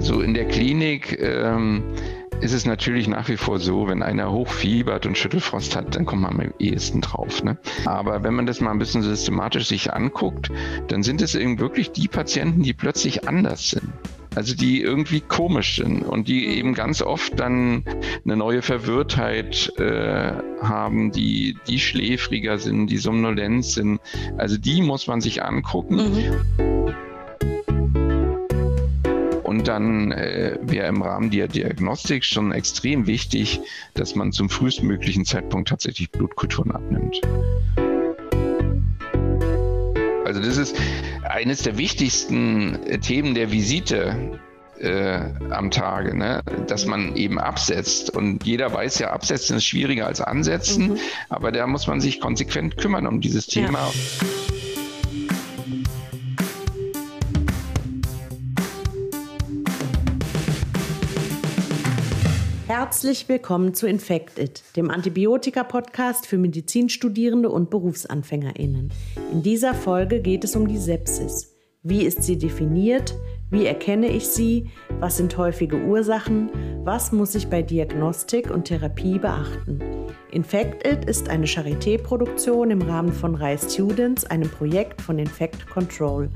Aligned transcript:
Also 0.00 0.22
in 0.22 0.32
der 0.32 0.48
Klinik 0.48 1.20
ähm, 1.20 1.82
ist 2.40 2.54
es 2.54 2.64
natürlich 2.64 3.06
nach 3.06 3.28
wie 3.28 3.36
vor 3.36 3.58
so, 3.58 3.86
wenn 3.86 4.02
einer 4.02 4.32
hochfiebert 4.32 5.04
und 5.04 5.18
Schüttelfrost 5.18 5.76
hat, 5.76 5.94
dann 5.94 6.06
kommt 6.06 6.22
man 6.22 6.40
am 6.40 6.54
ehesten 6.58 7.02
drauf. 7.02 7.44
Ne? 7.44 7.58
Aber 7.84 8.22
wenn 8.22 8.32
man 8.32 8.46
das 8.46 8.62
mal 8.62 8.70
ein 8.70 8.78
bisschen 8.78 9.02
systematisch 9.02 9.68
sich 9.68 9.92
anguckt, 9.92 10.50
dann 10.88 11.02
sind 11.02 11.20
es 11.20 11.34
eben 11.34 11.58
wirklich 11.58 11.92
die 11.92 12.08
Patienten, 12.08 12.62
die 12.62 12.72
plötzlich 12.72 13.28
anders 13.28 13.68
sind. 13.68 13.92
Also 14.34 14.56
die 14.56 14.80
irgendwie 14.80 15.20
komisch 15.20 15.76
sind 15.76 16.00
und 16.00 16.28
die 16.28 16.46
mhm. 16.46 16.52
eben 16.54 16.74
ganz 16.74 17.02
oft 17.02 17.38
dann 17.38 17.84
eine 18.24 18.38
neue 18.38 18.62
Verwirrtheit 18.62 19.70
äh, 19.76 20.32
haben, 20.62 21.12
die, 21.12 21.58
die 21.68 21.78
schläfriger 21.78 22.56
sind, 22.56 22.86
die 22.86 22.96
somnolent 22.96 23.66
sind. 23.66 24.00
Also 24.38 24.56
die 24.56 24.80
muss 24.80 25.06
man 25.08 25.20
sich 25.20 25.42
angucken. 25.42 25.96
Mhm. 25.96 26.79
Und 29.50 29.66
dann 29.66 30.12
äh, 30.12 30.56
wäre 30.62 30.86
im 30.86 31.02
Rahmen 31.02 31.32
der 31.32 31.48
Diagnostik 31.48 32.24
schon 32.24 32.52
extrem 32.52 33.08
wichtig, 33.08 33.60
dass 33.94 34.14
man 34.14 34.30
zum 34.30 34.48
frühestmöglichen 34.48 35.24
Zeitpunkt 35.24 35.70
tatsächlich 35.70 36.08
Blutkulturen 36.12 36.70
abnimmt. 36.70 37.20
Also 40.24 40.40
das 40.40 40.56
ist 40.56 40.76
eines 41.28 41.64
der 41.64 41.78
wichtigsten 41.78 42.80
äh, 42.84 43.00
Themen 43.00 43.34
der 43.34 43.50
Visite 43.50 44.38
äh, 44.78 45.18
am 45.50 45.72
Tage, 45.72 46.16
ne? 46.16 46.42
dass 46.68 46.86
man 46.86 47.16
eben 47.16 47.40
absetzt. 47.40 48.14
Und 48.14 48.46
jeder 48.46 48.72
weiß 48.72 49.00
ja, 49.00 49.10
absetzen 49.10 49.56
ist 49.56 49.64
schwieriger 49.64 50.06
als 50.06 50.20
ansetzen, 50.20 50.90
mhm. 50.90 50.98
aber 51.28 51.50
da 51.50 51.66
muss 51.66 51.88
man 51.88 52.00
sich 52.00 52.20
konsequent 52.20 52.76
kümmern 52.76 53.04
um 53.04 53.20
dieses 53.20 53.48
Thema. 53.48 53.80
Ja. 53.80 54.49
Herzlich 62.70 63.28
willkommen 63.28 63.74
zu 63.74 63.88
Infected, 63.88 64.62
dem 64.76 64.90
Antibiotika-Podcast 64.90 66.24
für 66.24 66.38
Medizinstudierende 66.38 67.50
und 67.50 67.68
BerufsanfängerInnen. 67.68 68.92
In 69.32 69.42
dieser 69.42 69.74
Folge 69.74 70.20
geht 70.20 70.44
es 70.44 70.54
um 70.54 70.68
die 70.68 70.78
Sepsis. 70.78 71.52
Wie 71.82 72.04
ist 72.04 72.22
sie 72.22 72.38
definiert? 72.38 73.12
Wie 73.50 73.66
erkenne 73.66 74.06
ich 74.06 74.28
sie? 74.28 74.70
Was 75.00 75.16
sind 75.16 75.36
häufige 75.36 75.76
Ursachen? 75.76 76.50
Was 76.84 77.10
muss 77.10 77.34
ich 77.34 77.48
bei 77.48 77.62
Diagnostik 77.62 78.48
und 78.48 78.66
Therapie 78.66 79.18
beachten? 79.18 79.80
Infected 80.30 81.04
ist 81.06 81.28
eine 81.28 81.46
Charité-Produktion 81.46 82.70
im 82.70 82.82
Rahmen 82.82 83.12
von 83.12 83.34
RISE 83.34 83.68
Students, 83.68 84.24
einem 84.24 84.48
Projekt 84.48 85.02
von 85.02 85.18
Infect 85.18 85.68
Control. 85.68 86.28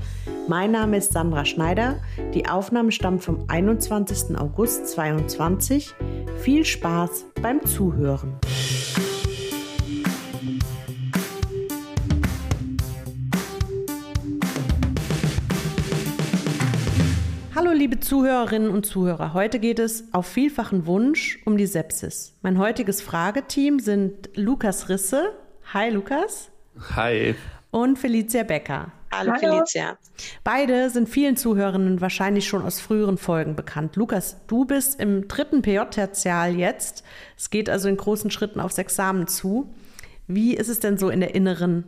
Mein 0.49 0.71
Name 0.71 0.97
ist 0.97 1.13
Sandra 1.13 1.45
Schneider. 1.45 2.01
Die 2.33 2.49
Aufnahme 2.49 2.91
stammt 2.91 3.23
vom 3.23 3.45
21. 3.47 4.37
August 4.37 4.89
2022. 4.89 5.95
Viel 6.39 6.65
Spaß 6.65 7.27
beim 7.41 7.65
Zuhören. 7.65 8.33
Hallo 17.55 17.71
liebe 17.71 18.01
Zuhörerinnen 18.01 18.69
und 18.69 18.85
Zuhörer, 18.85 19.33
heute 19.33 19.59
geht 19.59 19.79
es 19.79 20.13
auf 20.13 20.25
vielfachen 20.25 20.87
Wunsch 20.87 21.39
um 21.45 21.55
die 21.55 21.67
Sepsis. 21.67 22.37
Mein 22.41 22.57
heutiges 22.57 23.01
Frageteam 23.01 23.79
sind 23.79 24.29
Lukas 24.35 24.89
Risse. 24.89 25.31
Hi 25.73 25.89
Lukas. 25.89 26.49
Hi. 26.97 27.33
Und 27.71 27.97
Felicia 27.97 28.43
Becker. 28.43 28.91
Hallo, 29.09 29.31
Hallo 29.31 29.39
Felicia. 29.39 29.97
Beide 30.43 30.89
sind 30.89 31.07
vielen 31.07 31.37
Zuhörerinnen 31.37 32.01
wahrscheinlich 32.01 32.45
schon 32.45 32.61
aus 32.61 32.81
früheren 32.81 33.17
Folgen 33.17 33.55
bekannt. 33.55 33.95
Lukas, 33.95 34.35
du 34.47 34.65
bist 34.65 34.99
im 34.99 35.29
dritten 35.29 35.61
PJ-Tertial 35.61 36.57
jetzt. 36.57 37.05
Es 37.37 37.49
geht 37.51 37.69
also 37.69 37.87
in 37.87 37.95
großen 37.95 38.31
Schritten 38.31 38.59
aufs 38.59 38.79
Examen 38.79 39.27
zu. 39.27 39.73
Wie 40.27 40.57
ist 40.57 40.67
es 40.67 40.81
denn 40.81 40.97
so 40.97 41.09
in 41.09 41.21
der 41.21 41.33
inneren 41.33 41.85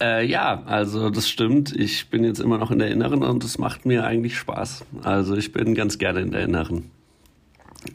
äh, 0.00 0.24
ja, 0.26 0.62
also 0.66 1.10
das 1.10 1.28
stimmt. 1.28 1.74
Ich 1.74 2.10
bin 2.10 2.24
jetzt 2.24 2.40
immer 2.40 2.58
noch 2.58 2.70
in 2.70 2.78
der 2.78 2.90
Inneren 2.90 3.22
und 3.22 3.44
es 3.44 3.58
macht 3.58 3.86
mir 3.86 4.04
eigentlich 4.04 4.38
Spaß. 4.38 4.84
Also 5.02 5.36
ich 5.36 5.52
bin 5.52 5.74
ganz 5.74 5.98
gerne 5.98 6.20
in 6.20 6.30
der 6.30 6.42
Inneren. 6.42 6.90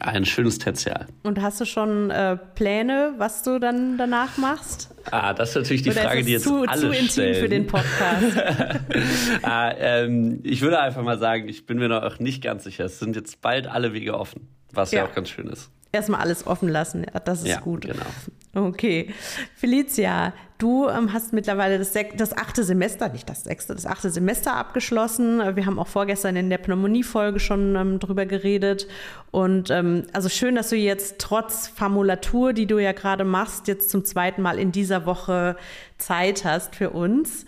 Ein 0.00 0.24
schönes 0.24 0.58
Tertial. 0.58 1.06
Und 1.22 1.42
hast 1.42 1.60
du 1.60 1.66
schon 1.66 2.10
äh, 2.10 2.36
Pläne, 2.54 3.14
was 3.18 3.42
du 3.42 3.58
dann 3.58 3.98
danach 3.98 4.38
machst? 4.38 4.90
Ah, 5.10 5.34
das 5.34 5.50
ist 5.50 5.56
natürlich 5.56 5.82
die 5.82 5.90
Oder 5.90 6.02
Frage, 6.02 6.22
die 6.22 6.32
jetzt 6.32 6.44
zu, 6.44 6.62
alle 6.66 6.80
zu 6.80 6.86
intim 6.88 7.08
stellen. 7.08 7.34
für 7.34 7.48
den 7.48 7.66
Podcast. 7.66 8.38
ah, 9.42 9.72
ähm, 9.76 10.40
ich 10.44 10.62
würde 10.62 10.80
einfach 10.80 11.02
mal 11.02 11.18
sagen, 11.18 11.48
ich 11.48 11.66
bin 11.66 11.78
mir 11.78 11.88
noch 11.88 12.18
nicht 12.20 12.42
ganz 12.42 12.64
sicher. 12.64 12.86
Es 12.86 13.00
sind 13.00 13.16
jetzt 13.16 13.42
bald 13.42 13.66
alle 13.66 13.92
Wege 13.92 14.14
offen, 14.14 14.48
was 14.72 14.92
ja, 14.92 15.00
ja 15.00 15.08
auch 15.08 15.14
ganz 15.14 15.28
schön 15.28 15.48
ist 15.48 15.70
erstmal 15.92 16.20
alles 16.20 16.46
offen 16.46 16.68
lassen. 16.68 17.06
Das 17.24 17.40
ist 17.40 17.48
ja, 17.48 17.60
gut. 17.60 17.82
Genau. 17.82 18.66
Okay. 18.68 19.10
Felicia, 19.54 20.32
du 20.62 20.88
ähm, 20.88 21.12
hast 21.12 21.32
mittlerweile 21.32 21.78
das, 21.78 21.92
das, 22.16 22.36
achte 22.36 22.62
Semester, 22.62 23.08
nicht 23.08 23.28
das 23.28 23.44
sechste, 23.44 23.74
das 23.74 23.84
achte 23.84 24.10
Semester 24.10 24.54
abgeschlossen. 24.54 25.40
Wir 25.56 25.66
haben 25.66 25.78
auch 25.78 25.88
vorgestern 25.88 26.36
in 26.36 26.50
der 26.50 26.58
Pneumonie-Folge 26.58 27.40
schon 27.40 27.74
ähm, 27.74 27.98
drüber 27.98 28.26
geredet. 28.26 28.86
Und 29.32 29.70
ähm, 29.70 30.04
also 30.12 30.28
schön, 30.28 30.54
dass 30.54 30.68
du 30.68 30.76
jetzt 30.76 31.18
trotz 31.18 31.66
Formulatur, 31.66 32.52
die 32.52 32.66
du 32.66 32.78
ja 32.78 32.92
gerade 32.92 33.24
machst, 33.24 33.66
jetzt 33.66 33.90
zum 33.90 34.04
zweiten 34.04 34.40
Mal 34.42 34.58
in 34.58 34.70
dieser 34.70 35.04
Woche 35.04 35.56
Zeit 35.98 36.44
hast 36.44 36.76
für 36.76 36.90
uns. 36.90 37.44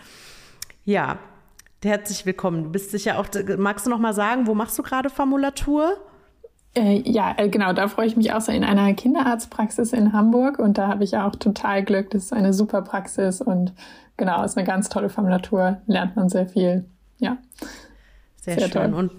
Ja, 0.84 1.18
herzlich 1.84 2.26
willkommen. 2.26 2.64
Du 2.64 2.70
bist 2.70 2.90
sicher 2.90 3.18
auch, 3.18 3.28
magst 3.56 3.86
du 3.86 3.90
noch 3.90 3.98
mal 3.98 4.14
sagen, 4.14 4.48
wo 4.48 4.54
machst 4.54 4.76
du 4.78 4.82
gerade 4.82 5.08
Formulatur? 5.08 5.96
Äh, 6.76 7.02
ja, 7.08 7.34
äh, 7.36 7.48
genau, 7.48 7.72
da 7.72 7.86
freue 7.88 8.06
ich 8.06 8.16
mich 8.16 8.32
auch 8.32 8.40
so 8.40 8.50
in 8.50 8.64
einer 8.64 8.92
Kinderarztpraxis 8.94 9.92
in 9.92 10.12
Hamburg 10.12 10.58
und 10.58 10.76
da 10.76 10.88
habe 10.88 11.04
ich 11.04 11.16
auch 11.16 11.36
total 11.36 11.84
Glück. 11.84 12.10
Das 12.10 12.24
ist 12.24 12.32
eine 12.32 12.52
super 12.52 12.82
Praxis 12.82 13.40
und 13.40 13.72
genau, 14.16 14.42
ist 14.42 14.56
eine 14.56 14.66
ganz 14.66 14.88
tolle 14.88 15.08
Formulatur, 15.08 15.80
lernt 15.86 16.16
man 16.16 16.28
sehr 16.28 16.46
viel. 16.46 16.84
Ja. 17.18 17.38
Sehr, 18.40 18.58
sehr 18.58 18.68
schön. 18.68 18.90
Toll. 18.90 18.94
Und 18.94 19.12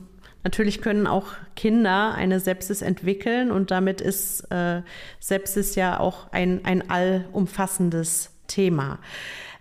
natürlich 0.43 0.81
können 0.81 1.07
auch 1.07 1.27
Kinder 1.55 2.13
eine 2.13 2.41
Sepsis 2.41 2.81
entwickeln 2.81 3.51
und 3.51 3.71
damit 3.71 4.01
ist 4.01 4.41
äh, 4.51 4.81
Sepsis 5.19 5.75
ja 5.75 5.99
auch 5.99 6.31
ein, 6.31 6.65
ein 6.65 6.89
allumfassendes 6.89 8.31
Thema. 8.47 8.99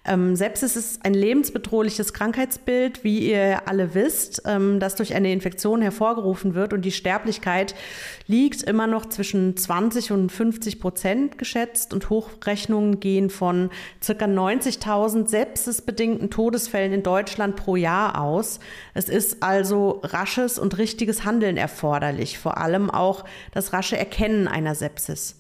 Ähm, 0.06 0.36
Sepsis 0.36 0.76
ist 0.76 1.04
ein 1.04 1.14
lebensbedrohliches 1.14 2.12
Krankheitsbild, 2.12 3.04
wie 3.04 3.30
ihr 3.30 3.66
alle 3.66 3.94
wisst, 3.94 4.42
ähm, 4.44 4.78
das 4.78 4.96
durch 4.96 5.14
eine 5.14 5.32
Infektion 5.32 5.80
hervorgerufen 5.80 6.54
wird 6.54 6.74
und 6.74 6.82
die 6.82 6.92
Sterblichkeit 6.92 7.74
liegt 8.26 8.62
immer 8.62 8.86
noch 8.86 9.06
zwischen 9.06 9.56
20 9.56 10.12
und 10.12 10.30
50 10.30 10.78
Prozent 10.78 11.38
geschätzt 11.38 11.94
und 11.94 12.10
Hochrechnungen 12.10 13.00
gehen 13.00 13.30
von 13.30 13.70
circa 14.02 14.26
90.000 14.26 15.26
sepsisbedingten 15.26 16.28
Todesfällen 16.28 16.92
in 16.92 17.02
Deutschland 17.02 17.56
pro 17.56 17.76
Jahr 17.76 18.20
aus. 18.20 18.60
Es 18.92 19.08
ist 19.08 19.42
also 19.42 20.02
rasches 20.02 20.58
und 20.58 20.76
richtiges 20.76 21.24
Handeln 21.24 21.56
erforderlich, 21.56 22.38
vor 22.38 22.58
allem 22.58 22.90
auch 22.90 23.24
das 23.52 23.72
rasche 23.72 23.96
Erkennen 23.96 24.48
einer 24.48 24.74
Sepsis. 24.74 25.36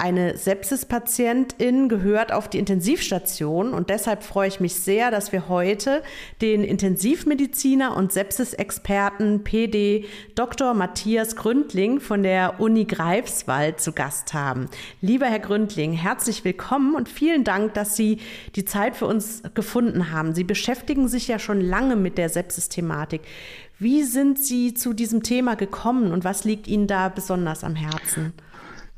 Eine 0.00 0.38
Sepsis-Patientin 0.38 1.90
gehört 1.90 2.32
auf 2.32 2.48
die 2.48 2.58
Intensivstation 2.58 3.74
und 3.74 3.90
deshalb 3.90 4.22
freue 4.22 4.48
ich 4.48 4.58
mich 4.58 4.76
sehr, 4.76 5.10
dass 5.10 5.30
wir 5.30 5.50
heute 5.50 6.02
den 6.40 6.64
Intensivmediziner 6.64 7.94
und 7.94 8.10
Sepsis-Experten 8.10 9.44
PD 9.44 10.06
Dr. 10.34 10.72
Matthias 10.72 11.36
Gründling 11.36 12.00
von 12.00 12.22
der 12.22 12.60
Uni 12.60 12.86
Greifswald 12.86 13.78
zu 13.82 13.92
Gast 13.92 14.32
haben. 14.32 14.70
Lieber 15.02 15.26
Herr 15.26 15.38
Gründling, 15.38 15.92
herzlich 15.92 16.46
willkommen 16.46 16.94
und 16.94 17.10
vielen 17.10 17.44
Dank, 17.44 17.74
dass 17.74 17.94
Sie 17.94 18.20
die 18.56 18.64
Zeit 18.64 18.96
für 18.96 19.06
uns 19.06 19.42
gefunden 19.52 20.10
haben. 20.10 20.34
Sie 20.34 20.44
beschäftigen 20.44 21.08
sich 21.08 21.28
ja 21.28 21.38
schon 21.38 21.60
lange 21.60 21.96
mit 21.96 22.16
der 22.16 22.30
Sepsis-Thematik. 22.30 23.20
Wie 23.78 24.04
sind 24.04 24.38
Sie 24.38 24.72
zu 24.72 24.94
diesem 24.94 25.22
Thema 25.22 25.56
gekommen 25.56 26.10
und 26.10 26.24
was 26.24 26.44
liegt 26.44 26.68
Ihnen 26.68 26.86
da 26.86 27.10
besonders 27.10 27.64
am 27.64 27.76
Herzen? 27.76 28.32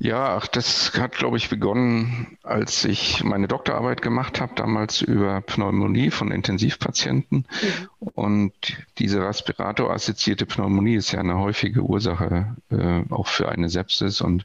Ja, 0.04 0.36
ach, 0.36 0.48
das 0.48 0.98
hat, 0.98 1.12
glaube 1.12 1.36
ich, 1.36 1.48
begonnen, 1.48 2.36
als 2.42 2.84
ich 2.84 3.22
meine 3.22 3.46
Doktorarbeit 3.46 4.02
gemacht 4.02 4.40
habe, 4.40 4.52
damals 4.56 5.00
über 5.00 5.40
Pneumonie 5.42 6.10
von 6.10 6.32
Intensivpatienten. 6.32 7.46
Mhm. 7.46 8.08
Und 8.14 8.52
diese 8.98 9.24
respiratorassoziierte 9.24 10.44
Pneumonie 10.44 10.96
ist 10.96 11.12
ja 11.12 11.20
eine 11.20 11.38
häufige 11.38 11.82
Ursache 11.82 12.56
äh, 12.70 13.02
auch 13.10 13.28
für 13.28 13.48
eine 13.48 13.68
Sepsis. 13.68 14.20
Und 14.20 14.44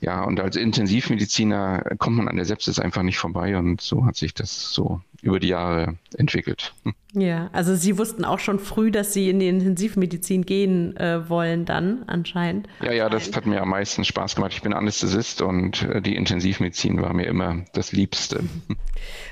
Ja, 0.00 0.22
und 0.22 0.38
als 0.38 0.54
Intensivmediziner 0.54 1.82
kommt 1.98 2.16
man 2.16 2.28
an 2.28 2.36
der 2.36 2.44
Sepsis 2.44 2.78
einfach 2.78 3.02
nicht 3.02 3.18
vorbei 3.18 3.56
und 3.56 3.80
so 3.80 4.04
hat 4.06 4.16
sich 4.16 4.32
das 4.32 4.70
so 4.72 5.00
über 5.22 5.40
die 5.40 5.48
Jahre 5.48 5.96
entwickelt. 6.16 6.72
Ja, 7.14 7.50
also 7.52 7.74
Sie 7.74 7.98
wussten 7.98 8.24
auch 8.24 8.38
schon 8.38 8.60
früh, 8.60 8.92
dass 8.92 9.12
Sie 9.12 9.28
in 9.28 9.40
die 9.40 9.48
Intensivmedizin 9.48 10.44
gehen 10.44 10.96
äh, 10.96 11.28
wollen 11.28 11.64
dann 11.64 12.04
anscheinend. 12.06 12.68
Ja, 12.80 12.92
ja, 12.92 13.08
das 13.08 13.34
hat 13.34 13.46
mir 13.46 13.60
am 13.60 13.70
meisten 13.70 14.04
Spaß 14.04 14.36
gemacht. 14.36 14.52
Ich 14.52 14.62
bin 14.62 14.72
Anästhesist 14.72 15.42
und 15.42 15.82
äh, 15.82 16.00
die 16.00 16.14
Intensivmedizin 16.14 17.02
war 17.02 17.12
mir 17.12 17.26
immer 17.26 17.64
das 17.72 17.92
Liebste. 17.92 18.40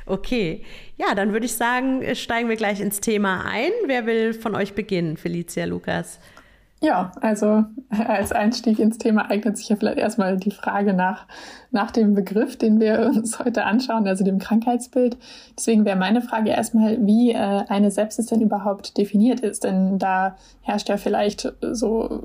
Okay, 0.08 0.64
ja, 0.96 1.16
dann 1.16 1.32
würde 1.32 1.46
ich 1.46 1.54
sagen, 1.54 2.14
steigen 2.14 2.48
wir 2.48 2.54
gleich 2.54 2.80
ins 2.80 3.00
Thema 3.00 3.44
ein. 3.44 3.72
Wer 3.86 4.06
will 4.06 4.34
von 4.34 4.54
euch 4.54 4.74
beginnen, 4.74 5.16
Felicia 5.16 5.64
Lukas? 5.64 6.20
Ja, 6.82 7.10
also 7.22 7.64
als 7.88 8.32
Einstieg 8.32 8.78
ins 8.78 8.98
Thema 8.98 9.30
eignet 9.30 9.56
sich 9.56 9.70
ja 9.70 9.76
vielleicht 9.76 9.96
erstmal 9.96 10.36
die 10.36 10.50
Frage 10.50 10.92
nach, 10.92 11.26
nach 11.70 11.90
dem 11.90 12.14
Begriff, 12.14 12.56
den 12.58 12.80
wir 12.80 13.00
uns 13.16 13.38
heute 13.38 13.64
anschauen, 13.64 14.06
also 14.06 14.24
dem 14.24 14.38
Krankheitsbild. 14.38 15.16
Deswegen 15.56 15.86
wäre 15.86 15.96
meine 15.96 16.20
Frage 16.20 16.50
erstmal, 16.50 16.98
wie 17.06 17.32
äh, 17.32 17.36
eine 17.36 17.90
Sepsis 17.90 18.26
denn 18.26 18.42
überhaupt 18.42 18.98
definiert 18.98 19.40
ist. 19.40 19.64
Denn 19.64 19.98
da 19.98 20.36
herrscht 20.60 20.90
ja 20.90 20.98
vielleicht 20.98 21.50
so 21.62 22.22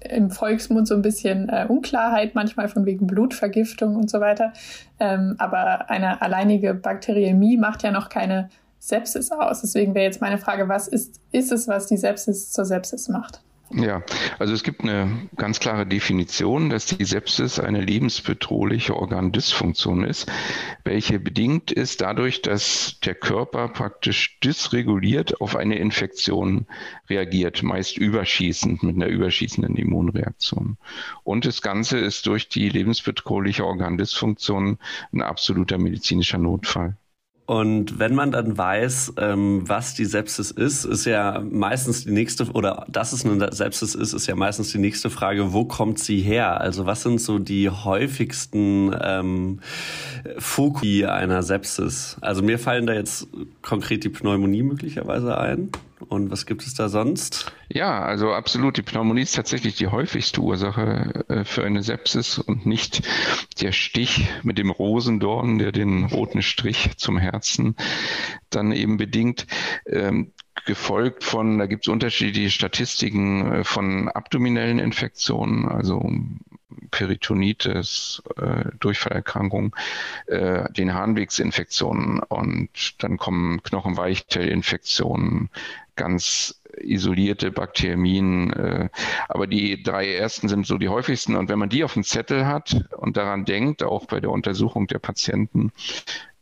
äh, 0.00 0.14
im 0.14 0.30
Volksmund 0.30 0.86
so 0.86 0.94
ein 0.94 1.02
bisschen 1.02 1.48
äh, 1.48 1.66
Unklarheit, 1.68 2.36
manchmal 2.36 2.68
von 2.68 2.86
wegen 2.86 3.08
Blutvergiftung 3.08 3.96
und 3.96 4.08
so 4.08 4.20
weiter. 4.20 4.52
Ähm, 5.00 5.34
aber 5.38 5.90
eine 5.90 6.22
alleinige 6.22 6.72
Bakteriämie 6.72 7.56
macht 7.56 7.82
ja 7.82 7.90
noch 7.90 8.08
keine 8.10 8.48
Sepsis 8.80 9.30
aus. 9.30 9.60
Deswegen 9.60 9.94
wäre 9.94 10.06
jetzt 10.06 10.20
meine 10.20 10.38
Frage, 10.38 10.68
was 10.68 10.88
ist, 10.88 11.20
ist 11.30 11.52
es, 11.52 11.68
was 11.68 11.86
die 11.86 11.98
Sepsis 11.98 12.50
zur 12.50 12.64
Sepsis 12.64 13.08
macht? 13.08 13.42
Ja, 13.72 14.02
also 14.40 14.52
es 14.52 14.64
gibt 14.64 14.82
eine 14.82 15.28
ganz 15.36 15.60
klare 15.60 15.86
Definition, 15.86 16.70
dass 16.70 16.86
die 16.86 17.04
Sepsis 17.04 17.60
eine 17.60 17.80
lebensbedrohliche 17.80 18.96
Organdysfunktion 18.96 20.02
ist, 20.02 20.30
welche 20.82 21.20
bedingt 21.20 21.70
ist 21.70 22.00
dadurch, 22.00 22.42
dass 22.42 22.98
der 23.04 23.14
Körper 23.14 23.68
praktisch 23.68 24.40
dysreguliert 24.40 25.40
auf 25.40 25.54
eine 25.54 25.78
Infektion 25.78 26.66
reagiert, 27.08 27.62
meist 27.62 27.96
überschießend 27.96 28.82
mit 28.82 28.96
einer 28.96 29.06
überschießenden 29.06 29.76
Immunreaktion. 29.76 30.76
Und 31.22 31.46
das 31.46 31.62
Ganze 31.62 31.98
ist 31.98 32.26
durch 32.26 32.48
die 32.48 32.70
lebensbedrohliche 32.70 33.64
Organdysfunktion 33.64 34.78
ein 35.12 35.22
absoluter 35.22 35.78
medizinischer 35.78 36.38
Notfall. 36.38 36.96
Und 37.50 37.98
wenn 37.98 38.14
man 38.14 38.30
dann 38.30 38.56
weiß, 38.56 39.14
ähm, 39.16 39.68
was 39.68 39.94
die 39.94 40.04
Sepsis 40.04 40.52
ist, 40.52 40.84
ist 40.84 41.04
ja 41.04 41.42
meistens 41.50 42.04
die 42.04 42.12
nächste, 42.12 42.44
oder 42.52 42.86
dass 42.88 43.12
es 43.12 43.26
eine 43.26 43.52
Sepsis 43.52 43.96
ist, 43.96 44.12
ist 44.12 44.28
ja 44.28 44.36
meistens 44.36 44.70
die 44.70 44.78
nächste 44.78 45.10
Frage, 45.10 45.52
wo 45.52 45.64
kommt 45.64 45.98
sie 45.98 46.20
her? 46.20 46.60
Also 46.60 46.86
was 46.86 47.02
sind 47.02 47.20
so 47.20 47.40
die 47.40 47.68
häufigsten 47.68 48.94
ähm, 49.02 49.58
Foki 50.38 51.06
einer 51.06 51.42
Sepsis? 51.42 52.18
Also 52.20 52.44
mir 52.44 52.60
fallen 52.60 52.86
da 52.86 52.92
jetzt 52.92 53.26
konkret 53.62 54.04
die 54.04 54.10
Pneumonie 54.10 54.62
möglicherweise 54.62 55.36
ein. 55.36 55.70
Und 56.08 56.30
was 56.30 56.46
gibt 56.46 56.62
es 56.62 56.74
da 56.74 56.88
sonst? 56.88 57.52
Ja, 57.68 58.02
also 58.02 58.32
absolut. 58.32 58.76
Die 58.76 58.82
Pneumonie 58.82 59.22
ist 59.22 59.36
tatsächlich 59.36 59.76
die 59.76 59.88
häufigste 59.88 60.40
Ursache 60.40 61.24
äh, 61.28 61.44
für 61.44 61.64
eine 61.64 61.82
Sepsis 61.82 62.38
und 62.38 62.66
nicht 62.66 63.02
der 63.60 63.72
Stich 63.72 64.28
mit 64.42 64.58
dem 64.58 64.70
Rosendorn, 64.70 65.58
der 65.58 65.72
den 65.72 66.04
roten 66.04 66.42
Strich 66.42 66.96
zum 66.96 67.18
Herzen 67.18 67.76
dann 68.48 68.72
eben 68.72 68.96
bedingt. 68.96 69.46
Ähm, 69.86 70.32
gefolgt 70.66 71.24
von, 71.24 71.58
da 71.58 71.66
gibt 71.66 71.86
es 71.86 71.92
unterschiedliche 71.92 72.50
Statistiken 72.50 73.52
äh, 73.52 73.64
von 73.64 74.08
abdominellen 74.08 74.78
Infektionen, 74.78 75.66
also 75.68 76.10
Peritonitis, 76.90 78.22
äh, 78.36 78.70
Durchfallerkrankung, 78.78 79.74
äh, 80.26 80.70
den 80.72 80.94
Harnwegsinfektionen 80.94 82.20
und 82.20 83.02
dann 83.02 83.16
kommen 83.16 83.62
Knochenweichteillinfektionen, 83.62 85.50
ganz 86.00 86.62
isolierte 86.78 87.50
Bakteriemien. 87.50 88.52
Äh, 88.52 88.88
aber 89.28 89.46
die 89.46 89.82
drei 89.82 90.14
ersten 90.14 90.48
sind 90.48 90.66
so 90.66 90.78
die 90.78 90.88
häufigsten. 90.88 91.36
Und 91.36 91.48
wenn 91.48 91.58
man 91.58 91.68
die 91.68 91.84
auf 91.84 91.92
dem 91.92 92.04
Zettel 92.04 92.46
hat 92.46 92.84
und 92.96 93.16
daran 93.16 93.44
denkt, 93.44 93.82
auch 93.82 94.06
bei 94.06 94.20
der 94.20 94.30
Untersuchung 94.30 94.86
der 94.86 94.98
Patienten, 94.98 95.72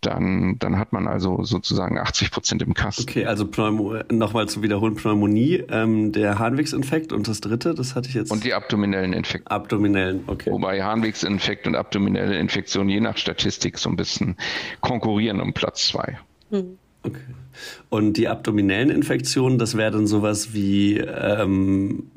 dann, 0.01 0.61
dann 0.61 0.79
hat 0.79 0.93
man 0.93 1.09
also 1.09 1.43
sozusagen 1.43 1.99
80 1.99 2.31
Prozent 2.31 2.63
im 2.63 2.73
Kasten. 2.73 3.03
Okay, 3.03 3.27
also 3.27 3.49
Pneumo 3.49 3.97
nochmal 4.13 4.49
zu 4.49 4.63
wiederholen, 4.63 4.95
Pneumonie, 4.95 5.65
ähm, 5.71 6.13
der 6.13 6.39
Harnwegsinfekt 6.39 7.13
und 7.13 7.27
das 7.27 7.41
dritte, 7.41 7.75
das 7.75 7.97
hatte 7.97 8.09
ich 8.09 8.15
jetzt. 8.15 8.31
Und 8.31 8.45
die 8.45 8.55
abdominellen 8.55 9.13
Infekte. 9.13 9.51
Abdominellen, 9.51 10.23
okay. 10.29 10.53
Wobei 10.53 10.81
Harnwegsinfekt 10.85 11.67
und 11.67 11.75
abdominelle 11.75 12.39
Infektion 12.39 12.89
je 12.89 13.01
nach 13.01 13.17
Statistik 13.17 13.77
so 13.77 13.91
ein 13.91 13.97
bisschen 13.97 14.37
konkurrieren 14.81 15.41
um 15.41 15.53
Platz 15.53 15.89
zwei. 15.89 16.17
Hm. 16.51 16.79
Okay. 17.03 17.21
Und 17.91 18.15
die 18.15 18.29
abdominellen 18.29 18.91
Infektionen, 18.91 19.59
das 19.59 19.77
wäre 19.77 19.91
dann 19.91 20.07
sowas 20.07 20.53
wie 20.53 20.99
ähm, 20.99 22.11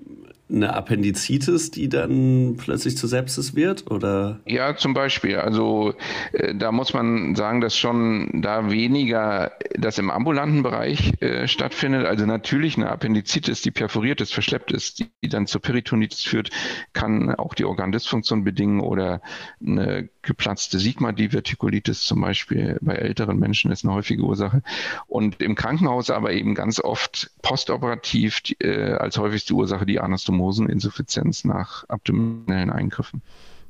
eine 0.52 0.74
Appendizitis, 0.74 1.72
die 1.72 1.88
dann 1.88 2.58
plötzlich 2.58 2.98
zu 2.98 3.08
Sepsis 3.08 3.56
wird, 3.56 3.90
oder? 3.90 4.40
Ja, 4.46 4.76
zum 4.76 4.94
Beispiel. 4.94 5.38
Also 5.38 5.94
äh, 6.34 6.54
da 6.56 6.72
muss 6.72 6.94
man 6.94 7.36
sagen, 7.36 7.62
dass 7.62 7.78
schon 7.78 8.42
da 8.42 8.70
weniger 8.70 9.54
das 9.76 9.98
im 9.98 10.10
ambulanten 10.12 10.64
Bereich 10.64 11.14
äh, 11.22 11.48
stattfindet. 11.48 12.06
Also 12.06 12.26
natürlich 12.26 12.78
eine 12.78 12.90
Appendizitis, 12.90 13.62
die 13.62 13.72
perforiert 13.72 14.22
ist, 14.22 14.34
verschleppt 14.34 14.72
ist, 14.72 15.00
die, 15.00 15.08
die 15.24 15.30
dann 15.30 15.48
zur 15.48 15.62
Peritonitis 15.62 16.24
führt, 16.24 16.50
kann 16.94 17.34
auch 17.36 17.54
die 17.54 17.66
Organdysfunktion 17.66 18.44
bedingen 18.44 18.82
oder 18.82 19.22
eine 19.66 20.10
geplatzte 20.22 20.80
Sigma-Divertikulitis 20.80 22.04
zum 22.04 22.22
Beispiel 22.22 22.78
bei 22.82 22.96
älteren 22.96 23.40
Menschen 23.40 23.72
ist 23.72 23.84
eine 23.84 23.94
häufige 23.94 24.24
Ursache. 24.24 24.62
Und 25.08 25.42
im 25.42 25.56
Krankenhaus 25.56 26.10
aber 26.10 26.32
eben 26.34 26.56
ganz 26.56 26.80
oft 26.80 27.32
postoperativ 27.42 28.42
äh, 28.60 28.94
als 28.94 29.18
häufigste 29.18 29.54
Ursache 29.54 29.86
die 29.86 30.00
Anastomoseninsuffizienz 30.00 31.44
nach 31.44 31.88
abdominellen 31.90 32.70
Eingriffen. 32.70 33.22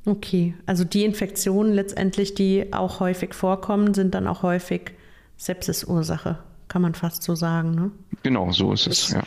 Okay, 0.04 0.54
also 0.66 0.84
die 0.84 1.04
Infektionen 1.04 1.72
letztendlich, 1.72 2.34
die 2.34 2.72
auch 2.72 3.00
häufig 3.00 3.34
vorkommen, 3.34 3.94
sind 3.94 4.14
dann 4.14 4.26
auch 4.26 4.42
häufig 4.42 4.92
Sepsisursache, 5.36 6.38
kann 6.68 6.82
man 6.82 6.94
fast 6.94 7.22
so 7.22 7.34
sagen. 7.34 7.74
Ne? 7.74 7.90
Genau, 8.22 8.50
so 8.50 8.72
ist 8.72 8.88
es, 8.88 9.10
ja. 9.10 9.22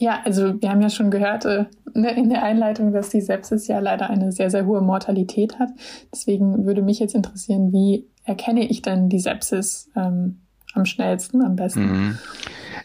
Ja, 0.00 0.22
also 0.24 0.60
wir 0.62 0.70
haben 0.70 0.80
ja 0.80 0.88
schon 0.88 1.10
gehört 1.10 1.44
äh, 1.44 1.66
ne, 1.92 2.16
in 2.16 2.30
der 2.30 2.42
Einleitung, 2.42 2.90
dass 2.94 3.10
die 3.10 3.20
Sepsis 3.20 3.68
ja 3.68 3.80
leider 3.80 4.08
eine 4.08 4.32
sehr, 4.32 4.48
sehr 4.48 4.64
hohe 4.64 4.80
Mortalität 4.80 5.58
hat. 5.58 5.68
Deswegen 6.10 6.64
würde 6.64 6.80
mich 6.80 7.00
jetzt 7.00 7.14
interessieren, 7.14 7.70
wie 7.70 8.06
erkenne 8.24 8.66
ich 8.66 8.80
denn 8.80 9.10
die 9.10 9.18
Sepsis 9.18 9.90
ähm, 9.94 10.40
am 10.72 10.86
schnellsten, 10.86 11.44
am 11.44 11.54
besten? 11.54 11.82
Mhm. 11.82 12.18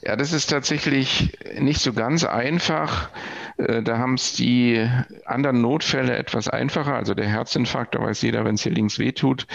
Ja, 0.04 0.18
das 0.18 0.34
ist 0.34 0.50
tatsächlich 0.50 1.38
nicht 1.58 1.80
so 1.80 1.94
ganz 1.94 2.26
einfach. 2.26 3.10
Äh, 3.58 3.82
da 3.82 3.98
haben 3.98 4.16
es 4.16 4.34
die 4.34 4.88
anderen 5.26 5.62
Notfälle 5.62 6.16
etwas 6.16 6.48
einfacher. 6.48 6.96
Also 6.96 7.14
der 7.14 7.28
Herzinfarkt, 7.28 7.96
da 7.96 8.02
weiß 8.02 8.22
jeder, 8.22 8.46
wenn 8.46 8.56
es 8.56 8.64
hier 8.64 8.72
links 8.72 9.00
wehtut, 9.00 9.48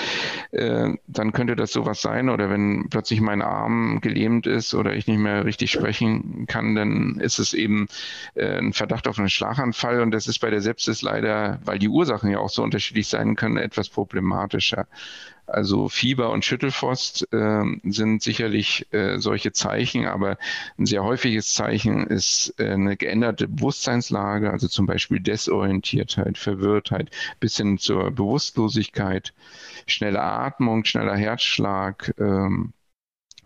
äh, 0.52 0.94
dann 1.06 1.32
könnte 1.32 1.56
das 1.56 1.73
sowas 1.73 2.00
sein. 2.00 2.29
Oder 2.29 2.50
wenn 2.50 2.88
plötzlich 2.91 3.20
mein 3.20 3.43
Arm 3.43 4.00
gelähmt 4.00 4.47
ist 4.47 4.75
oder 4.75 4.94
ich 4.94 5.06
nicht 5.06 5.19
mehr 5.19 5.44
richtig 5.44 5.70
sprechen 5.70 6.47
kann, 6.47 6.75
dann 6.75 7.19
ist 7.20 7.38
es 7.38 7.55
eben 7.55 7.87
äh, 8.35 8.58
ein 8.58 8.73
Verdacht 8.73 9.09
auf 9.09 9.19
einen 9.19 9.28
Schlaganfall. 9.28 10.00
Und 10.00 10.11
das 10.12 10.26
ist 10.26 10.38
bei 10.38 10.50
der 10.50 10.61
Sepsis 10.61 11.02
leider, 11.02 11.61
weil 11.64 11.78
die 11.78 11.88
Ursachen 11.88 12.30
ja 12.30 12.38
auch 12.38 12.50
so 12.50 12.62
unterschiedlich 12.62 13.09
sein 13.09 13.37
können, 13.37 13.57
etwas 13.57 13.88
problematischer. 13.88 14.87
Also 15.50 15.88
Fieber 15.88 16.30
und 16.30 16.45
Schüttelfrost 16.45 17.33
äh, 17.33 17.62
sind 17.85 18.23
sicherlich 18.23 18.87
äh, 18.92 19.19
solche 19.19 19.52
Zeichen, 19.52 20.07
aber 20.07 20.38
ein 20.78 20.87
sehr 20.87 21.02
häufiges 21.02 21.54
Zeichen 21.54 22.07
ist 22.07 22.54
äh, 22.59 22.71
eine 22.71 22.97
geänderte 22.97 23.49
Bewusstseinslage, 23.49 24.50
also 24.50 24.69
zum 24.69 24.87
Beispiel 24.87 25.21
Desorientiertheit, 25.21 26.38
Verwirrtheit 26.38 27.11
bis 27.40 27.57
hin 27.57 27.78
zur 27.78 28.11
Bewusstlosigkeit, 28.11 29.35
schnelle 29.87 30.23
Atmung, 30.23 30.85
schneller 30.85 31.16
Herzschlag. 31.16 32.14
Ähm, 32.19 32.73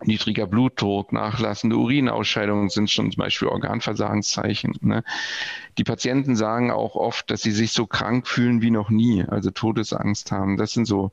niedriger 0.03 0.45
Blutdruck, 0.45 1.13
nachlassende 1.13 1.77
Urinausscheidungen 1.77 2.69
sind 2.69 2.91
schon 2.91 3.11
zum 3.11 3.19
Beispiel 3.19 3.47
Organversagenszeichen. 3.47 4.77
Ne? 4.81 5.03
Die 5.77 5.83
Patienten 5.83 6.35
sagen 6.35 6.71
auch 6.71 6.95
oft, 6.95 7.31
dass 7.31 7.41
sie 7.41 7.51
sich 7.51 7.71
so 7.71 7.87
krank 7.87 8.27
fühlen 8.27 8.61
wie 8.61 8.71
noch 8.71 8.89
nie, 8.89 9.23
also 9.23 9.51
Todesangst 9.51 10.31
haben. 10.31 10.57
Das 10.57 10.73
sind 10.73 10.85
so 10.85 11.11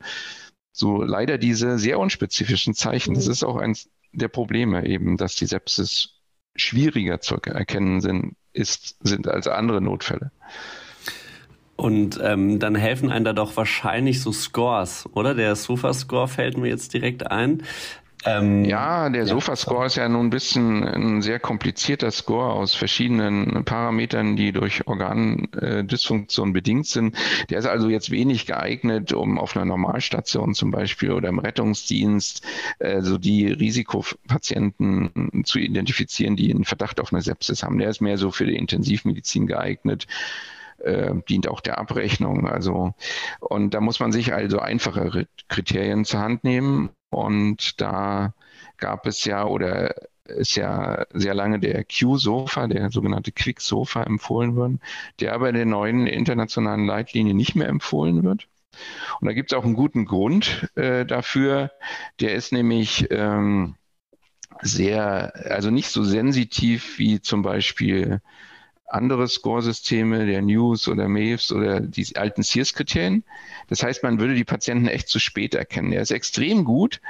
so 0.72 1.02
leider 1.02 1.38
diese 1.38 1.78
sehr 1.78 1.98
unspezifischen 1.98 2.74
Zeichen. 2.74 3.14
Das 3.14 3.26
mhm. 3.26 3.32
ist 3.32 3.44
auch 3.44 3.56
eins 3.56 3.90
der 4.12 4.28
Probleme 4.28 4.86
eben, 4.86 5.16
dass 5.16 5.36
die 5.36 5.46
Sepsis 5.46 6.20
schwieriger 6.54 7.20
zu 7.20 7.36
erkennen 7.36 8.00
sind, 8.00 8.36
ist, 8.52 8.96
sind 9.00 9.28
als 9.28 9.46
andere 9.46 9.80
Notfälle. 9.80 10.30
Und 11.76 12.20
ähm, 12.22 12.58
dann 12.58 12.74
helfen 12.74 13.10
einem 13.10 13.24
da 13.24 13.32
doch 13.32 13.56
wahrscheinlich 13.56 14.20
so 14.20 14.30
Scores, 14.30 15.08
oder? 15.14 15.34
Der 15.34 15.56
Sofa-Score 15.56 16.28
fällt 16.28 16.58
mir 16.58 16.68
jetzt 16.68 16.92
direkt 16.94 17.30
ein. 17.30 17.62
Ähm, 18.24 18.64
ja, 18.64 19.10
der 19.10 19.22
ja, 19.22 19.26
Sofa-Score 19.26 19.86
ist 19.86 19.96
ja 19.96 20.08
nun 20.08 20.26
ein 20.26 20.30
bisschen 20.30 20.84
ein 20.84 21.22
sehr 21.22 21.40
komplizierter 21.40 22.10
Score 22.10 22.52
aus 22.52 22.74
verschiedenen 22.74 23.64
Parametern, 23.64 24.36
die 24.36 24.52
durch 24.52 24.86
Organdysfunktion 24.86 26.52
bedingt 26.52 26.86
sind. 26.86 27.16
Der 27.50 27.58
ist 27.58 27.66
also 27.66 27.88
jetzt 27.88 28.10
wenig 28.10 28.46
geeignet, 28.46 29.12
um 29.12 29.38
auf 29.38 29.56
einer 29.56 29.64
Normalstation 29.64 30.54
zum 30.54 30.70
Beispiel 30.70 31.12
oder 31.12 31.28
im 31.28 31.40
Rettungsdienst 31.40 32.46
äh, 32.78 33.02
so 33.02 33.18
die 33.18 33.48
Risikopatienten 33.48 35.42
zu 35.44 35.58
identifizieren, 35.58 36.36
die 36.36 36.52
einen 36.52 36.64
Verdacht 36.64 37.00
auf 37.00 37.12
eine 37.12 37.22
Sepsis 37.22 37.62
haben. 37.62 37.78
Der 37.78 37.90
ist 37.90 38.00
mehr 38.00 38.18
so 38.18 38.30
für 38.30 38.46
die 38.46 38.56
Intensivmedizin 38.56 39.46
geeignet 39.46 40.06
äh, 40.78 41.12
dient 41.28 41.48
auch 41.48 41.60
der 41.60 41.78
Abrechnung. 41.78 42.46
Also, 42.46 42.94
und 43.40 43.74
da 43.74 43.80
muss 43.80 44.00
man 44.00 44.12
sich 44.12 44.32
also 44.32 44.58
einfachere 44.58 45.26
Kriterien 45.48 46.04
zur 46.04 46.20
Hand 46.20 46.44
nehmen. 46.44 46.90
Und 47.12 47.78
da 47.80 48.32
gab 48.78 49.06
es 49.06 49.24
ja 49.26 49.44
oder 49.44 49.94
ist 50.24 50.56
ja 50.56 51.04
sehr 51.12 51.34
lange 51.34 51.60
der 51.60 51.84
Q-Sofa, 51.84 52.66
der 52.68 52.90
sogenannte 52.90 53.32
Quick-Sofa 53.32 54.04
empfohlen 54.04 54.56
worden, 54.56 54.80
der 55.20 55.34
aber 55.34 55.50
in 55.50 55.56
der 55.56 55.66
neuen 55.66 56.06
internationalen 56.06 56.86
Leitlinie 56.86 57.34
nicht 57.34 57.54
mehr 57.54 57.68
empfohlen 57.68 58.22
wird. 58.22 58.48
Und 59.20 59.26
da 59.26 59.34
gibt 59.34 59.52
es 59.52 59.58
auch 59.58 59.64
einen 59.64 59.74
guten 59.74 60.06
Grund 60.06 60.70
äh, 60.74 61.04
dafür. 61.04 61.70
Der 62.20 62.34
ist 62.34 62.50
nämlich 62.50 63.08
ähm, 63.10 63.74
sehr, 64.62 65.34
also 65.50 65.70
nicht 65.70 65.90
so 65.90 66.04
sensitiv 66.04 66.98
wie 66.98 67.20
zum 67.20 67.42
Beispiel 67.42 68.22
andere 68.92 69.26
Scoresysteme, 69.26 70.26
der 70.26 70.42
News 70.42 70.88
oder 70.88 71.08
Maves 71.08 71.50
oder 71.50 71.80
die 71.80 72.16
alten 72.16 72.42
Sears-Kriterien. 72.42 73.24
Das 73.68 73.82
heißt, 73.82 74.02
man 74.02 74.20
würde 74.20 74.34
die 74.34 74.44
Patienten 74.44 74.86
echt 74.86 75.08
zu 75.08 75.18
spät 75.18 75.54
erkennen. 75.54 75.92
Er 75.92 76.02
ist 76.02 76.10
extrem 76.10 76.64
gut, 76.64 77.00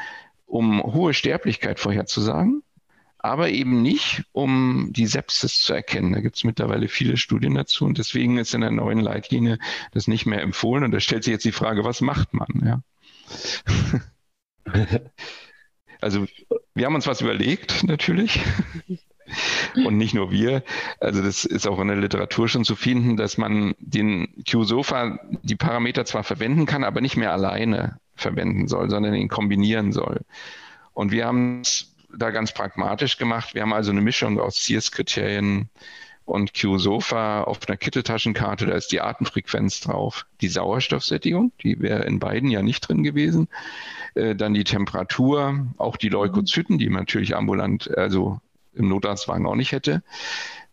um 0.47 0.83
hohe 0.83 1.15
Sterblichkeit 1.15 1.81
vorherzusagen, 1.81 2.63
aber 3.19 3.51
eben 3.51 3.83
nicht, 3.83 4.25
um 4.33 4.91
die 4.93 5.07
Sepsis 5.07 5.61
zu 5.63 5.73
erkennen. 5.75 6.13
Da 6.13 6.21
gibt 6.21 6.37
es 6.37 6.45
mittlerweile 6.45 6.89
viele 6.89 7.17
Studien 7.17 7.55
dazu 7.55 7.85
und 7.85 7.99
deswegen 7.99 8.39
ist 8.39 8.55
in 8.55 8.61
der 8.61 8.71
neuen 8.71 9.01
Leitlinie 9.01 9.59
das 9.93 10.09
nicht 10.09 10.27
mehr 10.27 10.43
empfohlen. 10.43 10.85
Und 10.85 10.93
da 10.93 11.01
stellt 11.01 11.25
sich 11.25 11.33
jetzt 11.33 11.45
die 11.45 11.53
Frage, 11.53 11.85
was 11.85 12.01
macht 12.01 12.35
man? 12.35 12.49
Ja. 12.65 12.83
also 16.01 16.27
wir 16.75 16.87
haben 16.87 16.95
uns 16.95 17.07
was 17.07 17.21
überlegt, 17.21 17.85
natürlich. 17.85 18.41
Und 19.85 19.97
nicht 19.97 20.15
nur 20.15 20.31
wir. 20.31 20.63
Also 21.01 21.23
das 21.23 21.45
ist 21.45 21.67
auch 21.67 21.81
in 21.81 21.89
der 21.89 21.97
Literatur 21.97 22.49
schon 22.49 22.65
zu 22.65 22.77
finden, 22.77 23.17
dass 23.17 23.39
man 23.39 23.75
den 23.79 24.29
Q-Sofa, 24.51 25.19
die 25.43 25.57
Parameter 25.57 26.05
zwar 26.05 26.25
verwenden 26.25 26.67
kann, 26.67 26.85
aber 26.85 27.01
nicht 27.01 27.17
mehr 27.17 27.33
alleine 27.33 27.99
verwenden 28.15 28.69
soll, 28.69 28.91
sondern 28.91 29.15
ihn 29.15 29.29
kombinieren 29.29 29.93
soll. 29.93 30.21
Und 30.95 31.13
wir 31.13 31.27
haben 31.27 31.63
es 31.63 31.95
da 32.15 32.31
ganz 32.31 32.53
pragmatisch 32.53 33.17
gemacht. 33.17 33.55
Wir 33.55 33.63
haben 33.63 33.73
also 33.73 33.91
eine 33.91 34.03
Mischung 34.03 34.39
aus 34.39 34.57
CS-Kriterien 34.57 35.71
und 36.25 36.53
Q-Sofa 36.55 37.43
auf 37.43 37.59
einer 37.67 37.77
Kitteltaschenkarte, 37.77 38.67
da 38.67 38.75
ist 38.75 38.93
die 38.93 39.01
Atemfrequenz 39.01 39.81
drauf, 39.81 40.27
die 40.41 40.49
Sauerstoffsättigung, 40.49 41.53
die 41.63 41.81
wäre 41.81 42.05
in 42.05 42.21
beiden 42.21 42.51
ja 42.51 42.63
nicht 42.63 42.89
drin 42.89 43.03
gewesen, 43.03 43.49
äh, 44.15 44.35
dann 44.35 44.55
die 44.55 44.65
Temperatur, 44.65 45.67
auch 45.79 45.97
die 45.97 46.09
Leukozyten, 46.09 46.79
die 46.79 46.89
man 46.89 47.03
natürlich 47.03 47.35
ambulant, 47.35 47.91
also 47.97 48.41
im 48.75 48.89
Notarztwagen 48.89 49.47
auch 49.47 49.55
nicht 49.55 49.73
hätte. 49.73 50.03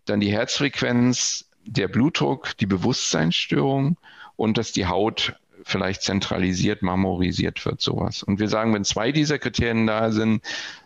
Dann 0.06 0.20
die 0.20 0.32
Herzfrequenz, 0.32 1.50
der 1.66 1.88
Blutdruck, 1.88 2.58
die 2.58 2.66
Bewusstseinsstörung 2.66 3.98
und 4.36 4.58
dass 4.58 4.72
die 4.72 4.88
Haut 4.88 5.36
vielleicht 5.64 6.02
zentralisiert, 6.02 6.82
marmorisiert 6.82 7.66
wird, 7.66 7.82
sowas. 7.82 8.24
Und 8.24 8.40
wir 8.40 8.48
sagen, 8.48 8.74
wenn 8.74 8.86
zwei 8.86 9.12
dieser 9.12 9.40
Kriterien 9.40 9.88
da 9.88 10.12
sind, 10.12 10.44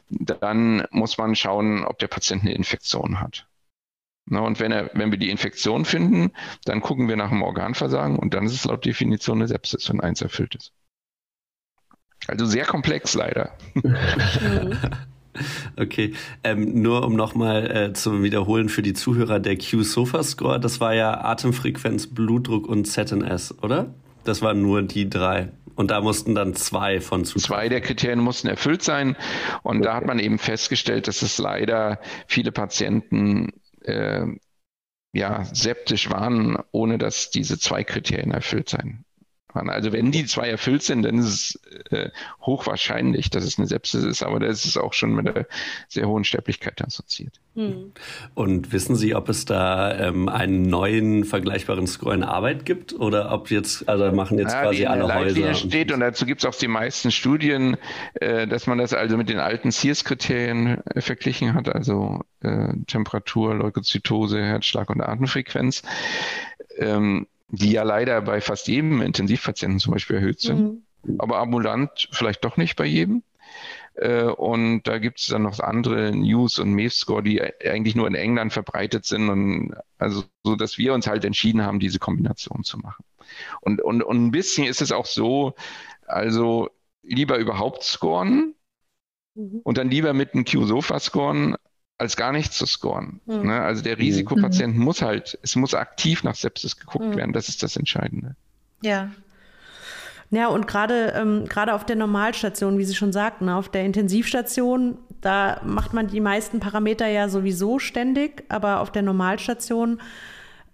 dann 0.10 0.86
muss 0.92 1.18
man 1.18 1.36
schauen, 1.36 1.86
ob 1.86 2.00
der 2.00 2.08
Patient 2.08 2.42
eine 2.42 2.54
Infektion 2.54 3.20
hat. 3.20 3.48
Na, 4.26 4.40
und 4.40 4.60
wenn, 4.60 4.72
er, 4.72 4.90
wenn 4.94 5.12
wir 5.12 5.18
die 5.18 5.30
Infektion 5.30 5.86
finden, 5.86 6.32
dann 6.66 6.82
gucken 6.82 7.10
wir 7.10 7.18
nach 7.18 7.30
dem 7.30 7.44
Organversagen 7.44 8.18
und 8.18 8.34
dann 8.34 8.46
ist 8.46 8.54
es 8.54 8.66
laut 8.66 8.86
Definition 8.86 9.40
eine 9.40 9.48
Sepsis, 9.48 9.90
wenn 9.90 10.00
eins 10.00 10.22
erfüllt 10.22 10.56
ist. 10.56 10.72
Also 12.28 12.46
sehr 12.46 12.66
komplex 12.66 13.16
leider. 13.16 13.58
Okay, 15.78 16.14
ähm, 16.44 16.82
nur 16.82 17.06
um 17.06 17.16
nochmal 17.16 17.70
äh, 17.70 17.94
zu 17.94 18.24
wiederholen 18.24 18.70
für 18.70 18.82
die 18.82 18.94
Zuhörer, 18.94 19.40
der 19.40 19.58
Q-Sofa-Score, 19.58 20.60
das 20.60 20.80
war 20.80 20.94
ja 20.94 21.24
Atemfrequenz, 21.24 22.08
Blutdruck 22.08 22.68
und 22.68 22.86
ZNS, 22.86 23.64
oder? 23.64 23.94
Das 24.24 24.42
waren 24.42 24.62
nur 24.62 24.82
die 24.84 25.10
drei. 25.10 25.50
Und 25.76 25.90
da 25.90 26.02
mussten 26.02 26.36
dann 26.36 26.54
zwei 26.54 27.02
von 27.02 27.26
zu. 27.26 27.40
Zwei 27.40 27.68
der 27.68 27.82
Kriterien 27.82 28.20
mussten 28.20 28.48
erfüllt 28.48 28.84
sein. 28.84 29.18
Und 29.64 29.78
okay. 29.78 29.86
da 29.86 29.96
hat 29.96 30.06
man 30.06 30.20
eben 30.20 30.38
festgestellt, 30.38 31.08
dass 31.08 31.24
es 31.24 31.40
leider 31.40 32.00
viele 32.28 32.52
Patienten 32.52 33.50
äh, 33.82 34.26
ja, 35.14 35.46
septisch 35.46 36.10
waren, 36.10 36.58
ohne 36.72 36.98
dass 36.98 37.32
diese 37.32 37.58
zwei 37.58 37.84
Kriterien 37.84 38.32
erfüllt 38.32 38.70
sein. 38.70 39.04
Also 39.54 39.92
wenn 39.92 40.12
die 40.12 40.26
zwei 40.26 40.50
erfüllt 40.50 40.84
sind, 40.84 41.04
dann 41.04 41.18
ist 41.20 41.26
es 41.26 41.92
äh, 41.92 42.10
hochwahrscheinlich, 42.42 43.30
dass 43.30 43.44
es 43.44 43.58
eine 43.58 43.68
Sepsis 43.68 44.04
ist, 44.04 44.24
aber 44.24 44.40
das 44.40 44.66
ist 44.66 44.78
auch 44.78 44.94
schon 44.94 45.14
mit 45.14 45.28
einer 45.28 45.46
sehr 45.88 46.08
hohen 46.08 46.24
Sterblichkeit 46.24 46.82
assoziiert. 46.82 47.40
Hm. 47.56 47.92
Und 48.34 48.72
wissen 48.72 48.96
Sie, 48.96 49.14
ob 49.14 49.30
es 49.30 49.46
da 49.46 49.96
ähm, 50.00 50.28
einen 50.28 50.64
neuen 50.64 51.24
vergleichbaren 51.24 51.86
Score 51.86 52.16
in 52.16 52.24
Arbeit 52.24 52.66
gibt 52.66 52.94
oder 52.94 53.32
ob 53.32 53.52
jetzt, 53.52 53.88
also 53.88 54.12
machen 54.12 54.40
jetzt 54.40 54.54
ja, 54.54 54.64
quasi 54.64 54.86
alle 54.86 55.14
Häuser? 55.14 55.54
steht 55.54 55.92
und 55.92 56.00
dazu 56.00 56.26
gibt 56.26 56.44
es 56.44 56.50
auch 56.50 56.56
die 56.56 56.68
meisten 56.68 57.12
Studien, 57.12 57.78
äh, 58.16 58.48
dass 58.48 58.66
man 58.66 58.80
das 58.80 58.94
also 58.94 59.18
mit 59.18 59.30
den 59.30 59.40
alten 59.40 59.70
Sears-Kriterien 59.70 60.82
äh, 60.86 61.02
verglichen 61.02 61.54
hat, 61.54 61.70
also 61.70 62.22
äh, 62.42 62.74
Temperatur, 62.88 63.54
Leukozytose, 63.54 64.42
Herzschlag 64.42 64.90
und 64.90 65.02
Atemfrequenz. 65.02 65.84
Ähm, 66.78 67.28
die 67.56 67.72
ja 67.72 67.84
leider 67.84 68.20
bei 68.22 68.42
fast 68.42 68.68
jedem 68.68 69.02
Intensivpatienten 69.02 69.80
zum 69.80 69.94
Beispiel 69.94 70.16
erhöht 70.16 70.40
sind, 70.40 70.84
mhm. 71.04 71.20
aber 71.20 71.38
ambulant 71.38 72.10
vielleicht 72.12 72.44
doch 72.44 72.58
nicht 72.58 72.76
bei 72.76 72.86
jedem. 72.86 73.22
Äh, 73.94 74.24
und 74.24 74.84
da 74.84 74.98
gibt 74.98 75.20
es 75.20 75.28
dann 75.28 75.44
noch 75.44 75.60
andere 75.60 76.12
News 76.12 76.58
und 76.58 76.74
MEF-Score, 76.74 77.22
die 77.22 77.42
eigentlich 77.42 77.96
nur 77.96 78.08
in 78.08 78.16
England 78.16 78.54
verbreitet 78.54 79.06
sind 79.06 79.30
und 79.30 79.76
also 80.00 80.24
so, 80.44 80.56
dass 80.56 80.80
wir 80.80 80.96
uns 80.96 81.06
halt 81.06 81.26
entschieden 81.26 81.62
haben, 81.62 81.80
diese 81.80 82.00
Kombination 82.00 82.64
zu 82.64 82.80
machen. 82.80 83.06
Und, 83.62 83.82
und, 83.82 84.02
und 84.02 84.26
ein 84.26 84.32
bisschen 84.32 84.66
ist 84.66 84.82
es 84.82 84.92
auch 84.92 85.06
so, 85.06 85.54
also 86.08 86.70
lieber 87.04 87.38
überhaupt 87.38 87.84
scoren 87.84 88.56
mhm. 89.36 89.62
und 89.64 89.78
dann 89.78 89.92
lieber 89.92 90.14
mit 90.14 90.34
einem 90.34 90.46
Q-Sofa 90.46 91.00
scoren, 91.00 91.56
als 92.04 92.18
gar 92.18 92.32
nicht 92.32 92.54
zu 92.54 92.66
scoren. 92.66 93.22
Mhm. 93.26 93.48
Ne? 93.48 93.62
Also 93.62 93.82
der 93.82 93.98
Risikopatient 93.98 94.76
mhm. 94.76 94.84
muss 94.84 95.02
halt, 95.02 95.40
es 95.42 95.56
muss 95.56 95.74
aktiv 95.74 96.24
nach 96.24 96.36
Sepsis 96.36 96.78
geguckt 96.78 97.06
mhm. 97.06 97.16
werden. 97.16 97.34
Das 97.34 97.50
ist 97.50 97.64
das 97.64 97.76
Entscheidende. 97.76 98.36
Ja. 98.82 99.10
Ja, 100.30 100.48
und 100.48 100.68
gerade 100.68 101.14
ähm, 101.16 101.46
gerade 101.48 101.76
auf 101.76 101.86
der 101.86 101.96
Normalstation, 101.96 102.80
wie 102.80 102.86
Sie 102.86 102.96
schon 102.96 103.14
sagten, 103.14 103.50
auf 103.50 103.70
der 103.70 103.86
Intensivstation, 103.86 104.98
da 105.22 105.62
macht 105.64 105.94
man 105.94 106.08
die 106.08 106.22
meisten 106.22 106.60
Parameter 106.60 107.08
ja 107.08 107.30
sowieso 107.30 107.78
ständig, 107.78 108.44
aber 108.50 108.82
auf 108.82 108.92
der 108.92 109.04
Normalstation 109.04 110.02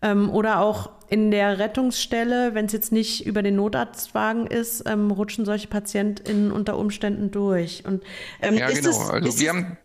ähm, 0.01 0.29
oder 0.29 0.61
auch 0.61 0.89
in 1.09 1.29
der 1.29 1.59
Rettungsstelle, 1.59 2.53
wenn 2.53 2.67
es 2.67 2.71
jetzt 2.71 2.91
nicht 2.91 3.25
über 3.25 3.43
den 3.43 3.55
Notarztwagen 3.55 4.47
ist, 4.47 4.83
ähm, 4.87 5.11
rutschen 5.11 5.43
solche 5.43 5.67
PatientInnen 5.67 6.51
unter 6.51 6.77
Umständen 6.77 7.31
durch. 7.31 7.83
Und, 7.85 8.03
ähm, 8.41 8.55
ja, 8.55 8.69
genau. 8.69 8.89
Es, 8.89 9.09
also 9.09 9.39
wir 9.39 9.49
haben 9.49 9.77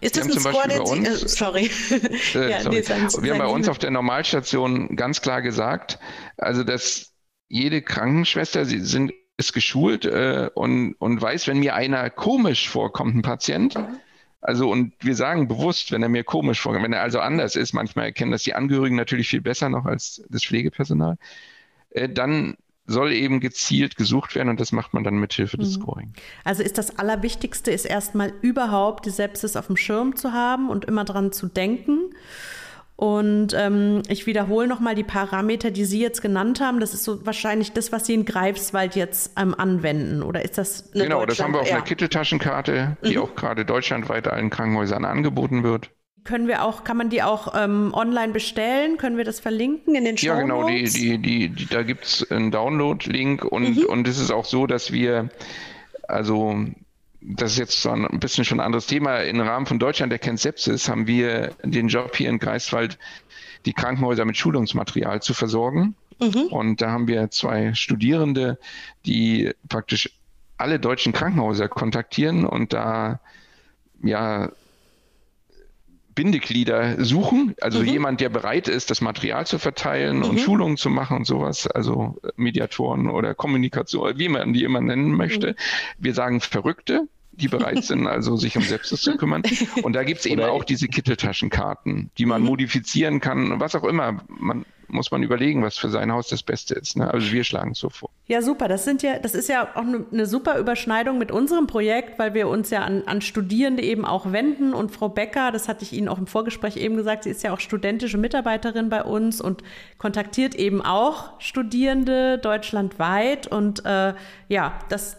ist 0.00 0.16
das 0.16 0.26
ein 0.26 0.40
Score, 0.40 0.68
den 0.68 0.86
Sie, 0.86 1.04
äh, 1.04 1.28
sorry. 1.28 1.70
Äh, 2.34 2.50
ja, 2.50 2.60
sorry. 2.60 2.82
Nee, 2.82 3.22
wir 3.22 3.32
haben 3.32 3.38
bei 3.38 3.46
uns 3.46 3.68
auf 3.68 3.78
der 3.78 3.90
Normalstation 3.90 4.96
ganz 4.96 5.22
klar 5.22 5.42
gesagt, 5.42 5.98
also 6.36 6.64
dass 6.64 7.12
jede 7.48 7.82
Krankenschwester, 7.82 8.64
sie 8.64 8.80
sind, 8.80 9.12
ist 9.36 9.52
geschult 9.52 10.04
äh, 10.04 10.50
und, 10.54 10.94
und 10.94 11.20
weiß, 11.20 11.46
wenn 11.46 11.58
mir 11.58 11.74
einer 11.74 12.10
komisch 12.10 12.68
vorkommt, 12.68 13.14
ein 13.14 13.22
Patient, 13.22 13.76
mhm. 13.76 13.98
also 14.40 14.70
und 14.70 14.94
wir 15.00 15.14
sagen 15.14 15.48
bewusst, 15.48 15.92
wenn 15.92 16.02
er 16.02 16.08
mir 16.08 16.24
komisch 16.24 16.60
vorkommt, 16.60 16.84
wenn 16.84 16.92
er 16.92 17.02
also 17.02 17.20
anders 17.20 17.56
ist, 17.56 17.72
manchmal 17.72 18.06
erkennen 18.06 18.32
das 18.32 18.42
die 18.42 18.54
Angehörigen 18.54 18.96
natürlich 18.96 19.28
viel 19.28 19.42
besser 19.42 19.68
noch 19.68 19.86
als 19.86 20.22
das 20.28 20.44
Pflegepersonal, 20.44 21.16
äh, 21.90 22.08
dann 22.08 22.56
soll 22.86 23.12
eben 23.12 23.40
gezielt 23.40 23.96
gesucht 23.96 24.34
werden 24.34 24.48
und 24.48 24.60
das 24.60 24.72
macht 24.72 24.94
man 24.94 25.04
dann 25.04 25.16
mit 25.16 25.32
Hilfe 25.32 25.56
des 25.56 25.76
mhm. 25.76 25.82
Scoring. 25.82 26.12
Also 26.44 26.62
ist 26.62 26.78
das 26.78 26.98
Allerwichtigste, 26.98 27.70
ist 27.70 27.84
erstmal 27.84 28.32
überhaupt 28.42 29.06
die 29.06 29.10
Sepsis 29.10 29.56
auf 29.56 29.66
dem 29.66 29.76
Schirm 29.76 30.16
zu 30.16 30.32
haben 30.32 30.70
und 30.70 30.84
immer 30.84 31.04
dran 31.04 31.32
zu 31.32 31.48
denken. 31.48 32.10
Und 32.96 33.48
ähm, 33.54 34.02
ich 34.08 34.26
wiederhole 34.26 34.66
nochmal 34.66 34.94
die 34.94 35.04
Parameter, 35.04 35.70
die 35.70 35.84
Sie 35.84 36.00
jetzt 36.00 36.22
genannt 36.22 36.60
haben. 36.60 36.80
Das 36.80 36.94
ist 36.94 37.04
so 37.04 37.24
wahrscheinlich 37.26 37.72
das, 37.72 37.92
was 37.92 38.06
Sie 38.06 38.14
in 38.14 38.24
Greifswald 38.24 38.96
jetzt 38.96 39.38
ähm, 39.38 39.54
anwenden. 39.54 40.22
Oder 40.22 40.42
ist 40.42 40.56
das 40.56 40.94
eine 40.94 41.04
Genau, 41.04 41.26
das 41.26 41.38
haben 41.38 41.52
wir 41.52 41.60
auf 41.60 41.68
ja. 41.68 41.74
einer 41.74 41.84
Kitteltaschenkarte, 41.84 42.96
die 43.04 43.16
mhm. 43.16 43.22
auch 43.22 43.34
gerade 43.34 43.66
deutschlandweit 43.66 44.28
allen 44.28 44.48
Krankenhäusern 44.48 45.04
angeboten 45.04 45.62
wird. 45.62 45.90
Können 46.26 46.48
wir 46.48 46.64
auch, 46.64 46.84
kann 46.84 46.96
man 46.96 47.08
die 47.08 47.22
auch 47.22 47.54
ähm, 47.56 47.94
online 47.94 48.32
bestellen? 48.32 48.96
Können 48.96 49.16
wir 49.16 49.24
das 49.24 49.40
verlinken 49.40 49.94
in 49.94 50.04
den 50.04 50.18
Show 50.18 50.26
Ja, 50.26 50.40
genau, 50.40 50.66
die, 50.66 50.84
die, 50.84 51.18
die, 51.18 51.48
die 51.48 51.66
da 51.66 51.82
gibt 51.82 52.04
es 52.04 52.30
einen 52.30 52.50
Download-Link 52.50 53.44
und, 53.44 53.76
mhm. 53.76 53.84
und 53.84 54.08
es 54.08 54.18
ist 54.18 54.30
auch 54.30 54.44
so, 54.44 54.66
dass 54.66 54.92
wir, 54.92 55.30
also 56.08 56.66
das 57.20 57.52
ist 57.52 57.58
jetzt 57.58 57.82
so 57.82 57.90
ein 57.90 58.20
bisschen 58.20 58.44
schon 58.44 58.60
ein 58.60 58.66
anderes 58.66 58.86
Thema. 58.86 59.18
Im 59.18 59.40
Rahmen 59.40 59.66
von 59.66 59.78
Deutschland 59.78 60.12
erkennt 60.12 60.40
Sepsis 60.40 60.88
haben 60.88 61.06
wir 61.06 61.52
den 61.62 61.88
Job 61.88 62.14
hier 62.16 62.28
in 62.28 62.38
Greifswald, 62.38 62.98
die 63.64 63.72
Krankenhäuser 63.72 64.24
mit 64.24 64.36
Schulungsmaterial 64.36 65.22
zu 65.22 65.34
versorgen. 65.34 65.94
Mhm. 66.20 66.46
Und 66.50 66.80
da 66.80 66.90
haben 66.90 67.08
wir 67.08 67.30
zwei 67.30 67.74
Studierende, 67.74 68.58
die 69.06 69.52
praktisch 69.68 70.10
alle 70.56 70.78
deutschen 70.78 71.12
Krankenhäuser 71.12 71.68
kontaktieren 71.68 72.46
und 72.46 72.72
da 72.72 73.20
ja 74.02 74.50
Bindeglieder 76.16 77.04
suchen, 77.04 77.54
also 77.60 77.78
mhm. 77.78 77.86
jemand, 77.86 78.20
der 78.20 78.30
bereit 78.30 78.66
ist, 78.66 78.90
das 78.90 79.00
Material 79.00 79.46
zu 79.46 79.60
verteilen 79.60 80.18
mhm. 80.18 80.24
und 80.24 80.40
Schulungen 80.40 80.76
zu 80.76 80.90
machen 80.90 81.18
und 81.18 81.26
sowas, 81.26 81.68
also 81.68 82.16
Mediatoren 82.34 83.08
oder 83.08 83.34
Kommunikation, 83.34 84.18
wie 84.18 84.28
man 84.28 84.52
die 84.52 84.64
immer 84.64 84.80
nennen 84.80 85.12
möchte. 85.12 85.50
Mhm. 85.50 85.54
Wir 85.98 86.14
sagen 86.14 86.40
Verrückte, 86.40 87.06
die 87.30 87.48
bereit 87.48 87.84
sind, 87.84 88.08
also 88.08 88.36
sich 88.36 88.56
um 88.56 88.62
Sepsis 88.62 89.02
zu 89.02 89.16
kümmern. 89.16 89.42
Und 89.82 89.92
da 89.92 90.02
gibt 90.02 90.20
es 90.20 90.26
eben 90.26 90.42
auch 90.42 90.64
diese 90.64 90.88
Kitteltaschenkarten, 90.88 92.10
die 92.18 92.26
man 92.26 92.40
mhm. 92.40 92.48
modifizieren 92.48 93.20
kann, 93.20 93.60
was 93.60 93.76
auch 93.76 93.84
immer. 93.84 94.24
Man 94.26 94.64
muss 94.88 95.10
man 95.10 95.22
überlegen, 95.22 95.62
was 95.62 95.76
für 95.76 95.88
sein 95.88 96.12
Haus 96.12 96.28
das 96.28 96.42
Beste 96.42 96.74
ist. 96.74 96.96
Ne? 96.96 97.12
Also 97.12 97.32
wir 97.32 97.44
schlagen 97.44 97.72
es 97.72 97.78
so 97.78 97.90
vor. 97.90 98.10
Ja, 98.26 98.42
super. 98.42 98.68
Das 98.68 98.84
sind 98.84 99.02
ja, 99.02 99.18
das 99.18 99.34
ist 99.34 99.48
ja 99.48 99.68
auch 99.74 99.82
eine, 99.82 100.04
eine 100.12 100.26
super 100.26 100.58
Überschneidung 100.58 101.18
mit 101.18 101.30
unserem 101.30 101.66
Projekt, 101.66 102.18
weil 102.18 102.34
wir 102.34 102.48
uns 102.48 102.70
ja 102.70 102.82
an, 102.82 103.02
an 103.06 103.20
Studierende 103.20 103.82
eben 103.82 104.04
auch 104.04 104.32
wenden. 104.32 104.74
Und 104.74 104.90
Frau 104.90 105.08
Becker, 105.08 105.52
das 105.52 105.68
hatte 105.68 105.84
ich 105.84 105.92
Ihnen 105.92 106.08
auch 106.08 106.18
im 106.18 106.26
Vorgespräch 106.26 106.76
eben 106.76 106.96
gesagt, 106.96 107.24
sie 107.24 107.30
ist 107.30 107.42
ja 107.42 107.52
auch 107.52 107.60
studentische 107.60 108.18
Mitarbeiterin 108.18 108.88
bei 108.88 109.02
uns 109.02 109.40
und 109.40 109.62
kontaktiert 109.98 110.54
eben 110.54 110.82
auch 110.82 111.40
Studierende 111.40 112.38
deutschlandweit. 112.38 113.46
Und 113.46 113.84
äh, 113.84 114.14
ja, 114.48 114.78
das 114.88 115.18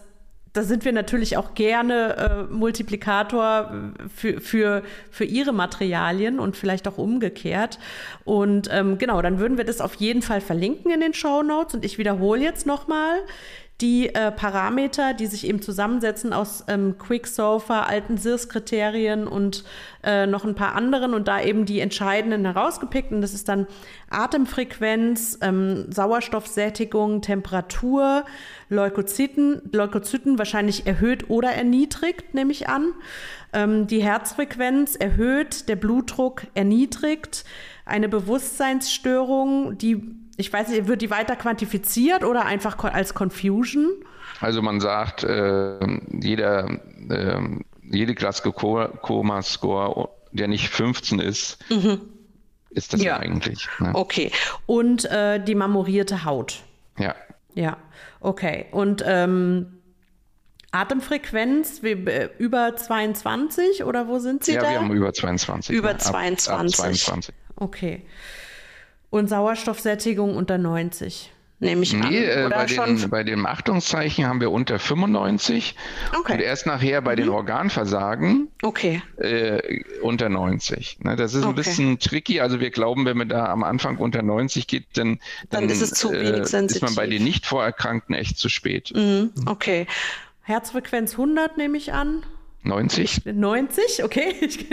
da 0.58 0.64
sind 0.64 0.84
wir 0.84 0.92
natürlich 0.92 1.36
auch 1.36 1.54
gerne 1.54 2.48
äh, 2.50 2.52
Multiplikator 2.52 3.92
für, 4.12 4.40
für, 4.40 4.82
für 5.08 5.24
ihre 5.24 5.52
Materialien 5.52 6.40
und 6.40 6.56
vielleicht 6.56 6.88
auch 6.88 6.98
umgekehrt. 6.98 7.78
Und 8.24 8.68
ähm, 8.72 8.98
genau, 8.98 9.22
dann 9.22 9.38
würden 9.38 9.56
wir 9.56 9.64
das 9.64 9.80
auf 9.80 9.94
jeden 9.94 10.20
Fall 10.20 10.40
verlinken 10.40 10.90
in 10.90 11.00
den 11.00 11.14
Show 11.14 11.44
Notes. 11.44 11.76
Und 11.76 11.84
ich 11.84 11.96
wiederhole 11.96 12.42
jetzt 12.42 12.66
nochmal 12.66 13.20
die 13.80 14.12
äh, 14.12 14.32
Parameter, 14.32 15.14
die 15.14 15.26
sich 15.26 15.46
eben 15.46 15.62
zusammensetzen 15.62 16.32
aus 16.32 16.64
ähm, 16.66 16.98
Quicksilver, 16.98 17.86
alten 17.86 18.16
SIRS-Kriterien 18.16 19.28
und 19.28 19.62
äh, 20.02 20.26
noch 20.26 20.44
ein 20.44 20.56
paar 20.56 20.74
anderen 20.74 21.14
und 21.14 21.28
da 21.28 21.40
eben 21.40 21.64
die 21.64 21.78
entscheidenden 21.78 22.44
herausgepickt. 22.44 23.12
Und 23.12 23.20
das 23.20 23.34
ist 23.34 23.48
dann 23.48 23.68
Atemfrequenz, 24.10 25.38
ähm, 25.42 25.92
Sauerstoffsättigung, 25.92 27.22
Temperatur, 27.22 28.24
Leukozyten, 28.68 29.62
Leukozyten 29.72 30.38
wahrscheinlich 30.38 30.86
erhöht 30.88 31.30
oder 31.30 31.50
erniedrigt, 31.50 32.34
nehme 32.34 32.50
ich 32.50 32.68
an. 32.68 32.94
Ähm, 33.52 33.86
die 33.86 34.02
Herzfrequenz 34.02 34.96
erhöht, 34.96 35.68
der 35.68 35.76
Blutdruck 35.76 36.48
erniedrigt, 36.54 37.44
eine 37.84 38.08
Bewusstseinsstörung, 38.08 39.78
die 39.78 40.18
ich 40.38 40.52
weiß 40.52 40.68
nicht, 40.68 40.86
wird 40.86 41.02
die 41.02 41.10
weiter 41.10 41.36
quantifiziert 41.36 42.22
oder 42.22 42.46
einfach 42.46 42.82
als 42.84 43.12
Confusion? 43.12 43.90
Also 44.40 44.62
man 44.62 44.80
sagt, 44.80 45.24
äh, 45.24 45.78
jeder, 46.12 46.78
äh, 47.10 47.40
jede 47.82 48.14
Glasgow 48.14 48.54
Coma 49.02 49.42
Score, 49.42 50.08
der 50.30 50.46
nicht 50.46 50.68
15 50.68 51.18
ist, 51.18 51.58
mhm. 51.70 52.02
ist 52.70 52.92
das 52.92 53.02
ja. 53.02 53.16
eigentlich. 53.16 53.68
Ne? 53.80 53.90
Okay. 53.94 54.30
Und 54.66 55.06
äh, 55.06 55.42
die 55.42 55.56
marmorierte 55.56 56.24
Haut. 56.24 56.62
Ja. 56.98 57.16
Ja, 57.54 57.76
okay. 58.20 58.66
Und 58.70 59.02
ähm, 59.04 59.80
Atemfrequenz 60.70 61.82
wie, 61.82 61.92
äh, 61.92 62.30
über 62.38 62.76
22 62.76 63.82
oder 63.82 64.06
wo 64.06 64.20
sind 64.20 64.44
Sie 64.44 64.52
ja, 64.52 64.60
da? 64.60 64.66
Ja, 64.66 64.72
wir 64.74 64.80
haben 64.82 64.92
über 64.92 65.12
22. 65.12 65.74
Über 65.74 65.94
ne? 65.94 65.98
22. 65.98 66.48
Ab, 66.48 66.60
ab 66.60 66.68
22. 66.68 67.34
Okay. 67.56 68.02
Und 69.10 69.28
Sauerstoffsättigung 69.28 70.36
unter 70.36 70.58
90 70.58 71.32
nehme 71.60 71.82
ich 71.82 71.94
an. 71.94 72.08
Nee, 72.08 72.24
äh, 72.24 72.48
bei, 72.48 72.66
den, 72.66 73.10
bei 73.10 73.24
dem 73.24 73.46
Achtungszeichen 73.46 74.26
haben 74.26 74.40
wir 74.40 74.50
unter 74.50 74.78
95 74.78 75.74
okay. 76.18 76.34
und 76.34 76.40
erst 76.40 76.66
nachher 76.66 77.02
bei 77.02 77.12
mhm. 77.12 77.20
den 77.20 77.28
Organversagen 77.30 78.48
okay. 78.62 79.02
äh, 79.16 79.82
unter 80.02 80.28
90. 80.28 81.00
Ne, 81.00 81.16
das 81.16 81.34
ist 81.34 81.42
okay. 81.42 81.48
ein 81.48 81.54
bisschen 81.54 81.98
tricky. 81.98 82.40
Also 82.40 82.60
wir 82.60 82.70
glauben, 82.70 83.06
wenn 83.06 83.16
man 83.16 83.28
da 83.28 83.46
am 83.46 83.64
Anfang 83.64 83.96
unter 83.96 84.22
90 84.22 84.66
geht, 84.66 84.86
dann, 84.94 85.18
dann, 85.50 85.62
dann 85.62 85.70
ist, 85.70 85.80
es 85.80 85.90
zu 85.90 86.12
wenig 86.12 86.52
äh, 86.52 86.64
ist 86.66 86.82
man 86.82 86.94
bei 86.94 87.06
den 87.06 87.24
nicht 87.24 87.46
vorerkrankten 87.46 88.14
echt 88.14 88.38
zu 88.38 88.48
spät. 88.48 88.92
Mhm. 88.94 89.32
Okay. 89.46 89.86
Herzfrequenz 90.42 91.12
100 91.12 91.58
nehme 91.58 91.76
ich 91.76 91.92
an. 91.92 92.22
90? 92.62 93.22
90, 93.24 94.04
okay. 94.04 94.34
Ich, 94.40 94.66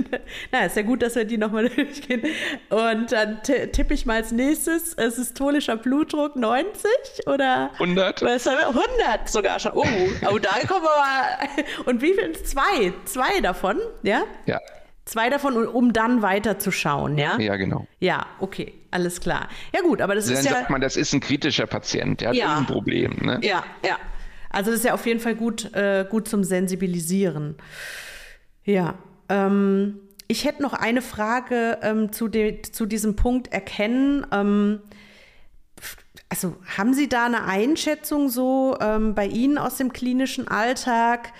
na, 0.52 0.66
ist 0.66 0.76
ja 0.76 0.82
gut, 0.82 1.02
dass 1.02 1.16
wir 1.16 1.26
die 1.26 1.38
nochmal 1.38 1.70
durchgehen. 1.76 2.24
Und 2.70 3.12
dann 3.12 3.42
tippe 3.44 3.94
ich 3.94 4.06
mal 4.06 4.18
als 4.18 4.32
nächstes, 4.32 4.94
es 4.94 5.16
systolischer 5.16 5.78
Blutdruck 5.78 6.36
90 6.36 6.90
oder? 7.28 7.72
100. 7.74 8.24
100 8.24 9.30
sogar 9.30 9.60
schon. 9.60 9.74
Oh, 9.76 9.86
oh 10.32 10.38
da 10.40 10.50
kommen 10.68 10.84
wir 10.84 10.98
mal. 10.98 11.66
Und 11.86 12.02
wie 12.02 12.14
viel? 12.14 12.34
Zwei. 12.44 12.94
Zwei 13.06 13.40
davon, 13.42 13.80
ja? 14.04 14.24
Ja. 14.46 14.60
Zwei 15.06 15.30
davon, 15.30 15.68
um 15.68 15.94
dann 15.94 16.24
weiterzuschauen, 16.24 17.20
ja? 17.20 17.38
Ja, 17.40 17.58
genau. 17.58 17.86
Ja, 18.00 18.26
okay, 18.40 18.74
alles 18.90 19.22
klar. 19.22 19.50
Ja 19.72 19.82
gut, 19.82 20.02
aber 20.02 20.16
das 20.16 20.26
dann 20.26 20.34
ist 20.34 20.46
ja... 20.46 20.52
Dann 20.52 20.62
sagt 20.62 20.72
man, 20.72 20.82
das 20.82 20.98
ist 20.98 21.14
ein 21.14 21.20
kritischer 21.20 21.68
Patient, 21.68 22.22
der 22.22 22.30
hat 22.30 22.36
ja. 22.36 22.58
ein 22.58 22.66
Problem. 22.66 23.16
Ne? 23.22 23.40
Ja, 23.44 23.64
ja. 23.86 24.00
Also 24.56 24.72
das 24.72 24.80
ist 24.80 24.86
ja 24.86 24.94
auf 24.94 25.06
jeden 25.06 25.20
Fall 25.20 25.36
gut, 25.36 25.74
äh, 25.74 26.06
gut 26.10 26.30
zum 26.30 26.46
Sensibilisieren. 26.46 27.56
Ja. 28.64 28.98
Ähm, 29.28 30.00
ich 30.30 30.46
hätte 30.46 30.62
noch 30.62 30.72
eine 30.72 31.02
Frage 31.02 31.80
ähm, 31.82 32.14
zu, 32.14 32.30
de, 32.30 32.62
zu 32.62 32.86
diesem 32.86 33.18
Punkt 33.18 33.52
Erkennen. 33.52 34.26
Ähm, 34.32 34.80
also 36.30 36.56
haben 36.78 36.94
Sie 36.94 37.10
da 37.10 37.26
eine 37.26 37.44
Einschätzung 37.44 38.30
so 38.30 38.78
ähm, 38.80 39.14
bei 39.14 39.28
Ihnen 39.28 39.58
aus 39.58 39.76
dem 39.76 39.92
klinischen 39.92 40.48
Alltag? 40.48 41.34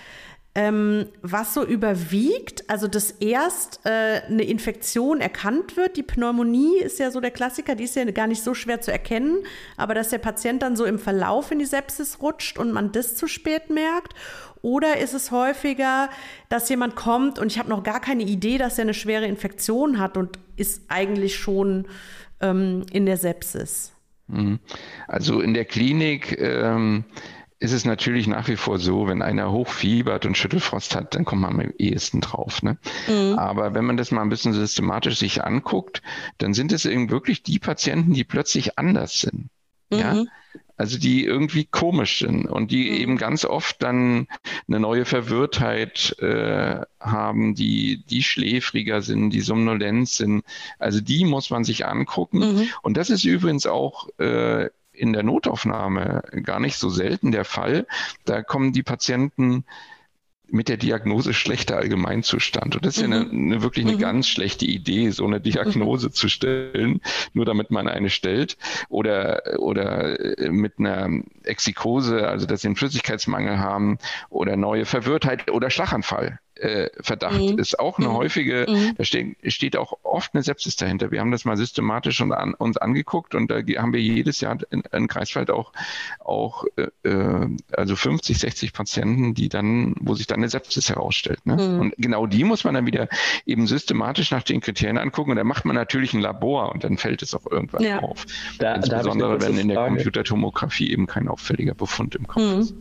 Ähm, 0.56 1.08
was 1.20 1.52
so 1.52 1.62
überwiegt, 1.62 2.68
also 2.70 2.88
dass 2.88 3.10
erst 3.10 3.80
äh, 3.84 4.22
eine 4.26 4.42
Infektion 4.42 5.20
erkannt 5.20 5.76
wird. 5.76 5.98
Die 5.98 6.02
Pneumonie 6.02 6.78
ist 6.78 6.98
ja 6.98 7.10
so 7.10 7.20
der 7.20 7.30
Klassiker, 7.30 7.74
die 7.74 7.84
ist 7.84 7.94
ja 7.94 8.10
gar 8.10 8.26
nicht 8.26 8.42
so 8.42 8.54
schwer 8.54 8.80
zu 8.80 8.90
erkennen, 8.90 9.40
aber 9.76 9.92
dass 9.92 10.08
der 10.08 10.16
Patient 10.16 10.62
dann 10.62 10.74
so 10.74 10.86
im 10.86 10.98
Verlauf 10.98 11.50
in 11.50 11.58
die 11.58 11.66
Sepsis 11.66 12.22
rutscht 12.22 12.58
und 12.58 12.72
man 12.72 12.90
das 12.90 13.16
zu 13.16 13.28
spät 13.28 13.68
merkt. 13.68 14.14
Oder 14.62 14.96
ist 14.96 15.12
es 15.12 15.30
häufiger, 15.30 16.08
dass 16.48 16.70
jemand 16.70 16.96
kommt 16.96 17.38
und 17.38 17.52
ich 17.52 17.58
habe 17.58 17.68
noch 17.68 17.82
gar 17.82 18.00
keine 18.00 18.22
Idee, 18.22 18.56
dass 18.56 18.78
er 18.78 18.82
eine 18.82 18.94
schwere 18.94 19.26
Infektion 19.26 19.98
hat 19.98 20.16
und 20.16 20.38
ist 20.56 20.84
eigentlich 20.88 21.36
schon 21.36 21.86
ähm, 22.40 22.86
in 22.90 23.04
der 23.04 23.18
Sepsis? 23.18 23.92
Mhm. 24.28 24.58
Also 25.06 25.40
in 25.42 25.52
der 25.52 25.66
Klinik 25.66 26.40
ähm, 26.40 27.04
ist 27.58 27.72
es 27.72 27.84
natürlich 27.84 28.26
nach 28.26 28.48
wie 28.48 28.56
vor 28.56 28.78
so, 28.78 29.06
wenn 29.08 29.22
einer 29.22 29.50
hochfiebert 29.50 30.26
und 30.26 30.36
Schüttelfrost 30.36 30.94
hat, 30.94 31.14
dann 31.14 31.24
kommt 31.24 31.42
man 31.42 31.60
am 31.60 31.72
ehesten 31.78 32.20
drauf. 32.20 32.62
Ne? 32.62 32.76
Mhm. 33.08 33.38
Aber 33.38 33.74
wenn 33.74 33.84
man 33.84 33.96
das 33.96 34.10
mal 34.10 34.22
ein 34.22 34.28
bisschen 34.28 34.52
systematisch 34.52 35.18
sich 35.18 35.42
anguckt, 35.42 36.02
dann 36.38 36.52
sind 36.52 36.72
es 36.72 36.84
eben 36.84 37.10
wirklich 37.10 37.42
die 37.42 37.58
Patienten, 37.58 38.12
die 38.12 38.24
plötzlich 38.24 38.78
anders 38.78 39.20
sind. 39.20 39.48
Mhm. 39.90 39.98
Ja? 39.98 40.24
Also 40.78 40.98
die 40.98 41.24
irgendwie 41.24 41.64
komisch 41.64 42.18
sind 42.18 42.44
und 42.46 42.70
die 42.70 42.90
mhm. 42.90 42.96
eben 42.96 43.16
ganz 43.16 43.46
oft 43.46 43.82
dann 43.82 44.28
eine 44.68 44.78
neue 44.78 45.06
Verwirrtheit 45.06 46.14
äh, 46.18 46.80
haben, 47.00 47.54
die, 47.54 48.04
die 48.04 48.22
schläfriger 48.22 49.00
sind, 49.00 49.30
die 49.30 49.40
somnolent 49.40 50.10
sind. 50.10 50.44
Also 50.78 51.00
die 51.00 51.24
muss 51.24 51.48
man 51.48 51.64
sich 51.64 51.86
angucken. 51.86 52.40
Mhm. 52.40 52.68
Und 52.82 52.98
das 52.98 53.08
ist 53.08 53.24
übrigens 53.24 53.66
auch 53.66 54.08
äh, 54.18 54.68
in 54.96 55.12
der 55.12 55.22
Notaufnahme 55.22 56.22
gar 56.42 56.60
nicht 56.60 56.76
so 56.76 56.88
selten 56.88 57.32
der 57.32 57.44
Fall. 57.44 57.86
Da 58.24 58.42
kommen 58.42 58.72
die 58.72 58.82
Patienten 58.82 59.64
mit 60.48 60.68
der 60.68 60.76
Diagnose 60.76 61.34
schlechter 61.34 61.76
Allgemeinzustand. 61.76 62.76
Und 62.76 62.86
das 62.86 62.96
ist 62.96 63.06
mhm. 63.06 63.12
ja 63.12 63.20
eine, 63.20 63.30
eine, 63.30 63.62
wirklich 63.62 63.84
eine 63.84 63.96
mhm. 63.96 64.00
ganz 64.00 64.28
schlechte 64.28 64.64
Idee, 64.64 65.10
so 65.10 65.26
eine 65.26 65.40
Diagnose 65.40 66.08
mhm. 66.08 66.12
zu 66.12 66.28
stellen, 66.28 67.00
nur 67.32 67.44
damit 67.44 67.70
man 67.70 67.88
eine 67.88 68.10
stellt. 68.10 68.56
Oder, 68.88 69.42
oder 69.58 70.16
mit 70.50 70.78
einer 70.78 71.10
Exikose, 71.44 72.28
also 72.28 72.46
dass 72.46 72.60
sie 72.60 72.68
einen 72.68 72.76
Flüssigkeitsmangel 72.76 73.58
haben 73.58 73.98
oder 74.28 74.56
neue 74.56 74.84
Verwirrtheit 74.84 75.50
oder 75.50 75.70
Schlaganfall 75.70 76.38
äh, 76.56 76.90
Verdacht 77.00 77.40
mhm. 77.40 77.58
ist 77.58 77.78
auch 77.78 77.98
eine 77.98 78.08
mhm. 78.08 78.14
häufige, 78.14 78.66
mhm. 78.68 78.94
da 78.96 79.04
steht, 79.04 79.36
steht 79.52 79.76
auch 79.76 79.98
oft 80.02 80.34
eine 80.34 80.42
Sepsis 80.42 80.76
dahinter. 80.76 81.10
Wir 81.10 81.20
haben 81.20 81.30
das 81.30 81.44
mal 81.44 81.56
systematisch 81.56 82.20
und 82.20 82.32
an, 82.32 82.54
uns 82.54 82.76
angeguckt 82.76 83.34
und 83.34 83.50
da 83.50 83.56
haben 83.56 83.92
wir 83.92 84.00
jedes 84.00 84.40
Jahr 84.40 84.58
in, 84.70 84.82
in 84.92 85.06
Greifswald 85.06 85.50
auch, 85.50 85.72
auch 86.20 86.64
äh, 86.76 87.08
äh 87.08 87.48
also 87.72 87.96
50, 87.96 88.38
60 88.38 88.72
Patienten, 88.72 89.34
die 89.34 89.48
dann, 89.48 89.94
wo 90.00 90.14
sich 90.14 90.26
dann 90.26 90.38
eine 90.38 90.48
Sepsis 90.48 90.88
herausstellt. 90.88 91.44
Ne? 91.46 91.56
Mhm. 91.56 91.80
Und 91.80 91.94
genau 91.98 92.26
die 92.26 92.44
muss 92.44 92.64
man 92.64 92.74
dann 92.74 92.86
wieder 92.86 93.08
eben 93.44 93.66
systematisch 93.66 94.30
nach 94.30 94.42
den 94.42 94.60
Kriterien 94.60 94.98
angucken 94.98 95.30
und 95.30 95.36
dann 95.36 95.46
macht 95.46 95.64
man 95.64 95.76
natürlich 95.76 96.14
ein 96.14 96.20
Labor 96.20 96.72
und 96.72 96.84
dann 96.84 96.96
fällt 96.98 97.22
es 97.22 97.34
auch 97.34 97.46
irgendwann 97.50 97.82
ja. 97.82 98.00
auf. 98.00 98.24
Da, 98.58 98.74
Insbesondere 98.74 99.40
wenn 99.40 99.58
in 99.58 99.68
der 99.68 99.86
Computertomographie 99.86 100.90
eben 100.90 101.06
kein 101.06 101.28
auffälliger 101.28 101.74
Befund 101.74 102.14
im 102.14 102.26
Kopf 102.26 102.42
mhm. 102.42 102.60
ist. 102.60 102.74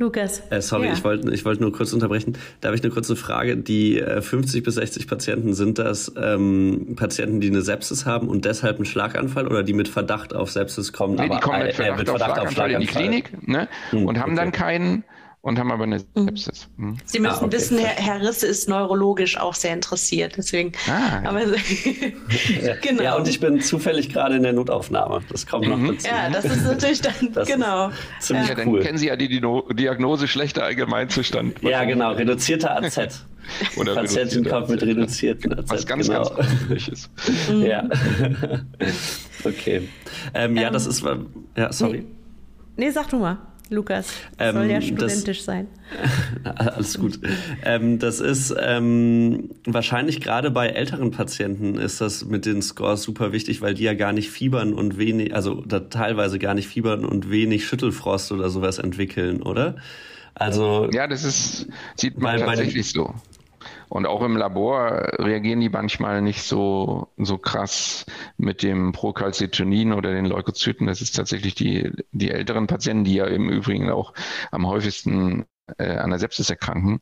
Lukas. 0.00 0.42
Äh, 0.48 0.62
sorry, 0.62 0.86
ja. 0.86 0.94
ich 0.94 1.04
wollte 1.04 1.30
ich 1.30 1.44
wollt 1.44 1.60
nur 1.60 1.72
kurz 1.72 1.92
unterbrechen. 1.92 2.38
Da 2.62 2.68
habe 2.68 2.76
ich 2.76 2.82
eine 2.82 2.90
kurze 2.90 3.16
Frage. 3.16 3.58
Die 3.58 4.00
äh, 4.00 4.22
50 4.22 4.64
bis 4.64 4.76
60 4.76 5.06
Patienten, 5.06 5.52
sind 5.52 5.78
das 5.78 6.10
ähm, 6.16 6.94
Patienten, 6.96 7.40
die 7.40 7.48
eine 7.48 7.60
Sepsis 7.60 8.06
haben 8.06 8.28
und 8.28 8.46
deshalb 8.46 8.76
einen 8.76 8.86
Schlaganfall 8.86 9.46
oder 9.46 9.62
die 9.62 9.74
mit 9.74 9.88
Verdacht 9.88 10.34
auf 10.34 10.50
Sepsis 10.50 10.94
kommen? 10.94 11.16
Nee, 11.16 11.26
aber, 11.26 11.34
die 11.34 11.40
kommen 11.42 11.62
mit 11.62 11.74
Verdacht, 11.74 11.94
äh, 11.94 11.98
mit 11.98 12.08
Verdacht 12.08 12.38
auf, 12.38 12.50
Schlaganfall 12.50 12.76
auf, 12.76 12.90
Schlaganfall 12.90 13.04
in 13.04 13.20
die 13.20 13.20
Klinik 13.20 13.48
ne? 13.48 13.68
Hm, 13.90 14.06
und 14.06 14.18
haben 14.18 14.32
okay. 14.32 14.40
dann 14.40 14.52
keinen 14.52 15.04
und 15.42 15.58
haben 15.58 15.72
aber 15.72 15.84
eine 15.84 15.98
mhm. 16.14 16.24
Sepsis. 16.26 16.68
Hm. 16.76 16.96
Sie 17.04 17.18
müssen 17.18 17.32
ah, 17.32 17.42
okay. 17.46 17.52
wissen, 17.52 17.78
Herr, 17.78 17.94
Herr, 17.96 18.20
Risse 18.20 18.46
ist 18.46 18.68
neurologisch 18.68 19.38
auch 19.38 19.54
sehr 19.54 19.72
interessiert, 19.72 20.34
deswegen. 20.36 20.72
Ah, 20.86 21.22
aber, 21.28 21.42
ja. 22.62 22.76
genau. 22.82 23.02
Ja, 23.02 23.16
und 23.16 23.26
ich 23.26 23.40
bin 23.40 23.60
zufällig 23.60 24.10
gerade 24.10 24.36
in 24.36 24.42
der 24.42 24.52
Notaufnahme. 24.52 25.22
Das 25.30 25.46
kommt 25.46 25.66
mhm. 25.66 25.86
noch 25.86 25.94
dazu. 25.94 26.08
Ja, 26.08 26.28
das 26.30 26.44
ist 26.44 26.64
natürlich 26.64 27.00
dann, 27.00 27.14
das 27.32 27.48
genau. 27.48 27.90
Ziemlich 28.20 28.48
ja, 28.48 28.54
cool. 28.66 28.78
Dann 28.78 28.86
kennen 28.86 28.98
Sie 28.98 29.06
ja 29.06 29.16
die 29.16 29.40
Diagnose 29.74 30.28
schlechter 30.28 30.64
Allgemeinzustand. 30.64 31.62
Ja, 31.62 31.84
genau, 31.84 32.12
reduzierter 32.12 32.76
AZ. 32.76 33.24
Oder 33.76 33.94
Patientin 33.94 34.44
kommt 34.44 34.68
mit 34.68 34.82
reduzierten 34.82 35.58
AZ. 35.58 35.70
Was 35.70 35.86
ganz, 35.86 36.06
genau. 36.06 36.28
ganz 36.68 36.88
ist. 36.88 37.10
ja. 37.48 37.88
okay. 39.44 39.88
Ähm, 40.34 40.56
ja, 40.56 40.70
das 40.70 40.84
ähm, 40.84 40.90
ist, 40.90 41.04
ja, 41.56 41.72
sorry. 41.72 42.04
Nee, 42.76 42.86
nee, 42.86 42.90
sag 42.90 43.08
du 43.08 43.18
mal. 43.18 43.38
Lukas. 43.70 44.12
Ähm, 44.38 44.54
soll 44.54 44.70
ja 44.70 44.80
studentisch 44.80 45.38
das, 45.38 45.44
sein. 45.46 45.68
Alles 46.44 46.98
gut. 46.98 47.20
Ähm, 47.64 48.00
das 48.00 48.20
ist 48.20 48.54
ähm, 48.60 49.50
wahrscheinlich 49.64 50.20
gerade 50.20 50.50
bei 50.50 50.68
älteren 50.68 51.12
Patienten 51.12 51.78
ist 51.78 52.00
das 52.00 52.24
mit 52.24 52.46
den 52.46 52.62
Scores 52.62 53.02
super 53.02 53.32
wichtig, 53.32 53.62
weil 53.62 53.74
die 53.74 53.84
ja 53.84 53.94
gar 53.94 54.12
nicht 54.12 54.30
fiebern 54.30 54.74
und 54.74 54.98
wenig, 54.98 55.34
also 55.34 55.62
teilweise 55.62 56.40
gar 56.40 56.54
nicht 56.54 56.66
fiebern 56.66 57.04
und 57.04 57.30
wenig 57.30 57.64
Schüttelfrost 57.66 58.32
oder 58.32 58.50
sowas 58.50 58.78
entwickeln, 58.78 59.40
oder? 59.40 59.76
Also 60.34 60.88
ja, 60.92 61.06
das 61.06 61.24
ist 61.24 61.68
sieht 61.96 62.18
man 62.18 62.38
tatsächlich 62.38 62.90
so. 62.90 63.14
Und 63.90 64.06
auch 64.06 64.22
im 64.22 64.36
Labor 64.36 65.18
reagieren 65.18 65.58
die 65.58 65.68
manchmal 65.68 66.22
nicht 66.22 66.44
so, 66.44 67.08
so 67.16 67.38
krass 67.38 68.06
mit 68.36 68.62
dem 68.62 68.92
Procalcitonin 68.92 69.92
oder 69.92 70.12
den 70.12 70.26
Leukozyten. 70.26 70.86
Das 70.86 71.02
ist 71.02 71.16
tatsächlich 71.16 71.56
die, 71.56 71.90
die 72.12 72.30
älteren 72.30 72.68
Patienten, 72.68 73.02
die 73.02 73.14
ja 73.14 73.26
im 73.26 73.50
Übrigen 73.50 73.90
auch 73.90 74.14
am 74.52 74.68
häufigsten 74.68 75.44
äh, 75.76 75.96
an 75.96 76.10
der 76.10 76.20
Sepsis 76.20 76.50
erkranken. 76.50 77.00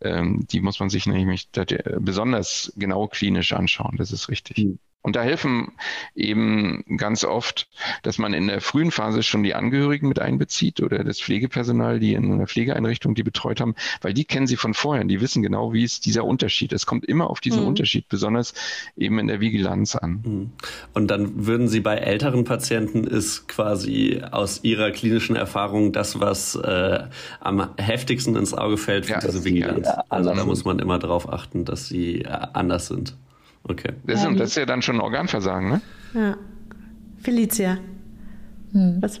Ähm, 0.00 0.46
die 0.50 0.62
muss 0.62 0.80
man 0.80 0.88
sich 0.88 1.04
nämlich 1.04 1.50
besonders 1.98 2.72
genau 2.74 3.06
klinisch 3.06 3.52
anschauen. 3.52 3.96
Das 3.98 4.10
ist 4.10 4.30
richtig. 4.30 4.56
Mhm. 4.64 4.78
Und 5.02 5.16
da 5.16 5.22
helfen 5.22 5.72
eben 6.14 6.84
ganz 6.98 7.24
oft, 7.24 7.68
dass 8.02 8.18
man 8.18 8.34
in 8.34 8.48
der 8.48 8.60
frühen 8.60 8.90
Phase 8.90 9.22
schon 9.22 9.42
die 9.42 9.54
Angehörigen 9.54 10.08
mit 10.08 10.18
einbezieht 10.18 10.82
oder 10.82 11.02
das 11.04 11.20
Pflegepersonal, 11.20 12.00
die 12.00 12.12
in 12.12 12.30
einer 12.30 12.46
Pflegeeinrichtung 12.46 13.14
die 13.14 13.22
betreut 13.22 13.60
haben, 13.60 13.74
weil 14.02 14.12
die 14.12 14.24
kennen 14.24 14.46
sie 14.46 14.56
von 14.56 14.74
vorher. 14.74 15.04
Die 15.04 15.20
wissen 15.22 15.42
genau, 15.42 15.72
wie 15.72 15.84
ist 15.84 16.04
dieser 16.04 16.24
Unterschied. 16.24 16.72
Es 16.74 16.84
kommt 16.84 17.06
immer 17.06 17.30
auf 17.30 17.40
diesen 17.40 17.62
mhm. 17.62 17.68
Unterschied, 17.68 18.08
besonders 18.08 18.52
eben 18.96 19.18
in 19.18 19.26
der 19.26 19.40
Vigilanz 19.40 19.96
an. 19.96 20.22
Mhm. 20.22 20.50
Und 20.92 21.10
dann 21.10 21.46
würden 21.46 21.68
Sie 21.68 21.80
bei 21.80 21.96
älteren 21.96 22.44
Patienten 22.44 23.04
ist 23.04 23.48
quasi 23.48 24.20
aus 24.30 24.60
Ihrer 24.64 24.90
klinischen 24.90 25.34
Erfahrung 25.34 25.92
das, 25.92 26.20
was 26.20 26.56
äh, 26.56 27.04
am 27.40 27.70
heftigsten 27.78 28.36
ins 28.36 28.52
Auge 28.52 28.76
fällt 28.76 29.06
für 29.06 29.12
ja, 29.12 29.20
diese 29.20 29.44
Vigilanz. 29.44 29.86
Ja, 29.86 30.04
also 30.10 30.34
da 30.34 30.44
muss 30.44 30.64
man 30.64 30.78
immer 30.78 30.98
darauf 30.98 31.32
achten, 31.32 31.64
dass 31.64 31.88
sie 31.88 32.22
äh, 32.22 32.28
anders 32.52 32.88
sind. 32.88 33.14
Okay. 33.64 33.92
Das, 34.06 34.24
ist, 34.24 34.40
das 34.40 34.50
ist 34.50 34.56
ja 34.56 34.66
dann 34.66 34.82
schon 34.82 35.00
Organversagen, 35.00 35.68
ne? 35.68 35.80
Ja. 36.14 36.36
Felicia. 37.18 37.78
Hm. 38.72 38.98
Was? 39.00 39.20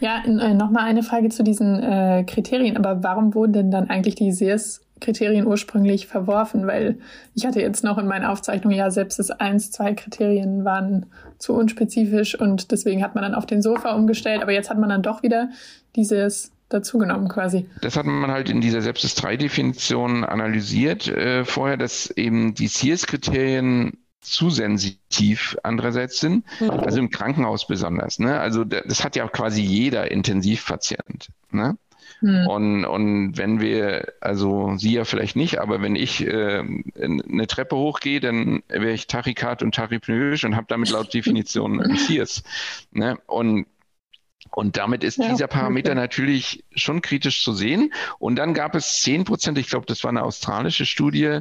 Ja, 0.00 0.22
äh, 0.26 0.54
nochmal 0.54 0.84
eine 0.84 1.02
Frage 1.02 1.28
zu 1.30 1.42
diesen 1.42 1.82
äh, 1.82 2.24
Kriterien. 2.26 2.76
Aber 2.76 3.02
warum 3.02 3.34
wurden 3.34 3.52
denn 3.52 3.70
dann 3.70 3.88
eigentlich 3.88 4.14
die 4.14 4.32
SEERS-Kriterien 4.32 5.46
ursprünglich 5.46 6.06
verworfen? 6.06 6.66
Weil 6.66 6.98
ich 7.34 7.46
hatte 7.46 7.60
jetzt 7.60 7.84
noch 7.84 7.98
in 7.98 8.06
meinen 8.06 8.24
Aufzeichnungen, 8.24 8.76
ja, 8.76 8.90
selbst 8.90 9.18
das 9.18 9.30
1, 9.30 9.70
2 9.70 9.94
Kriterien 9.94 10.64
waren 10.64 11.06
zu 11.38 11.54
unspezifisch 11.54 12.38
und 12.38 12.70
deswegen 12.70 13.02
hat 13.02 13.14
man 13.14 13.22
dann 13.22 13.34
auf 13.34 13.46
den 13.46 13.62
Sofa 13.62 13.94
umgestellt. 13.94 14.42
Aber 14.42 14.52
jetzt 14.52 14.68
hat 14.68 14.78
man 14.78 14.90
dann 14.90 15.02
doch 15.02 15.22
wieder 15.22 15.48
dieses 15.96 16.52
dazugenommen 16.68 17.28
quasi. 17.28 17.68
Das 17.80 17.96
hat 17.96 18.06
man 18.06 18.30
halt 18.30 18.48
in 18.48 18.60
dieser 18.60 18.80
Sepsis-3-Definition 18.80 20.24
analysiert 20.24 21.08
äh, 21.08 21.44
vorher, 21.44 21.76
dass 21.76 22.10
eben 22.10 22.54
die 22.54 22.68
CIRS-Kriterien 22.68 23.98
zu 24.20 24.48
sensitiv 24.48 25.56
andererseits 25.62 26.18
sind, 26.18 26.44
mhm. 26.58 26.70
also 26.70 26.98
im 26.98 27.10
Krankenhaus 27.10 27.66
besonders. 27.66 28.18
Ne? 28.18 28.40
Also 28.40 28.64
das 28.64 29.04
hat 29.04 29.16
ja 29.16 29.28
quasi 29.28 29.60
jeder 29.60 30.10
Intensivpatient. 30.10 31.28
Ne? 31.50 31.76
Mhm. 32.22 32.46
Und, 32.46 32.84
und 32.86 33.36
wenn 33.36 33.60
wir, 33.60 34.14
also 34.20 34.74
Sie 34.78 34.94
ja 34.94 35.04
vielleicht 35.04 35.36
nicht, 35.36 35.60
aber 35.60 35.82
wenn 35.82 35.94
ich 35.94 36.26
äh, 36.26 36.64
eine 36.98 37.46
Treppe 37.46 37.76
hochgehe, 37.76 38.20
dann 38.20 38.62
wäre 38.68 38.92
ich 38.92 39.06
tachykard 39.06 39.62
und 39.62 39.74
tachypnoisch 39.74 40.44
und 40.44 40.56
habe 40.56 40.66
damit 40.68 40.90
laut 40.90 41.12
Definition 41.12 41.82
ein 41.82 41.96
CIRS. 41.96 42.42
Ne? 42.92 43.18
Und 43.26 43.66
und 44.54 44.76
damit 44.76 45.02
ist 45.02 45.18
ja, 45.18 45.28
dieser 45.28 45.48
Parameter 45.48 45.90
okay. 45.90 46.00
natürlich 46.00 46.64
schon 46.76 47.02
kritisch 47.02 47.42
zu 47.42 47.54
sehen. 47.54 47.92
Und 48.20 48.36
dann 48.36 48.54
gab 48.54 48.76
es 48.76 49.00
zehn 49.00 49.24
Prozent, 49.24 49.58
ich 49.58 49.66
glaube, 49.66 49.86
das 49.86 50.04
war 50.04 50.10
eine 50.10 50.22
australische 50.22 50.86
Studie, 50.86 51.40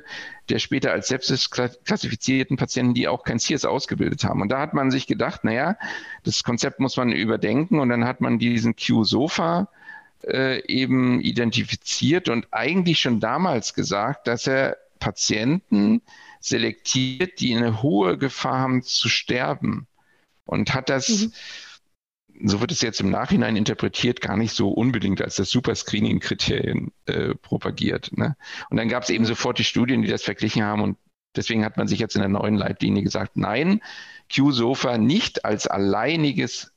der 0.49 0.58
später 0.58 0.91
als 0.91 1.10
Sepsis 1.10 1.52
klassifizierten 1.52 2.58
Patienten, 2.58 2.95
die 2.95 3.08
auch 3.08 3.23
kein 3.23 3.38
CIRS 3.38 3.65
ausgebildet 3.65 4.23
haben. 4.23 4.41
Und 4.41 4.49
da 4.49 4.60
hat 4.60 4.73
man 4.73 4.89
sich 4.89 5.06
gedacht, 5.06 5.43
naja, 5.43 5.78
das 6.23 6.43
Konzept 6.43 6.80
muss 6.80 6.97
man 6.97 7.12
überdenken. 7.12 7.80
Und 7.80 7.89
dann 7.89 8.04
hat 8.04 8.19
man 8.19 8.39
diesen 8.39 8.76
Q-SOFA 8.76 9.67
äh, 10.23 10.65
eben 10.65 11.21
identifiziert 11.21 12.30
und 12.30 12.47
eigentlich 12.49 12.99
schon 12.99 13.19
damals 13.19 13.76
gesagt, 13.76 14.26
dass 14.26 14.47
er 14.47 14.78
Patienten 14.99 16.02
selektiert, 16.39 17.39
die 17.41 17.56
eine 17.56 17.84
hohe 17.84 18.17
Gefahr 18.17 18.58
haben 18.58 18.82
zu 18.82 19.08
sterben. 19.08 19.86
Und 20.45 20.73
hat 20.73 20.89
das 20.89 21.10
mhm 21.10 21.34
so 22.49 22.60
wird 22.60 22.71
es 22.71 22.82
jetzt 22.82 22.99
im 22.99 23.10
Nachhinein 23.10 23.56
interpretiert, 23.56 24.19
gar 24.19 24.36
nicht 24.36 24.53
so 24.53 24.69
unbedingt 24.69 25.21
als 25.21 25.38
das 25.38 25.49
Super-Screening-Kriterien 25.49 26.91
äh, 27.06 27.36
propagiert. 27.36 28.15
Ne? 28.17 28.36
Und 28.69 28.77
dann 28.77 28.89
gab 28.89 29.03
es 29.03 29.10
eben 29.10 29.25
sofort 29.25 29.60
die 29.60 29.63
Studien, 29.63 30.01
die 30.01 30.10
das 30.10 30.23
verglichen 30.23 30.63
haben 30.63 30.82
und 30.82 30.97
deswegen 31.36 31.63
hat 31.63 31.77
man 31.77 31.88
sich 31.88 31.99
jetzt 31.99 32.15
in 32.15 32.21
der 32.21 32.29
neuen 32.29 32.56
Leitlinie 32.56 33.03
gesagt, 33.03 33.38
nein, 33.38 33.82
Q-SOFA 34.34 34.97
nicht 34.97 35.45
als 35.45 35.67
alleiniges 35.67 36.72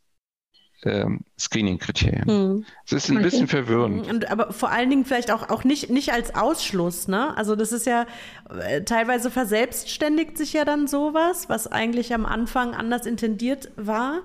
ähm, 0.84 1.20
Screening-Kriterien. 1.38 2.26
Hm. 2.26 2.64
Das 2.88 3.04
ist 3.04 3.10
ein 3.10 3.16
okay. 3.16 3.24
bisschen 3.24 3.48
verwirrend. 3.48 4.08
Und, 4.08 4.30
aber 4.30 4.52
vor 4.52 4.70
allen 4.70 4.90
Dingen 4.90 5.04
vielleicht 5.04 5.30
auch, 5.30 5.48
auch 5.48 5.64
nicht, 5.64 5.90
nicht 5.90 6.12
als 6.12 6.34
Ausschluss. 6.34 7.08
Ne? 7.08 7.36
Also 7.36 7.56
das 7.56 7.72
ist 7.72 7.86
ja, 7.86 8.06
äh, 8.50 8.82
teilweise 8.82 9.30
verselbstständigt 9.30 10.38
sich 10.38 10.52
ja 10.52 10.64
dann 10.64 10.86
sowas, 10.86 11.48
was 11.48 11.66
eigentlich 11.66 12.14
am 12.14 12.26
Anfang 12.26 12.74
anders 12.74 13.06
intendiert 13.06 13.70
war. 13.76 14.20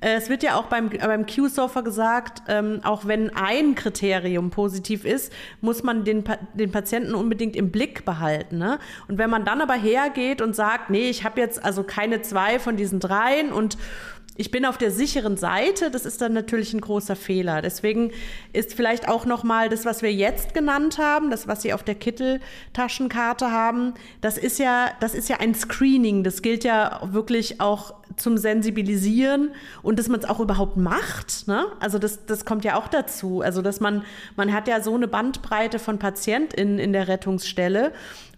Äh, 0.00 0.14
es 0.14 0.28
wird 0.28 0.42
ja 0.42 0.56
auch 0.56 0.66
beim, 0.66 0.88
beim 0.88 1.26
Q-Sofa 1.26 1.82
gesagt, 1.82 2.42
ähm, 2.48 2.80
auch 2.82 3.06
wenn 3.06 3.30
ein 3.36 3.74
Kriterium 3.74 4.50
positiv 4.50 5.04
ist, 5.04 5.32
muss 5.60 5.82
man 5.82 6.04
den, 6.04 6.24
den 6.54 6.72
Patienten 6.72 7.14
unbedingt 7.14 7.56
im 7.56 7.70
Blick 7.70 8.04
behalten. 8.04 8.58
Ne? 8.58 8.78
Und 9.08 9.18
wenn 9.18 9.30
man 9.30 9.44
dann 9.44 9.60
aber 9.60 9.74
hergeht 9.74 10.40
und 10.40 10.56
sagt, 10.56 10.90
nee, 10.90 11.10
ich 11.10 11.24
habe 11.24 11.40
jetzt 11.40 11.62
also 11.62 11.82
keine 11.82 12.22
zwei 12.22 12.58
von 12.58 12.76
diesen 12.76 13.00
dreien 13.00 13.52
und 13.52 13.76
ich 14.40 14.50
bin 14.50 14.64
auf 14.64 14.78
der 14.78 14.90
sicheren 14.90 15.36
Seite, 15.36 15.90
das 15.90 16.06
ist 16.06 16.22
dann 16.22 16.32
natürlich 16.32 16.72
ein 16.72 16.80
großer 16.80 17.14
Fehler. 17.14 17.60
Deswegen 17.60 18.10
ist 18.54 18.72
vielleicht 18.72 19.06
auch 19.06 19.26
noch 19.26 19.44
mal 19.44 19.68
das, 19.68 19.84
was 19.84 20.00
wir 20.00 20.14
jetzt 20.14 20.54
genannt 20.54 20.96
haben, 20.96 21.30
das, 21.30 21.46
was 21.46 21.60
Sie 21.60 21.74
auf 21.74 21.82
der 21.82 21.94
Kittel-Taschenkarte 21.94 23.52
haben, 23.52 23.92
das 24.22 24.38
ist 24.38 24.58
ja, 24.58 24.92
das 25.00 25.14
ist 25.14 25.28
ja 25.28 25.40
ein 25.40 25.54
Screening. 25.54 26.24
Das 26.24 26.40
gilt 26.40 26.64
ja 26.64 27.00
wirklich 27.12 27.60
auch 27.60 27.92
zum 28.16 28.38
Sensibilisieren 28.38 29.50
und 29.82 29.98
dass 29.98 30.08
man 30.08 30.20
es 30.20 30.26
auch 30.26 30.40
überhaupt 30.40 30.78
macht. 30.78 31.46
Ne? 31.46 31.66
Also 31.78 31.98
das, 31.98 32.24
das 32.24 32.46
kommt 32.46 32.64
ja 32.64 32.76
auch 32.76 32.88
dazu. 32.88 33.42
Also 33.42 33.60
dass 33.60 33.80
man, 33.80 34.04
man 34.36 34.54
hat 34.54 34.68
ja 34.68 34.80
so 34.80 34.94
eine 34.94 35.06
Bandbreite 35.06 35.78
von 35.78 35.98
PatientInnen 35.98 36.78
in 36.78 36.94
der 36.94 37.08
Rettungsstelle 37.08 37.92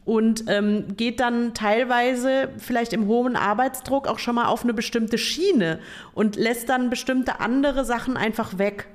und 0.05 0.45
ähm, 0.49 0.97
geht 0.97 1.21
dann 1.21 1.55
teilweise 1.55 2.49
vielleicht 2.59 2.93
im 2.93 3.07
hohen 3.07 3.37
Arbeitsdruck 3.37 4.09
auch 4.09 4.19
schon 4.19 4.35
mal 4.35 4.47
auf 4.47 4.65
eine 4.65 4.75
bestimmte 4.75 5.19
Schiene 5.19 5.79
und 6.13 6.37
lässt 6.37 6.69
dann 6.69 6.91
bestimmte 6.91 7.41
andere 7.41 7.85
Sachen 7.85 8.17
einfach 8.17 8.59
weg. 8.59 8.89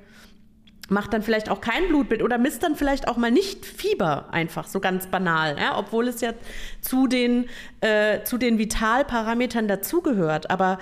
Macht 0.90 1.12
dann 1.12 1.22
vielleicht 1.22 1.50
auch 1.50 1.60
kein 1.60 1.88
Blutbild 1.88 2.22
oder 2.22 2.38
misst 2.38 2.62
dann 2.62 2.74
vielleicht 2.74 3.08
auch 3.08 3.18
mal 3.18 3.30
nicht 3.30 3.66
Fieber, 3.66 4.28
einfach 4.32 4.66
so 4.66 4.80
ganz 4.80 5.06
banal, 5.06 5.56
ja? 5.58 5.78
obwohl 5.78 6.08
es 6.08 6.22
ja 6.22 6.32
zu 6.80 7.06
den, 7.06 7.46
äh, 7.82 8.22
zu 8.24 8.38
den 8.38 8.58
Vitalparametern 8.58 9.68
dazugehört. 9.68 10.50
Aber 10.50 10.78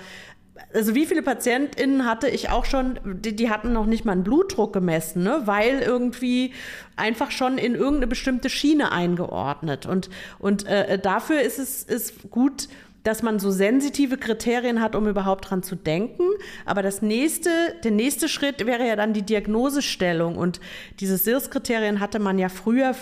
also 0.73 0.95
wie 0.95 1.05
viele 1.05 1.21
PatientInnen 1.21 2.05
hatte 2.05 2.27
ich 2.27 2.49
auch 2.49 2.65
schon, 2.65 2.99
die, 3.03 3.35
die 3.35 3.49
hatten 3.49 3.73
noch 3.73 3.85
nicht 3.85 4.05
mal 4.05 4.13
einen 4.13 4.23
Blutdruck 4.23 4.73
gemessen, 4.73 5.23
ne? 5.23 5.41
weil 5.45 5.81
irgendwie 5.81 6.53
einfach 6.95 7.31
schon 7.31 7.57
in 7.57 7.75
irgendeine 7.75 8.07
bestimmte 8.07 8.49
Schiene 8.49 8.91
eingeordnet. 8.91 9.85
Und, 9.85 10.09
und 10.39 10.65
äh, 10.65 10.99
dafür 10.99 11.41
ist 11.41 11.59
es 11.59 11.83
ist 11.83 12.29
gut, 12.29 12.67
dass 13.07 13.23
man 13.23 13.39
so 13.39 13.51
sensitive 13.51 14.17
Kriterien 14.17 14.81
hat, 14.81 14.93
um 14.93 15.07
überhaupt 15.07 15.49
dran 15.49 15.63
zu 15.63 15.75
denken. 15.75 16.23
Aber 16.65 16.81
das 16.81 17.01
nächste, 17.01 17.49
der 17.83 17.91
nächste 17.91 18.27
Schritt 18.27 18.65
wäre 18.65 18.85
ja 18.85 18.97
dann 18.97 19.13
die 19.13 19.21
Diagnosestellung. 19.21 20.37
Und 20.37 20.59
diese 20.99 21.17
SIRS-Kriterien 21.17 22.01
hatte 22.01 22.19
man 22.19 22.37
ja 22.37 22.49
früher, 22.49 22.95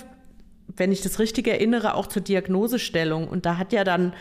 wenn 0.78 0.92
ich 0.92 1.02
das 1.02 1.18
richtig 1.18 1.48
erinnere, 1.48 1.96
auch 1.96 2.06
zur 2.06 2.22
Diagnosestellung. 2.22 3.28
Und 3.28 3.48
da 3.48 3.58
hat 3.58 3.74
ja 3.74 3.84
dann 3.84 4.14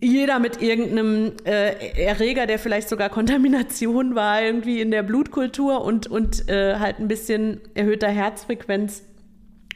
jeder 0.00 0.38
mit 0.38 0.60
irgendeinem 0.60 1.32
äh, 1.44 2.04
Erreger, 2.04 2.46
der 2.46 2.58
vielleicht 2.58 2.88
sogar 2.88 3.08
Kontamination 3.08 4.14
war, 4.14 4.42
irgendwie 4.42 4.80
in 4.80 4.90
der 4.90 5.02
Blutkultur 5.02 5.82
und, 5.82 6.06
und 6.06 6.48
äh, 6.48 6.76
halt 6.78 6.98
ein 6.98 7.08
bisschen 7.08 7.60
erhöhter 7.74 8.08
Herzfrequenz 8.08 9.02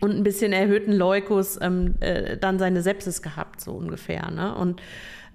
und 0.01 0.13
ein 0.13 0.23
bisschen 0.23 0.53
erhöhten 0.53 0.93
Leukus 0.93 1.59
ähm, 1.61 1.95
äh, 2.01 2.37
dann 2.37 2.59
seine 2.59 2.83
Sepsis 2.83 3.23
gehabt, 3.23 3.61
so 3.61 3.73
ungefähr. 3.73 4.31
Ne? 4.31 4.55
Und 4.55 4.81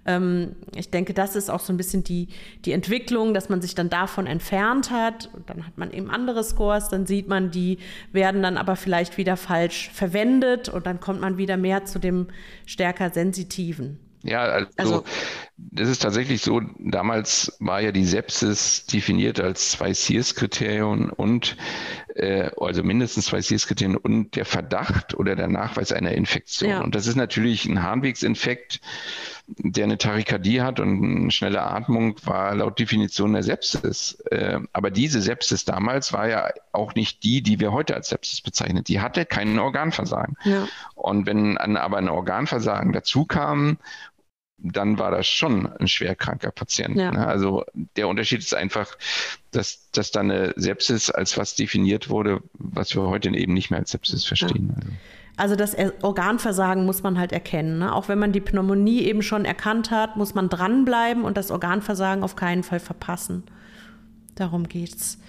ähm, 0.06 0.56
ich 0.76 0.90
denke, 0.90 1.14
das 1.14 1.36
ist 1.36 1.50
auch 1.50 1.60
so 1.60 1.74
ein 1.74 1.78
bisschen 1.78 2.04
die, 2.04 2.28
die 2.66 2.72
Entwicklung, 2.72 3.34
dass 3.34 3.50
man 3.50 3.62
sich 3.62 3.76
dann 3.76 3.90
davon 3.90 4.28
entfernt 4.28 4.92
hat. 4.92 5.30
Und 5.34 5.50
dann 5.50 5.66
hat 5.66 5.78
man 5.78 5.92
eben 5.92 6.10
andere 6.10 6.44
Scores, 6.44 6.90
dann 6.90 7.06
sieht 7.06 7.28
man, 7.28 7.52
die 7.52 7.78
werden 8.12 8.42
dann 8.42 8.58
aber 8.58 8.76
vielleicht 8.76 9.18
wieder 9.18 9.38
falsch 9.38 9.90
verwendet 9.94 10.70
und 10.70 10.86
dann 10.86 11.00
kommt 11.00 11.22
man 11.22 11.38
wieder 11.38 11.58
mehr 11.58 11.86
zu 11.86 12.00
dem 12.00 12.28
stärker 12.66 13.10
sensitiven. 13.10 14.00
Ja, 14.24 14.44
also, 14.44 14.72
also 14.78 15.04
das 15.58 15.90
ist 15.90 16.02
tatsächlich 16.02 16.42
so, 16.42 16.62
damals 16.80 17.56
war 17.60 17.82
ja 17.82 17.92
die 17.92 18.06
Sepsis 18.06 18.86
definiert 18.86 19.40
als 19.40 19.72
zwei 19.72 19.94
Sears-Kriterien 19.94 21.10
und 21.10 21.58
äh, 22.16 22.50
also 22.60 22.84
mindestens 22.84 23.26
zwei 23.26 23.42
Sears-Kriterien 23.42 23.98
und 23.98 24.36
der 24.36 24.46
Verdacht 24.46 25.14
oder 25.16 25.36
der 25.36 25.48
Nachweis 25.48 25.92
einer 25.92 26.12
Infektion. 26.12 26.70
Ja. 26.70 26.82
Und 26.82 26.96
das 26.96 27.08
ist 27.08 27.16
natürlich 27.16 27.66
ein 27.66 27.84
Harnwegsinfekt, 27.84 28.82
der 29.48 29.84
eine 29.84 29.98
Tachykardie 29.98 30.62
hat 30.62 30.80
und 30.80 31.04
eine 31.04 31.32
schnelle 31.32 31.62
Atmung, 31.62 32.16
war 32.24 32.56
laut 32.56 32.80
Definition 32.80 33.34
der 33.34 33.44
Sepsis. 33.44 34.18
Äh, 34.32 34.60
aber 34.72 34.90
diese 34.90 35.22
Sepsis 35.22 35.66
damals 35.66 36.14
war 36.14 36.30
ja 36.30 36.50
auch 36.72 36.96
nicht 36.96 37.24
die, 37.24 37.42
die 37.42 37.60
wir 37.60 37.74
heute 37.74 37.94
als 37.94 38.10
Sepsis 38.10 38.42
bezeichnen. 38.42 38.84
Die 38.84 39.02
hatte 39.02 39.26
keinen 39.26 39.60
Organversagen. 39.60 40.38
Ja. 40.46 40.68
Und 40.96 41.26
wenn 41.26 41.58
aber 41.58 41.98
ein 41.98 42.10
Organversagen 42.10 42.94
dazu 42.94 43.26
kam 43.26 43.78
dann 44.64 44.98
war 44.98 45.12
das 45.12 45.28
schon 45.28 45.72
ein 45.74 45.88
schwerkranker 45.88 46.52
Patient. 46.52 46.96
Ja. 46.96 47.12
Ne? 47.12 47.28
Also 47.28 47.64
der 47.98 48.08
Unterschied 48.08 48.40
ist 48.40 48.56
einfach, 48.56 48.98
dass, 49.52 49.90
dass 49.92 50.12
da 50.12 50.22
eine 50.22 50.54
Sepsis 50.56 51.10
als 51.10 51.38
was 51.38 51.56
definiert 51.56 52.10
wurde, 52.10 52.42
was 52.54 52.96
wir 52.96 53.04
heute 53.04 53.30
eben 53.30 53.54
nicht 53.54 53.70
mehr 53.70 53.80
als 53.80 53.92
Sepsis 53.92 54.26
verstehen. 54.26 54.74
Ja. 54.76 54.92
Also. 55.36 55.56
das 55.56 55.76
Organversagen 56.02 56.86
muss 56.86 57.04
man 57.04 57.20
halt 57.20 57.34
erkennen. 57.34 57.80
Ne? 57.80 57.94
Auch 57.94 58.08
wenn 58.08 58.20
man 58.20 58.32
die 58.32 58.42
Pneumonie 58.42 59.02
eben 59.02 59.22
schon 59.22 59.46
erkannt 59.46 59.92
hat, 59.92 60.16
muss 60.16 60.34
man 60.34 60.48
dranbleiben 60.48 61.24
und 61.24 61.36
das 61.36 61.52
Organversagen 61.52 62.24
auf 62.24 62.36
keinen 62.36 62.64
Fall 62.64 62.80
verpassen. 62.80 63.44
Darum 64.36 64.70
geht's. 64.70 65.20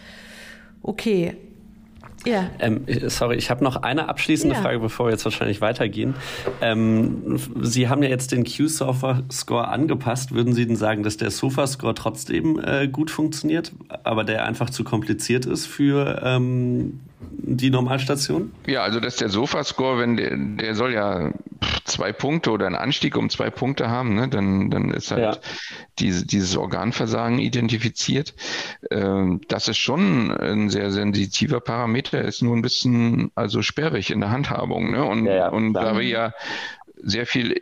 Okay, 0.83 1.37
ja. 2.25 2.51
Ähm, 2.59 2.85
sorry, 3.07 3.37
ich 3.37 3.51
habe 3.51 3.63
noch 3.63 3.77
eine 3.77 4.09
abschließende 4.09 4.57
ja. 4.57 4.63
Frage, 4.63 4.79
bevor 4.79 5.07
wir 5.07 5.13
jetzt 5.13 5.25
wahrscheinlich 5.25 5.61
weitergehen. 5.61 6.15
Ähm, 6.61 7.39
Sie 7.61 7.89
haben 7.89 8.03
ja 8.03 8.09
jetzt 8.09 8.33
den 8.33 8.45
Q-Sofa-Score 8.45 9.69
angepasst. 9.69 10.33
Würden 10.33 10.53
Sie 10.55 10.67
denn 10.67 10.77
sagen, 10.77 11.03
dass 11.03 11.17
der 11.17 11.31
Sofa-Score 11.31 11.95
trotzdem 11.95 12.59
äh, 12.59 12.89
gut 12.89 13.11
funktioniert, 13.11 13.73
aber 14.05 14.25
der 14.25 14.45
einfach 14.45 14.71
zu 14.71 14.85
kompliziert 14.85 15.47
ist 15.47 15.67
für 15.67 16.23
ähm, 16.25 17.01
die 17.21 17.71
Normalstation? 17.71 18.53
Ja, 18.67 18.83
also 18.83 19.01
dass 19.01 19.17
der 19.17 19.29
Sofa-Score, 19.29 19.99
wenn 19.99 20.17
der, 20.17 20.37
der 20.37 20.75
soll 20.75 20.93
ja 20.93 21.33
zwei 21.85 22.13
Punkte 22.13 22.51
oder 22.51 22.67
einen 22.67 22.75
Anstieg 22.75 23.17
um 23.17 23.31
zwei 23.31 23.51
Punkte 23.51 23.89
haben, 23.89 24.15
ne, 24.15 24.29
dann, 24.29 24.71
dann 24.71 24.91
ist 24.91 25.11
halt 25.11 25.37
ja. 25.37 25.41
diese, 25.99 26.27
dieses 26.27 26.57
Organversagen 26.57 27.39
identifiziert. 27.39 28.35
Ähm, 28.91 29.41
das 29.49 29.69
ist 29.69 29.79
schon 29.79 30.31
ein 30.31 30.71
sehr 30.71 30.91
sensitiver 30.91 31.61
Parameter, 31.61 32.23
ist 32.23 32.43
nur 32.43 32.57
ein 32.57 32.63
bisschen 32.63 33.31
also 33.35 33.63
sperrig 33.63 34.11
in 34.11 34.21
der 34.21 34.31
Handhabung. 34.31 34.91
Ne? 34.91 35.05
Und, 35.05 35.27
ja, 35.27 35.35
ja, 35.35 35.49
und 35.49 35.75
da 35.75 35.95
wir 35.97 36.03
ja 36.03 36.33
sehr 36.97 37.27
viel 37.27 37.59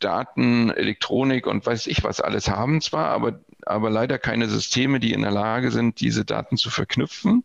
Daten, 0.00 0.70
Elektronik 0.70 1.46
und 1.46 1.64
weiß 1.64 1.86
ich 1.86 2.04
was 2.04 2.20
alles 2.20 2.50
haben 2.50 2.80
zwar, 2.80 3.06
aber, 3.06 3.40
aber 3.66 3.90
leider 3.90 4.18
keine 4.18 4.48
Systeme, 4.48 5.00
die 5.00 5.12
in 5.12 5.22
der 5.22 5.30
Lage 5.30 5.70
sind, 5.70 6.00
diese 6.00 6.24
Daten 6.24 6.56
zu 6.56 6.70
verknüpfen 6.70 7.44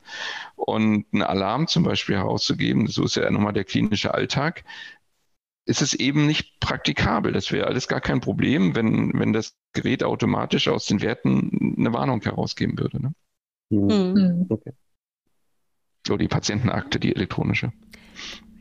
und 0.56 1.06
einen 1.12 1.24
Alarm 1.24 1.68
zum 1.68 1.84
Beispiel 1.84 2.16
herauszugeben. 2.16 2.88
So 2.88 3.04
ist 3.04 3.16
ja 3.16 3.30
nochmal 3.30 3.54
der 3.54 3.66
klinische 3.66 4.14
Alltag 4.14 4.64
ist 5.66 5.82
es 5.82 5.94
eben 5.94 6.26
nicht 6.26 6.60
praktikabel. 6.60 7.32
Das 7.32 7.52
wäre 7.52 7.68
alles 7.68 7.88
gar 7.88 8.02
kein 8.02 8.20
Problem, 8.20 8.76
wenn, 8.76 9.18
wenn 9.18 9.34
das 9.34 9.56
Gerät 9.74 10.04
automatisch 10.04 10.68
aus 10.68 10.86
den 10.86 11.02
Werten 11.02 11.76
eine 11.78 11.94
Warnung 11.94 12.22
herausgeben 12.22 12.78
würde. 12.78 13.02
Ne? 13.02 13.14
Mhm. 13.70 14.48
Okay. 14.50 14.74
So 16.06 16.18
die 16.18 16.28
Patientenakte, 16.28 17.00
die 17.00 17.16
elektronische. 17.16 17.72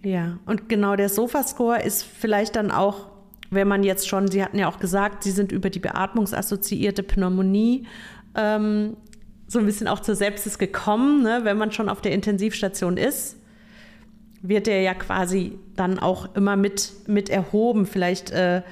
Ja, 0.03 0.39
und 0.47 0.69
genau 0.69 0.97
der 0.97 1.09
Sofa-Score 1.09 1.83
ist 1.83 2.05
vielleicht 2.05 2.57
dann 2.57 2.71
auch, 2.71 3.11
wenn 3.51 3.69
man 3.69 3.83
jetzt 3.83 4.09
schon, 4.09 4.29
Sie 4.29 4.43
hatten 4.43 4.59
ja 4.59 4.69
auch 4.69 4.79
gesagt, 4.79 5.25
Sie 5.25 5.31
sind 5.31 5.53
über 5.53 5.71
die 5.71 5.81
beatmungsassoziierte 5.81 7.03
Pneumonie 7.03 7.87
ähm, 8.35 8.97
so 9.47 9.59
ein 9.59 9.67
bisschen 9.67 9.89
auch 9.89 10.01
zur 10.01 10.15
Sepsis 10.15 10.59
gekommen, 10.59 11.23
ne, 11.23 11.41
wenn 11.43 11.59
man 11.59 11.73
schon 11.73 11.89
auf 11.89 12.01
der 12.01 12.13
Intensivstation 12.13 12.97
ist 12.97 13.37
wird 14.43 14.67
der 14.67 14.83
ja 14.83 14.95
quasi 14.95 15.59
dann 15.77 15.99
auch 15.99 16.35
immer 16.35 16.57
mit, 16.57 16.93
mit 17.07 17.29
erhoben. 17.29 17.87
Vielleicht, 17.87 18.31
äh, 18.31 18.63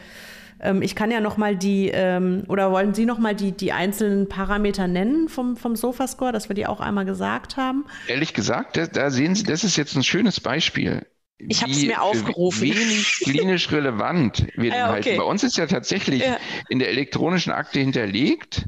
ähm, 0.61 0.83
ich 0.83 0.95
kann 0.95 1.11
ja 1.11 1.21
noch 1.21 1.37
mal 1.37 1.57
die, 1.57 1.91
ähm, 1.93 2.45
oder 2.49 2.73
wollen 2.73 2.95
Sie 2.95 3.07
noch 3.07 3.19
mal 3.19 3.35
die, 3.35 3.53
die 3.53 3.73
einzelnen 3.73 4.29
Parameter 4.29 4.87
nennen 4.87 5.29
vom, 5.29 5.57
vom 5.57 5.77
Sofascore, 5.77 6.33
dass 6.33 6.49
wir 6.49 6.55
die 6.55 6.67
auch 6.67 6.81
einmal 6.81 7.05
gesagt 7.05 7.57
haben? 7.57 7.85
Ehrlich 8.07 8.35
gesagt, 8.35 8.81
da 8.93 9.11
sehen 9.11 9.35
Sie, 9.35 9.45
das 9.45 9.65
ist 9.65 9.77
jetzt 9.77 9.95
ein 9.95 10.03
schönes 10.03 10.41
Beispiel. 10.41 11.07
Ich 11.39 11.63
habe 11.63 11.73
es 11.73 11.83
mir 11.83 12.03
aufgerufen. 12.03 12.63
Wenig 12.63 13.21
klinisch 13.23 13.71
relevant 13.71 14.47
wir 14.57 14.75
ah, 14.75 14.97
okay. 14.97 15.17
Bei 15.17 15.23
uns 15.23 15.45
ist 15.45 15.57
ja 15.57 15.67
tatsächlich 15.67 16.23
ja. 16.23 16.39
in 16.69 16.79
der 16.79 16.89
elektronischen 16.89 17.53
Akte 17.53 17.79
hinterlegt, 17.79 18.67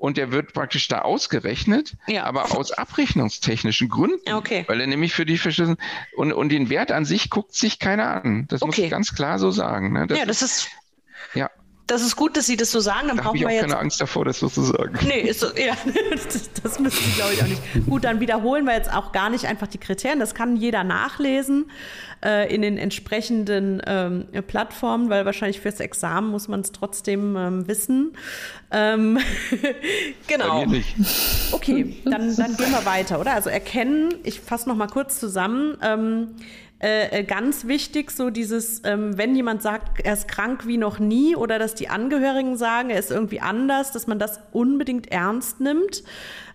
und 0.00 0.16
der 0.16 0.32
wird 0.32 0.54
praktisch 0.54 0.88
da 0.88 1.02
ausgerechnet, 1.02 1.94
ja. 2.08 2.24
aber 2.24 2.56
aus 2.56 2.72
abrechnungstechnischen 2.72 3.90
Gründen, 3.90 4.32
okay. 4.32 4.64
weil 4.66 4.80
er 4.80 4.86
nämlich 4.86 5.12
für 5.12 5.26
die 5.26 5.36
verschissen 5.36 5.76
und, 6.16 6.32
und 6.32 6.48
den 6.48 6.70
Wert 6.70 6.90
an 6.90 7.04
sich 7.04 7.28
guckt 7.28 7.54
sich 7.54 7.78
keiner 7.78 8.24
an. 8.24 8.46
Das 8.48 8.62
okay. 8.62 8.66
muss 8.66 8.78
ich 8.78 8.90
ganz 8.90 9.14
klar 9.14 9.38
so 9.38 9.50
sagen. 9.50 9.92
Ne? 9.92 10.06
Das 10.06 10.18
ja, 10.18 10.24
das 10.24 10.40
ist, 10.40 10.70
ja 11.34 11.50
das 11.90 12.02
ist 12.02 12.14
gut, 12.14 12.36
dass 12.36 12.46
Sie 12.46 12.56
das 12.56 12.70
so 12.70 12.78
sagen. 12.78 13.08
Dann 13.08 13.16
da 13.16 13.22
brauchen 13.24 13.36
ich 13.36 13.42
wir 13.42 13.50
jetzt 13.50 13.62
keine 13.62 13.78
Angst 13.78 14.00
davor, 14.00 14.24
das 14.24 14.38
so 14.38 14.48
zu 14.48 14.62
sagen. 14.62 14.98
Nee, 15.06 15.20
ist 15.20 15.40
so, 15.40 15.46
ja, 15.48 15.74
das, 16.10 16.50
das 16.62 16.78
müssen 16.78 17.02
Sie, 17.02 17.12
glaube 17.12 17.34
ich, 17.34 17.42
auch 17.42 17.48
nicht. 17.48 17.62
Gut, 17.88 18.04
dann 18.04 18.20
wiederholen 18.20 18.64
wir 18.64 18.74
jetzt 18.74 18.92
auch 18.92 19.12
gar 19.12 19.28
nicht 19.28 19.46
einfach 19.46 19.66
die 19.66 19.78
Kriterien. 19.78 20.20
Das 20.20 20.34
kann 20.34 20.56
jeder 20.56 20.84
nachlesen 20.84 21.70
äh, 22.24 22.54
in 22.54 22.62
den 22.62 22.78
entsprechenden 22.78 23.82
ähm, 23.86 24.26
Plattformen, 24.46 25.10
weil 25.10 25.26
wahrscheinlich 25.26 25.60
fürs 25.60 25.80
Examen 25.80 26.30
muss 26.30 26.46
man 26.46 26.60
es 26.60 26.70
trotzdem 26.70 27.36
ähm, 27.36 27.66
wissen. 27.66 28.12
Ähm, 28.70 29.18
genau. 30.28 30.64
Okay, 31.50 31.96
dann, 32.04 32.36
dann 32.36 32.56
gehen 32.56 32.70
wir 32.70 32.84
weiter, 32.84 33.20
oder? 33.20 33.34
Also 33.34 33.50
erkennen, 33.50 34.14
ich 34.22 34.40
fasse 34.40 34.68
noch 34.68 34.76
mal 34.76 34.86
kurz 34.86 35.18
zusammen. 35.18 35.76
Äh, 36.82 37.20
äh, 37.20 37.24
ganz 37.24 37.66
wichtig, 37.66 38.10
so 38.10 38.30
dieses, 38.30 38.80
ähm, 38.84 39.18
wenn 39.18 39.36
jemand 39.36 39.60
sagt, 39.60 40.00
er 40.02 40.14
ist 40.14 40.28
krank 40.28 40.66
wie 40.66 40.78
noch 40.78 40.98
nie 40.98 41.36
oder 41.36 41.58
dass 41.58 41.74
die 41.74 41.90
Angehörigen 41.90 42.56
sagen, 42.56 42.88
er 42.88 42.98
ist 42.98 43.10
irgendwie 43.10 43.40
anders, 43.40 43.92
dass 43.92 44.06
man 44.06 44.18
das 44.18 44.40
unbedingt 44.52 45.12
ernst 45.12 45.60
nimmt. 45.60 46.02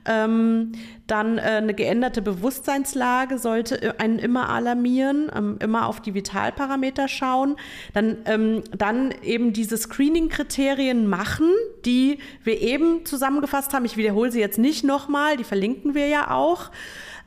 Ähm, 0.07 0.71
dann 1.07 1.38
äh, 1.38 1.41
eine 1.41 1.73
geänderte 1.73 2.21
Bewusstseinslage 2.23 3.38
sollte 3.38 3.81
äh, 3.81 3.93
einen 3.99 4.17
immer 4.17 4.49
alarmieren, 4.49 5.31
ähm, 5.35 5.57
immer 5.59 5.88
auf 5.88 5.99
die 5.99 6.15
Vitalparameter 6.15 7.07
schauen. 7.07 7.55
Dann, 7.93 8.17
ähm, 8.25 8.63
dann 8.75 9.13
eben 9.23 9.53
diese 9.53 9.77
Screening-Kriterien 9.77 11.07
machen, 11.07 11.49
die 11.85 12.19
wir 12.43 12.61
eben 12.61 13.05
zusammengefasst 13.05 13.73
haben. 13.73 13.85
Ich 13.85 13.97
wiederhole 13.97 14.31
sie 14.31 14.39
jetzt 14.39 14.57
nicht 14.57 14.83
nochmal, 14.83 15.38
die 15.38 15.43
verlinken 15.43 15.93
wir 15.93 16.07
ja 16.07 16.31
auch. 16.31 16.71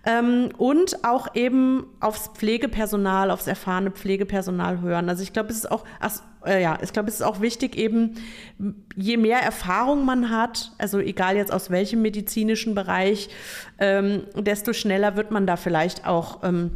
Ähm, 0.09 0.49
und 0.57 1.05
auch 1.05 1.35
eben 1.35 1.85
aufs 2.01 2.29
Pflegepersonal, 2.29 3.31
aufs 3.31 3.47
erfahrene 3.47 3.90
Pflegepersonal 3.90 4.81
hören. 4.81 5.11
Also 5.11 5.23
ich 5.23 5.35
glaube, 5.35 5.51
es 5.51 5.57
ist 5.57 5.71
auch, 5.71 5.85
ach, 6.01 6.23
äh, 6.47 6.62
ja, 6.62 6.79
ich 6.83 6.94
glaube, 6.94 7.11
es 7.11 7.16
ist 7.16 7.23
auch 7.23 7.42
wichtig, 7.42 7.77
eben 7.77 8.14
je 8.97 9.18
mehr 9.18 9.40
Erfahrung 9.40 10.07
man 10.07 10.31
hat, 10.31 10.73
also 10.79 10.99
egal 10.99 11.37
jetzt 11.37 11.53
aus 11.53 11.68
welchem 11.68 12.01
medizinischen 12.01 12.75
Bereich, 12.75 13.29
ähm, 13.79 14.23
desto 14.35 14.73
schneller 14.73 15.16
wird 15.16 15.31
man 15.31 15.47
da 15.47 15.57
vielleicht 15.57 16.07
auch 16.07 16.42
ähm, 16.42 16.71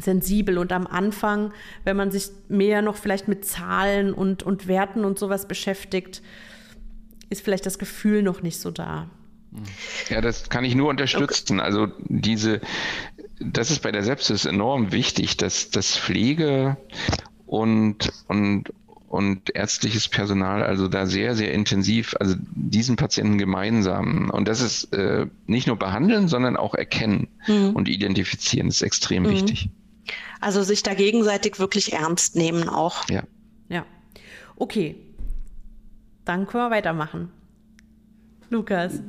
sensibel. 0.00 0.58
Und 0.58 0.72
am 0.72 0.88
Anfang, 0.88 1.52
wenn 1.84 1.96
man 1.96 2.10
sich 2.10 2.30
mehr 2.48 2.82
noch 2.82 2.96
vielleicht 2.96 3.28
mit 3.28 3.44
Zahlen 3.44 4.12
und, 4.12 4.42
und 4.42 4.66
Werten 4.66 5.04
und 5.04 5.20
sowas 5.20 5.46
beschäftigt, 5.46 6.20
ist 7.30 7.44
vielleicht 7.44 7.64
das 7.64 7.78
Gefühl 7.78 8.24
noch 8.24 8.42
nicht 8.42 8.58
so 8.58 8.72
da. 8.72 9.08
Ja, 10.08 10.20
das 10.20 10.48
kann 10.48 10.64
ich 10.64 10.74
nur 10.74 10.88
unterstützen. 10.88 11.60
Okay. 11.60 11.66
Also 11.66 11.88
diese, 11.98 12.60
das 13.40 13.70
ist 13.70 13.82
bei 13.82 13.92
der 13.92 14.02
Sepsis 14.02 14.44
enorm 14.44 14.92
wichtig, 14.92 15.36
dass, 15.36 15.70
dass 15.70 15.96
Pflege 15.96 16.76
und, 17.46 18.12
und, 18.28 18.72
und 19.08 19.54
ärztliches 19.54 20.08
Personal 20.08 20.62
also 20.62 20.88
da 20.88 21.06
sehr, 21.06 21.34
sehr 21.34 21.52
intensiv, 21.52 22.14
also 22.18 22.34
diesen 22.54 22.96
Patienten 22.96 23.36
gemeinsam. 23.36 24.30
Und 24.30 24.48
das 24.48 24.60
ist 24.60 24.92
äh, 24.94 25.26
nicht 25.46 25.66
nur 25.66 25.76
behandeln, 25.76 26.28
sondern 26.28 26.56
auch 26.56 26.74
erkennen 26.74 27.28
mhm. 27.46 27.70
und 27.70 27.88
identifizieren. 27.88 28.68
Ist 28.68 28.82
extrem 28.82 29.24
mhm. 29.24 29.30
wichtig. 29.30 29.70
Also 30.40 30.62
sich 30.62 30.82
da 30.82 30.94
gegenseitig 30.94 31.58
wirklich 31.58 31.92
ernst 31.92 32.36
nehmen 32.36 32.68
auch. 32.68 33.08
Ja. 33.08 33.22
Ja. 33.68 33.84
Okay. 34.56 34.96
Dann 36.24 36.46
können 36.46 36.64
wir 36.64 36.70
weitermachen. 36.70 37.30
Lukas. 38.52 39.00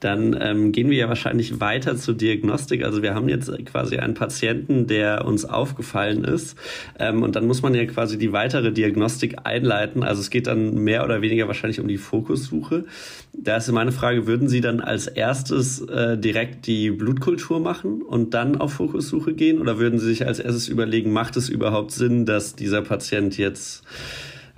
Dann 0.00 0.36
ähm, 0.40 0.72
gehen 0.72 0.88
wir 0.88 0.96
ja 0.96 1.08
wahrscheinlich 1.08 1.60
weiter 1.60 1.96
zur 1.96 2.14
Diagnostik. 2.14 2.84
Also 2.84 3.02
wir 3.02 3.14
haben 3.14 3.28
jetzt 3.28 3.50
quasi 3.66 3.98
einen 3.98 4.14
Patienten, 4.14 4.86
der 4.86 5.26
uns 5.26 5.44
aufgefallen 5.44 6.24
ist. 6.24 6.56
Ähm, 6.98 7.22
und 7.22 7.36
dann 7.36 7.46
muss 7.46 7.62
man 7.62 7.74
ja 7.74 7.84
quasi 7.84 8.16
die 8.16 8.32
weitere 8.32 8.72
Diagnostik 8.72 9.38
einleiten. 9.44 10.02
Also 10.02 10.20
es 10.20 10.30
geht 10.30 10.46
dann 10.46 10.74
mehr 10.76 11.04
oder 11.04 11.20
weniger 11.20 11.48
wahrscheinlich 11.48 11.80
um 11.80 11.88
die 11.88 11.98
Fokussuche. 11.98 12.84
Da 13.32 13.56
ist 13.56 13.70
meine 13.72 13.92
Frage, 13.92 14.26
würden 14.26 14.48
Sie 14.48 14.60
dann 14.60 14.80
als 14.80 15.06
erstes 15.06 15.80
äh, 15.80 16.16
direkt 16.16 16.66
die 16.66 16.90
Blutkultur 16.90 17.60
machen 17.60 18.02
und 18.02 18.34
dann 18.34 18.56
auf 18.56 18.74
Fokussuche 18.74 19.34
gehen? 19.34 19.60
Oder 19.60 19.78
würden 19.78 19.98
Sie 19.98 20.06
sich 20.06 20.26
als 20.26 20.38
erstes 20.38 20.68
überlegen, 20.68 21.12
macht 21.12 21.36
es 21.36 21.48
überhaupt 21.48 21.90
Sinn, 21.90 22.24
dass 22.24 22.54
dieser 22.54 22.82
Patient 22.82 23.36
jetzt 23.36 23.84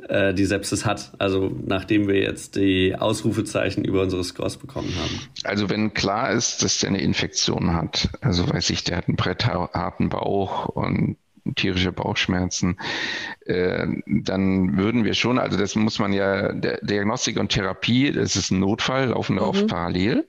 äh, 0.09 0.35
die 0.35 0.45
Sepsis 0.45 0.85
hat. 0.85 1.13
Also 1.19 1.55
nachdem 1.67 2.09
wir 2.09 2.21
jetzt 2.21 2.57
die 2.57 2.95
Ausrufezeichen 2.97 3.85
über 3.85 4.03
unsere 4.03 4.25
Scores 4.25 4.57
bekommen 4.57 4.93
haben. 4.97 5.21
Also 5.45 5.71
wenn 5.71 5.95
klar 5.95 6.31
ist, 6.31 6.63
dass 6.63 6.79
der 6.79 6.91
eine 6.91 7.01
Infektion 7.01 7.75
hat, 7.75 8.09
also 8.21 8.49
weiß 8.49 8.71
ich, 8.71 8.85
der 8.85 8.99
hat 8.99 9.09
einen 9.09 9.17
brettharten 9.17 10.09
Bauch 10.09 10.67
und 10.67 11.17
tierische 11.57 11.93
Bauchschmerzen, 11.93 12.79
äh, 13.45 13.87
dann 14.07 14.77
würden 14.79 15.05
wir 15.05 15.15
schon, 15.15 15.39
also 15.39 15.59
das 15.59 15.75
muss 15.75 15.99
man 15.99 16.13
ja, 16.13 16.53
der 16.53 16.79
Diagnostik 16.83 17.39
und 17.39 17.51
Therapie, 17.51 18.13
das 18.13 18.37
ist 18.37 18.51
ein 18.51 18.61
Notfall, 18.61 19.09
laufen 19.09 19.37
mhm. 19.37 19.43
oft 19.43 19.67
parallel. 19.67 20.27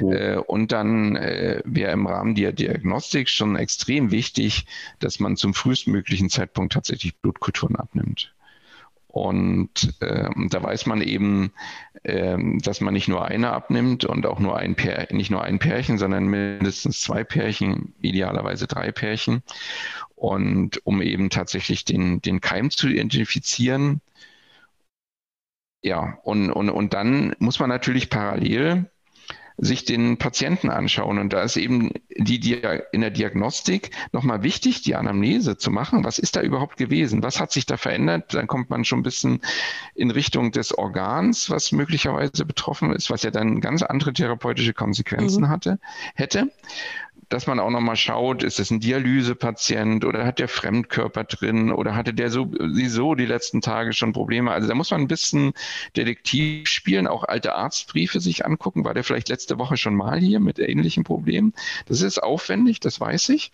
Mhm. 0.00 0.12
Äh, 0.12 0.36
und 0.36 0.72
dann 0.72 1.16
äh, 1.16 1.60
wäre 1.64 1.92
im 1.92 2.06
Rahmen 2.06 2.34
der 2.34 2.52
Diagnostik 2.52 3.28
schon 3.28 3.56
extrem 3.56 4.10
wichtig, 4.10 4.66
dass 5.00 5.20
man 5.20 5.36
zum 5.36 5.54
frühestmöglichen 5.54 6.30
Zeitpunkt 6.30 6.72
tatsächlich 6.72 7.16
Blutkulturen 7.16 7.76
abnimmt. 7.76 8.33
Und 9.14 9.94
ähm, 10.00 10.48
da 10.50 10.60
weiß 10.60 10.86
man 10.86 11.00
eben, 11.00 11.52
ähm, 12.02 12.58
dass 12.58 12.80
man 12.80 12.92
nicht 12.94 13.06
nur 13.06 13.24
eine 13.24 13.52
abnimmt 13.52 14.04
und 14.04 14.26
auch 14.26 14.40
nur 14.40 14.56
ein 14.56 14.74
Pär, 14.74 15.06
nicht 15.12 15.30
nur 15.30 15.44
ein 15.44 15.60
Pärchen, 15.60 15.98
sondern 15.98 16.26
mindestens 16.26 17.00
zwei 17.00 17.22
Pärchen, 17.22 17.94
idealerweise 18.00 18.66
drei 18.66 18.90
Pärchen. 18.90 19.44
Und 20.16 20.84
um 20.84 21.00
eben 21.00 21.30
tatsächlich 21.30 21.84
den, 21.84 22.22
den 22.22 22.40
Keim 22.40 22.72
zu 22.72 22.88
identifizieren. 22.88 24.00
Ja, 25.80 26.18
und, 26.24 26.50
und, 26.50 26.68
und 26.70 26.92
dann 26.92 27.36
muss 27.38 27.60
man 27.60 27.68
natürlich 27.68 28.10
parallel 28.10 28.90
sich 29.56 29.84
den 29.84 30.18
Patienten 30.18 30.68
anschauen. 30.68 31.18
Und 31.18 31.32
da 31.32 31.42
ist 31.42 31.56
eben 31.56 31.92
die, 32.16 32.40
die 32.40 32.60
in 32.92 33.00
der 33.00 33.10
Diagnostik 33.10 33.90
nochmal 34.12 34.42
wichtig, 34.42 34.82
die 34.82 34.96
Anamnese 34.96 35.56
zu 35.56 35.70
machen. 35.70 36.04
Was 36.04 36.18
ist 36.18 36.36
da 36.36 36.42
überhaupt 36.42 36.76
gewesen? 36.76 37.22
Was 37.22 37.40
hat 37.40 37.52
sich 37.52 37.64
da 37.66 37.76
verändert? 37.76 38.34
Dann 38.34 38.46
kommt 38.46 38.70
man 38.70 38.84
schon 38.84 39.00
ein 39.00 39.04
bisschen 39.04 39.40
in 39.94 40.10
Richtung 40.10 40.50
des 40.50 40.76
Organs, 40.76 41.50
was 41.50 41.72
möglicherweise 41.72 42.44
betroffen 42.44 42.92
ist, 42.92 43.10
was 43.10 43.22
ja 43.22 43.30
dann 43.30 43.60
ganz 43.60 43.82
andere 43.82 44.12
therapeutische 44.12 44.74
Konsequenzen 44.74 45.44
mhm. 45.44 45.48
hatte, 45.48 45.78
hätte 46.14 46.50
dass 47.34 47.48
man 47.48 47.58
auch 47.58 47.70
nochmal 47.70 47.96
schaut, 47.96 48.44
ist 48.44 48.60
es 48.60 48.70
ein 48.70 48.78
Dialysepatient 48.78 50.04
oder 50.04 50.24
hat 50.24 50.38
der 50.38 50.46
Fremdkörper 50.46 51.24
drin 51.24 51.72
oder 51.72 51.96
hatte 51.96 52.14
der 52.14 52.30
sowieso 52.30 53.16
die 53.16 53.26
letzten 53.26 53.60
Tage 53.60 53.92
schon 53.92 54.12
Probleme. 54.12 54.52
Also 54.52 54.68
da 54.68 54.74
muss 54.76 54.92
man 54.92 55.00
ein 55.00 55.08
bisschen 55.08 55.52
Detektiv 55.96 56.68
spielen, 56.68 57.08
auch 57.08 57.24
alte 57.24 57.56
Arztbriefe 57.56 58.20
sich 58.20 58.46
angucken. 58.46 58.84
War 58.84 58.94
der 58.94 59.02
vielleicht 59.02 59.28
letzte 59.30 59.58
Woche 59.58 59.76
schon 59.76 59.96
mal 59.96 60.20
hier 60.20 60.38
mit 60.38 60.60
ähnlichen 60.60 61.02
Problemen? 61.02 61.54
Das 61.86 62.02
ist 62.02 62.22
aufwendig, 62.22 62.78
das 62.78 63.00
weiß 63.00 63.30
ich. 63.30 63.50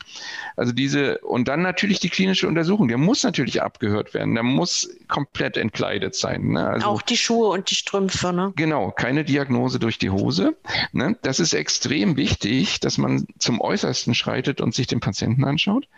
Also 0.57 0.73
diese, 0.73 1.17
und 1.21 1.49
dann 1.49 1.63
natürlich 1.63 2.01
die 2.01 2.11
klinische 2.11 2.49
Untersuchung. 2.49 2.89
Der 2.89 2.99
muss 2.99 3.23
natürlich 3.23 3.63
abgehört 3.63 4.13
werden. 4.13 4.35
Der 4.35 4.45
muss 4.45 4.91
komplett 5.09 5.57
entkleidet 5.57 6.15
sein. 6.15 6.49
Ne? 6.49 6.69
Also, 6.69 6.87
auch 6.87 7.01
die 7.01 7.17
Schuhe 7.17 7.49
und 7.49 7.71
die 7.71 7.77
Strümpfe, 7.77 8.31
ne? 8.35 8.53
Genau, 8.57 8.91
keine 8.91 9.25
Diagnose 9.25 9.79
durch 9.79 9.97
die 9.97 10.11
Hose. 10.11 10.55
Ne? 10.93 11.17
Das 11.23 11.41
ist 11.41 11.55
extrem 11.55 12.19
wichtig, 12.19 12.81
dass 12.81 12.99
man 12.99 13.27
zum 13.39 13.59
Äußersten 13.71 14.15
schreitet 14.15 14.61
und 14.61 14.75
sich 14.75 14.87
den 14.87 15.01
Patienten 15.01 15.45
anschaut. 15.45 15.89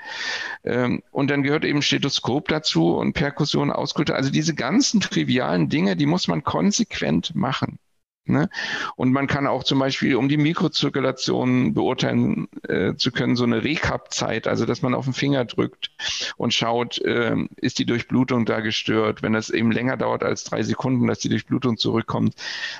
Ähm, 0.65 1.03
und 1.11 1.31
dann 1.31 1.43
gehört 1.43 1.65
eben 1.65 1.83
Stethoskop 1.83 2.49
dazu 2.49 2.97
und 2.97 3.15
Perkussion, 3.15 3.71
Auskultur. 3.71 4.15
Also 4.15 4.31
diese 4.31 4.55
ganzen 4.55 5.01
trivialen 5.01 5.69
Dinge, 5.69 5.97
die 5.97 6.07
muss 6.07 6.29
man 6.29 6.45
konsequent 6.45 7.35
machen. 7.35 7.79
Ne? 8.25 8.49
Und 8.95 9.13
man 9.13 9.27
kann 9.27 9.49
auch 9.49 9.65
zum 9.65 9.81
Beispiel, 9.81 10.15
um 10.15 10.29
die 10.29 10.37
Mikrozirkulation 10.37 11.75
beurteilen 11.75 12.47
äh, 12.69 12.95
zu 12.95 13.11
können, 13.11 13.35
so 13.35 13.43
eine 13.43 13.65
Recap-Zeit, 13.65 14.47
also 14.47 14.65
dass 14.65 14.81
man 14.81 14.95
auf 14.95 15.07
den 15.07 15.13
Finger 15.13 15.45
drückt 15.45 15.91
und 16.37 16.55
schaut, 16.55 16.99
äh, 16.99 17.35
ist 17.57 17.81
die 17.81 17.85
Durchblutung 17.85 18.45
da 18.47 18.61
gestört. 18.61 19.23
Wenn 19.23 19.33
das 19.33 19.51
eben 19.51 19.73
länger 19.73 19.97
dauert 19.97 20.23
als 20.23 20.45
drei 20.45 20.63
Sekunden, 20.63 21.09
dass 21.09 21.19
die 21.19 21.31
Durchblutung 21.31 21.79
zurückkommt, 21.79 22.37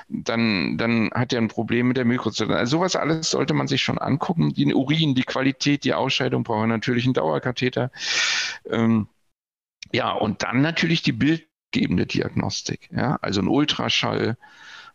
dann, 0.07 0.77
dann 0.77 1.11
hat 1.13 1.33
er 1.33 1.41
ein 1.41 1.49
Problem 1.49 1.89
mit 1.89 1.97
der 1.97 2.05
Mikrozirkulation. 2.05 2.59
Also 2.59 2.77
sowas 2.77 2.95
alles 2.95 3.29
sollte 3.29 3.53
man 3.53 3.67
sich 3.67 3.83
schon 3.83 3.97
angucken. 3.97 4.53
Die 4.53 4.73
Urin, 4.73 5.13
die 5.13 5.23
Qualität, 5.23 5.83
die 5.83 5.93
Ausscheidung 5.93 6.43
brauchen 6.43 6.69
natürlich 6.69 7.03
einen 7.03 7.15
Dauerkatheter. 7.15 7.91
Ähm, 8.69 9.07
ja, 9.91 10.11
und 10.13 10.41
dann 10.43 10.61
natürlich 10.61 11.01
die 11.01 11.11
bildgebende 11.11 12.05
Diagnostik, 12.05 12.89
ja, 12.91 13.17
also 13.21 13.41
ein 13.41 13.49
Ultraschall 13.49 14.37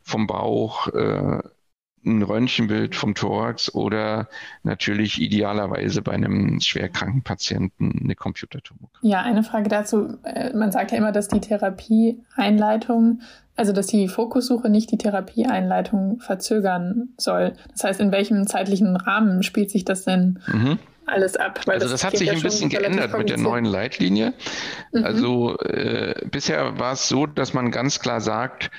vom 0.09 0.27
Bauch, 0.27 0.89
äh, 0.89 1.39
ein 2.05 2.23
Röntgenbild 2.23 2.95
vom 2.95 3.15
Thorax 3.15 3.75
oder 3.75 4.29
natürlich 4.63 5.21
idealerweise 5.21 6.01
bei 6.01 6.13
einem 6.13 6.61
schwerkranken 6.61 7.23
Patienten 7.23 8.01
eine 8.03 8.15
Computertomographie. 8.15 9.09
Ja, 9.09 9.23
eine 9.23 9.43
Frage 9.43 9.69
dazu. 9.69 10.17
Äh, 10.23 10.57
man 10.57 10.73
sagt 10.73 10.93
ja 10.93 10.99
immer, 10.99 11.13
dass 11.13 11.29
die 11.29 11.41
Therapieeinleitung, 11.41 13.21
also 13.57 13.73
dass 13.73 13.89
die 13.89 14.09
Fokussuche 14.09 14.71
nicht 14.71 14.91
die 14.91 14.99
Therapieeinleitung 14.99 16.21
verzögern 16.21 17.11
soll. 17.19 17.55
Das 17.73 17.85
heißt, 17.85 18.01
in 18.01 18.13
welchem 18.13 18.47
zeitlichen 18.47 18.97
Rahmen 18.97 19.43
spielt 19.43 19.71
sich 19.71 19.85
das 19.85 20.05
denn 20.05 20.41
mhm 20.47 20.79
alles 21.09 21.37
ab. 21.37 21.61
also 21.67 21.81
das, 21.81 21.91
das 21.91 22.05
hat 22.05 22.17
sich 22.19 22.31
ein 22.31 22.43
bisschen 22.43 22.69
geändert 22.69 23.17
mit 23.17 23.31
der 23.31 23.39
neuen 23.39 23.65
Leitlinie. 23.65 24.35
Mhm. 24.93 25.05
Also 25.05 25.59
äh, 25.61 26.15
bisher 26.31 26.79
war 26.79 26.93
es 26.93 27.09
so, 27.09 27.27
dass 27.27 27.55
man 27.55 27.71
ganz 27.71 27.99
klar 27.99 28.21
sagt, 28.21 28.71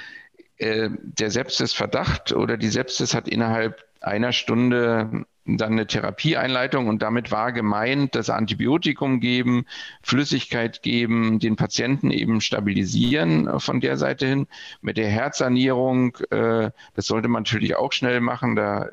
äh, 0.59 0.89
der 1.01 1.31
Sepsis-Verdacht 1.31 2.33
oder 2.33 2.57
die 2.57 2.69
Sepsis 2.69 3.13
hat 3.13 3.27
innerhalb 3.27 3.83
einer 4.01 4.31
Stunde 4.31 5.25
dann 5.45 5.71
eine 5.71 5.87
Therapieeinleitung 5.87 6.87
und 6.87 7.01
damit 7.01 7.31
war 7.31 7.51
gemeint, 7.51 8.13
das 8.13 8.29
Antibiotikum 8.29 9.19
geben, 9.19 9.65
Flüssigkeit 10.03 10.83
geben, 10.83 11.39
den 11.39 11.55
Patienten 11.55 12.11
eben 12.11 12.39
stabilisieren 12.41 13.59
von 13.59 13.79
der 13.79 13.97
Seite 13.97 14.27
hin. 14.27 14.47
Mit 14.81 14.97
der 14.97 15.09
Herzsanierung, 15.09 16.17
äh, 16.29 16.71
das 16.93 17.05
sollte 17.05 17.29
man 17.29 17.43
natürlich 17.43 17.75
auch 17.75 17.91
schnell 17.91 18.21
machen, 18.21 18.55
da 18.55 18.89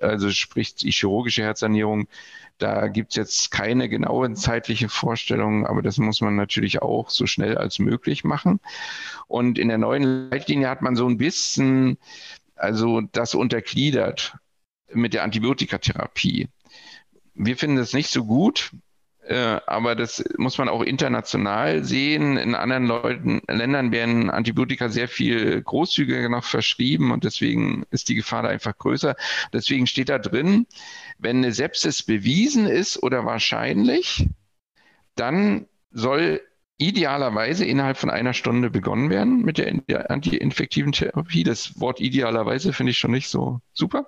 also 0.00 0.30
sprich 0.30 0.74
die 0.74 0.90
chirurgische 0.90 1.42
Herzsanierung, 1.42 2.08
da 2.58 2.88
gibt 2.88 3.10
es 3.10 3.16
jetzt 3.16 3.50
keine 3.50 3.88
genaue 3.88 4.32
zeitliche 4.34 4.88
Vorstellung, 4.88 5.66
aber 5.66 5.82
das 5.82 5.98
muss 5.98 6.20
man 6.20 6.36
natürlich 6.36 6.82
auch 6.82 7.10
so 7.10 7.26
schnell 7.26 7.58
als 7.58 7.78
möglich 7.78 8.24
machen. 8.24 8.60
Und 9.26 9.58
in 9.58 9.68
der 9.68 9.78
neuen 9.78 10.30
Leitlinie 10.30 10.68
hat 10.68 10.82
man 10.82 10.96
so 10.96 11.08
ein 11.08 11.18
bisschen, 11.18 11.98
also 12.54 13.00
das 13.00 13.34
untergliedert 13.34 14.36
mit 14.92 15.14
der 15.14 15.24
Antibiotikatherapie. 15.24 16.48
Wir 17.34 17.56
finden 17.56 17.76
das 17.76 17.92
nicht 17.92 18.10
so 18.10 18.24
gut, 18.24 18.70
äh, 19.26 19.60
aber 19.66 19.94
das 19.94 20.22
muss 20.36 20.58
man 20.58 20.68
auch 20.68 20.82
international 20.82 21.82
sehen. 21.82 22.36
In 22.36 22.54
anderen 22.54 22.86
Leuten, 22.86 23.40
Ländern 23.48 23.90
werden 23.90 24.30
Antibiotika 24.30 24.88
sehr 24.88 25.08
viel 25.08 25.62
großzügiger 25.62 26.28
noch 26.28 26.44
verschrieben 26.44 27.10
und 27.10 27.24
deswegen 27.24 27.84
ist 27.90 28.08
die 28.08 28.14
Gefahr 28.14 28.42
da 28.42 28.50
einfach 28.50 28.76
größer. 28.76 29.16
Deswegen 29.52 29.86
steht 29.86 30.10
da 30.10 30.18
drin, 30.18 30.66
wenn 31.18 31.38
eine 31.38 31.52
Sepsis 31.52 32.02
bewiesen 32.02 32.66
ist 32.66 33.02
oder 33.02 33.24
wahrscheinlich, 33.24 34.28
dann 35.14 35.66
soll 35.90 36.40
idealerweise 36.76 37.64
innerhalb 37.64 37.96
von 37.96 38.10
einer 38.10 38.34
Stunde 38.34 38.70
begonnen 38.70 39.10
werden 39.10 39.42
mit 39.42 39.58
der 39.58 40.10
antiinfektiven 40.10 40.92
Therapie. 40.92 41.44
Das 41.44 41.80
Wort 41.80 42.00
idealerweise 42.00 42.72
finde 42.72 42.90
ich 42.90 42.98
schon 42.98 43.12
nicht 43.12 43.28
so 43.28 43.60
super. 43.72 44.06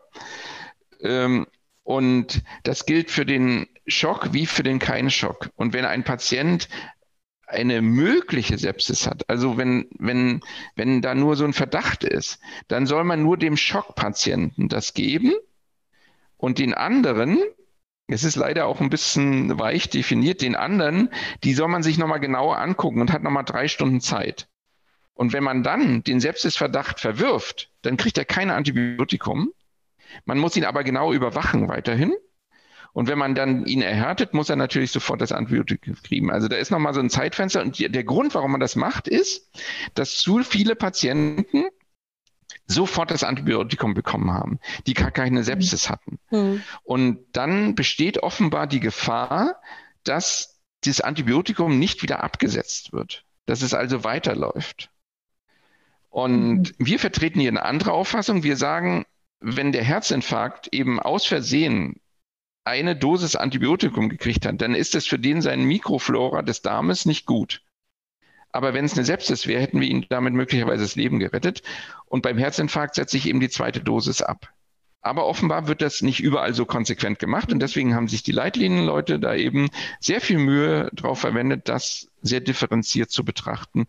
Ähm, 1.00 1.46
und 1.84 2.42
das 2.64 2.84
gilt 2.84 3.10
für 3.10 3.24
den 3.24 3.68
Schock 3.86 4.32
wie 4.32 4.46
für 4.46 4.64
den 4.64 4.80
keinen 4.80 5.10
Schock. 5.10 5.50
Und 5.54 5.72
wenn 5.72 5.84
ein 5.84 6.02
Patient 6.02 6.68
eine 7.46 7.80
mögliche 7.80 8.58
Sepsis 8.58 9.06
hat, 9.06 9.30
also 9.30 9.56
wenn, 9.56 9.86
wenn, 9.96 10.40
wenn 10.74 11.00
da 11.00 11.14
nur 11.14 11.36
so 11.36 11.44
ein 11.44 11.52
Verdacht 11.52 12.02
ist, 12.02 12.40
dann 12.66 12.86
soll 12.86 13.04
man 13.04 13.22
nur 13.22 13.36
dem 13.36 13.56
Schockpatienten 13.56 14.68
das 14.68 14.94
geben 14.94 15.32
und 16.36 16.58
den 16.58 16.74
anderen 16.74 17.38
Es 18.08 18.22
ist 18.22 18.36
leider 18.36 18.66
auch 18.66 18.80
ein 18.80 18.90
bisschen 18.90 19.58
weich 19.58 19.90
definiert. 19.90 20.40
Den 20.40 20.54
anderen, 20.54 21.10
die 21.42 21.54
soll 21.54 21.68
man 21.68 21.82
sich 21.82 21.98
nochmal 21.98 22.20
genauer 22.20 22.58
angucken 22.58 23.00
und 23.00 23.12
hat 23.12 23.22
nochmal 23.22 23.44
drei 23.44 23.66
Stunden 23.68 24.00
Zeit. 24.00 24.48
Und 25.14 25.32
wenn 25.32 25.42
man 25.42 25.62
dann 25.62 26.04
den 26.04 26.20
Sepsisverdacht 26.20 27.00
verwirft, 27.00 27.70
dann 27.82 27.96
kriegt 27.96 28.18
er 28.18 28.24
keine 28.24 28.54
Antibiotikum. 28.54 29.50
Man 30.24 30.38
muss 30.38 30.56
ihn 30.56 30.64
aber 30.64 30.84
genau 30.84 31.12
überwachen 31.12 31.68
weiterhin. 31.68 32.14
Und 32.92 33.08
wenn 33.08 33.18
man 33.18 33.34
dann 33.34 33.66
ihn 33.66 33.82
erhärtet, 33.82 34.34
muss 34.34 34.50
er 34.50 34.56
natürlich 34.56 34.90
sofort 34.90 35.20
das 35.20 35.32
Antibiotikum 35.32 35.96
kriegen. 36.02 36.30
Also 36.30 36.48
da 36.48 36.56
ist 36.56 36.70
nochmal 36.70 36.94
so 36.94 37.00
ein 37.00 37.10
Zeitfenster. 37.10 37.60
Und 37.60 37.78
der 37.78 38.04
Grund, 38.04 38.34
warum 38.34 38.52
man 38.52 38.60
das 38.60 38.76
macht, 38.76 39.08
ist, 39.08 39.50
dass 39.94 40.16
zu 40.16 40.42
viele 40.44 40.76
Patienten 40.76 41.64
sofort 42.66 43.10
das 43.10 43.24
Antibiotikum 43.24 43.94
bekommen 43.94 44.32
haben, 44.32 44.58
die 44.86 44.94
gar 44.94 45.10
keine 45.10 45.44
Sepsis 45.44 45.88
hatten. 45.88 46.18
Mhm. 46.30 46.62
Und 46.82 47.24
dann 47.32 47.74
besteht 47.74 48.22
offenbar 48.22 48.66
die 48.66 48.80
Gefahr, 48.80 49.60
dass 50.04 50.60
das 50.84 51.00
Antibiotikum 51.00 51.78
nicht 51.78 52.02
wieder 52.02 52.22
abgesetzt 52.22 52.92
wird, 52.92 53.24
dass 53.46 53.62
es 53.62 53.74
also 53.74 54.04
weiterläuft. 54.04 54.90
Und 56.10 56.78
mhm. 56.78 56.86
wir 56.86 56.98
vertreten 56.98 57.40
hier 57.40 57.50
eine 57.50 57.64
andere 57.64 57.92
Auffassung. 57.92 58.42
Wir 58.42 58.56
sagen, 58.56 59.04
wenn 59.40 59.72
der 59.72 59.84
Herzinfarkt 59.84 60.68
eben 60.72 60.98
aus 60.98 61.26
Versehen 61.26 62.00
eine 62.64 62.96
Dosis 62.96 63.36
Antibiotikum 63.36 64.08
gekriegt 64.08 64.44
hat, 64.44 64.60
dann 64.60 64.74
ist 64.74 64.94
es 64.94 65.06
für 65.06 65.18
den 65.18 65.40
seinen 65.40 65.64
Mikroflora 65.64 66.42
des 66.42 66.62
Darmes 66.62 67.06
nicht 67.06 67.26
gut. 67.26 67.62
Aber 68.56 68.72
wenn 68.72 68.86
es 68.86 68.94
eine 68.94 69.04
Sepsis 69.04 69.46
wäre, 69.46 69.60
hätten 69.60 69.82
wir 69.82 69.86
ihm 69.86 70.06
damit 70.08 70.32
möglicherweise 70.32 70.82
das 70.82 70.96
Leben 70.96 71.18
gerettet. 71.18 71.62
Und 72.06 72.22
beim 72.22 72.38
Herzinfarkt 72.38 72.94
setze 72.94 73.18
ich 73.18 73.28
eben 73.28 73.38
die 73.38 73.50
zweite 73.50 73.80
Dosis 73.80 74.22
ab. 74.22 74.48
Aber 75.02 75.26
offenbar 75.26 75.68
wird 75.68 75.82
das 75.82 76.00
nicht 76.00 76.20
überall 76.20 76.54
so 76.54 76.64
konsequent 76.64 77.18
gemacht. 77.18 77.52
Und 77.52 77.60
deswegen 77.60 77.94
haben 77.94 78.08
sich 78.08 78.22
die 78.22 78.32
Leitlinienleute 78.32 79.20
da 79.20 79.34
eben 79.34 79.68
sehr 80.00 80.22
viel 80.22 80.38
Mühe 80.38 80.88
darauf 80.94 81.20
verwendet, 81.20 81.68
das 81.68 82.08
sehr 82.22 82.40
differenziert 82.40 83.10
zu 83.10 83.26
betrachten, 83.26 83.88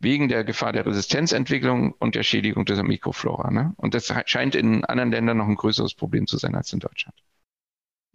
wegen 0.00 0.26
der 0.26 0.42
Gefahr 0.42 0.72
der 0.72 0.84
Resistenzentwicklung 0.84 1.92
und 1.92 2.16
der 2.16 2.24
Schädigung 2.24 2.64
dieser 2.64 2.82
Mikroflora. 2.82 3.52
Ne? 3.52 3.72
Und 3.76 3.94
das 3.94 4.12
scheint 4.26 4.56
in 4.56 4.84
anderen 4.84 5.12
Ländern 5.12 5.36
noch 5.36 5.46
ein 5.46 5.54
größeres 5.54 5.94
Problem 5.94 6.26
zu 6.26 6.38
sein 6.38 6.56
als 6.56 6.72
in 6.72 6.80
Deutschland. 6.80 7.14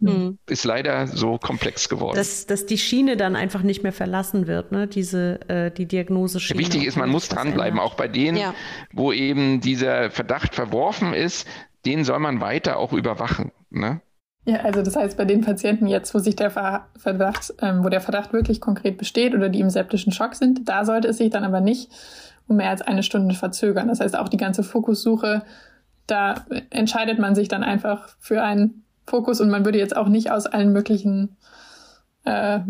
Mhm. 0.00 0.38
Ist 0.46 0.64
leider 0.64 1.06
so 1.06 1.38
komplex 1.38 1.88
geworden. 1.88 2.16
Dass, 2.16 2.46
dass 2.46 2.66
die 2.66 2.78
Schiene 2.78 3.16
dann 3.16 3.36
einfach 3.36 3.62
nicht 3.62 3.82
mehr 3.82 3.92
verlassen 3.92 4.46
wird, 4.46 4.72
ne? 4.72 4.86
Diese, 4.86 5.40
äh, 5.48 5.70
die 5.70 5.86
Diagnoseschiene. 5.86 6.58
Wichtig 6.58 6.84
ist, 6.84 6.96
man 6.96 7.10
muss 7.10 7.28
dranbleiben, 7.28 7.78
auch 7.78 7.94
bei 7.94 8.08
denen, 8.08 8.36
ja. 8.36 8.54
wo 8.92 9.12
eben 9.12 9.60
dieser 9.60 10.10
Verdacht 10.10 10.54
verworfen 10.54 11.14
ist, 11.14 11.46
den 11.86 12.04
soll 12.04 12.18
man 12.18 12.40
weiter 12.40 12.78
auch 12.78 12.92
überwachen. 12.92 13.52
Ne? 13.70 14.00
Ja, 14.46 14.56
also 14.58 14.82
das 14.82 14.96
heißt, 14.96 15.16
bei 15.16 15.24
den 15.24 15.40
Patienten 15.40 15.86
jetzt, 15.86 16.14
wo 16.14 16.18
sich 16.18 16.36
der 16.36 16.50
Verdacht, 16.50 17.54
ähm, 17.62 17.82
wo 17.82 17.88
der 17.88 18.00
Verdacht 18.00 18.32
wirklich 18.32 18.60
konkret 18.60 18.98
besteht 18.98 19.34
oder 19.34 19.48
die 19.48 19.60
im 19.60 19.70
septischen 19.70 20.12
Schock 20.12 20.34
sind, 20.34 20.68
da 20.68 20.84
sollte 20.84 21.08
es 21.08 21.18
sich 21.18 21.30
dann 21.30 21.44
aber 21.44 21.60
nicht 21.60 21.90
um 22.46 22.56
mehr 22.56 22.68
als 22.68 22.82
eine 22.82 23.02
Stunde 23.02 23.34
verzögern. 23.34 23.88
Das 23.88 24.00
heißt, 24.00 24.18
auch 24.18 24.28
die 24.28 24.36
ganze 24.36 24.62
Fokussuche, 24.62 25.44
da 26.06 26.44
entscheidet 26.68 27.18
man 27.18 27.34
sich 27.34 27.48
dann 27.48 27.62
einfach 27.62 28.10
für 28.18 28.42
einen 28.42 28.83
Fokus 29.06 29.40
und 29.40 29.50
man 29.50 29.64
würde 29.64 29.78
jetzt 29.78 29.96
auch 29.96 30.08
nicht 30.08 30.30
aus 30.30 30.46
allen 30.46 30.72
möglichen 30.72 31.36
äh, 32.24 32.60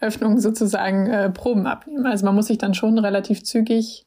Öffnungen 0.00 0.40
sozusagen 0.40 1.06
äh, 1.06 1.30
Proben 1.30 1.66
abnehmen. 1.66 2.06
Also 2.06 2.24
man 2.26 2.34
muss 2.34 2.46
sich 2.46 2.58
dann 2.58 2.74
schon 2.74 2.98
relativ 2.98 3.42
zügig 3.42 4.04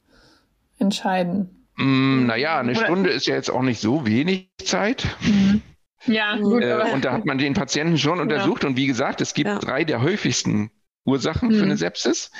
entscheiden. 0.79 1.65
Mm, 1.75 2.25
naja, 2.25 2.59
eine 2.59 2.71
Oder 2.71 2.85
Stunde 2.85 3.09
ist 3.09 3.27
ja 3.27 3.35
jetzt 3.35 3.49
auch 3.49 3.61
nicht 3.61 3.79
so 3.79 4.05
wenig 4.05 4.49
Zeit. 4.63 5.07
Mhm. 5.21 5.61
Ja, 6.05 6.38
gut. 6.38 6.63
Äh, 6.63 6.91
und 6.93 7.05
da 7.05 7.13
hat 7.13 7.25
man 7.25 7.38
den 7.38 7.53
Patienten 7.53 7.97
schon 7.97 8.19
untersucht. 8.19 8.63
Ja. 8.63 8.69
Und 8.69 8.77
wie 8.77 8.88
gesagt, 8.88 9.21
es 9.21 9.33
gibt 9.33 9.47
ja. 9.47 9.59
drei 9.59 9.83
der 9.83 10.01
häufigsten 10.01 10.71
Ursachen 11.05 11.49
mhm. 11.49 11.53
für 11.55 11.63
eine 11.63 11.77
Sepsis. 11.77 12.31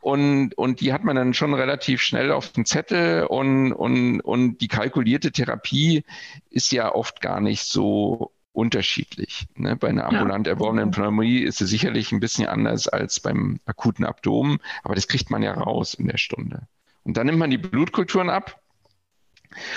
Und, 0.00 0.56
und 0.56 0.80
die 0.80 0.92
hat 0.92 1.02
man 1.02 1.16
dann 1.16 1.34
schon 1.34 1.52
relativ 1.52 2.00
schnell 2.00 2.30
auf 2.30 2.52
dem 2.52 2.64
Zettel 2.64 3.24
und, 3.24 3.72
und, 3.72 4.20
und 4.20 4.58
die 4.58 4.68
kalkulierte 4.68 5.32
Therapie 5.32 6.04
ist 6.48 6.70
ja 6.70 6.94
oft 6.94 7.20
gar 7.20 7.40
nicht 7.40 7.64
so 7.64 8.30
unterschiedlich. 8.56 9.46
Ne? 9.54 9.76
Bei 9.76 9.88
einer 9.88 10.06
ambulant 10.06 10.46
erworbenen 10.46 10.90
Pneumonie 10.90 11.40
ist 11.40 11.60
es 11.60 11.68
sicherlich 11.68 12.10
ein 12.10 12.20
bisschen 12.20 12.46
anders 12.46 12.88
als 12.88 13.20
beim 13.20 13.60
akuten 13.66 14.04
Abdomen, 14.04 14.58
aber 14.82 14.94
das 14.94 15.08
kriegt 15.08 15.30
man 15.30 15.42
ja 15.42 15.52
raus 15.52 15.94
in 15.94 16.06
der 16.06 16.16
Stunde. 16.16 16.66
Und 17.04 17.16
dann 17.16 17.26
nimmt 17.26 17.38
man 17.38 17.50
die 17.50 17.58
Blutkulturen 17.58 18.30
ab. 18.30 18.60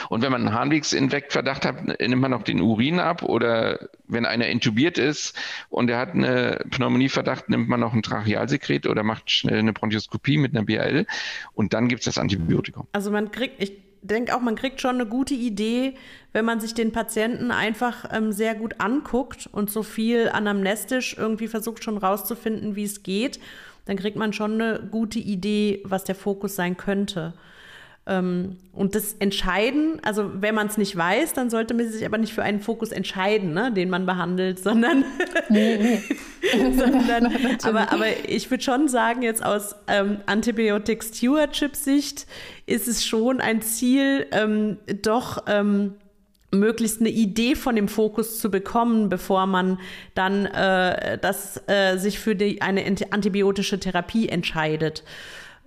Und 0.09 0.23
wenn 0.23 0.31
man 0.31 0.47
einen 0.47 0.55
Harnwegsinfektverdacht 0.55 1.65
hat, 1.65 1.99
nimmt 1.99 2.21
man 2.21 2.31
noch 2.31 2.43
den 2.43 2.59
Urin 2.59 2.99
ab. 2.99 3.23
Oder 3.23 3.89
wenn 4.07 4.25
einer 4.25 4.47
intubiert 4.47 4.97
ist 4.97 5.37
und 5.69 5.89
er 5.89 5.99
hat 5.99 6.13
eine 6.13 6.65
Pneumonieverdacht, 6.69 7.49
nimmt 7.49 7.69
man 7.69 7.79
noch 7.79 7.93
ein 7.93 8.01
Trachealsekret 8.01 8.87
oder 8.87 9.03
macht 9.03 9.29
schnell 9.29 9.59
eine 9.59 9.71
Bronchoskopie 9.71 10.37
mit 10.37 10.55
einer 10.55 10.65
BAL. 10.65 11.05
Und 11.53 11.73
dann 11.73 11.87
gibt 11.87 12.01
es 12.01 12.05
das 12.05 12.17
Antibiotikum. 12.17 12.87
Also 12.91 13.11
man 13.11 13.31
kriegt, 13.31 13.61
ich 13.61 13.88
denke 14.01 14.35
auch, 14.35 14.41
man 14.41 14.55
kriegt 14.55 14.81
schon 14.81 14.95
eine 14.95 15.05
gute 15.05 15.33
Idee, 15.33 15.95
wenn 16.33 16.45
man 16.45 16.59
sich 16.59 16.73
den 16.73 16.91
Patienten 16.91 17.51
einfach 17.51 18.05
ähm, 18.11 18.31
sehr 18.31 18.55
gut 18.55 18.75
anguckt 18.79 19.49
und 19.51 19.69
so 19.69 19.83
viel 19.83 20.29
anamnestisch 20.29 21.17
irgendwie 21.17 21.47
versucht 21.47 21.83
schon 21.83 21.97
rauszufinden, 21.97 22.75
wie 22.75 22.83
es 22.83 23.03
geht, 23.03 23.39
dann 23.85 23.97
kriegt 23.97 24.17
man 24.17 24.33
schon 24.33 24.61
eine 24.61 24.79
gute 24.79 25.19
Idee, 25.19 25.81
was 25.83 26.03
der 26.03 26.15
Fokus 26.15 26.55
sein 26.55 26.77
könnte. 26.77 27.33
Ähm, 28.09 28.57
und 28.73 28.95
das 28.95 29.13
Entscheiden, 29.19 29.99
also 30.03 30.31
wenn 30.41 30.55
man 30.55 30.65
es 30.65 30.79
nicht 30.79 30.97
weiß, 30.97 31.33
dann 31.33 31.51
sollte 31.51 31.75
man 31.75 31.87
sich 31.91 32.03
aber 32.03 32.17
nicht 32.17 32.33
für 32.33 32.41
einen 32.41 32.59
Fokus 32.59 32.91
entscheiden, 32.91 33.53
ne, 33.53 33.71
den 33.71 33.91
man 33.91 34.07
behandelt, 34.07 34.57
sondern, 34.63 35.05
nee, 35.47 35.77
nee. 35.77 36.01
sondern 36.75 37.27
aber, 37.63 37.91
aber 37.93 38.05
ich 38.27 38.49
würde 38.49 38.63
schon 38.63 38.87
sagen, 38.87 39.21
jetzt 39.21 39.45
aus 39.45 39.75
ähm, 39.87 40.21
Antibiotic 40.25 41.03
Stewardship-Sicht 41.03 42.25
ist 42.65 42.87
es 42.87 43.05
schon 43.05 43.41
ein 43.41 43.61
Ziel, 43.61 44.25
ähm, 44.31 44.77
doch 45.03 45.43
ähm, 45.47 45.93
möglichst 46.51 47.01
eine 47.01 47.09
Idee 47.09 47.53
von 47.53 47.75
dem 47.75 47.87
Fokus 47.87 48.39
zu 48.39 48.49
bekommen, 48.49 49.09
bevor 49.09 49.45
man 49.45 49.77
dann 50.15 50.47
äh, 50.47 51.19
das, 51.19 51.61
äh, 51.67 51.97
sich 51.97 52.17
für 52.17 52.35
die, 52.35 52.63
eine 52.63 52.83
antibiotische 53.11 53.79
Therapie 53.79 54.29
entscheidet. 54.29 55.03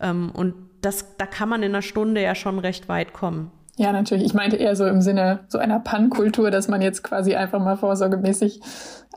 Ähm, 0.01 0.33
und 0.33 0.55
das, 0.83 1.17
da 1.17 1.27
kann 1.27 1.49
man 1.49 1.63
in 1.63 1.73
einer 1.73 1.83
Stunde 1.83 2.23
ja 2.23 2.35
schon 2.35 2.59
recht 2.59 2.89
weit 2.89 3.13
kommen. 3.13 3.51
Ja, 3.77 3.91
natürlich. 3.93 4.27
Ich 4.27 4.35
meinte 4.35 4.57
eher 4.57 4.77
so 4.77 4.87
im 4.87 5.01
Sinne 5.01 5.41
so 5.49 5.59
einer 5.59 5.81
Pan-Kultur, 5.81 6.51
dass 6.51 6.69
man 6.69 6.83
jetzt 6.83 7.03
quasi 7.03 7.35
einfach 7.35 7.59
mal 7.59 7.77
vorsorgemäßig 7.77 8.61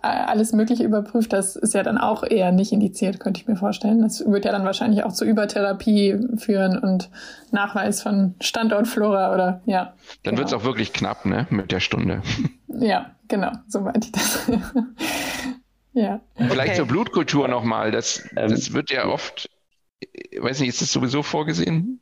äh, 0.02 0.08
alles 0.08 0.54
Mögliche 0.54 0.84
überprüft. 0.84 1.34
Das 1.34 1.58
ist 1.58 1.74
ja 1.74 1.84
dann 1.84 1.98
auch 1.98 2.24
eher 2.24 2.54
nicht 2.54 2.72
indiziert, 2.72 3.20
könnte 3.20 3.42
ich 3.42 3.48
mir 3.48 3.58
vorstellen. 3.58 4.02
Das 4.02 4.26
wird 4.26 4.46
ja 4.46 4.54
dann 4.54 4.64
wahrscheinlich 4.64 5.04
auch 5.04 5.12
zu 5.12 5.26
Übertherapie 5.26 6.18
führen 6.38 6.80
und 6.80 7.10
Nachweis 7.52 8.02
von 8.02 8.36
Standortflora 8.40 9.34
oder 9.34 9.62
ja. 9.66 9.94
Dann 10.24 10.36
genau. 10.36 10.38
wird 10.38 10.48
es 10.48 10.54
auch 10.54 10.64
wirklich 10.64 10.94
knapp, 10.94 11.26
ne, 11.26 11.48
mit 11.50 11.72
der 11.72 11.80
Stunde. 11.80 12.22
Ja, 12.78 13.12
genau, 13.30 13.52
so 13.70 13.80
meinte 13.80 14.08
ich 14.08 14.12
das. 14.12 14.52
ja. 15.94 16.20
Vielleicht 16.36 16.72
okay. 16.72 16.76
zur 16.76 16.88
Blutkultur 16.88 17.48
nochmal. 17.48 17.92
Das, 17.92 18.22
ähm, 18.36 18.50
das 18.50 18.74
wird 18.74 18.92
ja 18.92 19.06
oft 19.06 19.50
weiß 20.38 20.60
nicht, 20.60 20.70
ist 20.70 20.82
das 20.82 20.92
sowieso 20.92 21.24
vorgesehen? 21.24 22.02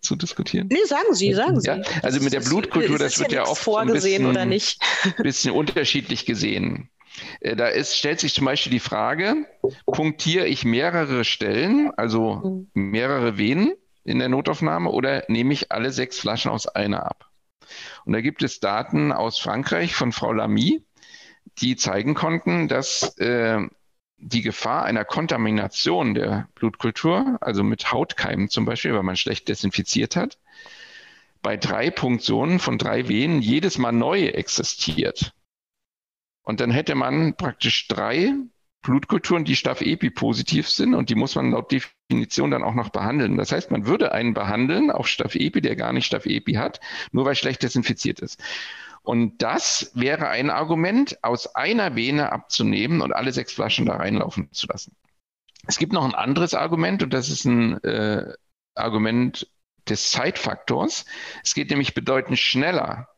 zu 0.00 0.16
diskutieren? 0.16 0.68
Nee, 0.70 0.84
sagen 0.86 1.14
Sie, 1.14 1.32
sagen 1.34 1.60
Sie. 1.60 1.68
Ja, 1.68 1.80
also 2.02 2.20
mit 2.20 2.32
der 2.32 2.40
Blutkultur, 2.40 2.98
das 2.98 3.18
wird 3.18 3.32
ja, 3.32 3.44
ja 3.44 3.48
oft 3.48 3.62
vorgesehen 3.62 4.22
ein 4.22 4.28
bisschen, 4.28 4.30
oder 4.30 4.44
nicht. 4.44 4.82
bisschen 5.22 5.54
unterschiedlich 5.54 6.26
gesehen. 6.26 6.90
Äh, 7.40 7.56
da 7.56 7.68
ist, 7.68 7.96
stellt 7.96 8.20
sich 8.20 8.34
zum 8.34 8.44
Beispiel 8.44 8.72
die 8.72 8.80
Frage, 8.80 9.46
punktiere 9.86 10.46
ich 10.46 10.64
mehrere 10.64 11.24
Stellen, 11.24 11.90
also 11.96 12.66
mhm. 12.74 12.90
mehrere 12.90 13.38
Venen 13.38 13.74
in 14.04 14.18
der 14.18 14.28
Notaufnahme 14.28 14.90
oder 14.90 15.24
nehme 15.28 15.52
ich 15.52 15.72
alle 15.72 15.92
sechs 15.92 16.18
Flaschen 16.18 16.50
aus 16.50 16.66
einer 16.66 17.06
ab? 17.06 17.30
Und 18.04 18.12
da 18.12 18.20
gibt 18.20 18.42
es 18.42 18.60
Daten 18.60 19.12
aus 19.12 19.38
Frankreich 19.38 19.94
von 19.94 20.12
Frau 20.12 20.32
Lamy, 20.32 20.84
die 21.58 21.76
zeigen 21.76 22.14
konnten, 22.14 22.68
dass 22.68 23.16
äh, 23.18 23.58
die 24.18 24.42
Gefahr 24.42 24.84
einer 24.84 25.04
Kontamination 25.04 26.14
der 26.14 26.48
Blutkultur, 26.54 27.38
also 27.40 27.62
mit 27.62 27.92
Hautkeimen 27.92 28.48
zum 28.48 28.64
Beispiel, 28.64 28.94
weil 28.94 29.02
man 29.02 29.16
schlecht 29.16 29.48
desinfiziert 29.48 30.16
hat, 30.16 30.38
bei 31.42 31.56
drei 31.56 31.90
Punktionen 31.90 32.58
von 32.58 32.78
drei 32.78 33.08
Venen 33.08 33.42
jedes 33.42 33.78
Mal 33.78 33.92
neu 33.92 34.26
existiert. 34.26 35.32
Und 36.42 36.60
dann 36.60 36.70
hätte 36.70 36.94
man 36.94 37.36
praktisch 37.36 37.88
drei 37.88 38.34
Blutkulturen, 38.84 39.44
die 39.44 39.56
Staph-Epi 39.56 40.10
positiv 40.10 40.68
sind 40.68 40.94
und 40.94 41.08
die 41.08 41.14
muss 41.14 41.34
man 41.34 41.50
laut 41.50 41.72
Definition 41.72 42.50
dann 42.50 42.62
auch 42.62 42.74
noch 42.74 42.90
behandeln. 42.90 43.36
Das 43.38 43.50
heißt, 43.50 43.70
man 43.70 43.86
würde 43.86 44.12
einen 44.12 44.34
behandeln 44.34 44.90
auf 44.90 45.08
Staph-Epi, 45.08 45.62
der 45.62 45.74
gar 45.74 45.92
nicht 45.92 46.06
Staph-Epi 46.06 46.54
hat, 46.54 46.80
nur 47.10 47.24
weil 47.24 47.34
schlecht 47.34 47.62
desinfiziert 47.62 48.20
ist. 48.20 48.42
Und 49.04 49.42
das 49.42 49.90
wäre 49.94 50.28
ein 50.28 50.48
Argument, 50.48 51.18
aus 51.22 51.54
einer 51.54 51.94
Vene 51.94 52.32
abzunehmen 52.32 53.02
und 53.02 53.12
alle 53.12 53.32
sechs 53.32 53.52
Flaschen 53.52 53.84
da 53.84 53.96
reinlaufen 53.96 54.50
zu 54.50 54.66
lassen. 54.66 54.96
Es 55.66 55.78
gibt 55.78 55.92
noch 55.92 56.04
ein 56.04 56.14
anderes 56.14 56.54
Argument 56.54 57.02
und 57.02 57.12
das 57.12 57.28
ist 57.28 57.44
ein 57.44 57.84
äh, 57.84 58.32
Argument 58.74 59.46
des 59.86 60.10
Zeitfaktors. 60.10 61.04
Es 61.42 61.54
geht 61.54 61.68
nämlich 61.68 61.92
bedeutend 61.92 62.38
schneller, 62.38 63.08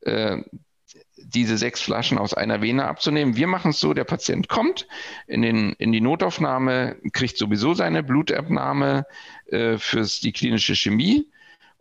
äh, 0.00 0.38
diese 1.18 1.58
sechs 1.58 1.82
Flaschen 1.82 2.16
aus 2.16 2.32
einer 2.32 2.62
Vene 2.62 2.86
abzunehmen. 2.86 3.36
Wir 3.36 3.46
machen 3.46 3.72
es 3.72 3.80
so, 3.80 3.92
der 3.92 4.04
Patient 4.04 4.48
kommt 4.48 4.88
in, 5.26 5.42
den, 5.42 5.74
in 5.74 5.92
die 5.92 6.00
Notaufnahme, 6.00 6.96
kriegt 7.12 7.36
sowieso 7.36 7.74
seine 7.74 8.02
Blutabnahme 8.02 9.04
äh, 9.46 9.76
für 9.76 10.02
die 10.22 10.32
klinische 10.32 10.74
Chemie. 10.74 11.30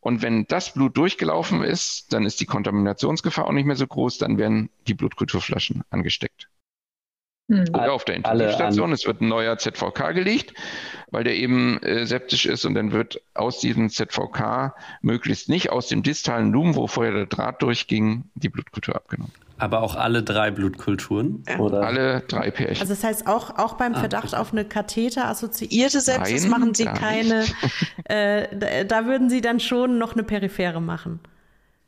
Und 0.06 0.22
wenn 0.22 0.46
das 0.46 0.72
Blut 0.72 0.96
durchgelaufen 0.98 1.64
ist, 1.64 2.14
dann 2.14 2.28
ist 2.28 2.40
die 2.40 2.46
Kontaminationsgefahr 2.46 3.48
auch 3.48 3.52
nicht 3.52 3.66
mehr 3.66 3.76
so 3.76 3.88
groß, 3.88 4.20
dann 4.20 4.38
werden 4.38 4.70
die 4.86 4.94
Blutkulturflaschen 4.94 5.82
angesteckt. 5.90 6.48
Hm. 7.50 7.66
Oder 7.74 7.92
auf 7.92 8.06
der 8.06 8.18
Intensivstation. 8.18 8.92
Es 8.92 9.08
wird 9.08 9.22
ein 9.22 9.30
neuer 9.30 9.58
ZVK 9.58 10.12
gelegt, 10.14 10.54
weil 11.10 11.24
der 11.24 11.34
eben 11.34 11.82
äh, 11.82 12.06
septisch 12.06 12.46
ist 12.46 12.66
und 12.66 12.76
dann 12.76 12.92
wird 12.92 13.20
aus 13.34 13.60
diesem 13.60 13.90
ZVK 13.90 14.76
möglichst 15.02 15.50
nicht 15.50 15.72
aus 15.72 15.88
dem 15.88 16.04
distalen 16.04 16.52
Lumen, 16.52 16.76
wo 16.76 16.86
vorher 16.86 17.14
der 17.14 17.26
Draht 17.26 17.64
durchging, 17.64 18.26
die 18.36 18.50
Blutkultur 18.50 18.96
abgenommen. 18.96 19.34
Aber 19.58 19.82
auch 19.82 19.96
alle 19.96 20.22
drei 20.22 20.52
Blutkulturen? 20.52 21.44
Ja. 21.48 21.60
Oder? 21.60 21.82
Alle 21.82 22.22
drei 22.28 22.52
Pärchen. 22.52 22.82
Also 22.82 22.94
das 22.94 23.04
heißt, 23.04 23.28
auch, 23.28 23.58
auch 23.58 23.76
beim 23.76 23.96
ah, 23.96 24.00
Verdacht 24.00 24.34
ah, 24.34 24.42
auf 24.42 24.52
eine 24.52 24.66
Katheter-assoziierte 24.66 26.02
Sepsis 26.02 26.44
Nein, 26.44 26.52
machen 26.52 26.74
Sie 26.74 26.86
keine, 26.86 27.46
äh, 28.06 28.86
da 28.86 29.06
würden 29.06 29.30
Sie 29.30 29.42
dann 29.42 29.60
schon 29.60 29.98
noch 29.98 30.14
eine 30.14 30.24
Periphere 30.24 30.82
machen. 30.82 31.20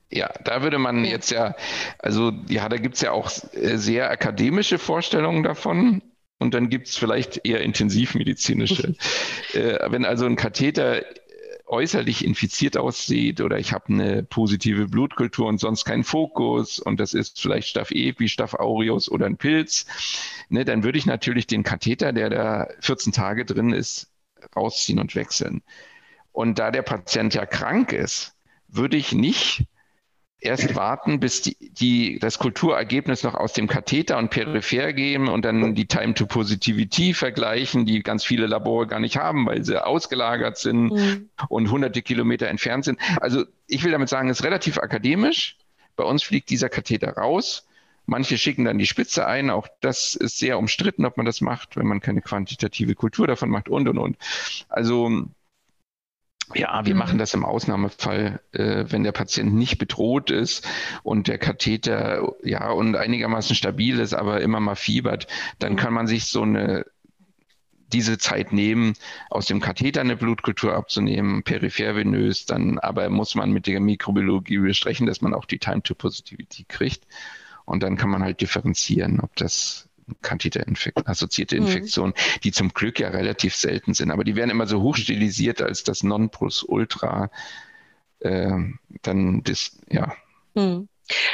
Ja, 0.10 0.30
da 0.46 0.62
würde 0.62 0.80
man 0.80 1.04
jetzt 1.04 1.32
ja, 1.32 1.56
also 2.00 2.32
ja, 2.48 2.70
da 2.70 2.78
gibt 2.78 2.96
es 2.96 3.02
ja 3.02 3.12
auch 3.12 3.30
äh, 3.54 3.76
sehr 3.76 4.10
akademische 4.10 4.78
Vorstellungen 4.78 5.44
davon. 5.44 6.02
Und 6.40 6.54
dann 6.54 6.70
gibt 6.70 6.88
es 6.88 6.96
vielleicht 6.96 7.46
eher 7.46 7.62
intensivmedizinische. 7.62 8.94
äh, 9.54 9.80
wenn 9.90 10.06
also 10.06 10.26
ein 10.26 10.36
Katheter 10.36 11.02
äußerlich 11.68 12.24
infiziert 12.24 12.78
aussieht 12.78 13.42
oder 13.42 13.60
ich 13.60 13.74
habe 13.74 13.88
eine 13.90 14.24
positive 14.24 14.88
Blutkultur 14.88 15.48
und 15.48 15.60
sonst 15.60 15.86
keinen 15.86 16.04
Fokus 16.04 16.80
und 16.80 17.00
das 17.00 17.14
ist 17.14 17.42
vielleicht 17.42 17.68
Staph 17.68 17.92
epi, 17.92 18.30
Staph 18.30 18.54
aureus 18.54 19.10
oder 19.10 19.26
ein 19.26 19.38
Pilz, 19.38 19.86
ne, 20.50 20.66
dann 20.66 20.84
würde 20.84 20.98
ich 20.98 21.06
natürlich 21.06 21.48
den 21.48 21.64
Katheter, 21.64 22.14
der 22.14 22.30
da 22.30 22.68
14 22.80 23.12
Tage 23.12 23.46
drin 23.46 23.74
ist, 23.74 24.12
rausziehen 24.56 25.00
und 25.00 25.16
wechseln. 25.16 25.62
Und 26.32 26.60
da 26.60 26.72
der 26.72 26.84
Patient 26.84 27.34
ja 27.34 27.46
krank 27.46 27.92
ist, 27.92 28.36
würde 28.68 28.98
ich 28.98 29.12
nicht 29.12 29.66
erst 30.40 30.76
warten, 30.76 31.20
bis 31.20 31.42
die, 31.42 31.58
die, 31.60 32.20
das 32.20 32.38
Kulturergebnis 32.38 33.24
noch 33.24 33.34
aus 33.34 33.54
dem 33.54 33.68
Katheter 33.68 34.18
und 34.18 34.30
peripher 34.30 34.94
gehen 34.94 35.28
und 35.28 35.44
dann 35.44 35.74
die 35.74 35.88
Time 35.88 36.14
to 36.14 36.26
Positivity 36.26 37.14
vergleichen, 37.14 37.86
die 37.86 38.04
ganz 38.04 38.24
viele 38.24 38.46
Labore 38.46 38.88
gar 38.88 39.00
nicht 39.00 39.18
haben, 39.18 39.46
weil 39.46 39.64
sie 39.64 39.84
ausgelagert 39.84 40.58
sind 40.58 40.92
mhm. 40.92 41.30
und 41.50 41.72
hunderte 41.72 42.02
Kilometer 42.02 42.48
entfernt 42.48 42.86
sind. 42.86 43.00
Also 43.20 43.46
ich 43.68 43.84
will 43.84 43.92
damit 43.92 44.10
sagen, 44.10 44.30
es 44.30 44.40
ist 44.40 44.46
relativ 44.46 44.78
akademisch. 44.78 45.58
Bei 45.96 46.04
uns 46.04 46.24
fliegt 46.24 46.50
dieser 46.50 46.70
Katheter 46.70 47.14
raus. 47.14 47.68
Manche 48.06 48.38
schicken 48.38 48.64
dann 48.64 48.78
die 48.78 48.86
Spitze 48.86 49.28
ein. 49.28 49.50
Auch 49.50 49.68
das 49.82 50.16
ist 50.16 50.38
sehr 50.38 50.60
umstritten, 50.60 51.06
ob 51.06 51.18
man 51.18 51.26
das 51.26 51.42
macht, 51.42 51.76
wenn 51.76 51.88
man 51.88 52.00
keine 52.00 52.22
quantitative 52.22 52.96
Kultur 52.96 53.28
davon 53.28 53.50
macht 53.50 53.68
und, 53.68 53.90
und, 53.90 53.98
und. 53.98 54.18
Also 54.70 55.28
ja, 56.56 56.86
wir 56.86 56.94
mhm. 56.94 57.00
machen 57.00 57.18
das 57.18 57.34
im 57.34 57.46
Ausnahmefall, 57.46 58.42
äh, 58.54 58.86
wenn 58.88 59.04
der 59.04 59.12
Patient 59.12 59.54
nicht 59.54 59.78
bedroht 59.78 60.32
ist 60.32 60.68
und 61.04 61.28
der 61.28 61.38
Katheter 61.38 62.34
ja 62.44 62.70
und 62.72 62.96
einigermaßen 62.96 63.56
stabil 63.56 64.00
ist, 64.00 64.14
aber 64.14 64.42
immer 64.42 64.60
mal 64.60 64.76
fiebert, 64.76 65.28
dann 65.60 65.74
mhm. 65.74 65.78
kann 65.78 65.94
man 65.94 66.08
sich 66.08 66.26
so 66.26 66.44
eine 66.44 66.86
diese 67.94 68.18
Zeit 68.18 68.52
nehmen, 68.52 68.96
aus 69.30 69.46
dem 69.46 69.62
Katheter 69.62 70.02
eine 70.02 70.18
Blutkultur 70.18 70.74
abzunehmen, 70.74 71.44
periphervenös, 71.44 72.46
dann 72.46 72.80
aber 72.80 73.10
muss 73.10 73.34
man 73.36 73.52
mit 73.52 73.66
der 73.66 73.80
Mikrobiologie 73.80 74.58
besprechen, 74.58 75.08
dass 75.08 75.22
man 75.22 75.34
auch 75.34 75.46
die 75.46 75.60
Time 75.60 75.82
to 75.84 75.96
Positivity 75.96 76.66
kriegt. 76.68 77.08
Und 77.64 77.84
dann 77.84 77.98
kann 77.98 78.10
man 78.10 78.24
halt 78.24 78.42
differenzieren, 78.42 79.20
ob 79.22 79.36
das 79.38 79.87
Katheter-assoziierte 80.22 81.60
mhm. 81.60 81.68
Infektionen, 81.68 82.14
mhm. 82.16 82.40
die 82.44 82.52
zum 82.52 82.70
Glück 82.74 83.00
ja 83.00 83.10
relativ 83.10 83.56
selten 83.56 83.94
sind. 83.94 84.12
Aber 84.12 84.24
die 84.24 84.36
werden 84.36 84.50
immer 84.50 84.68
so 84.68 84.82
hochstilisiert 84.82 85.62
als 85.62 85.84
das 85.84 86.04
Nonplusultra. 86.04 87.30
Äh, 88.20 88.58
dann 89.02 89.44
das, 89.44 89.78
ja. 89.90 90.14
Mhm. 90.56 90.88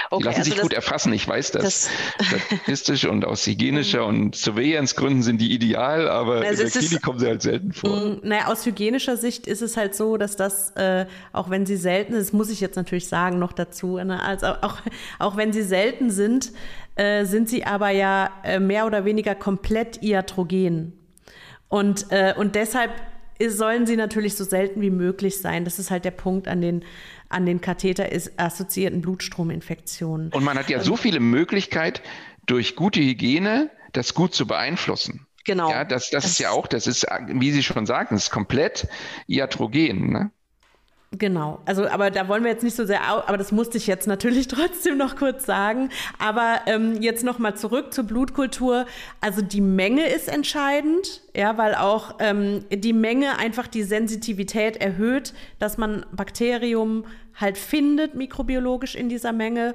Okay, 0.09 0.19
die 0.19 0.25
lassen 0.25 0.37
also 0.39 0.43
sich 0.43 0.53
das, 0.55 0.61
gut 0.61 0.73
erfassen. 0.73 1.13
Ich 1.13 1.27
weiß 1.27 1.51
das, 1.51 1.89
das 2.17 2.37
statistisch 2.49 3.05
und 3.05 3.25
aus 3.25 3.45
hygienischer 3.47 4.05
und 4.05 4.35
Surveillance-Gründen 4.35 5.23
sind 5.23 5.41
die 5.41 5.51
ideal, 5.51 6.07
aber 6.07 6.41
also 6.41 6.63
in 6.63 6.69
der 6.69 6.69
Klinik 6.69 6.91
ist, 6.91 7.01
kommen 7.01 7.19
sie 7.19 7.27
halt 7.27 7.41
selten 7.41 7.73
vor. 7.73 7.89
Mm, 7.89 8.19
naja, 8.23 8.47
aus 8.47 8.65
hygienischer 8.65 9.17
Sicht 9.17 9.47
ist 9.47 9.61
es 9.61 9.75
halt 9.75 9.95
so, 9.95 10.17
dass 10.17 10.35
das, 10.35 10.71
äh, 10.71 11.07
auch 11.31 11.49
wenn 11.49 11.65
sie 11.65 11.77
selten 11.77 12.13
ist, 12.13 12.33
muss 12.33 12.49
ich 12.49 12.61
jetzt 12.61 12.75
natürlich 12.75 13.07
sagen 13.07 13.39
noch 13.39 13.53
dazu, 13.53 13.97
ne, 13.97 14.21
also 14.21 14.47
auch, 14.61 14.77
auch 15.19 15.37
wenn 15.37 15.53
sie 15.53 15.63
selten 15.63 16.11
sind, 16.11 16.51
äh, 16.95 17.25
sind 17.25 17.49
sie 17.49 17.65
aber 17.65 17.89
ja 17.89 18.29
äh, 18.43 18.59
mehr 18.59 18.85
oder 18.85 19.05
weniger 19.05 19.33
komplett 19.33 20.03
iatrogen. 20.03 20.93
Und, 21.67 22.11
äh, 22.11 22.35
und 22.37 22.53
deshalb 22.53 22.91
sollen 23.49 23.85
sie 23.85 23.95
natürlich 23.95 24.35
so 24.35 24.43
selten 24.43 24.81
wie 24.81 24.91
möglich 24.91 25.41
sein. 25.41 25.65
Das 25.65 25.79
ist 25.79 25.91
halt 25.91 26.05
der 26.05 26.11
Punkt 26.11 26.47
an 26.47 26.61
den, 26.61 26.83
an 27.33 27.45
den 27.45 27.61
Katheter 27.61 28.07
assoziierten 28.37 29.01
Blutstrominfektionen. 29.01 30.31
Und 30.31 30.43
man 30.43 30.57
hat 30.57 30.69
ja 30.69 30.81
so 30.81 30.95
viele 30.95 31.19
Möglichkeiten, 31.19 32.01
durch 32.45 32.75
gute 32.75 32.99
Hygiene 32.99 33.69
das 33.93 34.13
gut 34.13 34.33
zu 34.33 34.47
beeinflussen. 34.47 35.27
Genau. 35.45 35.69
Ja, 35.69 35.83
das, 35.83 36.09
das, 36.09 36.23
das 36.23 36.31
ist 36.31 36.39
ja 36.39 36.51
auch, 36.51 36.67
das 36.67 36.87
ist, 36.87 37.05
wie 37.27 37.51
Sie 37.51 37.63
schon 37.63 37.85
sagten, 37.85 38.15
ist 38.15 38.31
komplett 38.31 38.87
iatrogen. 39.27 40.11
Ne? 40.11 40.31
Genau, 41.17 41.59
also 41.65 41.87
aber 41.87 42.09
da 42.09 42.27
wollen 42.27 42.43
wir 42.43 42.49
jetzt 42.49 42.63
nicht 42.63 42.75
so 42.75 42.85
sehr, 42.85 43.03
aber 43.03 43.37
das 43.37 43.51
musste 43.51 43.77
ich 43.77 43.85
jetzt 43.85 44.07
natürlich 44.07 44.47
trotzdem 44.49 44.97
noch 44.97 45.15
kurz 45.15 45.45
sagen. 45.45 45.89
Aber 46.17 46.61
ähm, 46.65 47.01
jetzt 47.01 47.23
nochmal 47.23 47.55
zurück 47.55 47.93
zur 47.93 48.05
Blutkultur. 48.05 48.85
Also 49.21 49.41
die 49.41 49.61
Menge 49.61 50.07
ist 50.07 50.27
entscheidend, 50.27 51.21
ja, 51.35 51.57
weil 51.57 51.75
auch 51.75 52.15
ähm, 52.19 52.65
die 52.71 52.93
Menge 52.93 53.37
einfach 53.37 53.67
die 53.67 53.83
Sensitivität 53.83 54.77
erhöht, 54.77 55.33
dass 55.59 55.77
man 55.77 56.05
Bakterium 56.13 57.05
halt 57.35 57.57
findet 57.57 58.15
mikrobiologisch 58.15 58.95
in 58.95 59.09
dieser 59.09 59.33
Menge. 59.33 59.73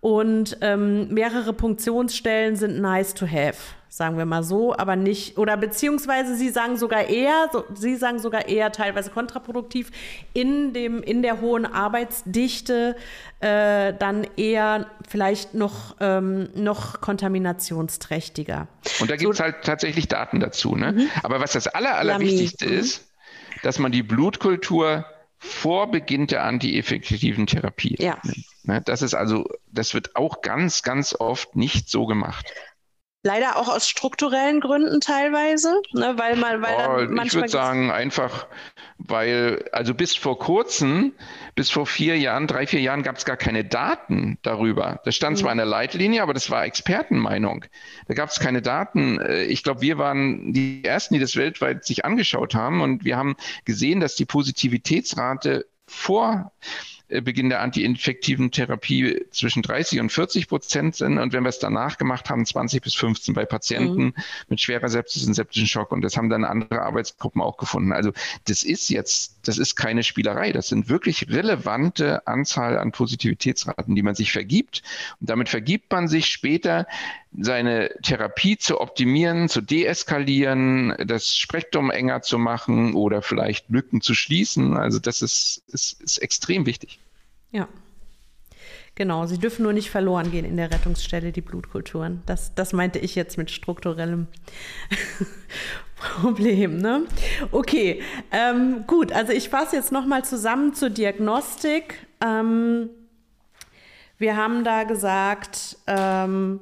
Und 0.00 0.58
ähm, 0.60 1.12
mehrere 1.12 1.52
Punktionsstellen 1.52 2.54
sind 2.54 2.80
nice 2.80 3.14
to 3.14 3.26
have 3.26 3.58
sagen 3.88 4.18
wir 4.18 4.26
mal 4.26 4.42
so, 4.42 4.76
aber 4.76 4.96
nicht, 4.96 5.38
oder 5.38 5.56
beziehungsweise 5.56 6.36
sie 6.36 6.50
sagen 6.50 6.76
sogar 6.76 7.08
eher, 7.08 7.48
so, 7.52 7.64
sie 7.74 7.96
sagen 7.96 8.18
sogar 8.18 8.46
eher 8.48 8.70
teilweise 8.70 9.10
kontraproduktiv, 9.10 9.90
in, 10.34 10.72
dem, 10.72 11.02
in 11.02 11.22
der 11.22 11.40
hohen 11.40 11.66
Arbeitsdichte 11.66 12.96
äh, 13.40 13.94
dann 13.98 14.26
eher 14.36 14.86
vielleicht 15.08 15.54
noch, 15.54 15.96
ähm, 16.00 16.48
noch 16.54 17.00
kontaminationsträchtiger. 17.00 18.68
Und 19.00 19.10
da 19.10 19.16
gibt 19.16 19.32
es 19.32 19.38
so, 19.38 19.44
halt 19.44 19.64
tatsächlich 19.64 20.06
Daten 20.08 20.40
dazu. 20.40 20.76
Ne? 20.76 20.92
Mhm. 20.92 21.10
Aber 21.22 21.40
was 21.40 21.52
das 21.52 21.66
Aller, 21.66 21.96
Allerwichtigste 21.96 22.66
mhm. 22.66 22.78
ist, 22.78 23.04
dass 23.62 23.78
man 23.78 23.90
die 23.90 24.02
Blutkultur 24.02 25.06
vor 25.38 25.90
Beginn 25.90 26.26
der 26.26 26.44
antieffektiven 26.44 27.46
Therapie. 27.46 27.96
Ja. 27.98 28.20
Ne? 28.64 28.82
Das 28.82 29.02
ist 29.02 29.14
also, 29.14 29.48
das 29.72 29.94
wird 29.94 30.16
auch 30.16 30.42
ganz, 30.42 30.82
ganz 30.82 31.14
oft 31.18 31.56
nicht 31.56 31.88
so 31.88 32.06
gemacht. 32.06 32.52
Leider 33.24 33.56
auch 33.56 33.68
aus 33.68 33.88
strukturellen 33.88 34.60
Gründen 34.60 35.00
teilweise, 35.00 35.82
ne, 35.92 36.14
weil 36.16 36.36
man, 36.36 36.62
weil 36.62 36.74
oh, 36.76 37.12
manchmal. 37.12 37.26
Ich 37.26 37.34
würde 37.34 37.48
sagen, 37.48 37.90
einfach, 37.90 38.46
weil, 38.96 39.68
also 39.72 39.92
bis 39.92 40.14
vor 40.14 40.38
kurzem, 40.38 41.14
bis 41.56 41.68
vor 41.68 41.84
vier 41.84 42.16
Jahren, 42.16 42.46
drei, 42.46 42.68
vier 42.68 42.80
Jahren 42.80 43.02
gab 43.02 43.16
es 43.16 43.24
gar 43.24 43.36
keine 43.36 43.64
Daten 43.64 44.38
darüber. 44.42 45.00
Das 45.04 45.16
stand 45.16 45.36
mhm. 45.36 45.40
zwar 45.40 45.50
in 45.50 45.58
der 45.58 45.66
Leitlinie, 45.66 46.22
aber 46.22 46.32
das 46.32 46.48
war 46.48 46.64
Expertenmeinung. 46.64 47.64
Da 48.06 48.14
gab 48.14 48.28
es 48.30 48.38
keine 48.38 48.62
Daten. 48.62 49.18
Äh, 49.18 49.44
ich 49.44 49.64
glaube, 49.64 49.80
wir 49.80 49.98
waren 49.98 50.52
die 50.52 50.84
Ersten, 50.84 51.14
die 51.14 51.20
das 51.20 51.34
weltweit 51.34 51.84
sich 51.84 52.04
angeschaut 52.04 52.54
haben 52.54 52.80
und 52.80 53.04
wir 53.04 53.16
haben 53.16 53.34
gesehen, 53.64 53.98
dass 53.98 54.14
die 54.14 54.26
Positivitätsrate 54.26 55.66
vor 55.88 56.52
Beginn 57.08 57.48
der 57.48 57.62
antiinfektiven 57.62 58.50
Therapie 58.50 59.24
zwischen 59.30 59.62
30 59.62 60.00
und 60.00 60.12
40 60.12 60.46
Prozent 60.46 60.96
sind. 60.96 61.18
Und 61.18 61.32
wenn 61.32 61.42
wir 61.42 61.48
es 61.48 61.58
danach 61.58 61.96
gemacht 61.96 62.28
haben, 62.28 62.44
20 62.44 62.82
bis 62.82 62.94
15 62.94 63.34
bei 63.34 63.46
Patienten 63.46 64.04
mhm. 64.04 64.14
mit 64.48 64.60
schwerer 64.60 64.88
Sepsis 64.88 65.26
und 65.26 65.32
septischen 65.34 65.66
Schock. 65.66 65.90
Und 65.92 66.02
das 66.02 66.16
haben 66.18 66.28
dann 66.28 66.44
andere 66.44 66.82
Arbeitsgruppen 66.82 67.40
auch 67.40 67.56
gefunden. 67.56 67.92
Also 67.92 68.12
das 68.46 68.62
ist 68.62 68.90
jetzt, 68.90 69.38
das 69.44 69.56
ist 69.56 69.74
keine 69.74 70.02
Spielerei. 70.02 70.52
Das 70.52 70.68
sind 70.68 70.90
wirklich 70.90 71.30
relevante 71.30 72.26
Anzahl 72.26 72.78
an 72.78 72.92
Positivitätsraten, 72.92 73.94
die 73.94 74.02
man 74.02 74.14
sich 74.14 74.30
vergibt. 74.30 74.82
Und 75.20 75.30
damit 75.30 75.48
vergibt 75.48 75.90
man 75.90 76.08
sich 76.08 76.26
später 76.26 76.86
seine 77.36 77.90
Therapie 78.02 78.56
zu 78.56 78.80
optimieren, 78.80 79.48
zu 79.48 79.60
deeskalieren, 79.60 80.94
das 81.06 81.36
Spektrum 81.36 81.90
enger 81.90 82.22
zu 82.22 82.38
machen 82.38 82.94
oder 82.94 83.22
vielleicht 83.22 83.68
Lücken 83.68 84.00
zu 84.00 84.14
schließen. 84.14 84.76
Also 84.76 84.98
das 84.98 85.22
ist, 85.22 85.62
ist, 85.68 86.00
ist 86.02 86.18
extrem 86.18 86.66
wichtig. 86.66 86.98
Ja. 87.52 87.68
Genau, 88.94 89.26
sie 89.26 89.38
dürfen 89.38 89.62
nur 89.62 89.72
nicht 89.72 89.90
verloren 89.90 90.32
gehen 90.32 90.44
in 90.44 90.56
der 90.56 90.72
Rettungsstelle, 90.72 91.30
die 91.30 91.40
Blutkulturen. 91.40 92.22
Das, 92.26 92.54
das 92.56 92.72
meinte 92.72 92.98
ich 92.98 93.14
jetzt 93.14 93.38
mit 93.38 93.50
strukturellem 93.50 94.26
Problem. 95.96 96.78
Ne? 96.78 97.02
Okay, 97.52 98.02
ähm, 98.32 98.84
gut, 98.88 99.12
also 99.12 99.32
ich 99.32 99.50
fasse 99.50 99.76
jetzt 99.76 99.92
nochmal 99.92 100.24
zusammen 100.24 100.74
zur 100.74 100.90
Diagnostik. 100.90 102.06
Ähm, 102.20 102.90
Wir 104.18 104.36
haben 104.36 104.64
da 104.64 104.82
gesagt, 104.82 105.76
ähm, 105.86 106.58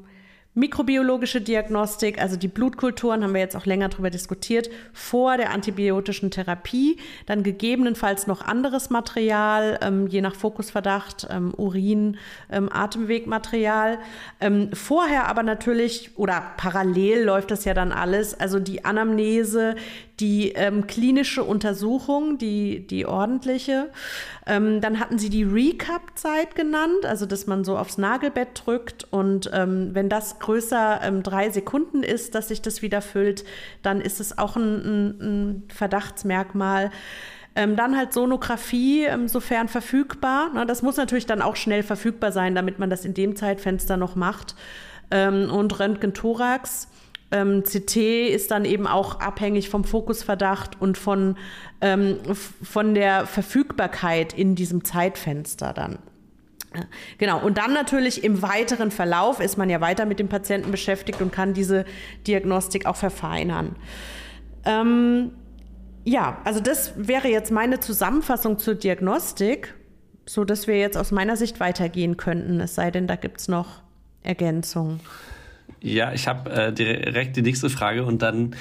Mikrobiologische 0.59 1.43
Diagnostik, 1.43 2.19
also 2.19 2.37
die 2.37 2.49
Blutkulturen, 2.49 3.23
haben 3.23 3.35
wir 3.35 3.43
jetzt 3.43 3.55
auch 3.57 3.67
länger 3.67 3.91
darüber 3.91 4.09
diskutiert, 4.09 4.71
vor 4.95 5.37
der 5.37 5.51
antibiotischen 5.51 6.31
Therapie, 6.31 6.97
dann 7.27 7.43
gegebenenfalls 7.43 8.27
noch 8.27 8.41
anderes 8.41 8.89
Material, 8.89 9.79
ähm, 9.83 10.07
je 10.07 10.23
nach 10.23 10.35
Fokusverdacht, 10.35 11.29
ähm, 11.31 11.53
Urin, 11.55 12.17
ähm, 12.51 12.71
Atemwegmaterial. 12.73 13.99
Ähm, 14.41 14.71
vorher 14.73 15.29
aber 15.29 15.43
natürlich 15.43 16.13
oder 16.17 16.43
parallel 16.57 17.25
läuft 17.25 17.51
das 17.51 17.67
ja 17.67 17.75
dann 17.75 17.93
alles, 17.93 18.33
also 18.33 18.59
die 18.59 18.83
Anamnese, 18.83 19.75
die 20.21 20.53
ähm, 20.53 20.87
klinische 20.87 21.45
Untersuchung, 21.45 22.39
die, 22.39 22.87
die 22.87 23.07
ordentliche. 23.07 23.91
Ähm, 24.47 24.81
dann 24.81 24.99
hatten 24.99 25.19
sie 25.19 25.29
die 25.29 25.43
Recap-Zeit 25.43 26.55
genannt, 26.55 27.05
also 27.05 27.27
dass 27.27 27.47
man 27.47 27.65
so 27.65 27.77
aufs 27.77 27.99
Nagelbett 27.99 28.63
drückt 28.65 29.07
und 29.11 29.51
ähm, 29.53 29.91
wenn 29.93 30.09
das 30.09 30.39
größer 30.39 31.01
ähm, 31.03 31.23
drei 31.23 31.51
Sekunden 31.51 32.03
ist, 32.03 32.35
dass 32.35 32.49
sich 32.49 32.63
das 32.63 32.81
wieder 32.81 33.03
füllt, 33.03 33.45
dann 33.83 34.01
ist 34.01 34.21
es 34.21 34.39
auch 34.39 34.57
ein, 34.57 34.63
ein, 34.63 35.21
ein 35.21 35.63
Verdachtsmerkmal. 35.69 36.91
Ähm, 37.55 37.75
dann 37.75 37.97
halt 37.97 38.13
Sonographie, 38.13 39.05
ähm, 39.05 39.29
sofern 39.29 39.69
verfügbar. 39.69 40.51
Na, 40.53 40.67
das 40.67 40.83
muss 40.83 40.99
natürlich 40.99 41.25
dann 41.25 41.41
auch 41.41 41.57
schnell 41.57 41.83
verfügbar 41.83 42.31
sein, 42.31 42.55
damit 42.55 42.79
man 42.79 42.91
das 42.91 43.07
in 43.07 43.15
dem 43.15 43.35
Zeitfenster 43.35 43.97
noch 43.97 44.15
macht. 44.15 44.55
Ähm, 45.11 45.51
und 45.51 45.79
Röntgen-Thorax. 45.79 46.89
Ähm, 47.37 47.63
CT 47.63 47.97
ist 48.31 48.51
dann 48.51 48.65
eben 48.65 48.87
auch 48.87 49.21
abhängig 49.21 49.69
vom 49.69 49.85
Fokusverdacht 49.85 50.81
und 50.81 50.97
von, 50.97 51.37
ähm, 51.81 52.19
von 52.63 52.95
der 52.95 53.27
Verfügbarkeit 53.27 54.33
in 54.33 54.55
diesem 54.55 54.85
Zeitfenster 54.85 55.73
dann. 55.73 55.99
Genau, 57.17 57.43
und 57.43 57.57
dann 57.57 57.73
natürlich 57.73 58.23
im 58.23 58.43
weiteren 58.43 58.91
Verlauf 58.91 59.41
ist 59.41 59.57
man 59.57 59.71
ja 59.71 59.81
weiter 59.81 60.05
mit 60.05 60.19
dem 60.19 60.29
Patienten 60.29 60.71
beschäftigt 60.71 61.23
und 61.23 61.33
kann 61.33 61.55
diese 61.55 61.87
Diagnostik 62.27 62.85
auch 62.85 62.97
verfeinern. 62.97 63.77
Ähm, 64.65 65.31
ja, 66.05 66.39
also 66.45 66.61
das 66.61 66.93
wäre 66.97 67.29
jetzt 67.29 67.51
meine 67.51 67.81
Zusammenfassung 67.81 68.59
zur 68.59 68.75
Diagnostik, 68.75 69.75
so 70.27 70.45
dass 70.45 70.67
wir 70.67 70.79
jetzt 70.79 70.97
aus 70.99 71.13
meiner 71.13 71.37
Sicht 71.37 71.61
weitergehen 71.61 72.17
könnten, 72.17 72.61
es 72.61 72.75
sei 72.75 72.91
denn, 72.91 73.07
da 73.07 73.17
gibt 73.17 73.41
es 73.41 73.49
noch 73.49 73.83
Ergänzungen. 74.23 75.01
Ja, 75.87 76.13
ich 76.13 76.27
habe 76.27 76.51
äh, 76.51 76.73
direkt 76.73 77.37
die 77.37 77.43
nächste 77.43 77.71
Frage 77.71 78.05
und 78.05 78.21
dann 78.21 78.57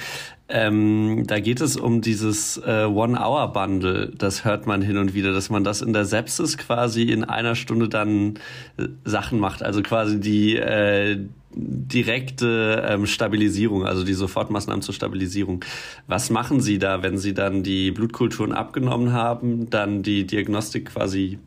ähm, 0.48 1.24
da 1.26 1.40
geht 1.40 1.60
es 1.60 1.76
um 1.76 2.00
dieses 2.00 2.56
äh, 2.58 2.84
One-Hour-Bundle. 2.84 4.12
Das 4.16 4.44
hört 4.44 4.68
man 4.68 4.80
hin 4.80 4.96
und 4.96 5.12
wieder, 5.12 5.32
dass 5.32 5.50
man 5.50 5.64
das 5.64 5.82
in 5.82 5.92
der 5.92 6.04
Sepsis 6.04 6.56
quasi 6.56 7.02
in 7.02 7.24
einer 7.24 7.56
Stunde 7.56 7.88
dann 7.88 8.34
äh, 8.76 8.86
Sachen 9.04 9.40
macht. 9.40 9.64
Also 9.64 9.82
quasi 9.82 10.20
die 10.20 10.54
äh, 10.54 11.18
direkte 11.50 12.86
ähm, 12.88 13.06
Stabilisierung, 13.06 13.84
also 13.84 14.04
die 14.04 14.14
Sofortmaßnahmen 14.14 14.82
zur 14.82 14.94
Stabilisierung. 14.94 15.64
Was 16.06 16.30
machen 16.30 16.60
Sie 16.60 16.78
da, 16.78 17.02
wenn 17.02 17.18
Sie 17.18 17.34
dann 17.34 17.64
die 17.64 17.90
Blutkulturen 17.90 18.52
abgenommen 18.52 19.12
haben, 19.12 19.68
dann 19.68 20.04
die 20.04 20.28
Diagnostik 20.28 20.92
quasi 20.92 21.40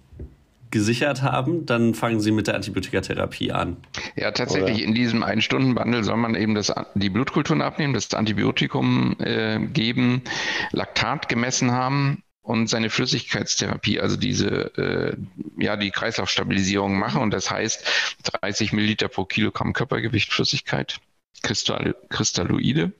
gesichert 0.72 1.22
haben, 1.22 1.66
dann 1.66 1.94
fangen 1.94 2.20
Sie 2.20 2.32
mit 2.32 2.48
der 2.48 2.56
Antibiotikatherapie 2.56 3.52
an. 3.52 3.78
Ja, 4.16 4.32
tatsächlich 4.32 4.78
Oder? 4.78 4.86
in 4.86 4.94
diesem 4.94 5.24
Ein-Stunden-Bundle 5.24 6.04
soll 6.04 6.18
man 6.18 6.36
eben 6.36 6.56
das, 6.56 6.74
die 6.96 7.10
Blutkulturen 7.10 7.62
abnehmen, 7.62 7.94
das 7.94 8.14
Antibiotikum 8.14 9.16
äh, 9.20 9.60
geben, 9.60 10.24
Laktat 10.72 11.30
gemessen 11.30 11.72
haben 11.72 12.24
und 12.42 12.68
seine 12.68 12.90
Flüssigkeitstherapie, 12.90 14.00
also 14.00 14.18
diese, 14.18 14.48
äh, 14.78 15.18
ja, 15.58 15.76
die 15.78 15.92
Kreislaufstabilisierung 15.92 16.98
machen. 16.98 17.22
Und 17.22 17.32
das 17.32 17.52
heißt 17.52 18.18
30 18.42 18.74
Milliliter 18.74 19.08
pro 19.08 19.26
Kilogramm 19.26 19.74
Körpergewicht 19.74 20.34
Flüssigkeit, 20.34 21.00
Kristall, 21.42 21.96
Kristalloide 22.10 22.92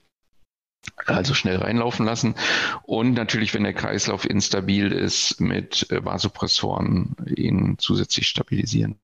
also 1.06 1.34
schnell 1.34 1.56
reinlaufen 1.56 2.06
lassen. 2.06 2.34
Und 2.82 3.14
natürlich, 3.14 3.54
wenn 3.54 3.64
der 3.64 3.74
Kreislauf 3.74 4.28
instabil 4.28 4.92
ist, 4.92 5.40
mit 5.40 5.90
äh, 5.90 6.04
Vasopressoren 6.04 7.16
ihn 7.26 7.76
zusätzlich 7.78 8.26
stabilisieren. 8.26 8.96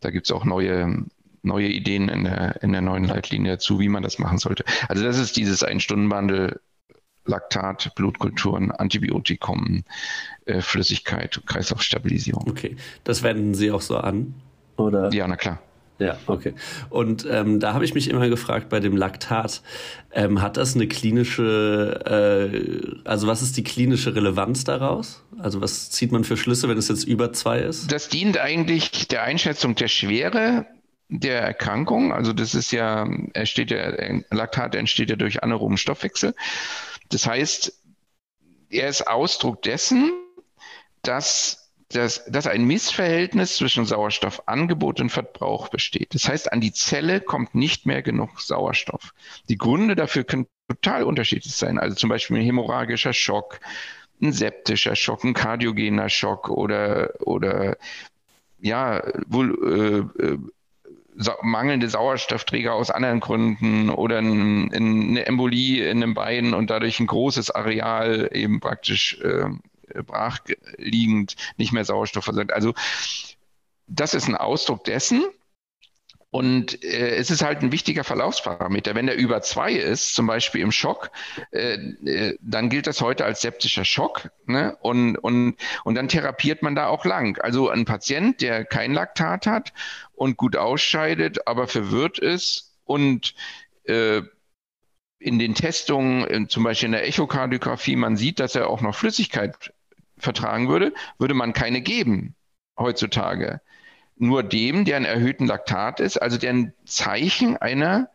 Da 0.00 0.10
gibt 0.10 0.26
es 0.26 0.32
auch 0.32 0.44
neue, 0.44 1.04
neue 1.42 1.68
Ideen 1.68 2.08
in 2.08 2.24
der, 2.24 2.62
in 2.62 2.72
der 2.72 2.80
neuen 2.80 3.04
Leitlinie 3.04 3.52
dazu, 3.52 3.80
wie 3.80 3.88
man 3.88 4.02
das 4.02 4.18
machen 4.18 4.38
sollte. 4.38 4.64
Also 4.88 5.04
das 5.04 5.18
ist 5.18 5.36
dieses 5.36 5.62
Ein-Stunden-Bundle 5.62 6.60
Laktat, 7.26 7.94
Blutkulturen, 7.94 8.70
Antibiotikum, 8.70 9.84
äh, 10.46 10.60
Flüssigkeit, 10.62 11.40
Kreislaufstabilisierung. 11.46 12.48
Okay, 12.48 12.76
das 13.04 13.22
wenden 13.22 13.54
Sie 13.54 13.70
auch 13.70 13.82
so 13.82 13.98
an? 13.98 14.34
Oder? 14.76 15.12
Ja, 15.12 15.28
na 15.28 15.36
klar. 15.36 15.60
Ja, 16.00 16.18
okay. 16.26 16.54
Und 16.88 17.26
ähm, 17.30 17.60
da 17.60 17.74
habe 17.74 17.84
ich 17.84 17.94
mich 17.94 18.08
immer 18.08 18.28
gefragt 18.30 18.70
bei 18.70 18.80
dem 18.80 18.96
Laktat, 18.96 19.60
ähm, 20.12 20.40
hat 20.40 20.56
das 20.56 20.74
eine 20.74 20.88
klinische, 20.88 22.00
äh, 23.04 23.06
also 23.08 23.26
was 23.26 23.42
ist 23.42 23.58
die 23.58 23.62
klinische 23.62 24.16
Relevanz 24.16 24.64
daraus? 24.64 25.22
Also 25.38 25.60
was 25.60 25.90
zieht 25.90 26.10
man 26.10 26.24
für 26.24 26.38
Schlüsse, 26.38 26.70
wenn 26.70 26.78
es 26.78 26.88
jetzt 26.88 27.04
über 27.04 27.34
zwei 27.34 27.58
ist? 27.58 27.92
Das 27.92 28.08
dient 28.08 28.38
eigentlich 28.38 29.08
der 29.08 29.24
Einschätzung 29.24 29.74
der 29.74 29.88
Schwere 29.88 30.66
der 31.10 31.42
Erkrankung. 31.42 32.14
Also 32.14 32.32
das 32.32 32.54
ist 32.54 32.72
ja, 32.72 33.06
entsteht 33.34 33.70
ja, 33.70 33.92
Laktat 34.30 34.74
entsteht 34.74 35.10
ja 35.10 35.16
durch 35.16 35.42
anaeroben 35.42 35.76
Stoffwechsel. 35.76 36.34
Das 37.10 37.26
heißt, 37.26 37.74
er 38.70 38.88
ist 38.88 39.06
Ausdruck 39.06 39.60
dessen, 39.62 40.12
dass 41.02 41.59
dass, 41.90 42.24
dass 42.26 42.46
ein 42.46 42.64
Missverhältnis 42.64 43.56
zwischen 43.56 43.84
Sauerstoffangebot 43.84 45.00
und 45.00 45.10
Verbrauch 45.10 45.68
besteht. 45.68 46.14
Das 46.14 46.28
heißt, 46.28 46.52
an 46.52 46.60
die 46.60 46.72
Zelle 46.72 47.20
kommt 47.20 47.54
nicht 47.54 47.84
mehr 47.84 48.02
genug 48.02 48.40
Sauerstoff. 48.40 49.12
Die 49.48 49.58
Gründe 49.58 49.96
dafür 49.96 50.24
können 50.24 50.46
total 50.68 51.02
unterschiedlich 51.02 51.54
sein. 51.54 51.78
Also 51.78 51.96
zum 51.96 52.08
Beispiel 52.08 52.36
ein 52.36 52.44
hämorrhagischer 52.44 53.12
Schock, 53.12 53.60
ein 54.22 54.32
septischer 54.32 54.94
Schock, 54.94 55.24
ein 55.24 55.34
kardiogener 55.34 56.08
Schock 56.08 56.48
oder, 56.48 57.10
oder 57.20 57.76
ja, 58.60 59.02
wohl 59.26 60.12
äh, 60.16 60.22
äh, 60.26 60.38
mangelnde 61.42 61.88
Sauerstoffträger 61.88 62.72
aus 62.72 62.90
anderen 62.90 63.18
Gründen 63.20 63.90
oder 63.90 64.18
ein, 64.18 64.72
eine 64.72 65.26
Embolie 65.26 65.88
in 65.90 66.02
einem 66.02 66.14
Bein 66.14 66.54
und 66.54 66.70
dadurch 66.70 67.00
ein 67.00 67.06
großes 67.06 67.50
Areal 67.50 68.30
eben 68.32 68.60
praktisch 68.60 69.18
äh, 69.20 69.46
brachliegend 70.06 71.36
nicht 71.56 71.72
mehr 71.72 71.84
Sauerstoff 71.84 72.24
versorgt. 72.24 72.52
Also 72.52 72.74
das 73.86 74.14
ist 74.14 74.28
ein 74.28 74.36
Ausdruck 74.36 74.84
dessen. 74.84 75.24
Und 76.32 76.84
äh, 76.84 77.16
es 77.16 77.30
ist 77.30 77.42
halt 77.42 77.60
ein 77.60 77.72
wichtiger 77.72 78.04
Verlaufsparameter. 78.04 78.94
Wenn 78.94 79.06
der 79.06 79.16
über 79.16 79.42
zwei 79.42 79.72
ist, 79.72 80.14
zum 80.14 80.28
Beispiel 80.28 80.60
im 80.60 80.70
Schock, 80.70 81.10
äh, 81.50 81.74
äh, 81.74 82.38
dann 82.40 82.68
gilt 82.68 82.86
das 82.86 83.00
heute 83.00 83.24
als 83.24 83.40
septischer 83.40 83.84
Schock. 83.84 84.30
Ne? 84.46 84.76
Und, 84.80 85.16
und, 85.16 85.56
und 85.82 85.94
dann 85.96 86.08
therapiert 86.08 86.62
man 86.62 86.76
da 86.76 86.86
auch 86.86 87.04
lang. 87.04 87.38
Also 87.40 87.68
ein 87.68 87.84
Patient, 87.84 88.40
der 88.40 88.64
kein 88.64 88.92
Laktat 88.92 89.46
hat 89.46 89.72
und 90.12 90.36
gut 90.36 90.54
ausscheidet, 90.54 91.48
aber 91.48 91.66
verwirrt 91.66 92.20
ist 92.20 92.76
und 92.84 93.34
äh, 93.84 94.22
in 95.18 95.38
den 95.38 95.54
Testungen, 95.54 96.48
zum 96.48 96.62
Beispiel 96.62 96.86
in 96.86 96.92
der 96.92 97.06
Echokardiographie, 97.06 97.96
man 97.96 98.16
sieht, 98.16 98.40
dass 98.40 98.54
er 98.54 98.70
auch 98.70 98.80
noch 98.80 98.94
Flüssigkeit 98.94 99.72
vertragen 100.20 100.68
würde, 100.68 100.92
würde 101.18 101.34
man 101.34 101.52
keine 101.52 101.80
geben 101.80 102.34
heutzutage. 102.78 103.60
Nur 104.16 104.42
dem, 104.42 104.84
der 104.84 104.96
einen 104.96 105.06
erhöhten 105.06 105.46
Laktat 105.46 106.00
ist, 106.00 106.20
also 106.20 106.36
der 106.36 106.50
ein 106.50 106.74
Zeichen 106.84 107.56
einer 107.56 108.10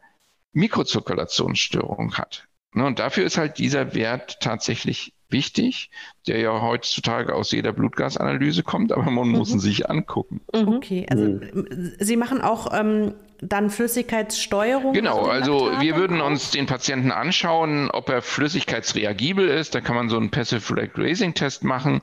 Mikrozirkulationsstörung 0.53 2.16
hat. 2.18 2.47
Ne, 2.74 2.86
und 2.86 2.99
dafür 2.99 3.26
ist 3.26 3.38
halt 3.38 3.58
dieser 3.58 3.95
Wert 3.95 4.39
tatsächlich 4.41 5.14
wichtig, 5.36 5.90
der 6.28 6.40
ja 6.40 6.62
heutzutage 6.62 7.36
aus 7.36 7.52
jeder 7.52 7.74
Blutgasanalyse 7.74 8.64
kommt, 8.64 8.94
aber 8.94 9.12
man 9.12 9.28
muss 9.28 9.50
ihn 9.50 9.58
mhm. 9.58 9.60
sich 9.60 9.90
angucken. 9.90 10.40
Okay, 10.54 11.06
also 11.10 11.26
mhm. 11.26 11.94
Sie 12.00 12.16
machen 12.16 12.42
auch 12.42 12.72
ähm, 12.74 13.14
dann 13.42 13.70
Flüssigkeitssteuerung? 13.70 14.94
Genau, 14.94 15.26
also 15.26 15.72
wir 15.80 15.98
würden 15.98 16.22
uns 16.22 16.52
den 16.52 16.66
Patienten 16.66 17.12
anschauen, 17.12 17.92
ob 17.92 18.10
er 18.10 18.22
flüssigkeitsreagibel 18.22 19.50
ist. 19.50 19.76
Da 19.76 19.82
kann 19.82 19.96
man 19.96 20.10
so 20.10 20.18
einen 20.18 20.32
Passive 20.32 20.74
Leg 20.74 20.92
Raising 20.96 21.34
Test 21.34 21.64
machen. 21.64 22.02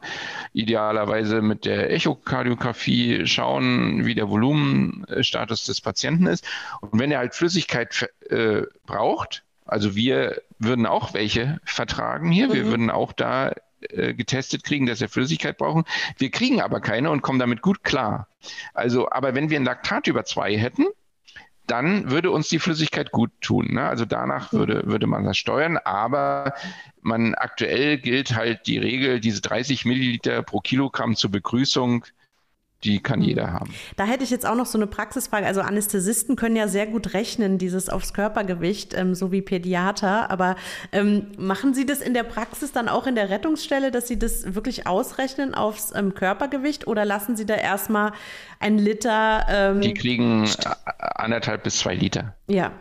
Idealerweise 0.53 1.41
mit 1.41 1.65
der 1.65 1.91
Echokardiographie 1.91 3.27
schauen, 3.27 4.05
wie 4.05 4.15
der 4.15 4.29
Volumenstatus 4.29 5.65
des 5.65 5.81
Patienten 5.81 6.27
ist. 6.27 6.45
Und 6.81 6.99
wenn 7.01 7.11
er 7.11 7.21
halt 7.21 7.35
Flüssigkeit 7.35 8.11
äh, 8.29 8.63
braucht, 8.87 9.43
also 9.73 9.97
wir 9.97 10.43
würden 10.59 10.87
auch 10.87 11.15
welche 11.15 11.59
vertragen 11.65 12.31
hier. 12.31 12.49
Mhm. 12.49 12.53
Wir 12.53 12.67
würden 12.67 12.91
auch 12.91 13.13
da 13.13 13.53
äh, 13.81 14.13
getestet 14.13 14.65
kriegen, 14.65 14.87
dass 14.87 15.01
wir 15.01 15.09
Flüssigkeit 15.09 15.57
brauchen. 15.57 15.85
Wir 16.19 16.31
kriegen 16.31 16.61
aber 16.61 16.81
keine 16.81 17.11
und 17.11 17.23
kommen 17.23 17.39
damit 17.39 17.63
gut 17.63 17.83
klar. 17.83 18.29
Also, 18.75 19.11
aber 19.11 19.35
wenn 19.35 19.49
wir 19.51 19.59
ein 19.59 19.65
Laktat 19.65 20.07
über 20.07 20.25
zwei 20.25 20.57
hätten, 20.57 20.87
dann 21.67 22.11
würde 22.11 22.31
uns 22.31 22.49
die 22.49 22.59
Flüssigkeit 22.59 23.13
gut 23.13 23.31
tun. 23.41 23.69
Ne? 23.73 23.89
Also 23.89 24.05
danach 24.05 24.53
würde, 24.53 24.83
würde 24.85 25.07
man 25.07 25.25
das 25.25 25.39
steuern, 25.39 25.79
aber 25.79 26.53
man 27.01 27.35
aktuell 27.35 27.99
gilt 27.99 28.35
halt 28.37 28.67
die 28.67 28.79
Regel, 28.79 29.21
diese 29.21 29.41
30 29.41 29.87
Milliliter 29.87 30.43
pro 30.43 30.61
Kilogramm 30.61 31.17
zur 31.17 31.31
Begrüßung 31.31 32.05
die 32.85 33.01
kann 33.01 33.21
mhm. 33.21 33.25
jeder 33.25 33.53
haben. 33.53 33.73
Da 33.97 34.05
hätte 34.05 34.25
ich 34.25 34.31
jetzt 34.31 34.47
auch 34.47 34.55
noch 34.55 34.67
so 34.67 34.79
eine 34.79 34.87
Praxisfrage. 34.87 35.47
Also 35.47 35.61
Anästhesisten 35.61 36.37
können 36.37 36.57
ja 36.57 36.69
sehr 36.69 36.87
gut 36.87 37.15
rechnen, 37.15 37.59
dieses 37.59 37.89
aufs 37.89 38.13
Körpergewicht, 38.13 38.95
ähm, 38.95 39.15
so 39.15 39.33
wie 39.33 39.43
Pädiater. 39.43 40.31
Aber 40.31 40.57
ähm, 40.93 41.27
machen 41.39 41.75
Sie 41.75 41.87
das 41.87 42.01
in 42.01 42.15
der 42.15 42.25
Praxis 42.25 42.73
dann 42.73 42.89
auch 42.89 43.07
in 43.07 43.15
der 43.15 43.31
Rettungsstelle, 43.31 43.91
dass 43.91 44.09
Sie 44.09 44.19
das 44.19 44.55
wirklich 44.55 44.87
ausrechnen 44.87 45.55
aufs 45.55 45.93
ähm, 45.95 46.15
Körpergewicht 46.15 46.87
oder 46.87 47.05
lassen 47.05 47.37
Sie 47.37 47.47
da 47.47 47.55
erstmal 47.55 48.13
ein 48.59 48.79
Liter? 48.79 49.47
Ähm, 49.49 49.81
die 49.81 49.95
kriegen 49.95 50.49
anderthalb 50.99 51.63
bis 51.63 51.79
zwei 51.79 51.95
Liter. 51.95 52.35
Ja, 52.49 52.73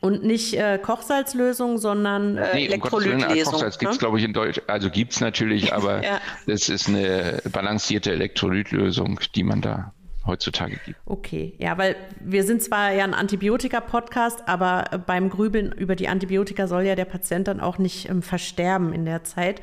und 0.00 0.24
nicht 0.24 0.54
äh, 0.54 0.78
Kochsalzlösung, 0.78 1.78
sondern 1.78 2.38
äh, 2.38 2.54
nee, 2.54 2.66
Elektrolytlesung. 2.66 3.36
Um 3.36 3.52
Kochsalz 3.52 3.78
gibt 3.78 3.92
es, 3.92 3.96
ne? 3.96 4.00
glaube 4.00 4.18
ich, 4.18 4.24
in 4.24 4.32
Deutsch. 4.32 4.60
Also 4.66 4.90
gibt 4.90 5.12
es 5.12 5.20
natürlich, 5.20 5.72
aber 5.74 6.02
ja. 6.02 6.20
das 6.46 6.68
ist 6.68 6.88
eine 6.88 7.42
balancierte 7.52 8.12
Elektrolytlösung, 8.12 9.20
die 9.34 9.42
man 9.42 9.60
da 9.60 9.92
heutzutage 10.26 10.78
gibt. 10.84 10.98
Okay, 11.06 11.54
ja, 11.58 11.76
weil 11.78 11.96
wir 12.20 12.44
sind 12.44 12.62
zwar 12.62 12.92
ja 12.92 13.04
ein 13.04 13.14
Antibiotika-Podcast, 13.14 14.48
aber 14.48 15.02
beim 15.06 15.30
Grübeln 15.30 15.72
über 15.72 15.96
die 15.96 16.08
Antibiotika 16.08 16.66
soll 16.66 16.82
ja 16.82 16.94
der 16.94 17.04
Patient 17.04 17.48
dann 17.48 17.60
auch 17.60 17.78
nicht 17.78 18.08
ähm, 18.08 18.22
versterben 18.22 18.92
in 18.92 19.04
der 19.04 19.24
Zeit. 19.24 19.60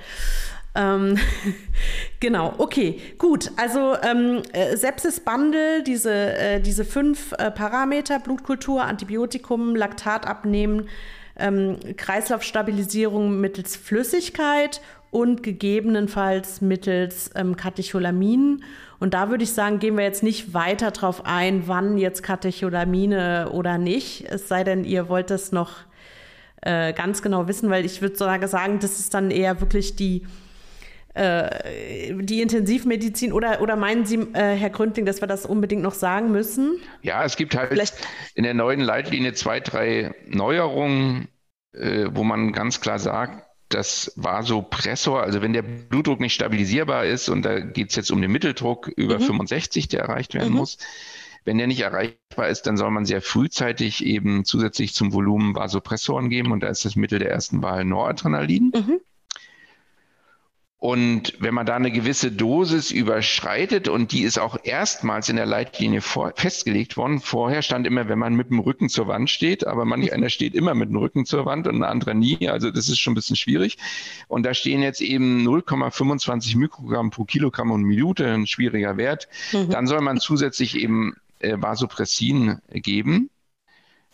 Ähm, 0.78 1.18
genau, 2.20 2.54
okay, 2.60 3.02
gut. 3.18 3.52
Also 3.58 3.96
ähm, 4.04 4.44
äh, 4.54 4.78
Sepsis-Bundle, 4.78 5.84
diese, 5.84 6.14
äh, 6.14 6.62
diese 6.62 6.86
fünf 6.86 7.34
äh, 7.34 7.50
Parameter, 7.52 8.20
Blutkultur, 8.20 8.84
Antibiotikum, 8.84 9.76
Laktat 9.76 10.28
abnehmen, 10.28 10.88
ähm, 11.38 11.78
Kreislaufstabilisierung 11.98 13.40
mittels 13.40 13.76
Flüssigkeit 13.76 14.82
und 15.10 15.42
gegebenenfalls 15.42 16.62
mittels 16.62 17.32
ähm, 17.36 17.56
Katecholamin. 17.56 18.64
Und 19.00 19.14
da 19.14 19.30
würde 19.30 19.44
ich 19.44 19.54
sagen, 19.54 19.80
gehen 19.80 19.98
wir 19.98 20.04
jetzt 20.04 20.24
nicht 20.24 20.54
weiter 20.54 20.92
drauf 20.92 21.26
ein, 21.26 21.68
wann 21.68 21.98
jetzt 21.98 22.24
Katecholamine 22.24 23.50
oder 23.52 23.78
nicht. 23.78 24.26
Es 24.30 24.48
sei 24.48 24.64
denn, 24.64 24.84
ihr 24.84 25.08
wollt 25.08 25.30
das 25.30 25.52
noch 25.52 25.72
äh, 26.62 26.94
ganz 26.94 27.22
genau 27.22 27.48
wissen, 27.48 27.70
weil 27.70 27.86
ich 27.86 28.02
würde 28.02 28.16
sagen, 28.16 28.80
das 28.80 29.00
ist 29.00 29.14
dann 29.14 29.32
eher 29.32 29.62
wirklich 29.62 29.96
die 29.96 30.24
äh, 31.18 32.14
die 32.24 32.42
Intensivmedizin 32.42 33.34
oder, 33.34 33.62
oder 33.62 33.76
meinen 33.76 34.06
Sie, 34.06 34.18
äh, 34.34 34.56
Herr 34.56 34.70
Gründling, 34.70 35.06
dass 35.06 35.22
wir 35.22 35.28
das 35.28 35.46
unbedingt 35.46 35.82
noch 35.82 35.94
sagen 35.94 36.32
müssen? 36.32 36.80
Ja, 37.02 37.24
es 37.24 37.36
gibt 37.36 37.56
halt 37.56 37.70
Vielleicht. 37.70 37.96
in 38.36 38.44
der 38.44 38.54
neuen 38.54 38.80
Leitlinie 38.80 39.34
zwei, 39.34 39.60
drei 39.60 40.14
Neuerungen, 40.28 41.28
äh, 41.74 42.08
wo 42.12 42.24
man 42.24 42.52
ganz 42.52 42.82
klar 42.82 43.00
sagt, 43.00 43.44
das 43.70 44.14
Vasopressor, 44.16 45.24
also 45.24 45.42
wenn 45.42 45.54
der 45.54 45.62
Blutdruck 45.62 46.20
nicht 46.20 46.34
stabilisierbar 46.34 47.06
ist, 47.06 47.28
und 47.30 47.44
da 47.44 47.60
geht 47.60 47.90
es 47.90 47.96
jetzt 47.96 48.12
um 48.12 48.22
den 48.22 48.32
Mitteldruck 48.32 48.88
über 48.96 49.20
mhm. 49.20 49.24
65, 49.24 49.90
der 49.90 50.02
erreicht 50.02 50.34
werden 50.34 50.52
mhm. 50.52 50.58
muss, 50.58 50.78
wenn 51.44 51.58
der 51.58 51.68
nicht 51.68 51.82
erreichbar 51.82 52.50
ist, 52.50 52.64
dann 52.64 52.78
soll 52.78 52.92
man 52.92 53.06
sehr 53.06 53.22
frühzeitig 53.22 54.06
eben 54.06 54.46
zusätzlich 54.46 54.94
zum 54.94 55.14
Volumen 55.14 55.56
Vasopressoren 55.56 56.30
geben 56.30 56.52
und 56.52 56.62
da 56.62 56.68
ist 56.68 56.86
das 56.86 56.96
Mittel 56.96 57.20
der 57.20 57.32
ersten 57.32 57.62
Wahl 57.64 57.86
Noradrenalin. 57.86 58.74
Mhm. 58.76 59.00
Und 60.80 61.34
wenn 61.40 61.56
man 61.56 61.66
da 61.66 61.76
eine 61.76 61.90
gewisse 61.90 62.32
Dosis 62.32 62.92
überschreitet, 62.92 63.88
und 63.88 64.12
die 64.12 64.22
ist 64.22 64.38
auch 64.38 64.60
erstmals 64.64 65.28
in 65.28 65.36
der 65.36 65.48
Leitlinie 65.48 66.02
vor, 66.02 66.34
festgelegt 66.36 66.98
worden, 66.98 67.20
vorher 67.20 67.64
stand 67.64 67.88
immer, 67.88 68.08
wenn 68.10 68.20
man 68.20 68.36
mit 68.36 68.52
dem 68.52 68.60
Rücken 68.60 68.88
zur 68.88 69.08
Wand 69.08 69.32
steht, 69.32 69.66
aber 69.66 69.86
manch 69.86 70.14
einer 70.14 70.30
steht 70.30 70.54
immer 70.54 70.76
mit 70.76 70.90
dem 70.90 70.98
Rücken 70.98 71.26
zur 71.26 71.46
Wand 71.48 71.68
und 71.68 71.78
ein 71.78 71.84
anderer 71.84 72.14
nie, 72.14 72.48
also 72.48 72.70
das 72.70 72.90
ist 72.90 73.00
schon 73.00 73.14
ein 73.14 73.16
bisschen 73.16 73.36
schwierig. 73.36 73.78
Und 74.28 74.46
da 74.46 74.54
stehen 74.54 74.84
jetzt 74.84 75.02
eben 75.02 75.48
0,25 75.48 76.58
Mikrogramm 76.58 77.10
pro 77.10 77.26
Kilogramm 77.26 77.72
und 77.72 77.82
Minute, 77.82 78.32
ein 78.32 78.46
schwieriger 78.46 78.98
Wert. 78.98 79.28
Mhm. 79.54 79.72
Dann 79.72 79.88
soll 79.88 80.02
man 80.02 80.20
zusätzlich 80.20 80.78
eben 80.78 81.16
äh, 81.40 81.56
Vasopressin 81.60 82.60
geben. 82.70 83.32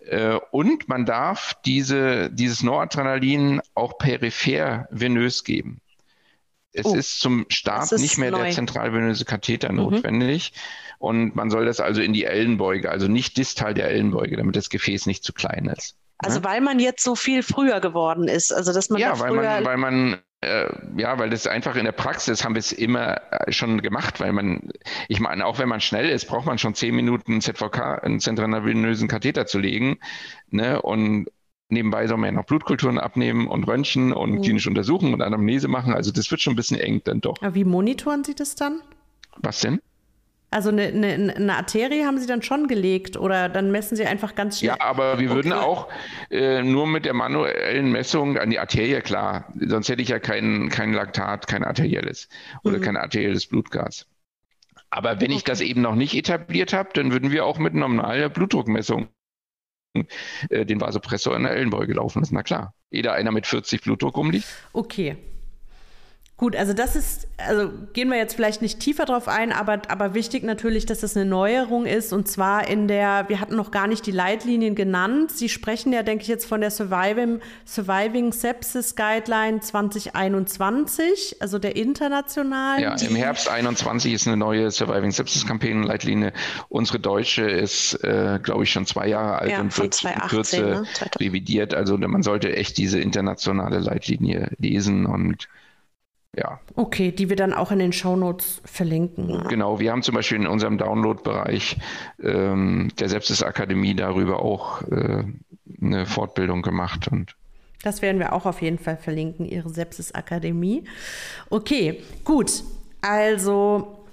Äh, 0.05 0.39
und 0.51 0.87
man 0.87 1.05
darf 1.05 1.55
diese, 1.65 2.29
dieses 2.31 2.63
Noradrenalin 2.63 3.59
auch 3.75 3.97
peripher 3.97 4.87
venös 4.91 5.43
geben. 5.43 5.81
Es 6.73 6.85
oh, 6.85 6.95
ist 6.95 7.19
zum 7.19 7.45
Start 7.49 7.91
ist 7.91 8.01
nicht 8.01 8.17
mehr 8.17 8.31
neu. 8.31 8.43
der 8.43 8.51
zentralvenöse 8.51 9.25
Katheter 9.25 9.71
mhm. 9.71 9.77
notwendig. 9.77 10.53
Und 10.97 11.35
man 11.35 11.49
soll 11.49 11.65
das 11.65 11.79
also 11.79 12.01
in 12.01 12.13
die 12.13 12.25
Ellenbeuge, 12.25 12.89
also 12.89 13.07
nicht 13.07 13.37
distal 13.37 13.73
der 13.73 13.89
Ellenbeuge, 13.89 14.37
damit 14.37 14.55
das 14.55 14.69
Gefäß 14.69 15.05
nicht 15.05 15.23
zu 15.23 15.33
klein 15.33 15.65
ist. 15.65 15.95
Also 16.17 16.39
ja? 16.39 16.45
weil 16.45 16.61
man 16.61 16.79
jetzt 16.79 17.03
so 17.03 17.15
viel 17.15 17.43
früher 17.43 17.79
geworden 17.79 18.27
ist. 18.27 18.53
Also 18.53 18.73
dass 18.73 18.89
man 18.89 19.01
ja, 19.01 19.13
da 19.13 19.19
weil 19.19 19.33
man, 19.33 19.65
weil 19.65 19.77
man 19.77 20.19
äh, 20.41 20.69
ja, 20.97 21.17
weil 21.19 21.29
das 21.29 21.47
einfach 21.47 21.75
in 21.75 21.85
der 21.85 21.91
Praxis 21.91 22.43
haben 22.43 22.55
wir 22.55 22.59
es 22.59 22.71
immer 22.71 23.21
äh, 23.31 23.51
schon 23.51 23.81
gemacht, 23.81 24.19
weil 24.19 24.33
man, 24.33 24.71
ich 25.07 25.19
meine, 25.19 25.45
auch 25.45 25.59
wenn 25.59 25.69
man 25.69 25.81
schnell 25.81 26.09
ist, 26.09 26.25
braucht 26.25 26.45
man 26.45 26.57
schon 26.57 26.75
zehn 26.75 26.95
Minuten 26.95 27.41
ZVK, 27.41 28.03
einen 28.03 28.19
zentralvenösen 28.19 29.07
Katheter 29.07 29.45
zu 29.45 29.59
legen. 29.59 29.99
Ne? 30.49 30.81
Und 30.81 31.27
Nebenbei 31.73 32.07
soll 32.07 32.17
man 32.17 32.27
ja 32.27 32.39
noch 32.39 32.45
Blutkulturen 32.45 32.99
abnehmen 32.99 33.47
und 33.47 33.65
Röntgen 33.67 34.13
und 34.13 34.31
mhm. 34.31 34.41
klinische 34.41 34.69
Untersuchungen 34.69 35.13
und 35.13 35.21
Anamnese 35.21 35.67
machen. 35.67 35.93
Also 35.93 36.11
das 36.11 36.29
wird 36.31 36.41
schon 36.41 36.53
ein 36.53 36.55
bisschen 36.55 36.79
eng 36.79 37.01
dann 37.03 37.21
doch. 37.21 37.35
Aber 37.41 37.55
wie 37.55 37.65
monitoren 37.65 38.23
Sie 38.23 38.35
das 38.35 38.55
dann? 38.55 38.81
Was 39.37 39.61
denn? 39.61 39.79
Also 40.51 40.69
eine, 40.69 40.83
eine, 40.83 41.35
eine, 41.35 41.55
Arterie 41.55 42.05
haben 42.05 42.19
Sie 42.19 42.27
dann 42.27 42.43
schon 42.43 42.67
gelegt 42.67 43.17
oder 43.17 43.49
dann 43.49 43.71
messen 43.71 43.95
Sie 43.97 44.05
einfach 44.05 44.35
ganz 44.35 44.59
schnell? 44.59 44.75
Ja, 44.77 44.85
aber 44.85 45.17
wir 45.17 45.29
okay. 45.29 45.35
würden 45.35 45.53
auch 45.53 45.87
äh, 46.29 46.61
nur 46.61 46.85
mit 46.85 47.05
der 47.05 47.15
manuellen 47.15 47.91
Messung 47.91 48.37
an 48.37 48.51
die 48.51 48.59
Arterie, 48.59 49.01
klar, 49.01 49.51
sonst 49.59 49.89
hätte 49.89 50.03
ich 50.03 50.09
ja 50.09 50.19
kein, 50.19 50.69
kein 50.69 50.93
Laktat, 50.93 51.47
kein 51.47 51.63
arterielles 51.63 52.29
oder 52.63 52.77
mhm. 52.77 52.81
kein 52.83 52.97
arterielles 52.97 53.47
Blutgas. 53.47 54.05
Aber 54.91 55.19
wenn 55.19 55.29
okay. 55.29 55.37
ich 55.37 55.43
das 55.43 55.61
eben 55.61 55.81
noch 55.81 55.95
nicht 55.95 56.15
etabliert 56.15 56.71
habe, 56.71 56.89
dann 56.93 57.11
würden 57.11 57.31
wir 57.31 57.45
auch 57.45 57.57
mit 57.57 57.73
normaler 57.73 58.29
Blutdruckmessung 58.29 59.07
den 60.49 60.81
Vasopressor 60.81 61.35
in 61.35 61.43
der 61.43 61.53
Ellenbeuge 61.53 61.93
laufen 61.93 62.19
lassen. 62.19 62.35
Na 62.35 62.43
klar. 62.43 62.73
Jeder 62.89 63.13
einer 63.13 63.31
mit 63.31 63.47
40 63.47 63.81
Blutdruck 63.81 64.17
umliegt. 64.17 64.47
Okay. 64.73 65.17
Gut, 66.35 66.55
also 66.55 66.73
das 66.73 66.95
ist, 66.95 67.27
also 67.37 67.71
gehen 67.93 68.09
wir 68.09 68.17
jetzt 68.17 68.35
vielleicht 68.35 68.63
nicht 68.63 68.79
tiefer 68.79 69.05
drauf 69.05 69.27
ein, 69.27 69.51
aber, 69.51 69.83
aber 69.87 70.15
wichtig 70.15 70.43
natürlich, 70.43 70.87
dass 70.87 71.01
das 71.01 71.15
eine 71.15 71.27
Neuerung 71.27 71.85
ist 71.85 72.11
und 72.11 72.27
zwar 72.27 72.67
in 72.67 72.87
der, 72.87 73.25
wir 73.27 73.39
hatten 73.39 73.55
noch 73.55 73.69
gar 73.69 73.87
nicht 73.87 74.07
die 74.07 74.11
Leitlinien 74.11 74.73
genannt. 74.73 75.31
Sie 75.31 75.47
sprechen 75.47 75.93
ja, 75.93 76.01
denke 76.01 76.23
ich, 76.23 76.27
jetzt 76.27 76.47
von 76.47 76.59
der 76.59 76.71
Surviving, 76.71 77.39
Surviving 77.65 78.31
Sepsis 78.33 78.95
Guideline 78.95 79.59
2021, 79.59 81.37
also 81.39 81.59
der 81.59 81.75
internationalen. 81.75 82.81
Ja, 82.81 82.95
im 82.95 83.15
Herbst 83.15 83.47
21 83.47 84.11
ist 84.11 84.25
eine 84.25 84.35
neue 84.35 84.71
Surviving 84.71 85.11
Sepsis 85.11 85.45
Campaign 85.45 85.83
Leitlinie. 85.83 86.33
Unsere 86.67 86.99
deutsche 86.99 87.43
ist, 87.43 88.03
äh, 88.03 88.39
glaube 88.41 88.63
ich, 88.63 88.71
schon 88.71 88.87
zwei 88.87 89.07
Jahre 89.07 89.37
alt 89.37 89.51
ja, 89.51 89.61
und 89.61 89.77
wird 89.77 89.93
2018, 89.93 90.23
in 90.23 90.29
Kürze 90.29 90.61
ne? 90.81 91.09
revidiert. 91.19 91.75
Also 91.75 91.95
man 91.99 92.23
sollte 92.23 92.55
echt 92.55 92.77
diese 92.79 92.99
internationale 92.99 93.77
Leitlinie 93.77 94.49
lesen 94.57 95.05
und 95.05 95.47
ja. 96.35 96.59
Okay, 96.75 97.11
die 97.11 97.29
wir 97.29 97.35
dann 97.35 97.53
auch 97.53 97.71
in 97.71 97.79
den 97.79 97.93
Shownotes 97.93 98.61
verlinken. 98.65 99.43
Genau, 99.49 99.79
wir 99.79 99.91
haben 99.91 100.01
zum 100.01 100.15
Beispiel 100.15 100.37
in 100.37 100.47
unserem 100.47 100.77
Download-Bereich 100.77 101.77
ähm, 102.21 102.91
der 102.99 103.09
Sepsis-Akademie 103.09 103.95
darüber 103.95 104.41
auch 104.41 104.81
äh, 104.83 105.23
eine 105.81 106.05
Fortbildung 106.05 106.61
gemacht 106.61 107.07
und 107.07 107.35
das 107.83 108.01
werden 108.01 108.17
wir 108.17 108.31
auch 108.31 108.45
auf 108.45 108.61
jeden 108.61 108.79
Fall 108.79 108.95
verlinken, 108.95 109.45
Ihre 109.45 109.69
Sepsis-Akademie. 109.69 110.85
Okay, 111.49 112.01
gut. 112.23 112.63
Also 113.01 114.05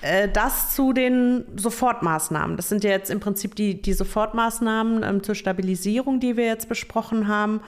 äh, 0.00 0.28
das 0.28 0.74
zu 0.76 0.92
den 0.92 1.44
Sofortmaßnahmen. 1.56 2.56
Das 2.56 2.68
sind 2.68 2.84
ja 2.84 2.90
jetzt 2.90 3.10
im 3.10 3.18
Prinzip 3.18 3.56
die, 3.56 3.82
die 3.82 3.92
Sofortmaßnahmen 3.92 5.02
ähm, 5.02 5.22
zur 5.24 5.34
Stabilisierung, 5.34 6.20
die 6.20 6.36
wir 6.36 6.46
jetzt 6.46 6.68
besprochen 6.68 7.26
haben. 7.26 7.60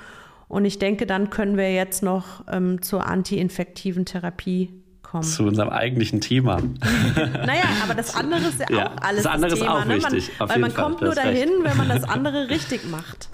Und 0.50 0.64
ich 0.64 0.80
denke, 0.80 1.06
dann 1.06 1.30
können 1.30 1.56
wir 1.56 1.72
jetzt 1.72 2.02
noch 2.02 2.44
ähm, 2.50 2.82
zur 2.82 3.06
antiinfektiven 3.06 4.04
Therapie 4.04 4.74
kommen. 5.00 5.22
Zu 5.22 5.44
unserem 5.44 5.68
eigentlichen 5.68 6.20
Thema. 6.20 6.60
naja, 7.16 7.62
aber 7.84 7.94
das 7.94 8.16
andere 8.16 8.40
ist 8.40 8.58
ja, 8.58 8.66
ja 8.68 8.86
auch 8.88 9.00
alles 9.00 9.22
das, 9.22 9.32
andere 9.32 9.50
das 9.52 9.60
Thema. 9.60 9.76
Ist 9.76 9.80
auch 9.80 9.84
ne? 9.86 9.94
wichtig, 9.94 10.30
man, 10.40 10.48
weil 10.48 10.58
man 10.58 10.70
Fall, 10.72 10.84
kommt 10.84 11.02
nur 11.02 11.14
dahin, 11.14 11.48
recht. 11.48 11.62
wenn 11.62 11.76
man 11.76 11.88
das 11.88 12.02
andere 12.08 12.48
richtig 12.50 12.90
macht. 12.90 13.28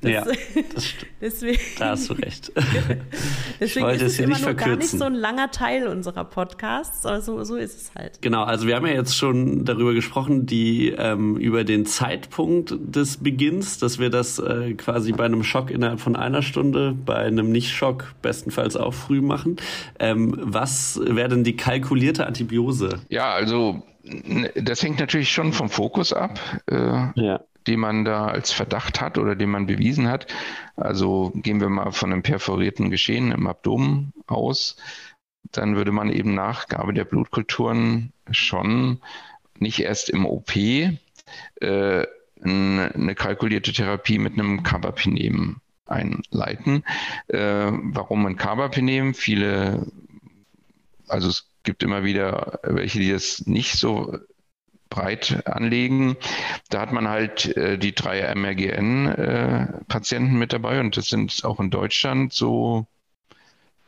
Das, 0.00 0.10
ja, 0.10 0.24
das 0.74 0.86
stimmt. 0.86 1.12
Deswegen, 1.20 1.60
da 1.78 1.90
hast 1.90 2.08
du 2.08 2.14
recht. 2.14 2.52
deswegen 3.60 3.88
ist 3.88 4.02
es 4.02 4.18
immer 4.20 4.38
nur 4.38 4.54
gar 4.54 4.76
nicht 4.76 4.90
so 4.90 5.04
ein 5.04 5.14
langer 5.14 5.50
Teil 5.50 5.88
unserer 5.88 6.24
Podcasts, 6.24 7.04
aber 7.04 7.20
so, 7.20 7.42
so 7.42 7.56
ist 7.56 7.76
es 7.76 7.94
halt. 7.96 8.22
Genau, 8.22 8.44
also 8.44 8.68
wir 8.68 8.76
haben 8.76 8.86
ja 8.86 8.92
jetzt 8.92 9.16
schon 9.16 9.64
darüber 9.64 9.94
gesprochen, 9.94 10.46
die 10.46 10.90
ähm, 10.90 11.36
über 11.36 11.64
den 11.64 11.86
Zeitpunkt 11.86 12.74
des 12.78 13.16
Beginns, 13.16 13.78
dass 13.78 13.98
wir 13.98 14.10
das 14.10 14.38
äh, 14.38 14.74
quasi 14.74 15.10
bei 15.12 15.24
einem 15.24 15.42
Schock 15.42 15.70
innerhalb 15.70 15.98
von 15.98 16.14
einer 16.14 16.42
Stunde, 16.42 16.94
bei 17.04 17.16
einem 17.16 17.50
Nicht-Schock 17.50 18.14
bestenfalls 18.22 18.76
auch 18.76 18.94
früh 18.94 19.20
machen. 19.20 19.56
Ähm, 19.98 20.34
was 20.38 21.00
wäre 21.02 21.30
denn 21.30 21.42
die 21.42 21.56
kalkulierte 21.56 22.26
Antibiose? 22.26 23.00
Ja, 23.08 23.32
also 23.32 23.82
das 24.54 24.82
hängt 24.82 25.00
natürlich 25.00 25.32
schon 25.32 25.52
vom 25.52 25.68
Fokus 25.68 26.12
ab. 26.12 26.38
Äh, 26.70 26.76
ja 27.16 27.40
den 27.68 27.80
man 27.80 28.04
da 28.04 28.26
als 28.26 28.50
Verdacht 28.50 29.00
hat 29.00 29.18
oder 29.18 29.36
den 29.36 29.50
man 29.50 29.66
bewiesen 29.66 30.08
hat. 30.08 30.26
Also 30.76 31.30
gehen 31.34 31.60
wir 31.60 31.68
mal 31.68 31.92
von 31.92 32.12
einem 32.12 32.22
perforierten 32.22 32.90
Geschehen 32.90 33.30
im 33.30 33.46
Abdomen 33.46 34.12
aus. 34.26 34.76
dann 35.52 35.76
würde 35.76 35.92
man 35.92 36.10
eben 36.10 36.34
nach 36.34 36.68
Gabe 36.68 36.92
der 36.92 37.04
Blutkulturen 37.04 38.12
schon 38.30 39.00
nicht 39.58 39.80
erst 39.80 40.10
im 40.10 40.26
OP 40.26 40.54
äh, 40.56 40.96
eine 42.42 43.14
kalkulierte 43.16 43.72
Therapie 43.72 44.18
mit 44.18 44.34
einem 44.34 44.62
Carbapenem 44.62 45.60
einleiten. 45.86 46.84
Äh, 47.28 47.70
warum 47.72 48.26
ein 48.26 48.36
Carbapenem? 48.36 49.14
Viele, 49.14 49.86
also 51.08 51.28
es 51.28 51.50
gibt 51.62 51.82
immer 51.82 52.04
wieder 52.04 52.60
welche, 52.62 53.00
die 53.00 53.10
das 53.10 53.46
nicht 53.46 53.72
so 53.72 54.18
breit 54.88 55.46
anlegen. 55.46 56.16
Da 56.70 56.80
hat 56.80 56.92
man 56.92 57.08
halt 57.08 57.56
äh, 57.56 57.78
die 57.78 57.94
drei 57.94 58.34
MRGN-Patienten 58.34 60.34
äh, 60.34 60.38
mit 60.38 60.52
dabei 60.52 60.80
und 60.80 60.96
das 60.96 61.08
sind 61.08 61.44
auch 61.44 61.60
in 61.60 61.70
Deutschland 61.70 62.32
so 62.32 62.86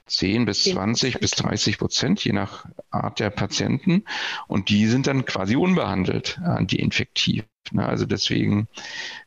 10 0.06 0.44
bis 0.44 0.64
20 0.64 1.20
bis 1.20 1.30
30 1.32 1.78
Prozent, 1.78 2.24
je 2.24 2.32
nach 2.32 2.66
Art 2.90 3.20
der 3.20 3.30
Patienten. 3.30 4.04
Und 4.48 4.68
die 4.68 4.86
sind 4.86 5.06
dann 5.06 5.24
quasi 5.24 5.56
unbehandelt 5.56 6.40
antiinfektiv. 6.42 7.44
Ne? 7.72 7.86
Also 7.86 8.06
deswegen 8.06 8.68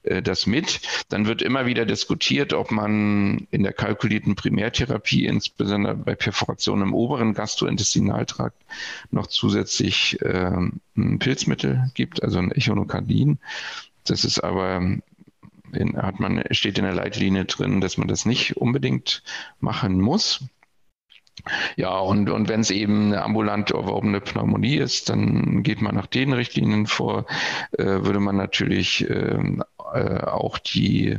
äh, 0.03 0.21
das 0.21 0.47
mit. 0.47 0.81
Dann 1.09 1.25
wird 1.25 1.41
immer 1.41 1.65
wieder 1.65 1.85
diskutiert, 1.85 2.53
ob 2.53 2.71
man 2.71 3.47
in 3.51 3.63
der 3.63 3.73
kalkulierten 3.73 4.35
Primärtherapie, 4.35 5.25
insbesondere 5.25 5.95
bei 5.95 6.15
Perforation 6.15 6.81
im 6.81 6.93
oberen 6.93 7.33
Gastrointestinaltrakt, 7.33 8.61
noch 9.11 9.27
zusätzlich 9.27 10.21
äh, 10.21 10.51
ein 10.97 11.19
Pilzmittel 11.19 11.91
gibt, 11.93 12.23
also 12.23 12.39
ein 12.39 12.51
Echinokardin. 12.51 13.39
Das 14.05 14.25
ist 14.25 14.39
aber 14.39 14.81
in, 15.73 15.97
hat 15.97 16.19
man, 16.19 16.43
steht 16.51 16.77
in 16.77 16.83
der 16.83 16.93
Leitlinie 16.93 17.45
drin, 17.45 17.81
dass 17.81 17.97
man 17.97 18.07
das 18.07 18.25
nicht 18.25 18.57
unbedingt 18.57 19.23
machen 19.59 19.99
muss. 19.99 20.43
Ja, 21.75 21.97
und, 21.97 22.29
und 22.29 22.47
wenn 22.47 22.61
es 22.61 22.71
eben 22.71 23.07
eine 23.07 23.23
ambulant 23.23 23.71
erworbene 23.71 24.21
Pneumonie 24.21 24.77
ist, 24.77 25.09
dann 25.09 25.63
geht 25.63 25.81
man 25.81 25.95
nach 25.95 26.07
den 26.07 26.31
Richtlinien 26.33 26.87
vor, 26.87 27.25
äh, 27.77 27.83
würde 27.83 28.19
man 28.19 28.37
natürlich 28.37 29.07
ähm, 29.09 29.63
äh, 29.93 30.19
auch 30.19 30.57
die, 30.57 31.17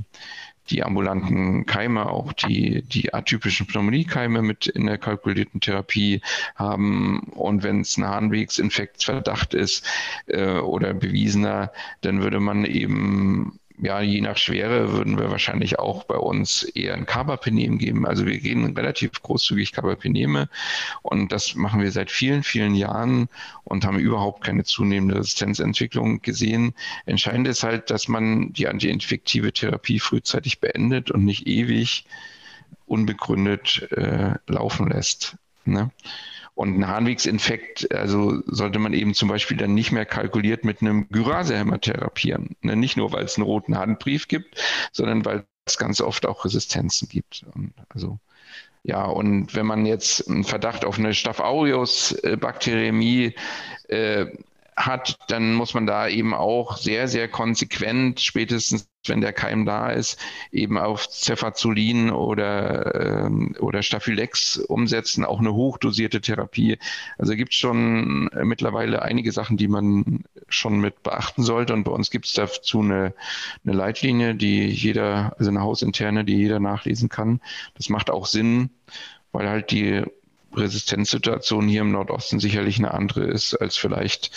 die 0.70 0.82
ambulanten 0.82 1.66
Keime, 1.66 2.08
auch 2.08 2.32
die, 2.32 2.82
die 2.82 3.12
atypischen 3.12 3.66
Pneumoniekeime 3.66 4.40
mit 4.40 4.66
in 4.66 4.86
der 4.86 4.98
kalkulierten 4.98 5.60
Therapie 5.60 6.22
haben. 6.54 7.20
Und 7.34 7.62
wenn 7.62 7.80
es 7.80 7.96
ein 7.98 8.06
Harnwegsinfektverdacht 8.06 9.52
ist 9.52 9.86
äh, 10.26 10.58
oder 10.58 10.94
bewiesener, 10.94 11.72
dann 12.00 12.22
würde 12.22 12.40
man 12.40 12.64
eben 12.64 13.58
ja, 13.78 14.00
je 14.00 14.20
nach 14.20 14.36
Schwere 14.36 14.92
würden 14.92 15.18
wir 15.18 15.30
wahrscheinlich 15.30 15.78
auch 15.78 16.04
bei 16.04 16.16
uns 16.16 16.62
eher 16.62 16.94
ein 16.94 17.06
Carbapenem 17.06 17.78
geben. 17.78 18.06
Also 18.06 18.24
wir 18.24 18.38
gehen 18.38 18.64
relativ 18.76 19.20
großzügig 19.20 19.72
Carbapeneme 19.72 20.48
und 21.02 21.32
das 21.32 21.56
machen 21.56 21.80
wir 21.80 21.90
seit 21.90 22.10
vielen, 22.10 22.44
vielen 22.44 22.76
Jahren 22.76 23.28
und 23.64 23.84
haben 23.84 23.98
überhaupt 23.98 24.44
keine 24.44 24.62
zunehmende 24.62 25.16
Resistenzentwicklung 25.16 26.22
gesehen. 26.22 26.74
Entscheidend 27.04 27.48
ist 27.48 27.64
halt, 27.64 27.90
dass 27.90 28.06
man 28.06 28.52
die 28.52 28.68
antiinfektive 28.68 29.52
Therapie 29.52 29.98
frühzeitig 29.98 30.60
beendet 30.60 31.10
und 31.10 31.24
nicht 31.24 31.46
ewig 31.48 32.06
unbegründet 32.86 33.88
äh, 33.90 34.34
laufen 34.46 34.90
lässt. 34.90 35.36
Ne? 35.64 35.90
Und 36.54 36.78
ein 36.78 36.86
Harnwegsinfekt, 36.86 37.92
also 37.92 38.40
sollte 38.46 38.78
man 38.78 38.92
eben 38.92 39.14
zum 39.14 39.28
Beispiel 39.28 39.56
dann 39.56 39.74
nicht 39.74 39.90
mehr 39.90 40.06
kalkuliert 40.06 40.64
mit 40.64 40.80
einem 40.80 41.08
Gyrasehemmer 41.08 41.80
therapieren. 41.80 42.56
Ne? 42.62 42.76
Nicht 42.76 42.96
nur, 42.96 43.12
weil 43.12 43.24
es 43.24 43.36
einen 43.36 43.44
roten 43.44 43.76
Handbrief 43.76 44.28
gibt, 44.28 44.62
sondern 44.92 45.24
weil 45.24 45.44
es 45.64 45.78
ganz 45.78 46.00
oft 46.00 46.26
auch 46.26 46.44
Resistenzen 46.44 47.08
gibt. 47.08 47.44
Und 47.54 47.72
also 47.88 48.18
ja, 48.84 49.04
und 49.06 49.54
wenn 49.54 49.66
man 49.66 49.86
jetzt 49.86 50.28
einen 50.28 50.44
Verdacht 50.44 50.84
auf 50.84 50.98
eine 50.98 51.14
Staph 51.14 51.40
aureus 51.40 52.14
Bakteriämie 52.38 53.34
äh, 53.88 54.26
hat, 54.76 55.18
dann 55.28 55.54
muss 55.54 55.74
man 55.74 55.86
da 55.86 56.08
eben 56.08 56.34
auch 56.34 56.76
sehr, 56.76 57.08
sehr 57.08 57.28
konsequent, 57.28 58.20
spätestens 58.20 58.88
wenn 59.08 59.20
der 59.20 59.32
Keim 59.32 59.64
da 59.66 59.90
ist, 59.90 60.18
eben 60.50 60.78
auf 60.78 61.06
Cefazolin 61.10 62.10
oder, 62.10 63.26
ähm, 63.26 63.54
oder 63.58 63.82
Staphylex 63.82 64.58
umsetzen, 64.58 65.24
auch 65.24 65.40
eine 65.40 65.52
hochdosierte 65.52 66.20
Therapie. 66.20 66.78
Also 67.18 67.36
gibt 67.36 67.52
es 67.52 67.58
schon 67.58 68.30
mittlerweile 68.42 69.02
einige 69.02 69.32
Sachen, 69.32 69.56
die 69.56 69.68
man 69.68 70.24
schon 70.48 70.80
mit 70.80 71.02
beachten 71.02 71.42
sollte. 71.42 71.74
Und 71.74 71.84
bei 71.84 71.92
uns 71.92 72.10
gibt 72.10 72.26
es 72.26 72.32
dazu 72.32 72.80
eine, 72.80 73.14
eine 73.64 73.74
Leitlinie, 73.74 74.34
die 74.34 74.66
jeder, 74.66 75.34
also 75.38 75.50
eine 75.50 75.60
hausinterne, 75.60 76.24
die 76.24 76.36
jeder 76.36 76.60
nachlesen 76.60 77.08
kann. 77.08 77.40
Das 77.74 77.88
macht 77.88 78.10
auch 78.10 78.26
Sinn, 78.26 78.70
weil 79.32 79.48
halt 79.48 79.70
die 79.70 80.02
Resistenzsituation 80.56 81.68
hier 81.68 81.82
im 81.82 81.92
Nordosten 81.92 82.40
sicherlich 82.40 82.78
eine 82.78 82.94
andere 82.94 83.24
ist 83.24 83.54
als 83.54 83.76
vielleicht 83.76 84.30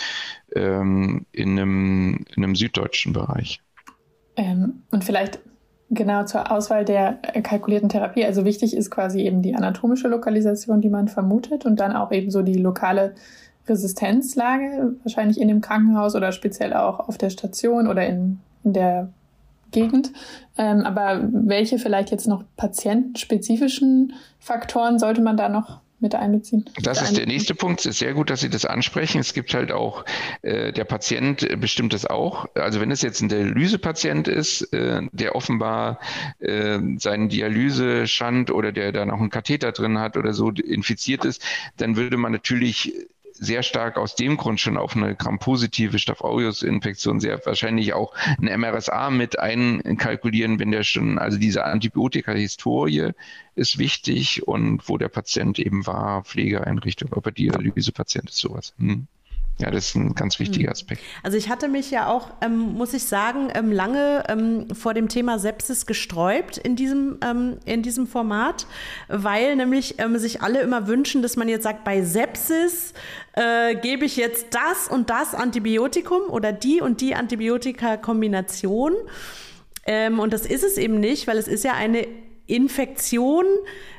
ähm, 0.54 1.26
in, 1.32 1.58
einem, 1.58 2.24
in 2.34 2.44
einem 2.44 2.54
süddeutschen 2.54 3.12
Bereich. 3.12 3.60
Ähm, 4.36 4.82
und 4.90 5.04
vielleicht 5.04 5.40
genau 5.90 6.24
zur 6.24 6.50
Auswahl 6.50 6.84
der 6.84 7.14
kalkulierten 7.42 7.88
Therapie. 7.88 8.24
Also 8.24 8.44
wichtig 8.44 8.76
ist 8.76 8.90
quasi 8.90 9.20
eben 9.20 9.42
die 9.42 9.54
anatomische 9.54 10.08
Lokalisation, 10.08 10.80
die 10.80 10.90
man 10.90 11.08
vermutet 11.08 11.64
und 11.64 11.80
dann 11.80 11.92
auch 11.92 12.12
eben 12.12 12.30
so 12.30 12.42
die 12.42 12.58
lokale 12.58 13.14
Resistenzlage, 13.66 14.96
wahrscheinlich 15.02 15.40
in 15.40 15.48
dem 15.48 15.60
Krankenhaus 15.60 16.14
oder 16.14 16.32
speziell 16.32 16.72
auch 16.72 17.00
auf 17.08 17.18
der 17.18 17.30
Station 17.30 17.86
oder 17.86 18.06
in, 18.06 18.38
in 18.64 18.72
der 18.72 19.12
Gegend. 19.70 20.12
Ähm, 20.56 20.80
aber 20.82 21.28
welche 21.30 21.78
vielleicht 21.78 22.10
jetzt 22.10 22.26
noch 22.26 22.44
patientenspezifischen 22.56 24.14
Faktoren 24.38 24.98
sollte 24.98 25.20
man 25.20 25.36
da 25.36 25.48
noch 25.48 25.80
mit 26.00 26.14
einbeziehen. 26.14 26.64
Das 26.82 27.02
ist 27.02 27.16
der 27.16 27.26
nächste 27.26 27.54
Punkt. 27.54 27.80
Es 27.80 27.86
ist 27.86 27.98
sehr 27.98 28.14
gut, 28.14 28.30
dass 28.30 28.40
Sie 28.40 28.50
das 28.50 28.64
ansprechen. 28.64 29.20
Es 29.20 29.34
gibt 29.34 29.52
halt 29.54 29.72
auch, 29.72 30.04
äh, 30.42 30.72
der 30.72 30.84
Patient 30.84 31.60
bestimmt 31.60 31.92
das 31.92 32.06
auch. 32.06 32.46
Also 32.54 32.80
wenn 32.80 32.90
es 32.90 33.02
jetzt 33.02 33.20
ein 33.20 33.28
Dialysepatient 33.28 34.28
ist, 34.28 34.72
äh, 34.72 35.02
der 35.12 35.34
offenbar 35.34 35.98
äh, 36.38 36.78
seinen 36.98 37.28
Dialyseschand 37.28 38.50
oder 38.50 38.72
der 38.72 38.92
da 38.92 39.04
noch 39.06 39.20
einen 39.20 39.30
Katheter 39.30 39.72
drin 39.72 39.98
hat 39.98 40.16
oder 40.16 40.32
so 40.32 40.50
infiziert 40.50 41.24
ist, 41.24 41.42
dann 41.76 41.96
würde 41.96 42.16
man 42.16 42.32
natürlich 42.32 42.92
sehr 43.38 43.62
stark 43.62 43.96
aus 43.96 44.14
dem 44.14 44.36
Grund 44.36 44.60
schon 44.60 44.76
auf 44.76 44.96
eine 44.96 45.14
Gram-positive 45.14 45.98
Staph 45.98 46.22
aureus-Infektion 46.22 47.20
sehr 47.20 47.44
wahrscheinlich 47.46 47.92
auch 47.92 48.14
ein 48.40 48.60
MRSA 48.60 49.10
mit 49.10 49.38
einkalkulieren, 49.38 50.58
wenn 50.58 50.70
der 50.70 50.82
schon, 50.82 51.18
also 51.18 51.38
diese 51.38 51.64
Antibiotika-Historie 51.64 53.12
ist 53.54 53.78
wichtig 53.78 54.46
und 54.46 54.88
wo 54.88 54.98
der 54.98 55.08
Patient 55.08 55.58
eben 55.58 55.86
war, 55.86 56.24
Pflegeeinrichtung, 56.24 57.12
ob 57.12 57.26
er 57.26 57.32
Dialysepatient 57.32 58.30
ist, 58.30 58.38
sowas. 58.38 58.74
Hm. 58.78 59.06
Ja, 59.60 59.72
das 59.72 59.86
ist 59.86 59.96
ein 59.96 60.14
ganz 60.14 60.38
wichtiger 60.38 60.68
hm. 60.68 60.72
Aspekt. 60.72 61.02
Also 61.24 61.36
ich 61.36 61.48
hatte 61.48 61.66
mich 61.66 61.90
ja 61.90 62.08
auch, 62.08 62.30
ähm, 62.40 62.74
muss 62.74 62.94
ich 62.94 63.04
sagen, 63.04 63.48
ähm, 63.54 63.72
lange 63.72 64.22
ähm, 64.28 64.68
vor 64.72 64.94
dem 64.94 65.08
Thema 65.08 65.40
Sepsis 65.40 65.84
gesträubt 65.84 66.58
in 66.58 66.76
diesem, 66.76 67.18
ähm, 67.24 67.58
in 67.64 67.82
diesem 67.82 68.06
Format, 68.06 68.66
weil 69.08 69.56
nämlich 69.56 69.98
ähm, 69.98 70.16
sich 70.18 70.42
alle 70.42 70.60
immer 70.60 70.86
wünschen, 70.86 71.22
dass 71.22 71.36
man 71.36 71.48
jetzt 71.48 71.64
sagt, 71.64 71.82
bei 71.82 72.02
Sepsis 72.02 72.94
äh, 73.32 73.74
gebe 73.74 74.04
ich 74.04 74.16
jetzt 74.16 74.54
das 74.54 74.86
und 74.86 75.10
das 75.10 75.34
Antibiotikum 75.34 76.22
oder 76.28 76.52
die 76.52 76.80
und 76.80 77.00
die 77.00 77.16
Antibiotika-Kombination. 77.16 78.94
Ähm, 79.86 80.20
und 80.20 80.32
das 80.32 80.46
ist 80.46 80.62
es 80.62 80.76
eben 80.76 81.00
nicht, 81.00 81.26
weil 81.26 81.36
es 81.36 81.48
ist 81.48 81.64
ja 81.64 81.72
eine 81.72 82.06
Infektion 82.48 83.44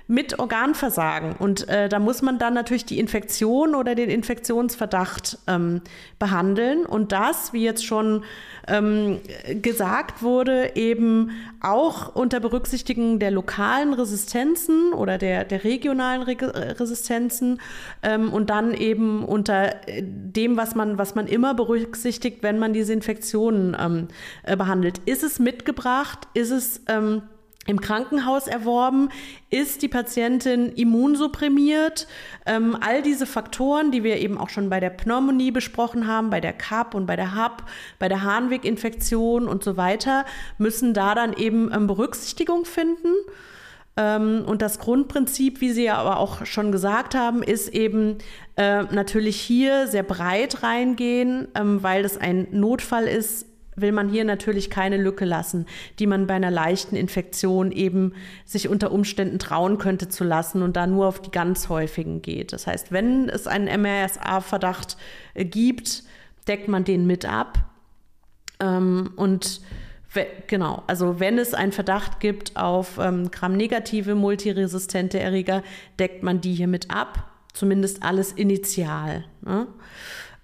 mit 0.09 0.39
Organversagen. 0.39 1.33
Und 1.37 1.69
äh, 1.69 1.87
da 1.87 1.99
muss 1.99 2.23
man 2.23 2.39
dann 2.39 2.55
natürlich 2.55 2.83
die 2.83 2.97
Infektion 2.97 3.75
oder 3.75 3.93
den 3.93 4.09
Infektionsverdacht 4.09 5.37
ähm, 5.45 5.81
behandeln. 6.17 6.87
Und 6.87 7.11
das, 7.11 7.53
wie 7.53 7.63
jetzt 7.63 7.85
schon 7.85 8.23
ähm, 8.67 9.19
gesagt 9.61 10.23
wurde, 10.23 10.71
eben 10.75 11.29
auch 11.61 12.15
unter 12.15 12.39
Berücksichtigung 12.39 13.19
der 13.19 13.29
lokalen 13.29 13.93
Resistenzen 13.93 14.93
oder 14.93 15.19
der, 15.19 15.45
der 15.45 15.63
regionalen 15.63 16.23
Re 16.23 16.79
Resistenzen 16.79 17.61
ähm, 18.01 18.33
und 18.33 18.49
dann 18.49 18.73
eben 18.73 19.23
unter 19.23 19.87
äh, 19.87 20.01
dem, 20.01 20.57
was 20.57 20.73
man, 20.73 20.97
was 20.97 21.13
man 21.13 21.27
immer 21.27 21.53
berücksichtigt, 21.53 22.41
wenn 22.41 22.57
man 22.57 22.73
diese 22.73 22.93
Infektionen 22.93 23.77
ähm, 23.79 24.07
äh, 24.41 24.57
behandelt. 24.57 25.01
Ist 25.05 25.21
es 25.21 25.37
mitgebracht? 25.37 26.27
Ist 26.33 26.49
es 26.49 26.81
ähm, 26.87 27.21
im 27.67 27.81
Krankenhaus 27.81 28.47
erworben? 28.47 29.09
Ist 29.49 29.81
die 29.81 29.87
Patientin 29.87 30.69
immunsupprimiert? 30.69 32.07
Ähm, 32.45 32.77
all 32.79 33.01
diese 33.01 33.25
Faktoren, 33.25 33.91
die 33.91 34.03
wir 34.03 34.17
eben 34.17 34.37
auch 34.37 34.49
schon 34.49 34.69
bei 34.69 34.79
der 34.79 34.89
Pneumonie 34.89 35.51
besprochen 35.51 36.07
haben, 36.07 36.29
bei 36.29 36.41
der 36.41 36.53
CAP 36.53 36.95
und 36.95 37.05
bei 37.05 37.15
der 37.15 37.35
HAP, 37.35 37.63
bei 37.99 38.09
der 38.09 38.23
Harnweginfektion 38.23 39.47
und 39.47 39.63
so 39.63 39.77
weiter, 39.77 40.25
müssen 40.57 40.93
da 40.93 41.15
dann 41.15 41.33
eben 41.33 41.71
ähm, 41.73 41.87
Berücksichtigung 41.87 42.65
finden. 42.65 43.13
Ähm, 43.99 44.43
und 44.45 44.61
das 44.61 44.79
Grundprinzip, 44.79 45.59
wie 45.59 45.71
Sie 45.71 45.83
ja 45.83 45.95
aber 45.95 46.19
auch 46.19 46.45
schon 46.45 46.71
gesagt 46.71 47.15
haben, 47.15 47.43
ist 47.43 47.67
eben 47.69 48.17
äh, 48.55 48.83
natürlich 48.83 49.39
hier 49.39 49.87
sehr 49.87 50.03
breit 50.03 50.63
reingehen, 50.63 51.49
ähm, 51.53 51.83
weil 51.83 52.03
das 52.03 52.17
ein 52.17 52.47
Notfall 52.51 53.07
ist, 53.07 53.45
will 53.81 53.91
man 53.91 54.09
hier 54.09 54.23
natürlich 54.23 54.69
keine 54.69 54.97
Lücke 54.97 55.25
lassen, 55.25 55.65
die 55.99 56.07
man 56.07 56.27
bei 56.27 56.35
einer 56.35 56.51
leichten 56.51 56.95
Infektion 56.95 57.71
eben 57.71 58.13
sich 58.45 58.69
unter 58.69 58.91
Umständen 58.91 59.39
trauen 59.39 59.77
könnte 59.77 60.09
zu 60.09 60.23
lassen 60.23 60.61
und 60.61 60.75
da 60.75 60.87
nur 60.87 61.07
auf 61.07 61.21
die 61.21 61.31
ganz 61.31 61.69
häufigen 61.69 62.21
geht. 62.21 62.53
Das 62.53 62.67
heißt, 62.67 62.91
wenn 62.91 63.29
es 63.29 63.47
einen 63.47 63.81
MRSA-Verdacht 63.81 64.97
äh, 65.33 65.45
gibt, 65.45 66.03
deckt 66.47 66.67
man 66.67 66.83
den 66.83 67.05
mit 67.07 67.25
ab. 67.25 67.69
Ähm, 68.59 69.11
und 69.15 69.61
Genau, 70.47 70.81
also 70.87 71.19
wenn 71.19 71.37
es 71.37 71.53
einen 71.53 71.71
Verdacht 71.71 72.19
gibt 72.19 72.57
auf 72.57 72.97
ähm, 72.99 73.29
Gramm-negative 73.29 74.15
multiresistente 74.15 75.19
Erreger, 75.19 75.61
deckt 75.99 76.23
man 76.23 76.41
die 76.41 76.55
hiermit 76.55 76.89
ab, 76.89 77.29
zumindest 77.53 78.01
alles 78.01 78.31
initial. 78.31 79.25
Ne? 79.41 79.67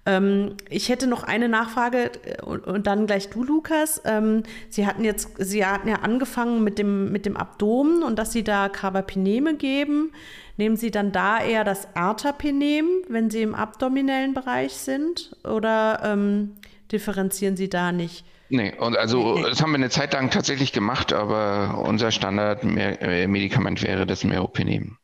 Ähm, 0.06 0.56
ich 0.70 0.88
hätte 0.88 1.08
noch 1.08 1.24
eine 1.24 1.48
Nachfrage 1.48 2.12
äh, 2.24 2.42
und, 2.42 2.64
und 2.64 2.86
dann 2.86 3.06
gleich 3.06 3.28
du, 3.28 3.42
Lukas. 3.42 4.00
Ähm, 4.04 4.44
Sie 4.70 4.86
hatten 4.86 5.04
jetzt, 5.04 5.30
Sie 5.38 5.66
hatten 5.66 5.88
ja 5.88 5.96
angefangen 5.96 6.62
mit 6.62 6.78
dem, 6.78 7.10
mit 7.10 7.26
dem 7.26 7.36
Abdomen 7.36 8.02
und 8.04 8.16
dass 8.18 8.32
Sie 8.32 8.44
da 8.44 8.68
Carbapineme 8.68 9.56
geben. 9.56 10.12
Nehmen 10.56 10.76
Sie 10.76 10.90
dann 10.90 11.12
da 11.12 11.42
eher 11.42 11.64
das 11.64 11.88
Ertapenem, 11.94 12.86
wenn 13.08 13.30
Sie 13.30 13.42
im 13.42 13.54
abdominellen 13.54 14.32
Bereich 14.32 14.74
sind? 14.74 15.36
Oder 15.44 16.00
ähm, 16.04 16.54
differenzieren 16.90 17.56
Sie 17.56 17.68
da 17.68 17.90
nicht? 17.92 18.24
Nee, 18.48 18.74
und 18.78 18.96
also 18.96 19.42
das 19.42 19.60
haben 19.60 19.72
wir 19.72 19.78
eine 19.78 19.90
Zeit 19.90 20.12
lang 20.12 20.30
tatsächlich 20.30 20.72
gemacht, 20.72 21.12
aber 21.12 21.82
unser 21.84 22.12
Standardmedikament 22.12 23.82
äh, 23.82 23.88
wäre 23.88 24.06
das 24.06 24.22
Meropenem. 24.22 24.98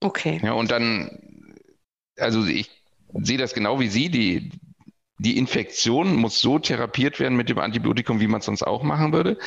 Okay. 0.00 0.40
Ja, 0.42 0.52
und 0.52 0.70
dann, 0.70 1.20
also 2.18 2.44
ich 2.46 2.70
sehe 3.22 3.38
das 3.38 3.54
genau 3.54 3.80
wie 3.80 3.88
Sie, 3.88 4.10
die, 4.10 4.50
die 5.18 5.38
Infektion 5.38 6.16
muss 6.16 6.40
so 6.40 6.58
therapiert 6.58 7.20
werden 7.20 7.36
mit 7.36 7.48
dem 7.48 7.58
Antibiotikum, 7.58 8.20
wie 8.20 8.26
man 8.26 8.40
es 8.40 8.46
sonst 8.46 8.62
auch 8.62 8.82
machen 8.82 9.12
würde. 9.12 9.38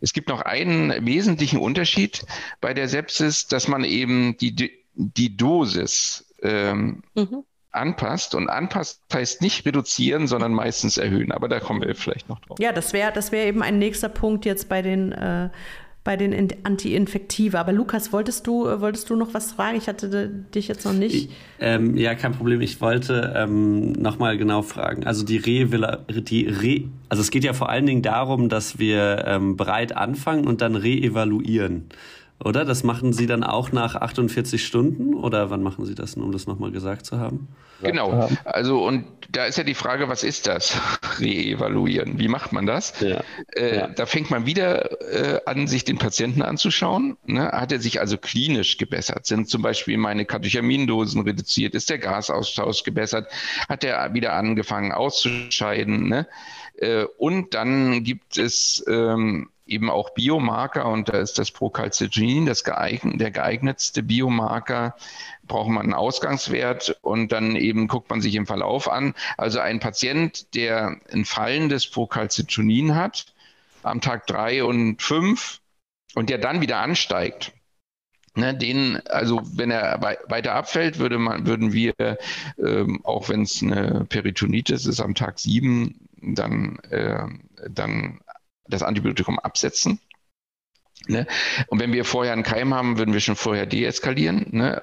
Es 0.00 0.12
gibt 0.12 0.28
noch 0.28 0.40
einen 0.40 1.06
wesentlichen 1.06 1.58
Unterschied 1.58 2.24
bei 2.60 2.74
der 2.74 2.88
Sepsis, 2.88 3.46
dass 3.46 3.68
man 3.68 3.84
eben 3.84 4.36
die, 4.38 4.72
die 4.94 5.36
Dosis 5.36 6.34
ähm, 6.42 7.02
mhm 7.14 7.44
anpasst. 7.78 8.34
Und 8.34 8.48
anpasst 8.48 9.02
heißt 9.12 9.42
nicht 9.42 9.64
reduzieren, 9.66 10.26
sondern 10.26 10.52
meistens 10.52 10.96
erhöhen. 10.98 11.32
Aber 11.32 11.48
da 11.48 11.60
kommen 11.60 11.80
wir 11.80 11.94
vielleicht 11.94 12.28
noch 12.28 12.40
drauf. 12.40 12.58
Ja, 12.60 12.72
das 12.72 12.92
wäre 12.92 13.12
das 13.12 13.32
wär 13.32 13.46
eben 13.46 13.62
ein 13.62 13.78
nächster 13.78 14.08
Punkt 14.08 14.44
jetzt 14.44 14.68
bei 14.68 14.82
den, 14.82 15.12
äh, 15.12 15.50
bei 16.08 16.16
den 16.16 16.54
Anti-Infektiva. 16.62 17.60
Aber 17.60 17.72
Lukas, 17.72 18.14
wolltest 18.14 18.46
du, 18.46 18.64
wolltest 18.80 19.10
du 19.10 19.16
noch 19.16 19.34
was 19.34 19.52
fragen? 19.52 19.76
Ich 19.76 19.88
hatte 19.88 20.30
dich 20.54 20.66
jetzt 20.66 20.86
noch 20.86 20.94
nicht. 20.94 21.14
Ich, 21.14 21.28
ähm, 21.60 21.98
ja, 21.98 22.14
kein 22.14 22.32
Problem. 22.32 22.62
Ich 22.62 22.80
wollte 22.80 23.34
ähm, 23.36 23.92
nochmal 23.92 24.38
genau 24.38 24.62
fragen. 24.62 25.04
Also 25.04 25.22
die 25.22 25.36
Re, 25.36 25.98
die 26.08 26.46
Re 26.46 26.84
also 27.10 27.20
es 27.20 27.30
geht 27.30 27.44
ja 27.44 27.52
vor 27.52 27.68
allen 27.68 27.84
Dingen 27.84 28.00
darum, 28.00 28.48
dass 28.48 28.78
wir 28.78 29.24
ähm, 29.26 29.58
breit 29.58 29.94
anfangen 29.98 30.46
und 30.46 30.62
dann 30.62 30.76
reevaluieren. 30.76 31.84
Oder? 32.42 32.64
Das 32.64 32.84
machen 32.84 33.12
Sie 33.12 33.26
dann 33.26 33.44
auch 33.44 33.72
nach 33.72 33.94
48 33.94 34.64
Stunden? 34.64 35.12
Oder 35.12 35.50
wann 35.50 35.62
machen 35.62 35.84
Sie 35.84 35.94
das, 35.94 36.14
um 36.14 36.32
das 36.32 36.46
nochmal 36.46 36.70
gesagt 36.70 37.04
zu 37.04 37.18
haben? 37.20 37.48
Genau. 37.80 38.28
Also, 38.44 38.84
und 38.84 39.04
da 39.30 39.44
ist 39.44 39.58
ja 39.58 39.64
die 39.64 39.74
Frage, 39.74 40.08
was 40.08 40.24
ist 40.24 40.46
das? 40.46 40.78
Reevaluieren. 41.20 42.18
Wie 42.18 42.28
macht 42.28 42.52
man 42.52 42.66
das? 42.66 42.98
Ja. 43.00 43.22
Äh, 43.54 43.76
ja. 43.76 43.86
Da 43.88 44.06
fängt 44.06 44.30
man 44.30 44.46
wieder 44.46 44.90
äh, 45.12 45.40
an, 45.46 45.66
sich 45.66 45.84
den 45.84 45.98
Patienten 45.98 46.42
anzuschauen. 46.42 47.16
Ne? 47.26 47.46
Hat 47.52 47.72
er 47.72 47.80
sich 47.80 48.00
also 48.00 48.16
klinisch 48.16 48.78
gebessert? 48.78 49.26
Sind 49.26 49.48
zum 49.48 49.62
Beispiel 49.62 49.98
meine 49.98 50.24
Katechamindosen 50.24 51.22
reduziert? 51.22 51.74
Ist 51.74 51.90
der 51.90 51.98
Gasaustausch 51.98 52.82
gebessert? 52.84 53.30
Hat 53.68 53.84
er 53.84 54.14
wieder 54.14 54.32
angefangen 54.32 54.92
auszuscheiden? 54.92 56.08
Ne? 56.08 56.26
Äh, 56.76 57.04
und 57.18 57.54
dann 57.54 58.02
gibt 58.04 58.38
es 58.38 58.84
ähm, 58.88 59.50
eben 59.68 59.90
auch 59.90 60.10
Biomarker 60.10 60.86
und 60.86 61.08
da 61.08 61.18
ist 61.18 61.38
das 61.38 61.50
Procalcitonin 61.50 62.46
das 62.46 62.64
geeignet, 62.64 63.20
der 63.20 63.30
geeignetste 63.30 64.02
Biomarker. 64.02 64.96
Braucht 65.46 65.70
man 65.70 65.84
einen 65.84 65.94
Ausgangswert 65.94 66.98
und 67.02 67.32
dann 67.32 67.56
eben 67.56 67.88
guckt 67.88 68.10
man 68.10 68.20
sich 68.20 68.34
im 68.34 68.46
Verlauf 68.46 68.90
an. 68.90 69.14
Also 69.36 69.60
ein 69.60 69.80
Patient, 69.80 70.54
der 70.54 70.96
ein 71.12 71.24
fallendes 71.24 71.86
Procalcitonin 71.86 72.94
hat 72.94 73.26
am 73.82 74.00
Tag 74.00 74.26
drei 74.26 74.64
und 74.64 75.00
fünf 75.00 75.60
und 76.14 76.30
der 76.30 76.38
dann 76.38 76.60
wieder 76.60 76.78
ansteigt, 76.78 77.52
Ne, 78.38 78.54
den, 78.54 79.00
also 79.08 79.40
wenn 79.56 79.72
er 79.72 80.00
weiter 80.00 80.54
abfällt, 80.54 81.00
würde 81.00 81.18
man, 81.18 81.44
würden 81.44 81.72
wir, 81.72 81.92
ähm, 82.56 83.00
auch 83.04 83.28
wenn 83.28 83.42
es 83.42 83.60
eine 83.64 84.06
Peritonitis 84.08 84.86
ist, 84.86 85.00
am 85.00 85.16
Tag 85.16 85.40
sieben, 85.40 86.08
dann, 86.22 86.78
äh, 86.90 87.26
dann 87.68 88.20
das 88.68 88.82
Antibiotikum 88.82 89.38
absetzen. 89.38 90.00
Ne? 91.06 91.26
Und 91.68 91.80
wenn 91.80 91.92
wir 91.92 92.04
vorher 92.04 92.32
einen 92.32 92.42
Keim 92.42 92.74
haben, 92.74 92.98
würden 92.98 93.14
wir 93.14 93.20
schon 93.20 93.36
vorher 93.36 93.66
deeskalieren. 93.66 94.46
Ne? 94.50 94.82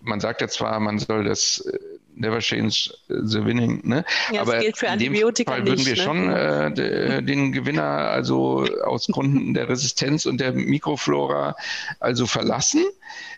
Man 0.00 0.20
sagt 0.20 0.40
ja 0.40 0.48
zwar, 0.48 0.78
man 0.80 0.98
soll 0.98 1.24
das 1.24 1.60
äh, 1.60 1.78
never 2.14 2.38
change 2.40 2.92
the 3.08 3.44
winning, 3.44 3.80
ne? 3.84 4.04
Ja, 4.32 4.42
aber 4.42 4.58
gilt 4.58 4.78
für 4.78 4.86
in 4.86 4.98
dem 4.98 5.14
Fall 5.14 5.66
würden 5.66 5.84
wir 5.84 5.92
nicht, 5.92 6.02
schon 6.02 6.26
ne? 6.26 6.74
äh, 6.76 7.22
den 7.22 7.52
Gewinner 7.52 7.82
also 7.82 8.66
aus 8.84 9.06
Gründen 9.08 9.54
der 9.54 9.68
Resistenz 9.68 10.26
und 10.26 10.38
der 10.38 10.52
Mikroflora 10.52 11.56
also 12.00 12.26
verlassen. 12.26 12.84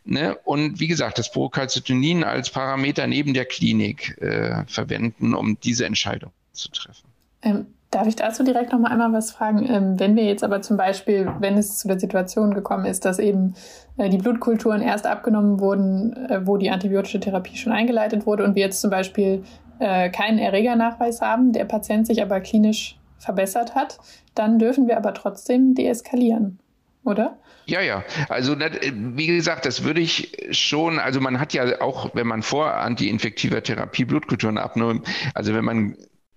Ne? 0.04 0.36
Und 0.44 0.78
wie 0.80 0.88
gesagt, 0.88 1.18
das 1.18 1.30
Procalcitonin 1.30 2.24
als 2.24 2.50
Parameter 2.50 3.06
neben 3.06 3.34
der 3.34 3.44
Klinik 3.44 4.18
äh, 4.20 4.64
verwenden, 4.66 5.34
um 5.34 5.58
diese 5.60 5.86
Entscheidung 5.86 6.32
zu 6.52 6.70
treffen. 6.70 7.06
Ähm, 7.42 7.66
Darf 7.90 8.06
ich 8.08 8.16
dazu 8.16 8.42
direkt 8.42 8.72
noch 8.72 8.80
mal 8.80 8.90
einmal 8.90 9.12
was 9.12 9.30
fragen? 9.30 9.64
Ähm, 9.68 9.98
wenn 10.00 10.16
wir 10.16 10.24
jetzt 10.24 10.42
aber 10.42 10.60
zum 10.60 10.76
Beispiel, 10.76 11.30
wenn 11.38 11.56
es 11.56 11.78
zu 11.78 11.88
der 11.88 12.00
Situation 12.00 12.52
gekommen 12.52 12.84
ist, 12.84 13.04
dass 13.04 13.18
eben 13.18 13.54
äh, 13.96 14.08
die 14.08 14.18
Blutkulturen 14.18 14.82
erst 14.82 15.06
abgenommen 15.06 15.60
wurden, 15.60 16.12
äh, 16.28 16.46
wo 16.46 16.56
die 16.56 16.70
antibiotische 16.70 17.20
Therapie 17.20 17.56
schon 17.56 17.72
eingeleitet 17.72 18.26
wurde 18.26 18.44
und 18.44 18.54
wir 18.56 18.62
jetzt 18.62 18.80
zum 18.80 18.90
Beispiel 18.90 19.44
äh, 19.78 20.10
keinen 20.10 20.38
Erregernachweis 20.38 21.20
haben, 21.20 21.52
der 21.52 21.64
Patient 21.64 22.06
sich 22.06 22.22
aber 22.22 22.40
klinisch 22.40 22.98
verbessert 23.18 23.74
hat, 23.74 23.98
dann 24.34 24.58
dürfen 24.58 24.88
wir 24.88 24.96
aber 24.96 25.14
trotzdem 25.14 25.74
deeskalieren, 25.74 26.58
oder? 27.04 27.38
Ja, 27.66 27.80
ja. 27.80 28.04
Also 28.28 28.56
wie 28.58 29.26
gesagt, 29.26 29.66
das 29.66 29.84
würde 29.84 30.00
ich 30.00 30.48
schon, 30.50 30.98
also 30.98 31.20
man 31.20 31.40
hat 31.40 31.52
ja 31.52 31.80
auch, 31.80 32.14
wenn 32.14 32.26
man 32.26 32.42
vor 32.42 32.74
antiinfektiver 32.74 33.62
Therapie 33.62 34.04
Blutkulturen 34.04 34.56
abnimmt, 34.56 35.06
also 35.34 35.52
wenn 35.52 35.64
man 35.64 35.96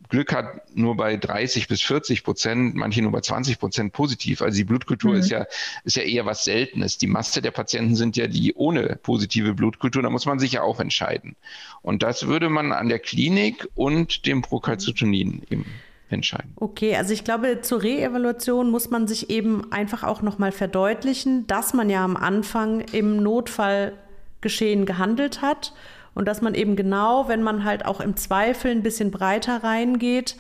Glück 0.10 0.34
hat, 0.34 0.76
nur 0.76 0.98
bei 0.98 1.18
30 1.18 1.68
bis 1.68 1.84
40 1.84 2.24
Prozent, 2.24 2.76
manche 2.76 3.02
nur 3.02 3.12
bei 3.12 3.22
20 3.22 3.60
Prozent 3.60 3.94
positiv. 3.94 4.42
Also 4.42 4.58
die 4.58 4.64
Blutkultur 4.64 5.14
mhm. 5.14 5.20
ist 5.20 5.30
ja, 5.30 5.46
ist 5.84 5.96
ja 5.96 6.04
eher 6.04 6.26
was 6.26 6.44
Seltenes. 6.44 6.98
Die 6.98 7.08
Masse 7.08 7.42
der 7.42 7.52
Patienten 7.52 7.96
sind 7.96 8.18
ja 8.18 8.26
die 8.26 8.54
ohne 8.56 8.98
positive 9.02 9.54
Blutkultur. 9.54 10.02
Da 10.02 10.10
muss 10.10 10.26
man 10.26 10.40
sich 10.40 10.54
ja 10.54 10.64
auch 10.64 10.80
entscheiden. 10.80 11.36
Und 11.84 12.02
das 12.02 12.28
würde 12.28 12.50
man 12.50 12.72
an 12.72 12.90
der 12.90 13.00
Klinik 13.00 13.68
und 13.76 14.26
dem 14.26 14.42
Procalcitonin 14.42 15.44
eben 15.50 15.66
entscheiden. 16.10 16.54
Okay, 16.56 16.96
also 16.96 17.14
ich 17.14 17.24
glaube, 17.24 17.62
zur 17.62 17.84
Reevaluation 17.84 18.72
muss 18.72 18.90
man 18.90 19.08
sich 19.08 19.30
eben 19.30 19.72
einfach 19.72 20.04
auch 20.04 20.24
nochmal 20.24 20.52
verdeutlichen, 20.52 21.46
dass 21.46 21.76
man 21.76 21.88
ja 21.88 22.04
am 22.04 22.18
Anfang 22.18 22.82
im 22.82 23.22
Notfallgeschehen 23.22 24.88
gehandelt 24.88 25.44
hat 25.44 25.74
und 26.16 26.28
dass 26.28 26.42
man 26.42 26.56
eben 26.56 26.76
genau, 26.76 27.28
wenn 27.28 27.44
man 27.44 27.64
halt 27.64 27.86
auch 27.86 28.02
im 28.02 28.16
Zweifel 28.16 28.72
ein 28.72 28.84
bisschen 28.84 29.12
breiter 29.12 29.64
reingeht, 29.64 30.36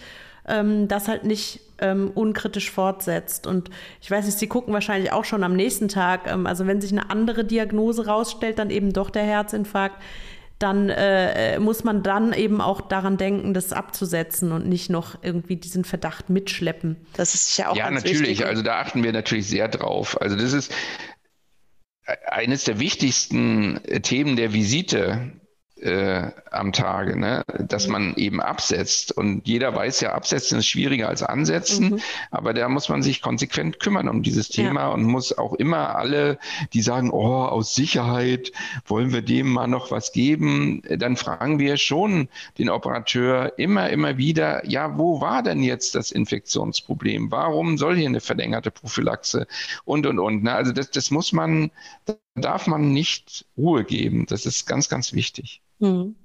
ähm, 0.47 0.87
das 0.87 1.07
halt 1.07 1.23
nicht 1.23 1.61
ähm, 1.79 2.11
unkritisch 2.13 2.71
fortsetzt. 2.71 3.47
Und 3.47 3.69
ich 4.01 4.11
weiß 4.11 4.25
nicht, 4.25 4.37
Sie 4.37 4.47
gucken 4.47 4.73
wahrscheinlich 4.73 5.11
auch 5.11 5.25
schon 5.25 5.43
am 5.43 5.55
nächsten 5.55 5.87
Tag, 5.87 6.27
ähm, 6.27 6.47
also 6.47 6.67
wenn 6.67 6.81
sich 6.81 6.91
eine 6.91 7.09
andere 7.09 7.45
Diagnose 7.45 8.07
rausstellt, 8.07 8.59
dann 8.59 8.69
eben 8.69 8.91
doch 8.91 9.09
der 9.09 9.23
Herzinfarkt, 9.23 10.01
dann 10.57 10.89
äh, 10.89 11.57
muss 11.59 11.85
man 11.85 12.03
dann 12.03 12.33
eben 12.33 12.59
auch 12.59 12.81
daran 12.81 13.15
denken, 13.15 13.53
das 13.53 13.71
abzusetzen 13.71 14.51
und 14.51 14.67
nicht 14.67 14.89
noch 14.89 15.23
irgendwie 15.23 15.55
diesen 15.55 15.85
Verdacht 15.85 16.29
mitschleppen. 16.29 16.97
Das 17.13 17.33
ist 17.33 17.57
ja 17.57 17.69
auch 17.69 17.77
Ja, 17.77 17.89
natürlich. 17.89 18.21
Wichtig. 18.21 18.45
Also 18.45 18.61
da 18.61 18.79
achten 18.79 19.01
wir 19.01 19.13
natürlich 19.13 19.47
sehr 19.47 19.69
drauf. 19.69 20.19
Also 20.19 20.35
das 20.35 20.51
ist 20.51 20.73
äh, 22.05 22.17
eines 22.27 22.65
der 22.65 22.79
wichtigsten 22.79 23.79
Themen 24.03 24.35
der 24.35 24.51
Visite 24.51 25.38
äh, 25.81 26.31
am 26.51 26.71
Tage, 26.73 27.17
ne? 27.17 27.43
dass 27.59 27.87
mhm. 27.87 27.91
man 27.93 28.15
eben 28.15 28.41
absetzt. 28.41 29.11
Und 29.11 29.47
jeder 29.47 29.75
weiß 29.75 30.01
ja, 30.01 30.13
absetzen 30.13 30.59
ist 30.59 30.67
schwieriger 30.67 31.09
als 31.09 31.23
ansetzen, 31.23 31.91
mhm. 31.91 31.99
aber 32.31 32.53
da 32.53 32.67
muss 32.69 32.89
man 32.89 33.01
sich 33.01 33.21
konsequent 33.21 33.79
kümmern 33.79 34.09
um 34.09 34.23
dieses 34.23 34.49
Thema 34.49 34.81
ja. 34.81 34.89
und 34.89 35.03
muss 35.03 35.37
auch 35.37 35.53
immer 35.53 35.95
alle, 35.95 36.37
die 36.73 36.81
sagen, 36.81 37.11
oh, 37.11 37.43
aus 37.45 37.75
Sicherheit 37.75 38.51
wollen 38.85 39.13
wir 39.13 39.21
dem 39.21 39.49
mal 39.49 39.67
noch 39.67 39.91
was 39.91 40.11
geben, 40.11 40.81
dann 40.97 41.15
fragen 41.15 41.59
wir 41.59 41.77
schon 41.77 42.29
den 42.57 42.69
Operateur 42.69 43.53
immer, 43.57 43.89
immer 43.89 44.17
wieder, 44.17 44.65
ja, 44.67 44.97
wo 44.97 45.21
war 45.21 45.43
denn 45.43 45.63
jetzt 45.63 45.95
das 45.95 46.11
Infektionsproblem? 46.11 47.31
Warum 47.31 47.77
soll 47.77 47.95
hier 47.95 48.07
eine 48.07 48.21
verlängerte 48.21 48.71
Prophylaxe? 48.71 49.47
Und, 49.85 50.05
und, 50.05 50.19
und. 50.19 50.43
Ne? 50.43 50.53
Also 50.53 50.71
das, 50.71 50.91
das 50.91 51.11
muss 51.11 51.31
man, 51.31 51.71
darf 52.35 52.67
man 52.67 52.93
nicht 52.93 53.45
Ruhe 53.57 53.83
geben. 53.83 54.25
Das 54.27 54.45
ist 54.45 54.65
ganz, 54.67 54.89
ganz 54.89 55.13
wichtig. 55.13 55.61
Mhm. 55.79 56.15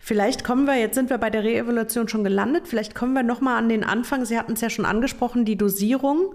Vielleicht 0.00 0.44
kommen 0.44 0.66
wir, 0.66 0.76
jetzt 0.76 0.94
sind 0.94 1.10
wir 1.10 1.18
bei 1.18 1.30
der 1.30 1.44
Reevaluation 1.44 2.08
schon 2.08 2.24
gelandet, 2.24 2.68
vielleicht 2.68 2.94
kommen 2.94 3.12
wir 3.12 3.22
nochmal 3.22 3.58
an 3.58 3.68
den 3.68 3.84
Anfang. 3.84 4.24
Sie 4.24 4.38
hatten 4.38 4.52
es 4.52 4.60
ja 4.60 4.70
schon 4.70 4.84
angesprochen, 4.84 5.44
die 5.44 5.56
Dosierung. 5.56 6.34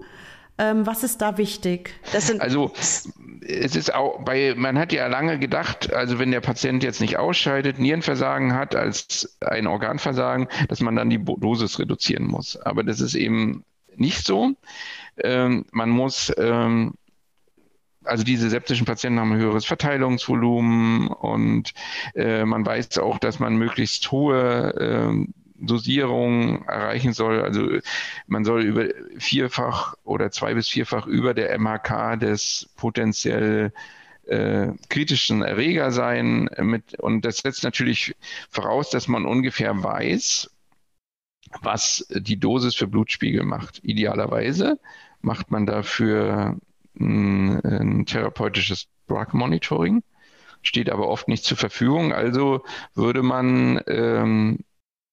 Ähm, 0.60 0.86
was 0.86 1.04
ist 1.04 1.22
da 1.22 1.38
wichtig? 1.38 1.94
also 2.40 2.72
es 2.76 3.76
ist 3.76 3.94
auch 3.94 4.24
bei, 4.24 4.54
man 4.56 4.76
hat 4.76 4.92
ja 4.92 5.06
lange 5.06 5.38
gedacht, 5.38 5.92
also 5.92 6.18
wenn 6.18 6.32
der 6.32 6.40
Patient 6.40 6.82
jetzt 6.82 7.00
nicht 7.00 7.16
ausscheidet, 7.16 7.78
Nierenversagen 7.78 8.54
hat 8.54 8.74
als 8.74 9.38
ein 9.40 9.68
Organversagen, 9.68 10.48
dass 10.68 10.80
man 10.80 10.96
dann 10.96 11.10
die 11.10 11.24
Dosis 11.24 11.78
reduzieren 11.78 12.26
muss. 12.26 12.56
Aber 12.56 12.82
das 12.82 13.00
ist 13.00 13.14
eben 13.14 13.64
nicht 13.94 14.26
so. 14.26 14.54
Ähm, 15.22 15.64
man 15.70 15.90
muss 15.90 16.32
ähm, 16.36 16.94
also 18.08 18.24
diese 18.24 18.50
septischen 18.50 18.86
Patienten 18.86 19.20
haben 19.20 19.32
ein 19.32 19.38
höheres 19.38 19.64
Verteilungsvolumen 19.64 21.08
und 21.08 21.72
äh, 22.14 22.44
man 22.44 22.64
weiß 22.64 22.98
auch, 22.98 23.18
dass 23.18 23.38
man 23.38 23.56
möglichst 23.56 24.10
hohe 24.10 24.74
äh, 24.74 25.32
Dosierung 25.60 26.64
erreichen 26.66 27.12
soll. 27.12 27.42
Also 27.42 27.78
man 28.26 28.44
soll 28.44 28.62
über 28.62 28.86
vierfach 29.18 29.94
oder 30.04 30.30
zwei 30.30 30.54
bis 30.54 30.68
vierfach 30.68 31.06
über 31.06 31.34
der 31.34 31.58
MHK 31.58 32.18
des 32.18 32.68
potenziell 32.76 33.72
äh, 34.26 34.68
kritischen 34.88 35.42
Erreger 35.42 35.90
sein. 35.90 36.48
Mit, 36.58 36.98
und 37.00 37.24
das 37.24 37.38
setzt 37.38 37.64
natürlich 37.64 38.14
voraus, 38.50 38.90
dass 38.90 39.08
man 39.08 39.26
ungefähr 39.26 39.82
weiß, 39.82 40.50
was 41.62 42.06
die 42.10 42.38
Dosis 42.38 42.74
für 42.74 42.86
Blutspiegel 42.86 43.42
macht. 43.42 43.80
Idealerweise 43.82 44.78
macht 45.22 45.50
man 45.50 45.66
dafür 45.66 46.56
ein, 47.00 47.60
ein 47.64 48.06
therapeutisches 48.06 48.88
Drug 49.06 49.32
Monitoring, 49.32 50.02
steht 50.62 50.90
aber 50.90 51.08
oft 51.08 51.28
nicht 51.28 51.44
zur 51.44 51.56
Verfügung. 51.56 52.12
Also 52.12 52.64
würde 52.94 53.22
man 53.22 53.80
ähm, 53.86 54.64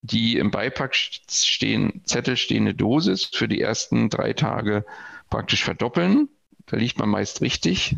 die 0.02 0.38
im 0.38 0.50
Beipack 0.50 0.94
stehen, 0.94 2.02
Zettel 2.04 2.36
stehende 2.36 2.74
Dosis 2.74 3.24
für 3.24 3.48
die 3.48 3.60
ersten 3.60 4.08
drei 4.08 4.32
Tage 4.32 4.84
praktisch 5.30 5.64
verdoppeln. 5.64 6.28
Da 6.66 6.76
liegt 6.76 6.98
man 6.98 7.08
meist 7.08 7.40
richtig, 7.40 7.96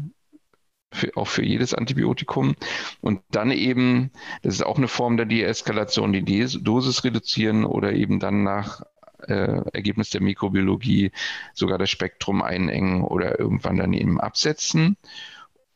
für, 0.93 1.17
auch 1.17 1.29
für 1.29 1.45
jedes 1.45 1.75
Antibiotikum. 1.75 2.55
Und 3.01 3.21
dann 3.31 3.51
eben, 3.51 4.11
das 4.43 4.55
ist 4.55 4.63
auch 4.63 4.79
eine 4.79 4.89
Form 4.89 5.17
der 5.17 5.27
Deeskalation, 5.27 6.13
die 6.13 6.25
Dosis 6.25 7.05
reduzieren 7.05 7.65
oder 7.65 7.93
eben 7.93 8.21
dann 8.21 8.43
nach 8.43 8.83
äh, 9.27 9.61
Ergebnis 9.73 10.11
der 10.11 10.23
Mikrobiologie 10.23 11.13
sogar 11.55 11.79
das 11.79 11.91
Spektrum 11.91 12.43
einengen 12.43 13.03
oder 13.03 13.39
irgendwann 13.39 13.77
dann 13.77 13.93
eben 13.93 14.21
absetzen. 14.21 14.97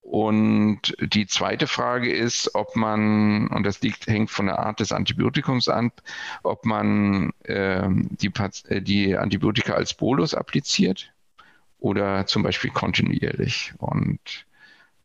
Und 0.02 0.96
die 1.00 1.26
zweite 1.26 1.66
Frage 1.66 2.12
ist, 2.12 2.54
ob 2.54 2.74
man, 2.74 3.46
und 3.48 3.64
das 3.64 3.80
liegt, 3.82 4.08
hängt 4.08 4.30
von 4.30 4.46
der 4.46 4.58
Art 4.58 4.80
des 4.80 4.92
Antibiotikums 4.92 5.68
an, 5.68 5.92
ob 6.42 6.66
man 6.66 7.32
äh, 7.44 7.88
die, 7.88 8.30
die 8.82 9.16
Antibiotika 9.16 9.74
als 9.74 9.94
Bolus 9.94 10.34
appliziert 10.34 11.12
oder 11.78 12.26
zum 12.26 12.42
Beispiel 12.42 12.70
kontinuierlich. 12.70 13.72
Und 13.78 14.20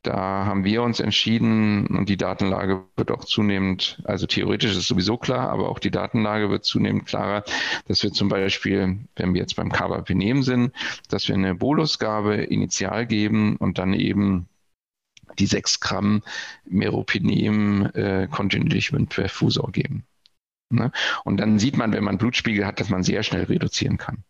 da 0.04 0.46
haben 0.46 0.64
wir 0.64 0.84
uns 0.84 1.00
entschieden 1.00 1.88
und 1.88 2.10
die 2.10 2.18
Datenlage 2.18 2.86
wird 2.96 3.12
auch 3.12 3.26
zunehmend, 3.26 4.02
also 4.04 4.26
theoretisch 4.26 4.76
ist 4.76 4.88
sowieso 4.88 5.18
klar, 5.18 5.50
aber 5.50 5.70
auch 5.70 5.80
die 5.80 5.92
Datenlage 5.92 6.50
wird 6.50 6.66
zunehmend 6.66 7.06
klarer, 7.06 7.44
dass 7.88 8.04
wir 8.04 8.14
zum 8.14 8.30
Beispiel, 8.30 9.00
wenn 9.16 9.34
wir 9.34 9.42
jetzt 9.42 9.56
beim 9.56 9.72
Carbapenem 9.72 10.44
sind, 10.44 10.74
dass 11.10 11.28
wir 11.28 11.36
eine 11.36 11.56
Bolusgabe 11.56 12.36
initial 12.36 13.06
geben 13.06 13.58
und 13.58 13.78
dann 13.78 13.94
eben 13.94 14.48
die 15.40 15.46
6 15.46 15.80
Gramm 15.80 16.24
Meropenem 16.66 17.90
äh, 17.94 18.28
kontinuierlich 18.28 18.92
mit 18.92 19.10
Perfusor 19.10 19.72
geben. 19.72 20.06
Ne? 20.70 20.92
Und 21.24 21.38
dann 21.38 21.60
sieht 21.60 21.78
man, 21.78 21.94
wenn 21.94 22.04
man 22.04 22.18
Blutspiegel 22.18 22.66
hat, 22.66 22.80
dass 22.80 22.90
man 22.90 23.04
sehr 23.04 23.24
schnell 23.24 23.44
reduzieren 23.44 23.98
kann. 23.98 24.24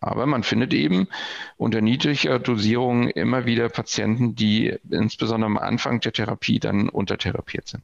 Aber 0.00 0.26
man 0.26 0.42
findet 0.42 0.74
eben 0.74 1.08
unter 1.56 1.80
niedriger 1.80 2.38
Dosierung 2.38 3.08
immer 3.08 3.46
wieder 3.46 3.68
Patienten, 3.68 4.34
die 4.34 4.76
insbesondere 4.90 5.46
am 5.46 5.58
Anfang 5.58 6.00
der 6.00 6.12
Therapie 6.12 6.60
dann 6.60 6.88
untertherapiert 6.88 7.68
sind 7.68 7.82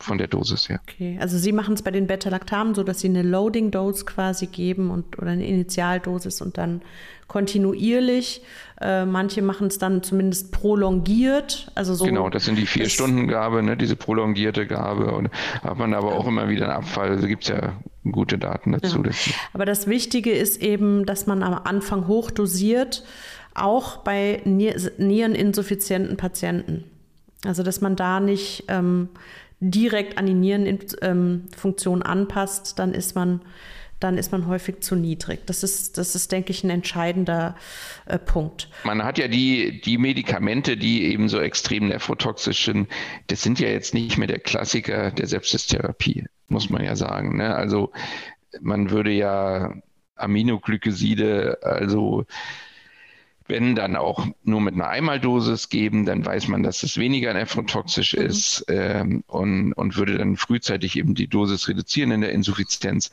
von 0.00 0.18
der 0.18 0.28
Dosis 0.28 0.68
her. 0.68 0.80
Okay, 0.88 1.18
also 1.20 1.38
Sie 1.38 1.52
machen 1.52 1.74
es 1.74 1.82
bei 1.82 1.90
den 1.90 2.06
Beta-Lactamen 2.06 2.74
so, 2.74 2.82
dass 2.82 3.00
Sie 3.00 3.08
eine 3.08 3.22
Loading-Dose 3.22 4.04
quasi 4.04 4.46
geben 4.46 4.90
und, 4.90 5.18
oder 5.18 5.32
eine 5.32 5.46
Initialdosis 5.46 6.40
und 6.40 6.56
dann 6.58 6.82
kontinuierlich. 7.26 8.42
Äh, 8.80 9.04
manche 9.04 9.42
machen 9.42 9.66
es 9.66 9.78
dann 9.78 10.02
zumindest 10.02 10.52
prolongiert. 10.52 11.70
Also 11.74 11.94
so 11.94 12.04
genau, 12.04 12.30
das 12.30 12.44
sind 12.44 12.56
die 12.56 12.66
Vier-Stunden-Gabe, 12.66 13.62
ne, 13.62 13.76
diese 13.76 13.96
prolongierte 13.96 14.66
Gabe. 14.66 15.12
Und 15.12 15.30
hat 15.62 15.78
man 15.78 15.92
aber 15.94 16.12
auch 16.12 16.26
immer 16.26 16.48
wieder 16.48 16.66
einen 16.66 16.76
Abfall. 16.76 17.10
Also 17.10 17.26
gibt 17.26 17.42
es 17.42 17.50
ja 17.50 17.74
gute 18.12 18.38
Daten 18.38 18.72
dazu. 18.72 19.02
Ja. 19.02 19.10
Aber 19.52 19.64
das 19.64 19.86
Wichtige 19.86 20.32
ist 20.32 20.62
eben, 20.62 21.06
dass 21.06 21.26
man 21.26 21.42
am 21.42 21.54
Anfang 21.64 22.06
hochdosiert, 22.06 23.04
auch 23.54 23.98
bei 23.98 24.40
niereninsuffizienten 24.44 26.16
Patienten. 26.16 26.84
Also 27.44 27.62
dass 27.62 27.80
man 27.80 27.96
da 27.96 28.20
nicht 28.20 28.64
ähm, 28.68 29.08
direkt 29.60 30.18
an 30.18 30.26
die 30.26 30.34
Nierenfunktion 30.34 31.98
ähm, 31.98 32.06
anpasst, 32.06 32.78
dann 32.78 32.94
ist 32.94 33.14
man 33.14 33.40
dann 34.00 34.18
ist 34.18 34.32
man 34.32 34.46
häufig 34.46 34.80
zu 34.80 34.94
niedrig. 34.94 35.46
Das 35.46 35.62
ist, 35.62 35.98
das 35.98 36.14
ist, 36.14 36.30
denke 36.32 36.52
ich, 36.52 36.64
ein 36.64 36.70
entscheidender 36.70 37.56
äh, 38.06 38.18
Punkt. 38.18 38.68
Man 38.84 39.02
hat 39.04 39.18
ja 39.18 39.28
die, 39.28 39.80
die 39.80 39.98
Medikamente, 39.98 40.76
die 40.76 41.04
eben 41.04 41.28
so 41.28 41.40
extrem 41.40 41.88
nephrotoxisch 41.88 42.64
sind, 42.64 42.88
das 43.26 43.42
sind 43.42 43.58
ja 43.60 43.68
jetzt 43.68 43.94
nicht 43.94 44.18
mehr 44.18 44.28
der 44.28 44.38
Klassiker 44.38 45.10
der 45.10 45.26
Sepsistherapie, 45.26 46.26
muss 46.48 46.70
man 46.70 46.84
ja 46.84 46.96
sagen. 46.96 47.36
Ne? 47.36 47.54
Also 47.54 47.92
man 48.60 48.90
würde 48.90 49.10
ja 49.10 49.74
Aminoglycoside, 50.16 51.58
also 51.62 52.24
wenn 53.48 53.74
dann 53.74 53.96
auch 53.96 54.26
nur 54.44 54.60
mit 54.60 54.74
einer 54.74 54.88
Einmaldosis 54.88 55.70
geben, 55.70 56.04
dann 56.04 56.24
weiß 56.24 56.48
man, 56.48 56.62
dass 56.62 56.82
es 56.82 56.98
weniger 56.98 57.32
nephrotoxisch 57.32 58.14
mhm. 58.14 58.22
ist 58.22 58.64
ähm, 58.68 59.24
und, 59.26 59.72
und 59.72 59.96
würde 59.96 60.18
dann 60.18 60.36
frühzeitig 60.36 60.96
eben 60.96 61.14
die 61.14 61.28
Dosis 61.28 61.66
reduzieren 61.66 62.12
in 62.12 62.20
der 62.20 62.32
Insuffizienz. 62.32 63.10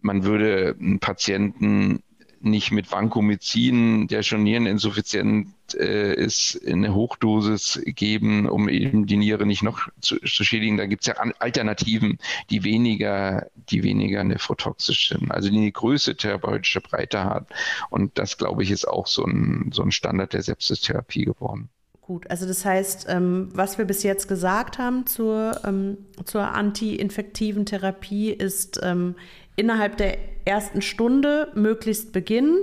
Man 0.00 0.24
würde 0.24 0.76
einen 0.78 0.98
Patienten 0.98 2.02
nicht 2.46 2.70
mit 2.70 2.90
Vancomycin, 2.90 4.08
der 4.08 4.22
schon 4.22 4.42
niereninsuffiziient 4.42 5.48
äh, 5.74 6.14
ist, 6.14 6.60
eine 6.66 6.94
Hochdosis 6.94 7.80
geben, 7.84 8.48
um 8.48 8.68
eben 8.68 9.06
die 9.06 9.16
Niere 9.16 9.46
nicht 9.46 9.62
noch 9.62 9.88
zu, 10.00 10.18
zu 10.20 10.44
schädigen. 10.44 10.76
Da 10.76 10.86
gibt 10.86 11.02
es 11.02 11.08
ja 11.08 11.14
Alternativen, 11.38 12.18
die 12.50 12.64
weniger, 12.64 13.46
die 13.70 13.82
weniger 13.82 14.24
nephrotoxisch 14.24 15.08
sind, 15.08 15.30
also 15.30 15.50
die 15.50 15.58
eine 15.58 15.72
größere 15.72 16.16
therapeutische 16.16 16.80
Breite 16.80 17.24
hat. 17.24 17.48
Und 17.90 18.18
das, 18.18 18.38
glaube 18.38 18.62
ich, 18.62 18.70
ist 18.70 18.86
auch 18.86 19.06
so 19.06 19.24
ein, 19.24 19.70
so 19.72 19.82
ein 19.82 19.92
Standard 19.92 20.32
der 20.32 20.42
Sepsistherapie 20.42 21.24
geworden. 21.24 21.68
Gut, 22.06 22.30
also 22.30 22.46
das 22.46 22.64
heißt, 22.64 23.06
ähm, 23.08 23.48
was 23.52 23.78
wir 23.78 23.84
bis 23.84 24.04
jetzt 24.04 24.28
gesagt 24.28 24.78
haben 24.78 25.06
zur, 25.06 25.60
ähm, 25.64 25.98
zur 26.24 26.42
anti-infektiven 26.42 27.66
Therapie 27.66 28.30
ist 28.30 28.78
ähm, 28.84 29.16
innerhalb 29.56 29.96
der 29.96 30.16
ersten 30.46 30.80
Stunde 30.80 31.50
möglichst 31.54 32.12
beginnen. 32.12 32.56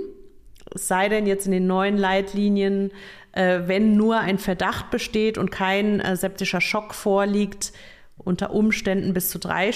Sei 0.74 1.10
denn 1.10 1.28
jetzt 1.28 1.46
in 1.46 1.52
den 1.52 1.68
neuen 1.68 1.98
Leitlinien, 1.98 2.92
äh, 3.34 3.62
wenn 3.66 3.96
nur 3.96 4.20
ein 4.20 4.40
Verdacht 4.40 4.90
besteht 4.90 5.38
und 5.38 5.52
kein 5.52 6.00
äh, 6.00 6.16
septischer 6.16 6.62
Schock 6.62 6.94
vorliegt, 6.94 7.74
unter 8.18 8.54
Umständen 8.54 9.14
bis 9.14 9.30
zu 9.30 9.40
drei 9.40 9.72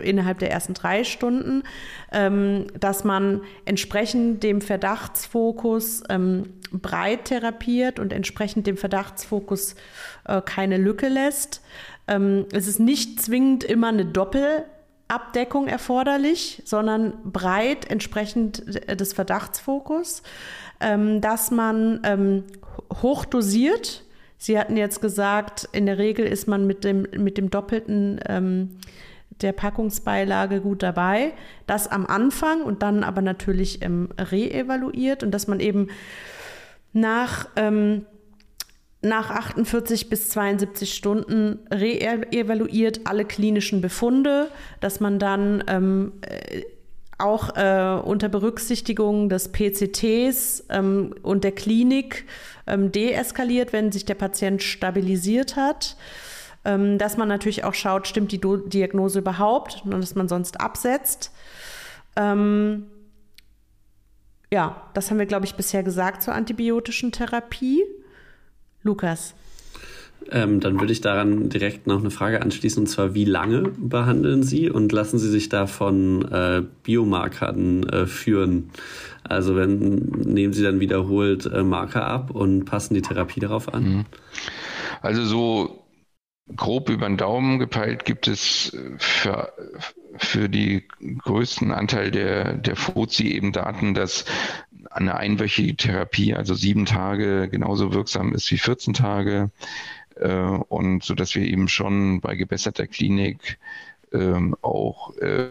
innerhalb 0.00 0.38
der 0.38 0.50
ersten 0.50 0.74
drei 0.74 1.04
Stunden, 1.04 1.62
ähm, 2.12 2.66
dass 2.78 3.04
man 3.04 3.42
entsprechend 3.64 4.42
dem 4.42 4.60
Verdachtsfokus 4.60 6.02
ähm, 6.10 6.54
breit 6.72 7.26
therapiert 7.26 7.98
und 7.98 8.12
entsprechend 8.12 8.66
dem 8.66 8.76
Verdachtsfokus 8.76 9.76
äh, 10.26 10.42
keine 10.42 10.76
Lücke 10.76 11.08
lässt. 11.08 11.62
Ähm, 12.08 12.46
es 12.52 12.66
ist 12.66 12.80
nicht 12.80 13.22
zwingend 13.22 13.64
immer 13.64 13.88
eine 13.88 14.04
Doppel 14.04 14.64
Abdeckung 15.08 15.68
erforderlich, 15.68 16.62
sondern 16.64 17.14
breit 17.24 17.88
entsprechend 17.90 18.62
des 19.00 19.12
Verdachtsfokus, 19.12 20.22
ähm, 20.80 21.20
dass 21.20 21.50
man 21.50 22.00
ähm, 22.04 22.44
hochdosiert. 23.02 24.04
Sie 24.38 24.58
hatten 24.58 24.76
jetzt 24.76 25.00
gesagt, 25.00 25.68
in 25.72 25.86
der 25.86 25.98
Regel 25.98 26.26
ist 26.26 26.48
man 26.48 26.66
mit 26.66 26.84
dem, 26.84 27.06
mit 27.16 27.38
dem 27.38 27.50
Doppelten 27.50 28.20
ähm, 28.28 28.78
der 29.42 29.52
Packungsbeilage 29.52 30.60
gut 30.60 30.82
dabei. 30.82 31.32
Das 31.66 31.88
am 31.88 32.06
Anfang 32.06 32.62
und 32.62 32.82
dann 32.82 33.04
aber 33.04 33.22
natürlich 33.22 33.82
ähm, 33.82 34.08
reevaluiert 34.18 35.22
und 35.22 35.30
dass 35.30 35.46
man 35.46 35.60
eben 35.60 35.88
nach 36.92 37.48
ähm, 37.56 38.06
nach 39.02 39.30
48 39.30 40.08
bis 40.08 40.30
72 40.30 40.94
Stunden 40.94 41.60
reevaluiert 41.70 43.00
alle 43.04 43.24
klinischen 43.24 43.80
Befunde, 43.80 44.50
dass 44.80 45.00
man 45.00 45.18
dann 45.18 45.62
ähm, 45.68 46.12
äh, 46.22 46.62
auch 47.18 47.56
äh, 47.56 48.00
unter 48.02 48.28
Berücksichtigung 48.28 49.28
des 49.28 49.52
PCTs 49.52 50.64
ähm, 50.70 51.14
und 51.22 51.44
der 51.44 51.52
Klinik 51.52 52.26
ähm, 52.66 52.92
deeskaliert, 52.92 53.72
wenn 53.72 53.92
sich 53.92 54.04
der 54.04 54.14
Patient 54.14 54.62
stabilisiert 54.62 55.56
hat. 55.56 55.96
ähm, 56.64 56.98
dass 56.98 57.16
man 57.16 57.28
natürlich 57.28 57.64
auch 57.64 57.74
schaut, 57.74 58.08
stimmt 58.08 58.32
die 58.32 58.40
Do 58.40 58.56
Diagnose 58.56 59.20
überhaupt 59.20 59.82
und 59.84 59.92
dass 59.92 60.16
man 60.16 60.28
sonst 60.28 60.60
absetzt. 60.60 61.30
Ähm, 62.16 62.86
ja, 64.52 64.82
das 64.94 65.10
haben 65.10 65.18
wir, 65.18 65.26
glaube 65.26 65.46
ich, 65.46 65.54
bisher 65.54 65.82
gesagt 65.82 66.22
zur 66.22 66.34
antibiotischen 66.34 67.12
Therapie. 67.12 67.82
Lukas. 68.86 69.34
Ähm, 70.30 70.60
dann 70.60 70.80
würde 70.80 70.92
ich 70.92 71.00
daran 71.00 71.50
direkt 71.50 71.86
noch 71.86 72.00
eine 72.00 72.10
Frage 72.10 72.42
anschließen, 72.42 72.82
und 72.82 72.86
zwar, 72.86 73.14
wie 73.14 73.24
lange 73.24 73.70
behandeln 73.76 74.42
Sie 74.42 74.70
und 74.70 74.90
lassen 74.90 75.18
Sie 75.18 75.28
sich 75.28 75.48
da 75.48 75.66
von 75.66 76.22
äh, 76.32 76.62
Biomarkern 76.82 77.88
äh, 77.88 78.06
führen? 78.06 78.70
Also 79.22 79.56
wenn 79.56 79.78
nehmen 80.24 80.52
Sie 80.52 80.62
dann 80.62 80.80
wiederholt 80.80 81.46
äh, 81.46 81.62
Marker 81.62 82.06
ab 82.06 82.30
und 82.30 82.64
passen 82.64 82.94
die 82.94 83.02
Therapie 83.02 83.40
darauf 83.40 83.72
an? 83.72 83.84
Mhm. 83.84 84.04
Also 85.00 85.24
so 85.24 85.86
grob 86.54 86.90
über 86.90 87.06
den 87.06 87.16
Daumen 87.16 87.58
gepeilt 87.58 88.04
gibt 88.04 88.28
es 88.28 88.76
für, 88.98 89.52
für 90.16 90.48
die 90.48 90.86
größten 91.18 91.72
Anteil 91.72 92.10
der, 92.10 92.54
der 92.54 92.76
FOZI 92.76 93.32
eben 93.32 93.52
Daten, 93.52 93.94
dass 93.94 94.24
eine 94.96 95.16
einwöchige 95.16 95.76
Therapie, 95.76 96.34
also 96.34 96.54
sieben 96.54 96.86
Tage, 96.86 97.48
genauso 97.48 97.92
wirksam 97.92 98.34
ist 98.34 98.50
wie 98.50 98.58
14 98.58 98.94
Tage. 98.94 99.50
Äh, 100.16 100.30
und 100.32 101.04
so 101.04 101.14
dass 101.14 101.34
wir 101.34 101.42
eben 101.42 101.68
schon 101.68 102.20
bei 102.20 102.36
gebesserter 102.36 102.86
Klinik 102.86 103.58
ähm, 104.12 104.56
auch 104.62 105.14
äh, 105.18 105.50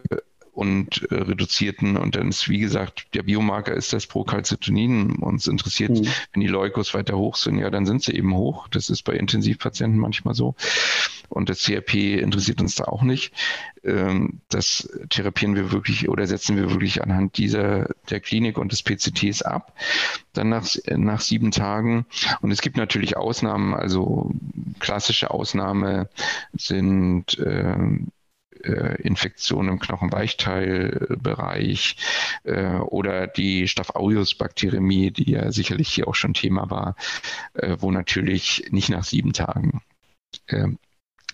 und 0.56 1.06
äh, 1.12 1.16
reduzierten. 1.16 1.98
Und 1.98 2.16
dann 2.16 2.30
ist, 2.30 2.50
wie 2.50 2.60
gesagt, 2.60 3.08
der 3.14 3.24
Biomarker 3.24 3.74
ist 3.74 3.94
das 3.94 4.08
Procalcitonin. 4.08 5.18
Uns 5.18 5.48
interessiert, 5.48 5.92
mhm. 5.92 6.08
wenn 6.34 6.42
die 6.42 6.48
Leukos 6.48 6.94
weiter 6.94 7.18
hoch 7.18 7.36
sind, 7.36 7.60
ja, 7.60 7.70
dann 7.70 7.86
sind 7.86 8.02
sie 8.02 8.14
eben 8.14 8.34
hoch. 8.34 8.68
Das 8.70 8.90
ist 8.90 9.04
bei 9.04 9.14
Intensivpatienten 9.14 10.00
manchmal 10.00 10.34
so. 10.34 10.56
Und 11.30 11.50
das 11.50 11.64
CRP 11.64 12.20
interessiert 12.20 12.62
uns 12.62 12.76
da 12.76 12.86
auch 12.86 13.04
nicht. 13.04 13.34
Ähm, 13.84 14.42
das 14.50 14.90
therapieren 15.10 15.56
wir 15.56 15.72
wirklich 15.72 16.10
oder 16.10 16.28
setzen 16.28 16.56
wir 16.56 16.72
wirklich 16.72 17.04
anhand 17.04 17.38
dieser, 17.38 17.90
der 18.10 18.20
Klinik 18.20 18.58
und 18.58 18.72
des 18.72 18.84
PCTs 18.84 19.42
ab. 19.42 19.74
Dann 20.34 20.50
nach, 20.50 20.68
nach 20.88 21.22
sieben 21.22 21.52
Tagen. 21.52 22.06
Und 22.42 22.52
es 22.52 22.62
gibt 22.62 22.78
natürlich 22.78 23.18
Ausnahmen. 23.18 23.74
Also 23.74 24.32
klassische 24.80 25.32
Ausnahme 25.32 26.10
sind, 26.54 27.38
ähm, 27.46 28.12
äh, 28.66 29.02
Infektionen 29.02 29.70
im 29.70 29.80
Knochenweichteilbereich 29.80 31.96
äh, 32.44 32.76
oder 32.78 33.28
die 33.28 33.68
Staph 33.68 33.96
aureus-Bakteriämie, 33.96 35.12
die 35.12 35.32
ja 35.32 35.52
sicherlich 35.52 35.90
hier 35.90 36.08
auch 36.08 36.16
schon 36.16 36.34
Thema 36.34 36.70
war, 36.70 36.96
äh, 37.54 37.76
wo 37.80 37.92
natürlich 37.92 38.68
nicht 38.72 38.88
nach 38.90 39.04
sieben 39.04 39.34
Tagen 39.34 39.82
äh, 40.48 40.68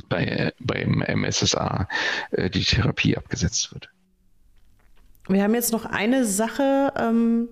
bei, 0.09 0.53
beim 0.59 1.03
MSSA 1.07 1.87
äh, 2.31 2.49
die 2.49 2.63
Therapie 2.63 3.17
abgesetzt 3.17 3.73
wird. 3.73 3.89
Wir 5.27 5.43
haben 5.43 5.53
jetzt 5.53 5.71
noch 5.71 5.85
eine 5.85 6.25
Sache 6.25 6.93
ähm, 6.97 7.47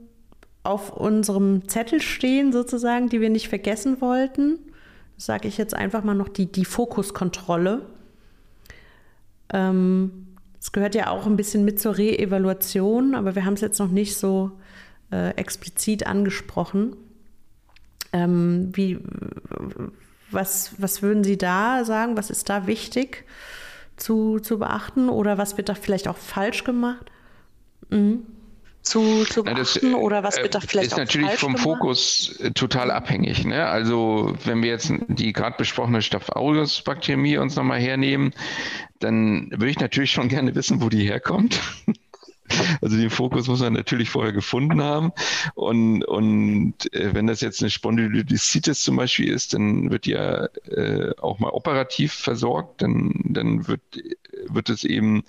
auf 0.64 0.92
unserem 0.92 1.68
Zettel 1.68 2.02
stehen, 2.02 2.52
sozusagen, 2.52 3.10
die 3.10 3.22
wir 3.22 3.30
nicht 3.30 3.50
vergessen 3.50 4.02
wollten. 4.02 4.60
Sage 5.18 5.48
ich 5.48 5.58
jetzt 5.58 5.74
einfach 5.74 6.04
mal 6.04 6.16
noch 6.16 6.30
die, 6.30 6.52
die 6.52 6.66
Fokuskontrolle. 6.66 7.86
Ähm, 9.52 10.28
es 10.60 10.72
gehört 10.72 10.96
ja 10.96 11.10
auch 11.10 11.26
ein 11.26 11.38
bisschen 11.38 11.64
mit 11.64 11.80
zur 11.80 11.98
Re-Evaluation, 11.98 13.16
aber 13.16 13.36
wir 13.36 13.46
haben 13.46 13.54
es 13.54 13.62
jetzt 13.62 13.80
noch 13.80 13.90
nicht 13.90 14.18
so 14.18 14.52
äh, 15.12 15.30
explizit 15.36 16.06
angesprochen. 16.06 16.96
Ähm, 18.12 18.72
wie, 18.74 19.00
was, 20.32 20.74
was 20.78 21.02
würden 21.02 21.24
Sie 21.24 21.38
da 21.38 21.84
sagen? 21.86 22.18
Was 22.18 22.30
ist 22.30 22.50
da 22.50 22.68
wichtig 22.68 23.26
zu, 23.98 24.40
zu 24.40 24.60
beachten 24.60 25.10
oder 25.10 25.38
was 25.38 25.58
wird 25.58 25.70
da 25.70 25.76
vielleicht 25.76 26.08
auch 26.08 26.18
falsch 26.18 26.64
gemacht? 26.64 27.12
Mhm 27.90 28.26
zu, 28.82 29.24
zu 29.26 29.44
beachten 29.44 29.92
das, 29.92 30.02
oder 30.02 30.24
was 30.24 30.38
wird 30.38 30.56
da 30.56 30.60
äh, 30.60 30.68
vielleicht 30.68 30.92
ist 30.92 30.98
natürlich 30.98 31.32
vom 31.32 31.54
gemacht? 31.54 31.64
Fokus 31.64 32.40
äh, 32.40 32.52
total 32.52 32.92
abhängig. 32.92 33.46
Ne? 33.46 33.66
Also 33.66 34.34
wenn 34.46 34.64
wir 34.64 34.70
jetzt 34.70 34.92
die 35.08 35.34
gerade 35.34 35.58
besprochene 35.58 36.02
Staph 36.02 36.30
aureus 36.30 36.82
Bakteriämie 36.82 37.38
uns 37.38 37.56
nochmal 37.56 37.80
hernehmen, 37.80 38.34
dann 39.00 39.50
würde 39.52 39.70
ich 39.70 39.80
natürlich 39.80 40.12
schon 40.12 40.28
gerne 40.30 40.56
wissen, 40.56 40.82
wo 40.82 40.90
die 40.90 41.08
herkommt. 41.08 41.60
Also 42.82 42.98
den 42.98 43.10
Fokus 43.10 43.48
muss 43.48 43.62
man 43.62 43.74
natürlich 43.74 44.10
vorher 44.10 44.34
gefunden 44.34 44.82
haben. 44.82 45.12
Und, 45.56 46.04
und 46.06 46.94
äh, 46.94 47.14
wenn 47.14 47.28
das 47.28 47.42
jetzt 47.42 47.62
eine 47.62 47.70
Spondylolisthesis 47.70 48.82
zum 48.82 48.96
Beispiel 48.96 49.30
ist, 49.32 49.54
dann 49.54 49.92
wird 49.92 50.08
ja 50.08 50.46
äh, 50.68 51.14
auch 51.20 51.40
mal 51.40 51.50
operativ 51.50 52.14
versorgt. 52.14 52.82
Dann, 52.82 53.14
dann 53.26 53.68
wird, 53.68 53.82
wird 54.48 54.70
es 54.70 54.84
eben, 54.84 55.24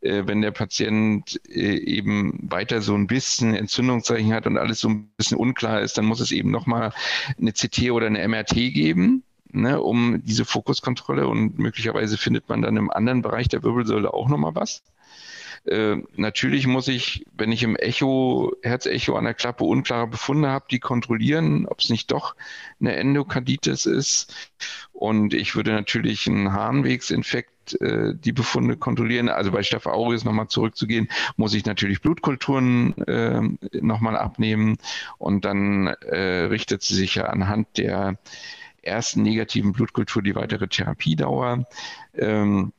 äh, 0.00 0.22
wenn 0.26 0.42
der 0.42 0.52
Patient 0.52 1.40
äh, 1.48 1.76
eben 1.76 2.38
weiter 2.50 2.82
so 2.82 2.94
ein 2.94 3.06
bisschen 3.06 3.54
Entzündungszeichen 3.54 4.32
hat 4.32 4.46
und 4.46 4.58
alles 4.58 4.80
so 4.80 4.88
ein 4.88 5.08
bisschen 5.16 5.38
unklar 5.38 5.80
ist, 5.80 5.98
dann 5.98 6.04
muss 6.04 6.20
es 6.20 6.32
eben 6.32 6.50
nochmal 6.50 6.92
eine 7.38 7.52
CT 7.52 7.90
oder 7.90 8.06
eine 8.06 8.26
MRT 8.26 8.54
geben. 8.54 9.24
Ne, 9.54 9.82
um 9.82 10.22
diese 10.24 10.46
Fokuskontrolle 10.46 11.28
und 11.28 11.58
möglicherweise 11.58 12.16
findet 12.16 12.48
man 12.48 12.62
dann 12.62 12.78
im 12.78 12.90
anderen 12.90 13.20
Bereich 13.20 13.48
der 13.48 13.62
Wirbelsäule 13.62 14.14
auch 14.14 14.30
nochmal 14.30 14.54
was. 14.54 14.82
Äh, 15.64 15.96
natürlich 16.16 16.66
muss 16.66 16.88
ich, 16.88 17.24
wenn 17.36 17.52
ich 17.52 17.62
im 17.62 17.76
Echo, 17.76 18.52
Herzecho 18.62 19.16
an 19.16 19.24
der 19.24 19.34
Klappe 19.34 19.64
unklare 19.64 20.06
Befunde 20.06 20.48
habe, 20.48 20.64
die 20.70 20.80
kontrollieren, 20.80 21.66
ob 21.66 21.80
es 21.80 21.88
nicht 21.88 22.10
doch 22.10 22.34
eine 22.80 22.96
Endokarditis 22.96 23.86
ist. 23.86 24.34
Und 24.92 25.34
ich 25.34 25.54
würde 25.54 25.72
natürlich 25.72 26.26
einen 26.26 26.52
Harnwegsinfekt 26.52 27.80
äh, 27.80 28.14
die 28.14 28.32
Befunde 28.32 28.76
kontrollieren. 28.76 29.28
Also 29.28 29.52
bei 29.52 29.62
Staph 29.62 29.86
aureus 29.86 30.24
nochmal 30.24 30.48
zurückzugehen, 30.48 31.08
muss 31.36 31.54
ich 31.54 31.64
natürlich 31.64 32.00
Blutkulturen 32.00 32.96
äh, 33.06 33.40
nochmal 33.80 34.16
abnehmen 34.16 34.78
und 35.18 35.44
dann 35.44 35.86
äh, 35.86 36.44
richtet 36.46 36.82
sie 36.82 36.94
sich 36.94 37.14
ja 37.14 37.26
anhand 37.26 37.78
der 37.78 38.18
ersten 38.82 39.22
negativen 39.22 39.72
Blutkultur 39.72 40.22
die 40.22 40.34
weitere 40.34 40.66
Therapiedauer. 40.66 41.66
Ähm, 42.14 42.72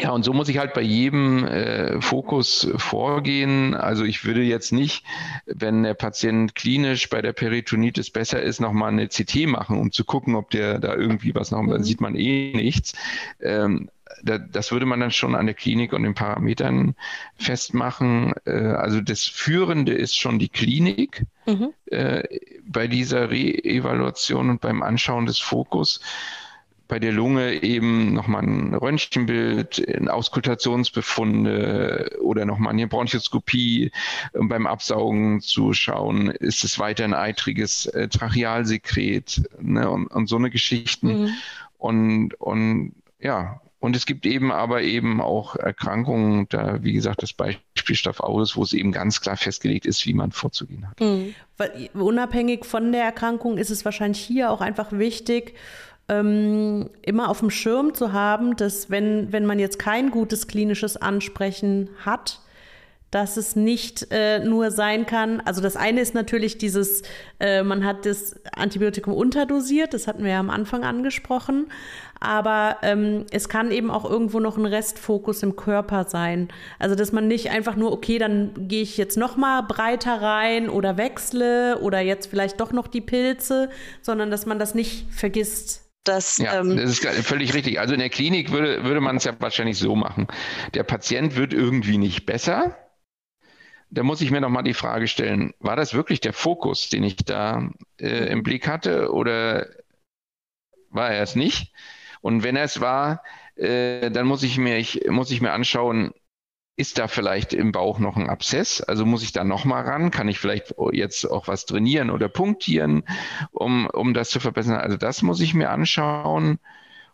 ja, 0.00 0.10
und 0.10 0.22
so 0.22 0.32
muss 0.32 0.48
ich 0.48 0.58
halt 0.58 0.74
bei 0.74 0.82
jedem 0.82 1.44
äh, 1.44 2.00
Fokus 2.00 2.68
vorgehen. 2.76 3.74
Also 3.74 4.04
ich 4.04 4.24
würde 4.24 4.42
jetzt 4.42 4.72
nicht, 4.72 5.04
wenn 5.46 5.82
der 5.82 5.94
Patient 5.94 6.54
klinisch 6.54 7.08
bei 7.08 7.20
der 7.20 7.32
Peritonitis 7.32 8.10
besser 8.10 8.40
ist, 8.40 8.60
nochmal 8.60 8.92
eine 8.92 9.08
CT 9.08 9.46
machen, 9.46 9.78
um 9.78 9.90
zu 9.90 10.04
gucken, 10.04 10.36
ob 10.36 10.50
der 10.50 10.78
da 10.78 10.94
irgendwie 10.94 11.34
was 11.34 11.50
noch, 11.50 11.62
mhm. 11.62 11.82
sieht 11.82 12.00
man 12.00 12.14
eh 12.14 12.52
nichts. 12.54 12.94
Ähm, 13.40 13.90
da, 14.22 14.38
das 14.38 14.72
würde 14.72 14.86
man 14.86 15.00
dann 15.00 15.10
schon 15.10 15.34
an 15.34 15.46
der 15.46 15.54
Klinik 15.54 15.92
und 15.92 16.02
den 16.02 16.14
Parametern 16.14 16.94
festmachen. 17.36 18.34
Äh, 18.44 18.52
also 18.52 19.00
das 19.00 19.24
Führende 19.24 19.94
ist 19.94 20.16
schon 20.16 20.38
die 20.38 20.48
Klinik 20.48 21.24
mhm. 21.46 21.72
äh, 21.86 22.22
bei 22.64 22.86
dieser 22.86 23.30
Re-Evaluation 23.30 24.50
und 24.50 24.60
beim 24.60 24.82
Anschauen 24.82 25.26
des 25.26 25.38
Fokus 25.38 26.00
bei 26.88 26.98
der 26.98 27.12
Lunge 27.12 27.62
eben 27.62 28.12
nochmal 28.14 28.42
ein 28.42 28.74
Röntgenbild, 28.74 29.86
ein 29.86 30.08
Auskultationsbefunde 30.08 32.16
oder 32.22 32.46
nochmal 32.46 32.72
eine 32.72 32.88
Bronchoskopie, 32.88 33.92
um 34.32 34.48
beim 34.48 34.66
Absaugen 34.66 35.42
zu 35.42 35.74
schauen, 35.74 36.30
ist 36.30 36.64
es 36.64 36.78
weiter 36.78 37.04
ein 37.04 37.12
eitriges 37.14 37.84
äh, 37.86 38.08
Trachealsekret 38.08 39.42
ne, 39.60 39.90
und, 39.90 40.06
und 40.08 40.28
so 40.28 40.36
eine 40.36 40.50
Geschichten. 40.50 41.24
Mhm. 41.24 41.30
Und, 41.76 42.34
und 42.40 42.94
ja, 43.20 43.60
und 43.80 43.94
es 43.94 44.06
gibt 44.06 44.26
eben 44.26 44.50
aber 44.50 44.82
eben 44.82 45.20
auch 45.20 45.54
Erkrankungen, 45.54 46.48
da 46.48 46.82
wie 46.82 46.92
gesagt 46.92 47.22
das 47.22 47.32
Beispiel 47.32 47.94
Staph 47.94 48.20
aureus, 48.20 48.56
wo 48.56 48.64
es 48.64 48.72
eben 48.72 48.90
ganz 48.90 49.20
klar 49.20 49.36
festgelegt 49.36 49.86
ist, 49.86 50.04
wie 50.04 50.14
man 50.14 50.32
vorzugehen 50.32 50.88
hat. 50.88 51.00
Mhm. 51.00 51.34
Unabhängig 51.94 52.64
von 52.64 52.90
der 52.90 53.04
Erkrankung 53.04 53.56
ist 53.56 53.70
es 53.70 53.84
wahrscheinlich 53.84 54.20
hier 54.20 54.50
auch 54.50 54.60
einfach 54.60 54.90
wichtig, 54.90 55.54
ähm, 56.08 56.90
immer 57.02 57.28
auf 57.28 57.40
dem 57.40 57.50
Schirm 57.50 57.94
zu 57.94 58.12
haben, 58.12 58.56
dass 58.56 58.90
wenn, 58.90 59.32
wenn 59.32 59.46
man 59.46 59.58
jetzt 59.58 59.78
kein 59.78 60.10
gutes 60.10 60.46
klinisches 60.48 60.96
Ansprechen 60.96 61.90
hat, 62.04 62.40
dass 63.10 63.38
es 63.38 63.56
nicht 63.56 64.08
äh, 64.10 64.38
nur 64.40 64.70
sein 64.70 65.06
kann, 65.06 65.40
also 65.40 65.62
das 65.62 65.76
eine 65.76 66.00
ist 66.00 66.14
natürlich 66.14 66.58
dieses, 66.58 67.02
äh, 67.40 67.62
man 67.62 67.84
hat 67.84 68.04
das 68.04 68.36
Antibiotikum 68.52 69.14
unterdosiert, 69.14 69.94
das 69.94 70.06
hatten 70.06 70.24
wir 70.24 70.32
ja 70.32 70.40
am 70.40 70.50
Anfang 70.50 70.84
angesprochen, 70.84 71.68
aber 72.20 72.76
ähm, 72.82 73.24
es 73.30 73.48
kann 73.48 73.70
eben 73.70 73.90
auch 73.90 74.04
irgendwo 74.04 74.40
noch 74.40 74.58
ein 74.58 74.66
Restfokus 74.66 75.42
im 75.42 75.56
Körper 75.56 76.04
sein. 76.04 76.48
Also 76.78 76.96
dass 76.96 77.12
man 77.12 77.28
nicht 77.28 77.50
einfach 77.50 77.76
nur, 77.76 77.92
okay, 77.92 78.18
dann 78.18 78.68
gehe 78.68 78.82
ich 78.82 78.98
jetzt 78.98 79.16
noch 79.16 79.38
mal 79.38 79.62
breiter 79.62 80.20
rein 80.20 80.68
oder 80.68 80.98
wechsle 80.98 81.78
oder 81.78 82.00
jetzt 82.00 82.26
vielleicht 82.26 82.60
doch 82.60 82.72
noch 82.72 82.88
die 82.88 83.00
Pilze, 83.00 83.70
sondern 84.02 84.30
dass 84.30 84.44
man 84.44 84.58
das 84.58 84.74
nicht 84.74 85.06
vergisst 85.10 85.87
das, 86.04 86.38
ja, 86.38 86.60
ähm, 86.60 86.76
das 86.76 86.98
ist 86.98 87.26
völlig 87.26 87.54
richtig. 87.54 87.80
Also 87.80 87.94
in 87.94 88.00
der 88.00 88.08
Klinik 88.08 88.50
würde, 88.50 88.84
würde 88.84 89.00
man 89.00 89.16
es 89.16 89.24
ja 89.24 89.34
wahrscheinlich 89.40 89.78
so 89.78 89.94
machen. 89.94 90.26
Der 90.74 90.82
Patient 90.82 91.36
wird 91.36 91.52
irgendwie 91.52 91.98
nicht 91.98 92.24
besser. 92.26 92.76
Da 93.90 94.02
muss 94.02 94.20
ich 94.20 94.30
mir 94.30 94.40
nochmal 94.40 94.64
die 94.64 94.74
Frage 94.74 95.08
stellen, 95.08 95.54
war 95.60 95.76
das 95.76 95.94
wirklich 95.94 96.20
der 96.20 96.34
Fokus, 96.34 96.90
den 96.90 97.04
ich 97.04 97.16
da 97.16 97.70
äh, 97.98 98.30
im 98.30 98.42
Blick 98.42 98.68
hatte 98.68 99.12
oder 99.12 99.66
war 100.90 101.10
er 101.10 101.22
es 101.22 101.34
nicht? 101.36 101.72
Und 102.20 102.42
wenn 102.42 102.56
er 102.56 102.64
es 102.64 102.80
war, 102.80 103.22
äh, 103.56 104.10
dann 104.10 104.26
muss 104.26 104.42
ich, 104.42 104.58
mir, 104.58 104.76
ich, 104.78 105.06
muss 105.08 105.30
ich 105.30 105.40
mir 105.40 105.52
anschauen, 105.52 106.12
ist 106.78 106.96
da 106.98 107.08
vielleicht 107.08 107.52
im 107.52 107.72
Bauch 107.72 107.98
noch 107.98 108.16
ein 108.16 108.30
Abszess? 108.30 108.80
Also 108.80 109.04
muss 109.04 109.24
ich 109.24 109.32
da 109.32 109.42
nochmal 109.42 109.82
ran? 109.82 110.12
Kann 110.12 110.28
ich 110.28 110.38
vielleicht 110.38 110.76
jetzt 110.92 111.28
auch 111.28 111.48
was 111.48 111.66
trainieren 111.66 112.08
oder 112.08 112.28
punktieren, 112.28 113.02
um, 113.50 113.88
um 113.92 114.14
das 114.14 114.30
zu 114.30 114.38
verbessern? 114.38 114.76
Also 114.76 114.96
das 114.96 115.22
muss 115.22 115.40
ich 115.40 115.54
mir 115.54 115.70
anschauen. 115.70 116.60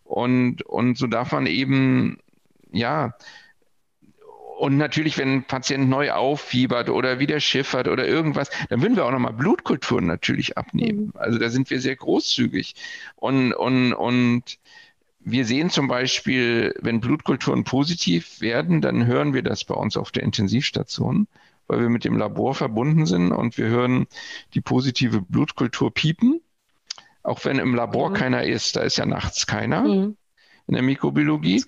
Und, 0.04 0.60
und 0.62 0.98
so 0.98 1.06
darf 1.06 1.32
man 1.32 1.46
eben, 1.46 2.18
ja, 2.72 3.14
und 4.58 4.76
natürlich, 4.76 5.16
wenn 5.16 5.32
ein 5.32 5.44
Patient 5.44 5.88
neu 5.88 6.12
auffiebert 6.12 6.90
oder 6.90 7.18
wieder 7.18 7.40
schiffert 7.40 7.88
oder 7.88 8.06
irgendwas, 8.06 8.50
dann 8.68 8.82
würden 8.82 8.96
wir 8.96 9.06
auch 9.06 9.10
nochmal 9.10 9.32
Blutkulturen 9.32 10.06
natürlich 10.06 10.58
abnehmen. 10.58 11.06
Mhm. 11.06 11.12
Also 11.14 11.38
da 11.38 11.48
sind 11.48 11.70
wir 11.70 11.80
sehr 11.80 11.96
großzügig. 11.96 12.74
Und, 13.16 13.54
und, 13.54 13.94
und 13.94 14.58
wir 15.24 15.46
sehen 15.46 15.70
zum 15.70 15.88
Beispiel, 15.88 16.74
wenn 16.80 17.00
Blutkulturen 17.00 17.64
positiv 17.64 18.40
werden, 18.40 18.80
dann 18.80 19.06
hören 19.06 19.32
wir 19.32 19.42
das 19.42 19.64
bei 19.64 19.74
uns 19.74 19.96
auf 19.96 20.12
der 20.12 20.22
Intensivstation, 20.22 21.26
weil 21.66 21.80
wir 21.80 21.88
mit 21.88 22.04
dem 22.04 22.16
Labor 22.16 22.54
verbunden 22.54 23.06
sind 23.06 23.32
und 23.32 23.56
wir 23.56 23.66
hören 23.66 24.06
die 24.52 24.60
positive 24.60 25.22
Blutkultur 25.22 25.92
piepen, 25.92 26.40
auch 27.22 27.44
wenn 27.44 27.58
im 27.58 27.74
Labor 27.74 28.10
mhm. 28.10 28.14
keiner 28.14 28.44
ist. 28.44 28.76
Da 28.76 28.82
ist 28.82 28.98
ja 28.98 29.06
nachts 29.06 29.46
keiner. 29.46 29.82
Mhm 29.82 30.16
in 30.66 30.74
der 30.74 30.82
Mikrobiologie. 30.82 31.64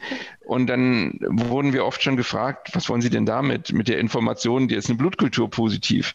Und 0.47 0.69
dann 0.69 1.19
wurden 1.27 1.73
wir 1.73 1.85
oft 1.85 2.01
schon 2.05 2.17
gefragt, 2.17 2.71
was 2.73 2.89
wollen 2.89 3.01
Sie 3.01 3.11
denn 3.11 3.27
damit, 3.27 3.73
mit 3.73 3.89
der 3.89 3.99
Information, 3.99 4.69
die 4.69 4.77
ist 4.77 4.89
eine 4.89 4.97
Blutkultur 4.97 5.51
positiv? 5.51 6.15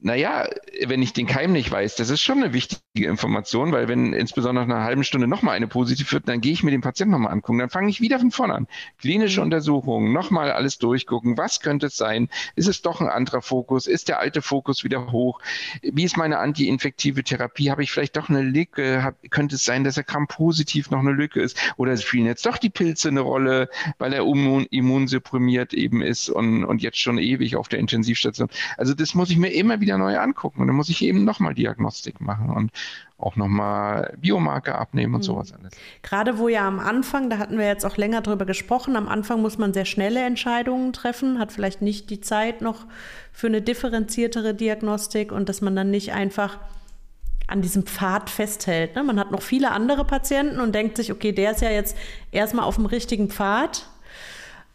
Naja, 0.00 0.48
wenn 0.86 1.02
ich 1.02 1.12
den 1.12 1.26
Keim 1.26 1.52
nicht 1.52 1.70
weiß, 1.70 1.96
das 1.96 2.08
ist 2.08 2.22
schon 2.22 2.42
eine 2.42 2.54
wichtige 2.54 3.06
Information, 3.06 3.72
weil 3.72 3.86
wenn 3.86 4.14
insbesondere 4.14 4.66
nach 4.66 4.76
einer 4.76 4.84
halben 4.84 5.04
Stunde 5.04 5.26
nochmal 5.26 5.56
eine 5.56 5.66
positiv 5.66 6.10
wird, 6.12 6.26
dann 6.26 6.40
gehe 6.40 6.52
ich 6.52 6.62
mir 6.62 6.70
den 6.70 6.80
Patienten 6.80 7.12
nochmal 7.12 7.32
angucken. 7.32 7.58
Dann 7.58 7.68
fange 7.68 7.90
ich 7.90 8.00
wieder 8.00 8.18
von 8.18 8.30
vorne 8.30 8.54
an. 8.54 8.66
Klinische 8.98 9.42
Untersuchungen, 9.42 10.12
nochmal 10.12 10.52
alles 10.52 10.78
durchgucken. 10.78 11.36
Was 11.36 11.60
könnte 11.60 11.88
es 11.88 11.98
sein? 11.98 12.30
Ist 12.54 12.68
es 12.68 12.80
doch 12.80 13.02
ein 13.02 13.08
anderer 13.08 13.42
Fokus? 13.42 13.86
Ist 13.86 14.08
der 14.08 14.20
alte 14.20 14.40
Fokus 14.40 14.84
wieder 14.84 15.12
hoch? 15.12 15.40
Wie 15.82 16.04
ist 16.04 16.16
meine 16.16 16.38
antiinfektive 16.38 17.24
Therapie? 17.24 17.70
Habe 17.70 17.82
ich 17.82 17.90
vielleicht 17.90 18.16
doch 18.16 18.30
eine 18.30 18.40
Lücke? 18.40 19.02
Hab, 19.02 19.16
könnte 19.30 19.56
es 19.56 19.64
sein, 19.64 19.84
dass 19.84 19.98
er 19.98 20.04
Gramm-positiv 20.04 20.90
noch 20.90 21.00
eine 21.00 21.12
Lücke 21.12 21.42
ist? 21.42 21.58
Oder 21.76 21.94
spielen 21.98 22.24
jetzt 22.24 22.46
doch 22.46 22.56
die 22.56 22.70
Pilze 22.70 23.08
eine 23.08 23.20
Rolle, 23.20 23.65
weil 23.98 24.12
er 24.12 24.22
immun, 24.22 24.66
immunsupprimiert 24.70 25.74
eben 25.74 26.02
ist 26.02 26.28
und, 26.28 26.64
und 26.64 26.82
jetzt 26.82 26.98
schon 26.98 27.18
ewig 27.18 27.56
auf 27.56 27.68
der 27.68 27.78
Intensivstation? 27.78 28.48
Also 28.76 28.94
das 28.94 29.14
muss 29.14 29.30
ich 29.30 29.36
mir 29.36 29.50
immer 29.50 29.80
wieder 29.80 29.98
neu 29.98 30.18
angucken. 30.18 30.60
Und 30.60 30.66
dann 30.66 30.76
muss 30.76 30.88
ich 30.88 31.02
eben 31.02 31.24
nochmal 31.24 31.54
Diagnostik 31.54 32.20
machen. 32.20 32.50
Und 32.50 32.70
auch 33.18 33.36
nochmal 33.36 34.14
Biomarker 34.20 34.78
abnehmen 34.78 35.14
und 35.14 35.20
mhm. 35.20 35.24
sowas 35.24 35.52
alles. 35.52 35.72
Gerade 36.02 36.38
wo 36.38 36.48
ja 36.48 36.66
am 36.68 36.78
Anfang, 36.78 37.30
da 37.30 37.38
hatten 37.38 37.58
wir 37.58 37.66
jetzt 37.66 37.86
auch 37.86 37.96
länger 37.96 38.20
drüber 38.20 38.44
gesprochen, 38.44 38.96
am 38.96 39.08
Anfang 39.08 39.40
muss 39.40 39.58
man 39.58 39.72
sehr 39.72 39.86
schnelle 39.86 40.20
Entscheidungen 40.20 40.92
treffen, 40.92 41.38
hat 41.38 41.52
vielleicht 41.52 41.80
nicht 41.80 42.10
die 42.10 42.20
Zeit 42.20 42.60
noch 42.60 42.86
für 43.32 43.46
eine 43.46 43.62
differenziertere 43.62 44.54
Diagnostik 44.54 45.32
und 45.32 45.48
dass 45.48 45.62
man 45.62 45.74
dann 45.74 45.90
nicht 45.90 46.12
einfach 46.12 46.58
an 47.46 47.62
diesem 47.62 47.84
Pfad 47.84 48.30
festhält. 48.30 48.96
Ne? 48.96 49.02
Man 49.02 49.18
hat 49.18 49.30
noch 49.30 49.42
viele 49.42 49.70
andere 49.70 50.04
Patienten 50.04 50.60
und 50.60 50.74
denkt 50.74 50.96
sich, 50.96 51.12
okay, 51.12 51.32
der 51.32 51.52
ist 51.52 51.60
ja 51.60 51.70
jetzt 51.70 51.96
erstmal 52.32 52.64
auf 52.64 52.76
dem 52.76 52.86
richtigen 52.86 53.30
Pfad. 53.30 53.86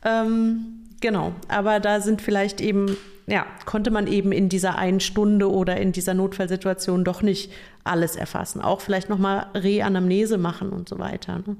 Ähm, 0.04 0.86
genau, 1.02 1.34
aber 1.48 1.80
da 1.80 2.02
sind 2.02 2.22
vielleicht 2.22 2.62
eben 2.62 2.98
ja, 3.28 3.46
konnte 3.66 3.92
man 3.92 4.08
eben 4.08 4.32
in 4.32 4.50
dieser 4.50 4.78
einen 4.78 5.00
Stunde 5.00 5.50
oder 5.50 5.78
in 5.78 5.92
dieser 5.92 6.14
Notfallsituation 6.14 7.04
doch 7.04 7.22
nicht 7.22 7.52
alles 7.84 8.16
erfassen. 8.16 8.62
Auch 8.62 8.82
vielleicht 8.82 9.10
nochmal 9.10 9.48
Reanamnese 9.54 10.38
machen 10.38 10.70
und 10.70 10.90
so 10.90 11.00
weiter. 11.00 11.42
Ne? 11.46 11.56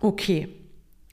Okay. 0.00 0.48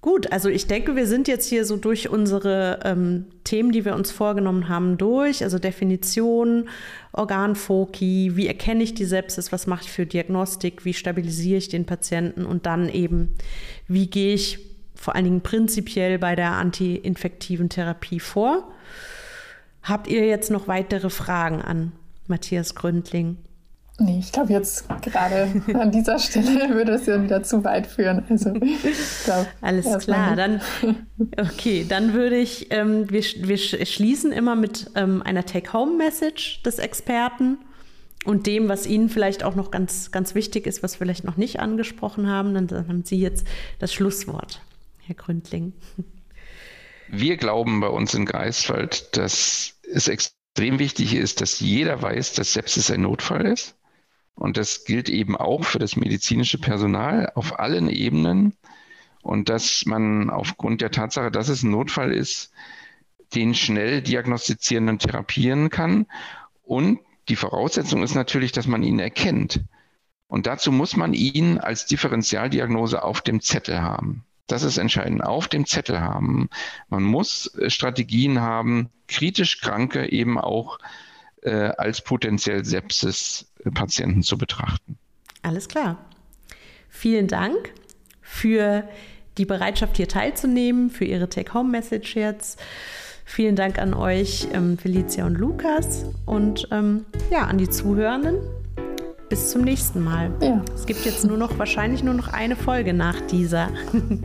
Gut, 0.02 0.32
also 0.32 0.50
ich 0.50 0.66
denke, 0.66 0.96
wir 0.96 1.06
sind 1.06 1.28
jetzt 1.28 1.48
hier 1.48 1.64
so 1.64 1.78
durch 1.78 2.10
unsere 2.10 2.80
ähm, 2.84 3.26
Themen, 3.44 3.72
die 3.72 3.86
wir 3.86 3.94
uns 3.94 4.10
vorgenommen 4.10 4.68
haben, 4.68 4.98
durch. 4.98 5.44
Also 5.44 5.60
Definition, 5.60 6.70
Organfoki, 7.14 8.32
wie 8.36 8.48
erkenne 8.48 8.82
ich 8.82 8.96
die 8.96 9.06
Sepsis, 9.06 9.52
was 9.52 9.68
mache 9.68 9.84
ich 9.84 9.92
für 9.92 10.08
Diagnostik, 10.08 10.86
wie 10.86 10.96
stabilisiere 10.96 11.60
ich 11.60 11.70
den 11.70 11.86
Patienten 11.86 12.48
und 12.48 12.66
dann 12.66 12.90
eben, 12.90 13.36
wie 13.88 14.08
gehe 14.08 14.34
ich 14.34 14.60
vor 14.96 15.16
allen 15.16 15.26
Dingen 15.26 15.42
prinzipiell 15.42 16.18
bei 16.18 16.36
der 16.36 16.54
antiinfektiven 16.54 17.70
Therapie 17.70 18.20
vor. 18.20 18.72
Habt 19.84 20.08
ihr 20.08 20.26
jetzt 20.26 20.50
noch 20.50 20.68
weitere 20.68 21.12
Fragen 21.12 21.62
an 21.62 21.92
Matthias 22.28 22.74
Gründling? 22.74 23.38
Nee, 24.02 24.18
ich 24.20 24.32
glaube 24.32 24.52
jetzt 24.52 24.86
gerade 25.04 25.48
an 25.76 25.92
dieser 25.92 26.18
Stelle 26.18 26.70
würde 26.74 26.94
es 26.94 27.06
ja 27.06 27.22
wieder 27.22 27.44
zu 27.44 27.64
weit 27.64 27.86
führen. 27.86 28.26
Also, 28.30 28.52
glaub, 28.52 29.48
Alles 29.62 30.00
klar, 30.00 30.36
dann 30.36 30.60
okay, 31.38 31.86
dann 31.88 32.14
würde 32.14 32.38
ich, 32.38 32.72
ähm, 32.72 33.12
wir, 33.12 33.22
wir 33.22 33.58
schließen 33.58 34.32
immer 34.32 34.56
mit 34.56 34.90
ähm, 34.96 35.22
einer 35.22 35.46
Take-Home-Message 35.46 36.64
des 36.64 36.80
Experten 36.80 37.60
und 38.26 38.48
dem, 38.48 38.70
was 38.70 38.88
Ihnen 38.88 39.10
vielleicht 39.10 39.44
auch 39.44 39.54
noch 39.54 39.70
ganz, 39.70 40.12
ganz 40.12 40.34
wichtig 40.34 40.66
ist, 40.66 40.82
was 40.82 40.96
wir 40.96 41.06
vielleicht 41.06 41.24
noch 41.24 41.38
nicht 41.38 41.60
angesprochen 41.60 42.28
haben. 42.28 42.56
Dann, 42.56 42.66
dann 42.66 42.88
haben 42.88 43.04
Sie 43.04 43.20
jetzt 43.20 43.46
das 43.78 43.94
Schlusswort. 43.94 44.62
Herr 44.98 45.16
Gründling? 45.16 45.74
Wir 47.08 47.38
glauben 47.38 47.82
bei 47.82 47.88
uns 47.88 48.16
in 48.16 48.26
Greifswald, 48.26 49.16
dass 49.16 49.76
es 49.94 50.08
extrem 50.08 50.80
wichtig 50.80 51.14
ist, 51.14 51.42
dass 51.42 51.60
jeder 51.60 52.02
weiß, 52.02 52.34
dass 52.34 52.54
Sepsis 52.54 52.90
ein 52.90 53.02
Notfall 53.02 53.46
ist. 53.46 53.76
Und 54.36 54.58
das 54.58 54.86
gilt 54.86 55.10
eben 55.10 55.36
auch 55.36 55.64
für 55.64 55.80
das 55.80 55.96
medizinische 55.96 56.58
Personal 56.58 57.32
auf 57.36 57.60
allen 57.60 57.90
Ebenen. 57.90 58.56
Und 59.22 59.50
dass 59.50 59.86
man 59.86 60.30
aufgrund 60.30 60.82
der 60.82 60.92
Tatsache, 60.92 61.32
dass 61.32 61.50
es 61.50 61.64
ein 61.64 61.72
Notfall 61.72 62.12
ist, 62.12 62.52
den 63.36 63.54
schnell 63.54 64.02
diagnostizieren 64.02 64.90
und 64.90 65.00
therapieren 65.04 65.70
kann. 65.70 66.08
Und 66.64 67.00
die 67.30 67.36
Voraussetzung 67.36 68.04
ist 68.04 68.16
natürlich, 68.16 68.52
dass 68.52 68.68
man 68.68 68.84
ihn 68.84 69.00
erkennt. 69.00 69.62
Und 70.28 70.48
dazu 70.48 70.72
muss 70.72 70.96
man 70.96 71.14
ihn 71.14 71.58
als 71.58 71.86
Differentialdiagnose 71.86 73.04
auf 73.04 73.22
dem 73.22 73.42
Zettel 73.42 73.82
haben. 73.82 74.24
Das 74.48 74.64
ist 74.64 74.78
entscheidend. 74.78 75.24
Auf 75.24 75.48
dem 75.48 75.66
Zettel 75.66 76.02
haben. 76.02 76.50
Man 76.90 77.04
muss 77.04 77.52
Strategien 77.68 78.42
haben, 78.42 78.90
kritisch 79.08 79.62
Kranke 79.62 80.12
eben 80.12 80.38
auch 80.38 80.80
äh, 81.42 81.52
als 81.52 82.02
potenziell 82.02 82.66
Sepsis-Patienten 83.64 84.24
zu 84.24 84.38
betrachten. 84.38 84.98
Alles 85.44 85.68
klar. 85.68 85.98
Vielen 86.90 87.28
Dank 87.28 87.74
für 88.22 88.84
die 89.38 89.46
Bereitschaft, 89.46 89.98
hier 89.98 90.08
teilzunehmen, 90.08 90.90
für 90.90 91.06
Ihre 91.06 91.30
Take-Home-Message 91.30 92.16
jetzt. 92.16 92.60
Vielen 93.26 93.56
Dank 93.56 93.80
an 93.80 93.94
euch, 93.94 94.48
ähm, 94.54 94.78
Felicia 94.78 95.26
und 95.26 95.36
Lukas, 95.36 96.06
und 96.26 96.68
ähm, 96.72 97.06
ja, 97.32 97.44
an 97.46 97.58
die 97.58 97.70
Zuhörenden 97.70 98.36
bis 99.30 99.52
zum 99.52 99.62
nächsten 99.62 100.04
Mal. 100.04 100.32
Ja. 100.42 100.62
Es 100.76 100.86
gibt 100.86 101.06
jetzt 101.06 101.24
nur 101.24 101.38
noch, 101.38 101.58
wahrscheinlich 101.58 102.04
nur 102.04 102.14
noch 102.14 102.28
eine 102.28 102.58
Folge 102.58 102.94
nach 102.94 103.20
dieser. 103.22 103.70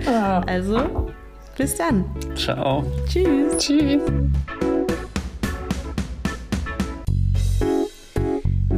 Ja. 0.05 0.41
Also, 0.47 1.13
bis 1.57 1.77
dann. 1.77 2.05
Ciao. 2.35 2.85
Tschüss. 3.07 3.59
Tschüss. 3.59 4.03